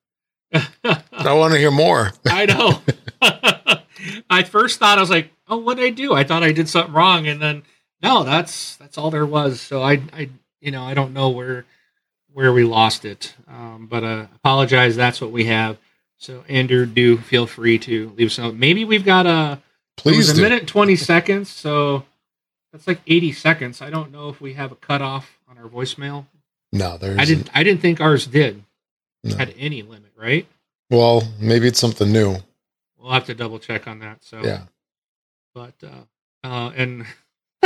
I 0.83 1.33
want 1.33 1.53
to 1.53 1.59
hear 1.59 1.71
more. 1.71 2.11
I 2.27 2.45
know. 2.45 2.81
I 4.29 4.43
first 4.43 4.79
thought 4.79 4.97
I 4.97 5.01
was 5.01 5.09
like, 5.09 5.31
"Oh, 5.47 5.57
what 5.57 5.77
did 5.77 5.85
I 5.85 5.89
do?" 5.89 6.13
I 6.13 6.23
thought 6.23 6.43
I 6.43 6.51
did 6.51 6.69
something 6.69 6.93
wrong, 6.93 7.27
and 7.27 7.41
then 7.41 7.63
no, 8.01 8.23
that's 8.23 8.75
that's 8.77 8.97
all 8.97 9.11
there 9.11 9.25
was. 9.25 9.59
So 9.61 9.81
I, 9.81 10.01
I, 10.13 10.29
you 10.61 10.71
know, 10.71 10.83
I 10.83 10.93
don't 10.93 11.13
know 11.13 11.29
where 11.29 11.65
where 12.33 12.53
we 12.53 12.63
lost 12.63 13.05
it, 13.05 13.33
um, 13.47 13.87
but 13.89 14.03
uh, 14.03 14.27
apologize. 14.35 14.95
That's 14.95 15.19
what 15.21 15.31
we 15.31 15.45
have. 15.45 15.77
So 16.17 16.43
Andrew, 16.47 16.85
do 16.85 17.17
feel 17.17 17.45
free 17.47 17.77
to 17.79 18.09
leave 18.17 18.27
us 18.27 18.37
a 18.37 18.41
note. 18.43 18.55
Maybe 18.55 18.85
we've 18.85 19.05
got 19.05 19.25
a 19.25 19.59
Please 19.97 20.29
a 20.29 20.35
do. 20.35 20.41
minute 20.41 20.65
twenty 20.67 20.95
seconds, 20.95 21.49
so 21.49 22.05
that's 22.71 22.87
like 22.87 23.01
eighty 23.07 23.31
seconds. 23.33 23.81
I 23.81 23.89
don't 23.89 24.11
know 24.11 24.29
if 24.29 24.39
we 24.39 24.53
have 24.53 24.71
a 24.71 24.75
cutoff 24.75 25.37
on 25.49 25.57
our 25.57 25.67
voicemail. 25.67 26.25
No, 26.71 26.97
there's. 26.97 27.17
I 27.17 27.25
didn't. 27.25 27.49
I 27.53 27.63
didn't 27.63 27.81
think 27.81 27.99
ours 27.99 28.27
did 28.27 28.63
No. 29.23 29.35
had 29.35 29.53
any 29.57 29.81
limit, 29.81 30.08
right? 30.19 30.45
Well, 30.89 31.23
maybe 31.39 31.67
it's 31.67 31.79
something 31.79 32.11
new. 32.11 32.37
We'll 32.97 33.11
have 33.11 33.25
to 33.25 33.33
double 33.35 33.59
check 33.59 33.87
on 33.87 33.99
that. 33.99 34.23
So 34.23 34.41
Yeah. 34.43 34.63
but 35.53 35.73
uh, 35.83 36.03
uh, 36.47 36.71
and 36.75 37.05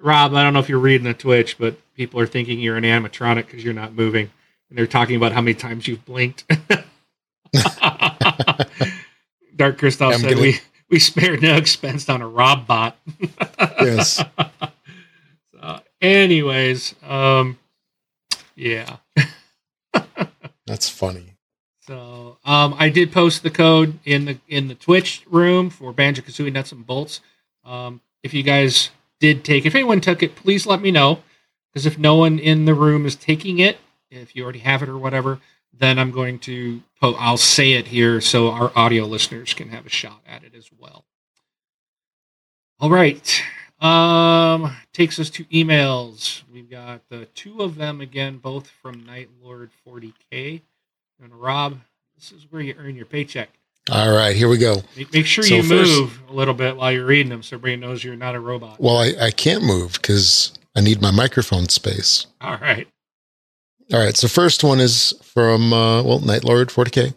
Rob, 0.00 0.34
I 0.34 0.42
don't 0.42 0.52
know 0.54 0.60
if 0.60 0.68
you're 0.68 0.78
reading 0.78 1.04
the 1.06 1.14
Twitch, 1.14 1.58
but 1.58 1.76
people 1.94 2.20
are 2.20 2.26
thinking 2.26 2.60
you're 2.60 2.76
an 2.76 2.84
animatronic 2.84 3.46
because 3.46 3.62
you're 3.64 3.74
not 3.74 3.92
moving, 3.94 4.30
and 4.70 4.78
they're 4.78 4.86
talking 4.86 5.16
about 5.16 5.32
how 5.32 5.40
many 5.40 5.54
times 5.54 5.86
you've 5.88 6.04
blinked. 6.04 6.44
Dark 9.56 9.78
Crystal 9.78 10.08
I'm 10.12 10.20
said 10.20 10.30
gonna- 10.30 10.40
we 10.42 10.60
we 10.90 10.98
spared 11.00 11.42
no 11.42 11.56
expense 11.56 12.08
on 12.08 12.22
a 12.22 12.28
Rob 12.28 12.66
bot. 12.66 12.96
Yes. 13.80 14.24
so, 15.52 15.80
anyways, 16.00 16.94
um, 17.06 17.58
yeah. 18.56 18.96
That's 20.68 20.88
funny. 20.88 21.34
So 21.80 22.36
um, 22.44 22.74
I 22.78 22.90
did 22.90 23.10
post 23.10 23.42
the 23.42 23.50
code 23.50 23.98
in 24.04 24.26
the 24.26 24.38
in 24.46 24.68
the 24.68 24.74
Twitch 24.74 25.24
room 25.30 25.70
for 25.70 25.92
Banjo 25.92 26.22
Kazooie 26.22 26.52
Nuts 26.52 26.70
and 26.70 26.86
Bolts. 26.86 27.20
Um, 27.64 28.02
if 28.22 28.34
you 28.34 28.42
guys 28.42 28.90
did 29.20 29.44
take, 29.44 29.64
if 29.64 29.74
anyone 29.74 30.00
took 30.00 30.22
it, 30.22 30.36
please 30.36 30.66
let 30.66 30.82
me 30.82 30.90
know. 30.90 31.22
Because 31.72 31.86
if 31.86 31.98
no 31.98 32.16
one 32.16 32.38
in 32.38 32.66
the 32.66 32.74
room 32.74 33.06
is 33.06 33.16
taking 33.16 33.58
it, 33.58 33.78
if 34.10 34.36
you 34.36 34.42
already 34.42 34.58
have 34.60 34.82
it 34.82 34.88
or 34.88 34.98
whatever, 34.98 35.40
then 35.72 35.98
I'm 35.98 36.10
going 36.10 36.38
to 36.40 36.82
po- 37.00 37.14
I'll 37.14 37.36
say 37.36 37.72
it 37.72 37.88
here 37.88 38.20
so 38.20 38.50
our 38.50 38.72
audio 38.76 39.04
listeners 39.04 39.54
can 39.54 39.68
have 39.70 39.86
a 39.86 39.90
shot 39.90 40.20
at 40.26 40.44
it 40.44 40.54
as 40.54 40.70
well. 40.78 41.04
All 42.80 42.90
right. 42.90 43.42
Um, 43.80 44.76
takes 44.92 45.18
us 45.18 45.30
to 45.30 45.44
emails. 45.44 46.42
We've 46.52 46.68
got 46.70 47.02
the 47.10 47.26
two 47.26 47.60
of 47.62 47.76
them 47.76 48.00
again, 48.00 48.38
both 48.38 48.68
from 48.68 49.04
Night 49.06 49.28
Lord 49.42 49.70
40k. 49.86 50.62
And 51.22 51.32
Rob, 51.34 51.78
this 52.16 52.32
is 52.32 52.46
where 52.50 52.60
you 52.62 52.74
earn 52.78 52.96
your 52.96 53.06
paycheck. 53.06 53.50
All 53.90 54.12
right, 54.14 54.36
here 54.36 54.48
we 54.48 54.58
go. 54.58 54.82
Make, 54.96 55.12
make 55.14 55.26
sure 55.26 55.44
So 55.44 55.54
you 55.56 55.62
first- 55.62 55.90
move 55.90 56.20
a 56.28 56.32
little 56.32 56.54
bit 56.54 56.76
while 56.76 56.92
you're 56.92 57.06
reading 57.06 57.30
them, 57.30 57.42
so 57.42 57.56
everybody 57.56 57.76
knows 57.80 58.04
you're 58.04 58.16
not 58.16 58.34
a 58.34 58.40
robot. 58.40 58.78
Well, 58.80 58.98
I, 58.98 59.12
I 59.20 59.30
can't 59.30 59.62
move 59.64 59.92
because 59.94 60.52
I 60.76 60.80
need 60.80 61.00
my 61.00 61.10
microphone 61.10 61.68
space. 61.68 62.26
All 62.40 62.58
right. 62.58 62.86
All 63.92 63.98
right. 63.98 64.16
So 64.16 64.28
first 64.28 64.62
one 64.62 64.80
is 64.80 65.14
from 65.22 65.72
uh, 65.72 66.02
well, 66.02 66.18
Night 66.20 66.44
Lord 66.44 66.68
40k. 66.68 67.14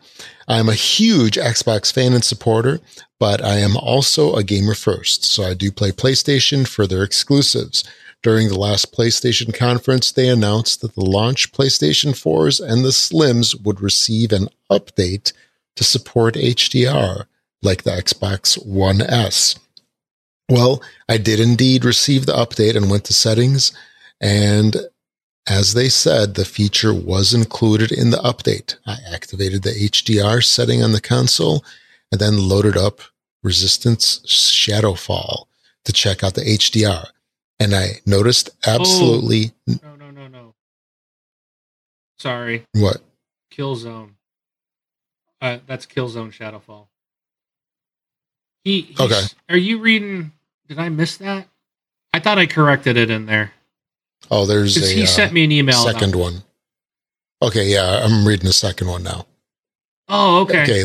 I'm 0.48 0.70
a 0.70 0.74
huge 0.74 1.36
Xbox 1.36 1.92
fan 1.92 2.14
and 2.14 2.24
supporter, 2.24 2.80
but 3.22 3.46
I 3.46 3.60
am 3.60 3.78
also 3.78 4.34
a 4.34 4.44
gamer 4.44 4.74
first. 4.74 5.24
So 5.24 5.44
I 5.44 5.54
do 5.54 5.72
play 5.72 5.92
PlayStation 5.92 6.68
for 6.68 6.88
their 6.88 7.04
exclusives. 7.04 7.84
During 8.24 8.48
the 8.48 8.58
last 8.58 8.92
PlayStation 8.92 9.54
conference, 9.54 10.12
they 10.12 10.28
announced 10.28 10.82
that 10.82 10.96
the 10.96 11.06
launch 11.06 11.52
PlayStation 11.52 12.14
4s 12.14 12.60
and 12.60 12.84
the 12.84 12.90
Slims 12.90 13.64
would 13.64 13.80
receive 13.80 14.32
an 14.32 14.48
update 14.72 15.34
to 15.76 15.84
support 15.84 16.34
HDR, 16.34 17.26
like 17.62 17.84
the 17.84 17.92
Xbox 17.92 18.58
One 18.66 19.02
S. 19.02 19.54
Well, 20.50 20.82
I 21.08 21.18
did 21.18 21.40
indeed 21.40 21.86
receive 21.86 22.26
the 22.26 22.34
update 22.34 22.76
and 22.76 22.90
went 22.90 23.06
to 23.06 23.14
settings, 23.14 23.72
and 24.20 24.78
as 25.48 25.76
they 25.76 25.90
said, 25.90 26.34
the 26.34 26.46
feature 26.46 26.94
was 26.94 27.36
included 27.36 27.92
in 27.92 28.10
the 28.10 28.18
update. 28.18 28.78
I 28.88 28.98
activated 29.14 29.62
the 29.62 29.70
HDR 29.70 30.44
setting 30.44 30.82
on 30.82 30.94
the 30.94 31.02
console 31.02 31.64
and 32.12 32.20
then 32.20 32.50
loaded 32.50 32.76
up 32.76 33.02
Resistance 33.44 34.20
Shadowfall 34.26 35.46
to 35.86 35.94
check 35.94 36.24
out 36.24 36.36
the 36.36 36.42
HDR. 36.42 37.08
And 37.60 37.76
I 37.76 38.02
noticed 38.06 38.50
absolutely 38.66 39.52
No, 39.68 39.96
no, 39.96 40.12
no, 40.12 40.28
no. 40.28 40.54
Sorry. 42.18 42.66
what? 42.74 43.02
Killzone. 43.52 44.12
Uh, 45.42 45.58
that's 45.66 45.86
Killzone 45.86 46.32
Shadowfall. 46.32 46.88
He. 48.64 48.96
Okay. 49.00 49.22
Are 49.50 49.58
you 49.58 49.80
reading? 49.80 50.32
Did 50.68 50.80
I 50.80 50.90
miss 50.90 51.18
that? 51.18 51.48
I 52.14 52.20
thought 52.20 52.38
I 52.38 52.46
corrected 52.46 52.98
it 52.98 53.10
in 53.10 53.26
there. 53.26 53.54
Oh, 54.30 54.46
there's 54.46 54.78
a 54.78 54.94
he 54.94 55.04
uh, 55.04 55.08
sent 55.08 55.34
me 55.34 55.44
an 55.44 55.52
email. 55.52 55.84
second 55.84 56.16
one. 56.16 56.44
Okay, 57.42 57.66
yeah, 57.68 58.02
I'm 58.04 58.28
reading 58.28 58.46
the 58.46 58.54
second 58.54 58.88
one 58.88 59.02
now. 59.04 59.26
Oh, 60.08 60.42
okay. 60.42 60.64
Okay, 60.64 60.84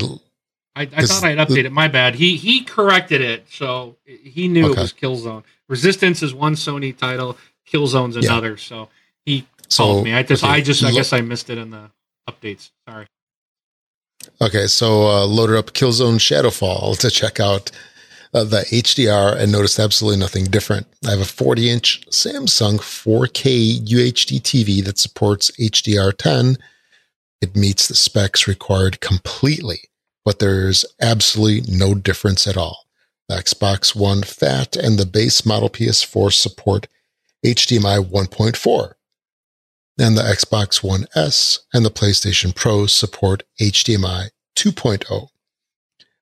I, 0.77 0.82
I 0.82 1.07
thought 1.07 1.24
I'd 1.24 1.39
updated. 1.39 1.73
My 1.73 1.89
bad. 1.89 2.15
He 2.15 2.36
he 2.36 2.62
corrected 2.62 3.23
it, 3.23 3.47
so 3.51 3.97
he 4.05 4.47
knew 4.47 4.73
it 4.73 4.78
was 4.78 4.93
Killzone. 4.93 5.43
Resistance 5.69 6.23
is 6.23 6.35
one 6.35 6.55
Sony 6.55 6.97
title. 6.97 7.36
Killzone's 7.66 8.16
Yeah. 8.16 8.31
another. 8.31 8.57
So 8.59 8.89
he 9.24 9.47
so 9.69 9.85
called 9.85 10.05
me. 10.05 10.12
I 10.12 10.23
just 10.23 10.44
okay, 10.44 10.53
I 10.53 10.61
just 10.61 10.85
I 10.85 10.93
guess 10.93 11.12
I 11.12 11.23
missed 11.23 11.51
it 11.51 11.59
in 11.59 11.70
the 11.70 11.90
updates. 12.28 12.70
Sorry. 12.89 13.07
Okay, 14.40 14.66
so 14.66 15.09
uh, 15.09 15.24
loaded 15.24 15.57
up 15.57 15.73
Killzone 15.73 16.19
Shadowfall 16.19 16.98
to 16.98 17.11
check 17.11 17.40
out 17.40 17.70
uh, 18.35 18.44
the 18.44 18.61
HDR 18.62 19.36
and 19.36 19.51
noticed 19.51 19.78
absolutely 19.78 20.19
nothing 20.19 20.44
different. 20.44 20.86
I 21.07 21.11
have 21.11 21.20
a 21.20 21.24
40 21.24 21.70
inch 21.70 22.07
Samsung 22.11 22.78
4K 22.78 23.86
UHD 23.86 24.40
TV 24.40 24.85
that 24.85 24.98
supports 24.98 25.51
HDR10. 25.53 26.57
It 27.40 27.57
meets 27.57 27.89
the 27.89 27.94
specs 27.94 28.47
required 28.48 29.01
completely, 29.01 29.81
but 30.27 30.40
there's 30.40 30.85
absolutely 31.01 31.73
no 31.73 31.94
difference 31.94 32.48
at 32.48 32.57
all. 32.57 32.86
The 33.28 33.36
Xbox 33.36 33.94
One 33.94 34.23
Fat 34.24 34.74
and 34.74 34.98
the 34.98 35.07
base 35.07 35.47
model 35.47 35.70
PS4 35.70 36.32
support 36.32 36.89
HDMI 37.44 38.05
1.4 38.11 38.93
and 39.98 40.16
the 40.16 40.23
Xbox 40.23 40.82
One 40.82 41.07
S 41.15 41.61
and 41.73 41.85
the 41.85 41.93
PlayStation 41.93 42.53
Pro 42.53 42.86
support 42.86 43.44
HDMI 43.61 44.31
2.0. 44.57 45.28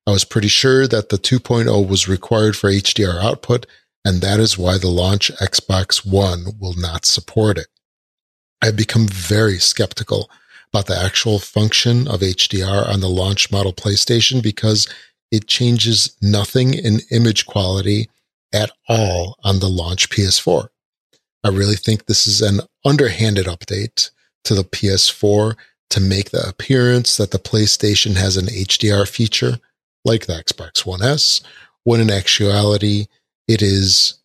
I 0.05 0.11
was 0.11 0.23
pretty 0.23 0.49
sure 0.49 0.87
that 0.87 1.09
the 1.09 1.17
2.0 1.17 1.89
was 1.89 2.07
required 2.07 2.55
for 2.55 2.69
HDR 2.69 3.23
output, 3.23 3.65
and 4.05 4.21
that 4.21 4.39
is 4.39 4.55
why 4.55 4.77
the 4.77 4.87
launch 4.87 5.31
Xbox 5.41 6.05
One 6.05 6.59
will 6.59 6.75
not 6.77 7.05
support 7.05 7.57
it. 7.57 7.67
I've 8.61 8.75
become 8.75 9.07
very 9.07 9.57
skeptical 9.57 10.29
about 10.75 10.87
the 10.87 11.01
actual 11.01 11.39
function 11.39 12.05
of 12.05 12.19
HDR 12.19 12.85
on 12.85 12.99
the 12.99 13.07
launch 13.07 13.49
model 13.49 13.71
PlayStation 13.71 14.43
because 14.43 14.93
it 15.31 15.47
changes 15.47 16.17
nothing 16.21 16.73
in 16.73 16.99
image 17.11 17.45
quality 17.45 18.09
at 18.53 18.71
all 18.89 19.37
on 19.45 19.59
the 19.59 19.69
launch 19.69 20.09
PS4. 20.09 20.67
I 21.45 21.47
really 21.47 21.77
think 21.77 22.05
this 22.05 22.27
is 22.27 22.41
an 22.41 22.59
underhanded 22.83 23.45
update 23.45 24.09
to 24.43 24.53
the 24.53 24.65
PS4 24.65 25.55
to 25.91 26.01
make 26.01 26.31
the 26.31 26.45
appearance 26.45 27.15
that 27.15 27.31
the 27.31 27.39
PlayStation 27.39 28.17
has 28.17 28.35
an 28.35 28.47
HDR 28.47 29.07
feature 29.07 29.59
like 30.03 30.25
the 30.25 30.33
Xbox 30.33 30.85
One 30.85 31.01
S, 31.01 31.39
when 31.85 32.01
in 32.01 32.11
actuality, 32.11 33.05
it 33.47 33.61
is 33.61 34.15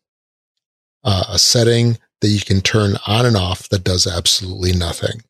uh, 1.04 1.26
a 1.28 1.38
setting 1.38 1.96
that 2.22 2.28
you 2.28 2.40
can 2.40 2.60
turn 2.60 2.96
on 3.06 3.24
and 3.24 3.36
off 3.36 3.68
that 3.68 3.84
does 3.84 4.04
absolutely 4.04 4.72
nothing. 4.72 5.22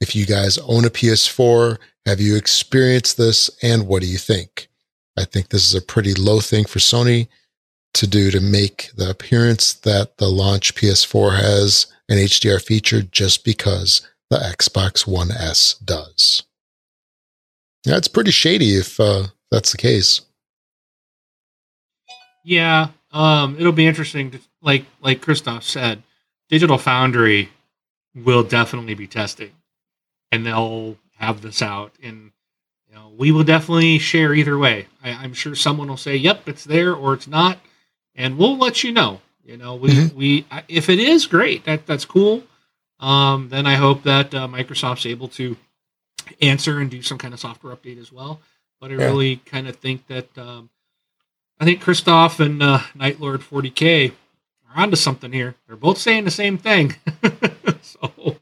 If 0.00 0.14
you 0.14 0.26
guys 0.26 0.58
own 0.58 0.84
a 0.84 0.90
PS4, 0.90 1.78
have 2.04 2.20
you 2.20 2.36
experienced 2.36 3.16
this 3.16 3.50
and 3.62 3.86
what 3.86 4.02
do 4.02 4.08
you 4.08 4.18
think? 4.18 4.68
I 5.18 5.24
think 5.24 5.48
this 5.48 5.66
is 5.66 5.74
a 5.74 5.80
pretty 5.80 6.14
low 6.14 6.40
thing 6.40 6.66
for 6.66 6.78
Sony 6.78 7.28
to 7.94 8.06
do 8.06 8.30
to 8.30 8.40
make 8.40 8.90
the 8.94 9.08
appearance 9.08 9.72
that 9.72 10.18
the 10.18 10.28
launch 10.28 10.74
PS4 10.74 11.40
has 11.40 11.86
an 12.08 12.18
HDR 12.18 12.62
feature 12.62 13.02
just 13.02 13.44
because 13.44 14.06
the 14.28 14.36
Xbox 14.36 15.06
One 15.06 15.30
S 15.30 15.74
does. 15.74 16.42
It's 17.86 18.08
pretty 18.08 18.32
shady 18.32 18.76
if 18.76 18.98
uh, 18.98 19.28
that's 19.50 19.72
the 19.72 19.78
case. 19.78 20.20
Yeah, 22.44 22.88
um, 23.12 23.56
it'll 23.58 23.72
be 23.72 23.86
interesting. 23.86 24.32
To, 24.32 24.40
like 24.60 24.84
like 25.00 25.20
Christoph 25.20 25.64
said, 25.64 26.02
Digital 26.48 26.78
Foundry 26.78 27.50
will 28.14 28.42
definitely 28.42 28.94
be 28.94 29.06
testing, 29.06 29.52
and 30.32 30.44
they'll 30.46 30.96
have 31.18 31.42
this 31.42 31.62
out. 31.62 31.92
And 32.02 32.32
you 32.88 32.94
know, 32.94 33.12
we 33.16 33.32
will 33.32 33.44
definitely 33.44 33.98
share 33.98 34.34
either 34.34 34.58
way. 34.58 34.86
I, 35.02 35.10
I'm 35.12 35.34
sure 35.34 35.54
someone 35.54 35.88
will 35.88 35.96
say, 35.96 36.16
"Yep, 36.16 36.48
it's 36.48 36.64
there," 36.64 36.94
or 36.94 37.14
"It's 37.14 37.26
not," 37.28 37.58
and 38.14 38.38
we'll 38.38 38.56
let 38.58 38.84
you 38.84 38.92
know. 38.92 39.20
You 39.44 39.56
know, 39.56 39.74
we 39.76 39.90
Mhm. 39.90 40.14
we 40.14 40.46
if 40.68 40.88
it 40.88 40.98
is 40.98 41.26
great, 41.26 41.64
that 41.64 41.86
that's 41.86 42.04
cool. 42.04 42.42
Um, 43.00 43.48
then 43.50 43.66
I 43.66 43.74
hope 43.74 44.02
that 44.04 44.34
uh, 44.34 44.48
Microsoft's 44.48 45.06
able 45.06 45.28
to 45.28 45.56
answer 46.40 46.78
and 46.80 46.90
do 46.90 47.02
some 47.02 47.18
kind 47.18 47.34
of 47.34 47.40
software 47.40 47.74
update 47.76 48.00
as 48.00 48.10
well. 48.12 48.40
But 48.80 48.90
I 48.90 48.94
Yeah. 48.94 49.06
really 49.06 49.36
kind 49.36 49.68
of 49.68 49.76
think 49.76 50.06
that 50.08 50.36
um, 50.38 50.70
I 51.60 51.64
think 51.64 51.80
Christoph 51.80 52.40
and 52.40 52.62
uh, 52.62 52.80
Night 52.94 53.20
Lord 53.20 53.40
40k 53.42 54.12
are 54.70 54.82
onto 54.82 54.96
something 54.96 55.32
here. 55.32 55.54
They're 55.66 55.76
both 55.76 55.98
saying 55.98 56.24
the 56.24 56.30
same 56.30 56.58
thing. 56.58 56.96
so 57.82 58.35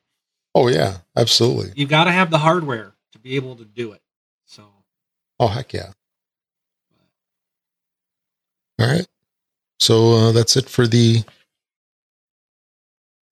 Oh 0.54 0.68
yeah, 0.68 0.98
absolutely. 1.16 1.72
You've 1.76 1.88
got 1.88 2.04
to 2.04 2.12
have 2.12 2.30
the 2.30 2.38
hardware 2.38 2.94
to 3.12 3.18
be 3.18 3.36
able 3.36 3.56
to 3.56 3.64
do 3.64 3.92
it. 3.92 4.00
So 4.46 4.64
Oh 5.40 5.48
heck 5.48 5.72
yeah. 5.72 5.92
All 8.78 8.86
right. 8.86 9.06
So 9.80 10.12
uh, 10.12 10.32
that's 10.32 10.56
it 10.56 10.68
for 10.68 10.86
the 10.86 11.24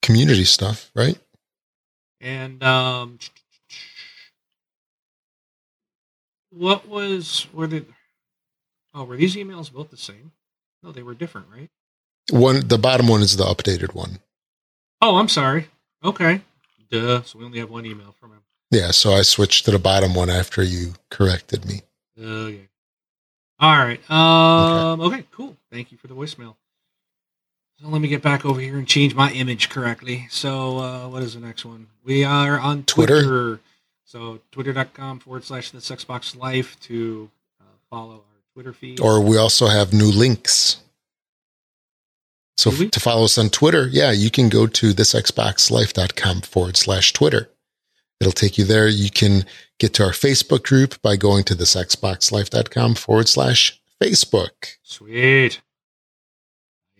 community 0.02 0.44
stuff, 0.44 0.90
right? 0.94 1.18
and 2.20 2.62
um, 2.62 3.18
what 6.50 6.88
was 6.88 7.46
were 7.52 7.66
the 7.66 7.84
oh 8.94 9.04
were 9.04 9.16
these 9.16 9.34
emails 9.36 9.72
both 9.72 9.90
the 9.90 9.96
same? 9.96 10.32
No, 10.82 10.92
they 10.92 11.02
were 11.02 11.14
different, 11.14 11.48
right? 11.52 11.68
One, 12.30 12.66
the 12.66 12.78
bottom 12.78 13.08
one 13.08 13.22
is 13.22 13.36
the 13.36 13.44
updated 13.44 13.94
one. 13.94 14.20
Oh, 15.00 15.16
I'm 15.16 15.28
sorry. 15.28 15.68
Okay, 16.04 16.42
duh. 16.92 17.22
So 17.22 17.38
we 17.38 17.44
only 17.44 17.58
have 17.58 17.70
one 17.70 17.84
email 17.86 18.14
from 18.20 18.30
him. 18.32 18.42
Yeah, 18.70 18.92
so 18.92 19.12
I 19.12 19.22
switched 19.22 19.64
to 19.64 19.70
the 19.70 19.78
bottom 19.78 20.14
one 20.14 20.30
after 20.30 20.62
you 20.62 20.94
corrected 21.10 21.66
me. 21.66 21.82
Okay. 22.18 22.68
All 23.58 23.76
right. 23.76 24.10
Um. 24.10 25.00
Okay. 25.00 25.24
Cool. 25.32 25.56
Thank 25.70 25.90
you 25.90 25.98
for 25.98 26.06
the 26.06 26.14
voicemail. 26.14 26.54
So 27.80 27.88
let 27.88 28.00
me 28.00 28.08
get 28.08 28.22
back 28.22 28.44
over 28.44 28.60
here 28.60 28.78
and 28.78 28.86
change 28.86 29.14
my 29.14 29.32
image 29.32 29.68
correctly. 29.68 30.26
So 30.30 30.78
uh, 30.78 31.08
what 31.08 31.22
is 31.22 31.34
the 31.34 31.40
next 31.40 31.64
one? 31.64 31.88
We 32.04 32.22
are 32.24 32.58
on 32.58 32.84
Twitter? 32.84 33.22
Twitter. 33.22 33.60
So 34.04 34.40
twitter.com 34.52 35.20
forward 35.20 35.44
slash 35.44 35.70
this 35.70 35.90
Xbox 35.90 36.36
Life 36.36 36.78
to 36.80 37.30
uh, 37.60 37.64
follow 37.90 38.14
our 38.14 38.42
Twitter 38.54 38.72
feed. 38.72 39.00
Or 39.00 39.20
we 39.20 39.36
also 39.36 39.66
have 39.66 39.92
new 39.92 40.10
links. 40.12 40.81
So 42.56 42.70
f- 42.70 42.90
to 42.90 43.00
follow 43.00 43.24
us 43.24 43.38
on 43.38 43.50
Twitter, 43.50 43.88
yeah, 43.88 44.12
you 44.12 44.30
can 44.30 44.48
go 44.48 44.66
to 44.66 44.92
thisxboxlife.com 44.92 46.42
forward 46.42 46.76
slash 46.76 47.12
Twitter. 47.12 47.48
It'll 48.20 48.32
take 48.32 48.56
you 48.58 48.64
there. 48.64 48.88
You 48.88 49.10
can 49.10 49.44
get 49.78 49.94
to 49.94 50.04
our 50.04 50.10
Facebook 50.12 50.62
group 50.62 51.00
by 51.02 51.16
going 51.16 51.44
to 51.44 51.54
thisxboxlife.com 51.54 52.94
forward 52.94 53.28
slash 53.28 53.80
Facebook. 54.00 54.76
Sweet. 54.82 55.60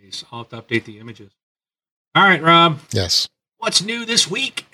Nice. 0.03 0.24
I'll 0.33 0.41
have 0.41 0.49
to 0.49 0.62
update 0.62 0.85
the 0.85 0.99
images. 0.99 1.33
All 2.15 2.24
right, 2.24 2.43
Rob. 2.43 2.81
Yes. 2.91 3.29
What's 3.59 3.83
new 3.83 4.05
this 4.05 4.29
week? 4.29 4.66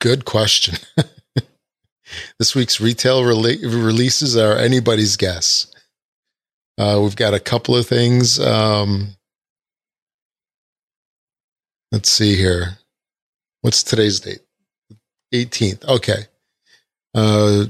Good 0.00 0.24
question. 0.24 0.76
this 2.38 2.54
week's 2.54 2.80
retail 2.80 3.22
rela- 3.22 3.62
releases 3.62 4.36
are 4.36 4.56
anybody's 4.56 5.16
guess. 5.16 5.66
Uh, 6.76 7.00
we've 7.02 7.16
got 7.16 7.34
a 7.34 7.40
couple 7.40 7.74
of 7.74 7.86
things. 7.86 8.38
Um, 8.38 9.16
let's 11.92 12.10
see 12.10 12.36
here. 12.36 12.78
What's 13.62 13.82
today's 13.82 14.20
date? 14.20 14.40
18th. 15.32 15.84
Okay. 15.86 16.26
Uh, 17.14 17.66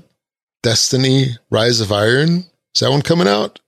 Destiny 0.62 1.36
Rise 1.50 1.80
of 1.80 1.92
Iron. 1.92 2.44
Is 2.74 2.80
that 2.80 2.90
one 2.90 3.02
coming 3.02 3.28
out? 3.28 3.60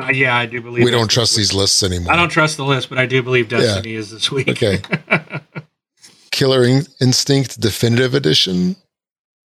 Uh, 0.00 0.10
yeah, 0.10 0.36
I 0.36 0.46
do 0.46 0.60
believe 0.60 0.84
We 0.84 0.90
don't 0.90 1.10
trust 1.10 1.36
these 1.36 1.54
lists 1.54 1.82
anymore. 1.82 2.12
I 2.12 2.16
don't 2.16 2.28
trust 2.28 2.56
the 2.56 2.64
list, 2.64 2.88
but 2.88 2.98
I 2.98 3.06
do 3.06 3.22
believe 3.22 3.48
Destiny 3.48 3.94
is 3.94 4.10
this 4.10 4.30
week. 4.30 4.48
Okay. 4.48 4.80
Killer 6.30 6.64
In- 6.64 6.86
Instinct 7.00 7.60
Definitive 7.60 8.14
Edition? 8.14 8.76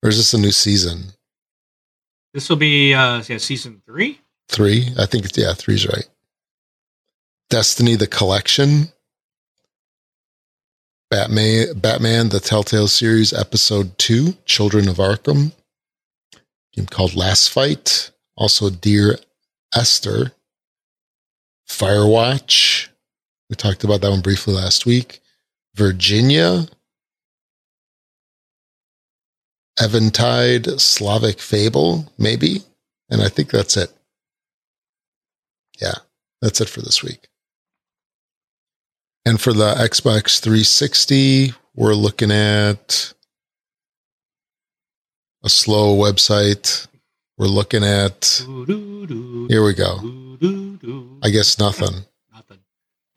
Or 0.03 0.09
is 0.09 0.17
this 0.17 0.33
a 0.33 0.39
new 0.39 0.53
season? 0.53 1.13
this 2.33 2.49
will 2.49 2.57
be 2.57 2.95
uh, 2.95 3.23
yeah, 3.27 3.39
season 3.39 3.83
three. 3.85 4.21
Three? 4.49 4.89
I 4.97 5.07
think 5.07 5.27
yeah, 5.37 5.55
three's 5.55 5.87
right. 5.87 6.09
Destiny 7.51 7.97
the 7.97 8.07
Collection. 8.07 8.93
Batman, 11.11 11.79
Batman 11.79 12.29
the 12.29 12.41
Telltale 12.41 12.89
Series 12.89 13.33
Episode 13.33 13.97
2, 13.99 14.35
Children 14.45 14.89
of 14.89 14.97
Arkham. 14.97 15.53
Game 16.75 16.87
called 16.87 17.15
Last 17.15 17.49
Fight. 17.51 18.11
Also, 18.37 18.69
Dear 18.69 19.19
Esther. 19.75 20.33
Firewatch. 21.69 22.89
We 23.49 23.57
talked 23.57 23.85
about 23.85 24.03
that 24.03 24.11
one 24.11 24.21
briefly 24.21 24.55
last 24.55 24.85
week. 24.85 25.21
Virginia. 25.75 26.67
Eventide 29.81 30.81
Slavic 30.81 31.39
Fable, 31.41 32.13
maybe. 32.19 32.63
And 33.11 33.23
I 33.23 33.29
think 33.29 33.51
that's 33.51 33.77
it. 33.77 33.91
Yeah, 35.81 35.95
that's 36.43 36.61
it 36.61 36.69
for 36.69 36.83
this 36.83 37.03
week. 37.03 37.28
And 39.29 39.39
for 39.39 39.53
the 39.53 39.75
Xbox 39.75 40.41
360, 40.41 41.53
we're 41.75 41.93
looking 41.93 42.31
at 42.31 43.13
a 45.45 45.51
slow 45.51 45.95
website. 45.95 46.87
We're 47.37 47.45
looking 47.45 47.85
at, 47.85 48.43
here 48.47 49.63
we 49.63 49.75
go. 49.75 49.99
I 51.23 51.29
guess 51.29 51.59
nothing. 51.59 52.07
Nothing. 52.33 52.61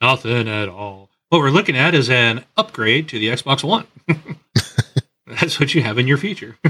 Nothing 0.01 0.49
at 0.49 0.67
all. 0.67 1.09
What 1.29 1.39
we're 1.39 1.49
looking 1.49 1.77
at 1.77 1.95
is 1.95 2.09
an 2.09 2.43
upgrade 2.57 3.07
to 3.07 3.17
the 3.17 3.27
Xbox 3.27 3.63
One. 3.63 3.87
That's 5.27 5.61
what 5.61 5.73
you 5.73 5.81
have 5.81 5.97
in 5.97 6.07
your 6.07 6.17
future. 6.17 6.57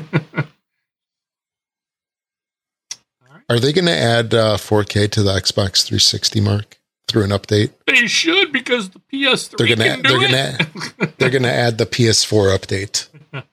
Are 3.49 3.59
they 3.59 3.73
going 3.73 3.87
to 3.87 3.91
add 3.91 4.35
uh, 4.35 4.57
4K 4.57 5.09
to 5.13 5.23
the 5.23 5.31
Xbox 5.31 5.83
360 5.83 6.41
mark 6.41 6.77
through 7.07 7.23
an 7.23 7.29
update? 7.31 7.71
They 7.87 8.07
should 8.07 8.51
because 8.51 8.89
the 8.89 8.99
PS3 9.11 9.57
They're 9.57 9.75
gonna- 9.75 10.01
they're 10.01 10.57
it. 10.59 11.17
They're 11.17 11.29
going 11.29 11.43
to 11.43 11.51
add 11.53 11.77
the 11.77 11.85
PS4 11.85 12.57
update. 12.57 13.07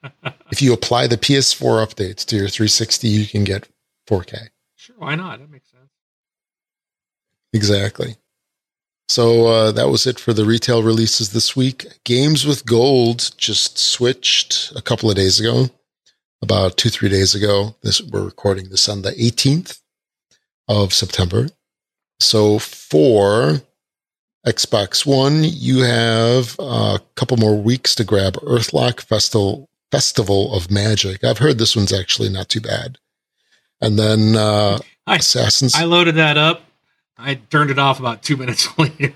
If 0.51 0.63
you 0.63 0.73
apply 0.73 1.07
the 1.09 1.19
PS4 1.19 1.87
updates 1.87 2.25
to 2.27 2.37
your 2.37 2.49
360, 2.49 3.07
you 3.07 3.27
can 3.27 3.45
get 3.45 3.69
4K. 4.09 4.49
sure, 4.77 4.97
why 4.99 5.15
not? 5.15 5.41
That 5.41 5.51
makes 5.51 5.71
sense. 5.71 5.91
Exactly. 7.53 8.17
So 9.09 9.47
uh, 9.47 9.73
that 9.73 9.89
was 9.89 10.07
it 10.07 10.19
for 10.19 10.33
the 10.33 10.45
retail 10.45 10.83
releases 10.83 11.33
this 11.33 11.55
week. 11.55 11.87
Games 12.05 12.47
with 12.47 12.67
Gold 12.67 13.31
just 13.37 13.79
switched 13.79 14.73
a 14.75 14.83
couple 14.83 15.11
of 15.11 15.17
days 15.17 15.39
ago, 15.39 15.71
about 16.43 16.77
two 16.77 16.89
three 16.89 17.09
days 17.11 17.35
ago. 17.35 17.77
This 17.83 18.01
we're 18.03 18.25
recording 18.25 18.71
this 18.71 18.89
on 18.89 19.03
the 19.03 19.13
18th 19.13 19.81
of 20.67 20.93
September. 20.93 21.49
So 22.21 22.59
for 22.59 23.61
Xbox 24.47 25.07
One, 25.07 25.43
you 25.45 25.81
have 25.81 26.57
a 26.59 27.01
couple 27.15 27.37
more 27.37 27.57
weeks 27.57 27.95
to 27.97 28.05
grab 28.05 28.35
Earthlock 28.35 29.01
Festival 29.01 29.69
Festival 29.91 30.55
of 30.55 30.71
Magic. 30.71 31.25
I've 31.25 31.39
heard 31.39 31.59
this 31.59 31.75
one's 31.77 31.93
actually 31.93 32.29
not 32.29 32.49
too 32.49 32.61
bad. 32.61 32.99
And 33.81 33.99
then 33.99 34.37
uh, 34.37 34.79
I- 35.07 35.17
Assassin's. 35.17 35.75
I 35.75 35.85
loaded 35.85 36.17
that 36.17 36.37
up. 36.37 36.63
I 37.21 37.35
turned 37.35 37.71
it 37.71 37.79
off 37.81 37.99
about 37.99 38.23
two 38.23 38.37
minutes 38.43 38.69
later. 38.79 39.13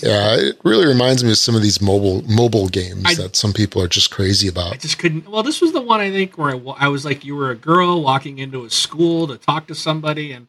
Yeah, 0.00 0.36
it 0.36 0.58
really 0.64 0.86
reminds 0.86 1.24
me 1.24 1.30
of 1.30 1.38
some 1.38 1.56
of 1.56 1.62
these 1.62 1.80
mobile 1.80 2.22
mobile 2.28 2.68
games 2.68 3.04
I- 3.06 3.14
that 3.14 3.36
some 3.36 3.52
people 3.52 3.80
are 3.82 3.88
just 3.88 4.10
crazy 4.10 4.48
about. 4.48 4.72
I 4.74 4.76
just 4.76 4.98
couldn't. 4.98 5.28
Well, 5.28 5.42
this 5.42 5.60
was 5.60 5.72
the 5.72 5.80
one 5.80 6.00
I 6.00 6.10
think 6.10 6.36
where 6.38 6.54
I, 6.54 6.58
I 6.78 6.88
was 6.88 7.04
like, 7.04 7.24
you 7.24 7.36
were 7.36 7.50
a 7.50 7.56
girl 7.56 8.02
walking 8.02 8.38
into 8.38 8.64
a 8.64 8.70
school 8.70 9.26
to 9.28 9.38
talk 9.38 9.66
to 9.68 9.74
somebody, 9.74 10.32
and 10.32 10.46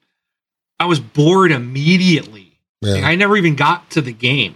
I 0.79 0.85
was 0.85 0.99
bored 0.99 1.51
immediately. 1.51 2.57
Like, 2.81 3.03
I 3.03 3.15
never 3.15 3.35
even 3.35 3.55
got 3.55 3.89
to 3.91 4.01
the 4.01 4.13
game. 4.13 4.55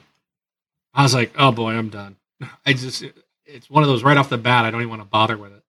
I 0.94 1.04
was 1.04 1.14
like, 1.14 1.34
oh 1.38 1.52
boy, 1.52 1.74
I'm 1.74 1.90
done. 1.90 2.16
I 2.66 2.74
just, 2.74 3.04
it's 3.45 3.70
one 3.70 3.84
of 3.84 3.90
those 3.90 4.04
right 4.04 4.16
off 4.18 4.30
the 4.30 4.38
bat. 4.38 4.66
I 4.66 4.72
don't 4.72 4.82
even 4.82 4.90
want 4.90 5.02
to 5.02 5.08
bother 5.08 5.36
with 5.38 5.52
it. 5.52 5.64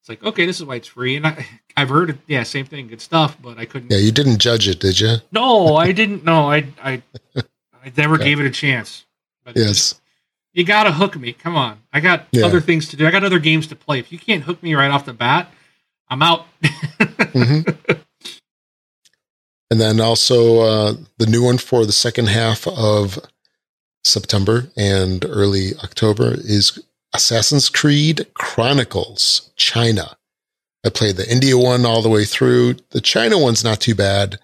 It's 0.00 0.08
like, 0.08 0.22
okay, 0.24 0.44
this 0.44 0.58
is 0.60 0.66
why 0.66 0.74
it's 0.76 0.88
free, 0.88 1.16
and 1.16 1.26
I, 1.26 1.46
I've 1.76 1.88
heard, 1.88 2.10
it, 2.10 2.18
yeah, 2.26 2.42
same 2.42 2.66
thing, 2.66 2.88
good 2.88 3.00
stuff, 3.00 3.38
but 3.40 3.56
I 3.58 3.64
couldn't. 3.64 3.90
yeah. 3.90 3.98
You 3.98 4.12
didn't 4.12 4.38
judge 4.38 4.68
it, 4.68 4.80
did 4.80 5.00
you? 5.00 5.16
No, 5.32 5.76
I 5.76 5.92
didn't. 5.92 6.24
No, 6.24 6.50
I, 6.50 6.66
I, 6.82 7.02
I 7.36 7.92
never 7.96 8.18
gave 8.18 8.38
it 8.40 8.46
a 8.46 8.50
chance. 8.50 9.04
But 9.44 9.56
Yes. 9.56 10.00
you 10.52 10.64
gotta 10.64 10.92
hook 10.92 11.16
me. 11.16 11.32
Come 11.32 11.56
on, 11.56 11.80
I 11.92 12.00
got 12.00 12.26
Yeah. 12.32 12.44
other 12.46 12.60
things 12.60 12.88
to 12.88 12.96
do. 12.96 13.06
I 13.06 13.10
got 13.10 13.24
other 13.24 13.38
games 13.38 13.66
to 13.68 13.76
play. 13.76 13.98
If 13.98 14.10
you 14.12 14.18
can't 14.18 14.42
hook 14.42 14.62
me 14.62 14.74
right 14.74 14.90
off 14.90 15.04
the 15.06 15.12
bat, 15.14 15.50
I'm 16.08 16.22
out. 16.22 16.46
hmm 17.32 17.60
and 19.70 19.80
then 19.80 20.00
also 20.00 20.60
uh, 20.60 20.94
the 21.18 21.26
new 21.26 21.42
one 21.42 21.58
for 21.58 21.86
the 21.86 21.92
second 21.92 22.28
half 22.28 22.66
of 22.68 23.18
September 24.04 24.68
and 24.76 25.24
early 25.24 25.72
October 25.82 26.34
is 26.34 26.78
Assassin's 27.14 27.68
Creed 27.68 28.26
Chronicles 28.34 29.50
China. 29.56 30.16
I 30.84 30.90
played 30.90 31.16
the 31.16 31.30
India 31.30 31.56
one 31.56 31.86
all 31.86 32.02
the 32.02 32.10
way 32.10 32.24
through. 32.24 32.74
The 32.90 33.00
China 33.00 33.38
one's 33.38 33.64
not 33.64 33.80
too 33.80 33.94
bad. 33.94 34.38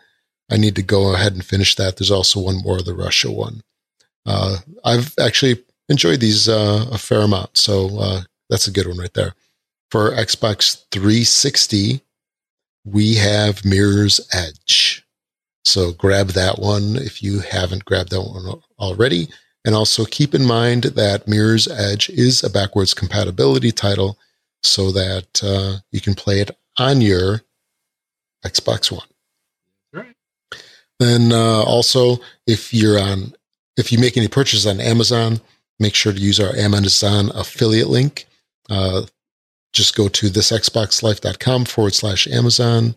I 0.50 0.56
need 0.56 0.74
to 0.76 0.82
go 0.82 1.14
ahead 1.14 1.34
and 1.34 1.44
finish 1.44 1.74
that. 1.76 1.96
There's 1.96 2.10
also 2.10 2.40
one 2.40 2.62
more, 2.62 2.80
the 2.80 2.94
Russia 2.94 3.30
one. 3.30 3.62
Uh, 4.26 4.58
I've 4.84 5.14
actually 5.18 5.62
enjoyed 5.88 6.20
these 6.20 6.48
uh, 6.48 6.86
a 6.90 6.98
fair 6.98 7.20
amount, 7.20 7.56
so 7.58 7.98
uh, 7.98 8.20
that's 8.48 8.66
a 8.66 8.72
good 8.72 8.86
one 8.86 8.98
right 8.98 9.12
there. 9.14 9.34
For 9.90 10.12
Xbox 10.12 10.84
360, 10.90 12.00
we 12.84 13.14
have 13.16 13.64
Mirror's 13.64 14.20
Edge. 14.32 14.89
So 15.64 15.92
grab 15.92 16.28
that 16.28 16.58
one 16.58 16.96
if 16.96 17.22
you 17.22 17.40
haven't 17.40 17.84
grabbed 17.84 18.10
that 18.10 18.22
one 18.22 18.60
already. 18.78 19.28
And 19.64 19.74
also 19.74 20.04
keep 20.04 20.34
in 20.34 20.46
mind 20.46 20.84
that 20.84 21.28
Mirror's 21.28 21.68
Edge 21.68 22.08
is 22.10 22.42
a 22.42 22.50
backwards 22.50 22.94
compatibility 22.94 23.72
title 23.72 24.18
so 24.62 24.90
that 24.92 25.42
uh, 25.44 25.80
you 25.90 26.00
can 26.00 26.14
play 26.14 26.40
it 26.40 26.50
on 26.78 27.00
your 27.00 27.42
Xbox 28.44 28.90
One. 28.90 29.06
right. 29.92 30.14
Then 30.98 31.32
uh, 31.32 31.62
also, 31.62 32.18
if 32.46 32.72
you're 32.72 32.98
on, 32.98 33.34
if 33.76 33.92
you 33.92 33.98
make 33.98 34.16
any 34.16 34.28
purchases 34.28 34.66
on 34.66 34.80
Amazon, 34.80 35.40
make 35.78 35.94
sure 35.94 36.12
to 36.12 36.20
use 36.20 36.40
our 36.40 36.54
Amazon 36.56 37.30
affiliate 37.34 37.88
link. 37.88 38.26
Uh, 38.70 39.02
just 39.72 39.94
go 39.94 40.08
to 40.08 40.28
thisxboxlife.com 40.28 41.64
forward 41.64 41.94
slash 41.94 42.26
Amazon. 42.28 42.94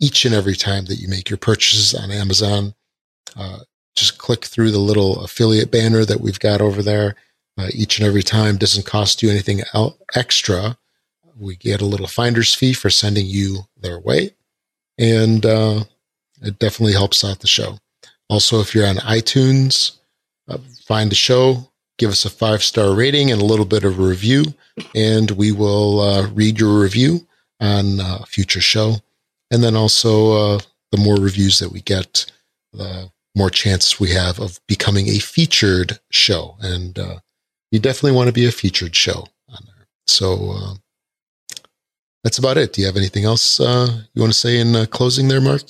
Each 0.00 0.24
and 0.24 0.34
every 0.34 0.56
time 0.56 0.86
that 0.86 0.96
you 0.96 1.08
make 1.08 1.30
your 1.30 1.36
purchases 1.36 1.94
on 1.94 2.10
Amazon, 2.10 2.74
uh, 3.36 3.60
just 3.94 4.18
click 4.18 4.44
through 4.44 4.70
the 4.70 4.78
little 4.78 5.22
affiliate 5.24 5.70
banner 5.70 6.04
that 6.04 6.20
we've 6.20 6.40
got 6.40 6.60
over 6.60 6.82
there. 6.82 7.14
Uh, 7.58 7.68
each 7.72 7.98
and 7.98 8.06
every 8.06 8.22
time 8.22 8.56
doesn't 8.56 8.86
cost 8.86 9.22
you 9.22 9.30
anything 9.30 9.60
el- 9.74 9.98
extra. 10.14 10.78
We 11.38 11.56
get 11.56 11.80
a 11.80 11.86
little 11.86 12.06
finder's 12.06 12.54
fee 12.54 12.72
for 12.72 12.90
sending 12.90 13.26
you 13.26 13.66
their 13.78 13.98
way. 13.98 14.34
And 14.98 15.44
uh, 15.44 15.84
it 16.40 16.58
definitely 16.58 16.94
helps 16.94 17.24
out 17.24 17.40
the 17.40 17.46
show. 17.46 17.78
Also, 18.28 18.60
if 18.60 18.74
you're 18.74 18.86
on 18.86 18.96
iTunes, 18.96 19.98
uh, 20.48 20.58
find 20.84 21.10
the 21.10 21.16
show, 21.16 21.70
give 21.98 22.10
us 22.10 22.24
a 22.24 22.30
five 22.30 22.62
star 22.62 22.94
rating 22.94 23.30
and 23.30 23.40
a 23.40 23.44
little 23.44 23.64
bit 23.64 23.84
of 23.84 23.98
a 23.98 24.02
review, 24.02 24.44
and 24.94 25.30
we 25.32 25.52
will 25.52 26.00
uh, 26.00 26.26
read 26.28 26.58
your 26.58 26.80
review 26.80 27.26
on 27.60 28.00
a 28.00 28.24
future 28.26 28.60
show. 28.60 28.96
And 29.52 29.62
then 29.62 29.76
also, 29.76 30.32
uh, 30.32 30.60
the 30.92 30.98
more 30.98 31.16
reviews 31.16 31.58
that 31.58 31.70
we 31.70 31.82
get, 31.82 32.24
the 32.72 33.10
more 33.36 33.50
chance 33.50 34.00
we 34.00 34.10
have 34.10 34.40
of 34.40 34.58
becoming 34.66 35.08
a 35.08 35.18
featured 35.18 36.00
show. 36.10 36.56
And 36.60 36.98
uh, 36.98 37.18
you 37.70 37.78
definitely 37.78 38.16
want 38.16 38.28
to 38.28 38.32
be 38.32 38.46
a 38.46 38.50
featured 38.50 38.96
show 38.96 39.26
on 39.50 39.58
there. 39.66 39.86
So 40.06 40.52
uh, 40.52 40.74
that's 42.24 42.38
about 42.38 42.56
it. 42.56 42.72
Do 42.72 42.80
you 42.80 42.86
have 42.86 42.96
anything 42.96 43.24
else 43.24 43.60
uh, 43.60 44.04
you 44.14 44.22
want 44.22 44.32
to 44.32 44.38
say 44.38 44.58
in 44.58 44.74
uh, 44.74 44.86
closing 44.86 45.28
there, 45.28 45.40
Mark? 45.40 45.62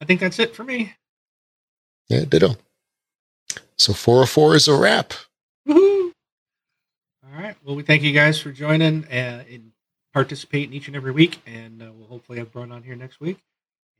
I 0.00 0.06
think 0.06 0.18
that's 0.18 0.40
it 0.40 0.54
for 0.54 0.64
me. 0.64 0.94
Yeah, 2.08 2.24
ditto. 2.24 2.56
So 3.78 3.92
404 3.92 4.56
is 4.56 4.68
a 4.68 4.76
wrap. 4.76 5.14
Woohoo! 5.68 6.10
All 7.24 7.40
right. 7.40 7.54
Well, 7.64 7.76
we 7.76 7.84
thank 7.84 8.02
you 8.02 8.12
guys 8.12 8.40
for 8.40 8.50
joining 8.50 9.04
uh, 9.06 9.44
and 10.10 10.14
participating 10.14 10.72
each 10.74 10.86
and 10.88 10.96
every 10.96 11.12
week, 11.12 11.40
and 11.46 11.82
uh, 11.82 11.90
we'll 11.92 12.06
hopefully 12.08 12.38
have 12.38 12.52
Brun 12.52 12.72
on 12.72 12.82
here 12.82 12.96
next 12.96 13.20
week. 13.20 13.38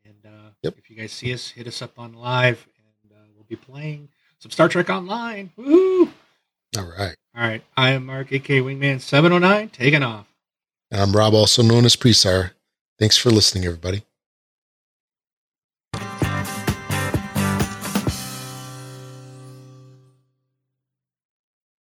And 0.04 0.14
uh, 0.26 0.50
Yep. 0.62 0.74
if 0.78 0.90
you 0.90 0.96
guys 0.96 1.12
see 1.12 1.32
us, 1.32 1.48
hit 1.50 1.66
us 1.66 1.82
up 1.82 1.98
on 1.98 2.14
live, 2.14 2.66
and 3.04 3.12
uh, 3.12 3.22
we'll 3.34 3.44
be 3.48 3.56
playing 3.56 4.08
some 4.38 4.50
Star 4.50 4.68
Trek 4.68 4.88
Online. 4.90 5.50
Woohoo! 5.58 6.10
All 6.78 6.84
right. 6.98 7.14
All 7.36 7.42
right. 7.42 7.62
I 7.76 7.90
am 7.90 8.06
Mark, 8.06 8.32
aka 8.32 8.60
Wingman 8.60 9.00
709, 9.00 9.68
taking 9.70 10.02
off. 10.02 10.26
And 10.90 11.00
I'm 11.00 11.12
Rob, 11.12 11.34
also 11.34 11.62
known 11.62 11.84
as 11.84 11.96
Presar. 11.96 12.52
Thanks 12.98 13.16
for 13.16 13.30
listening, 13.30 13.64
everybody. 13.64 14.02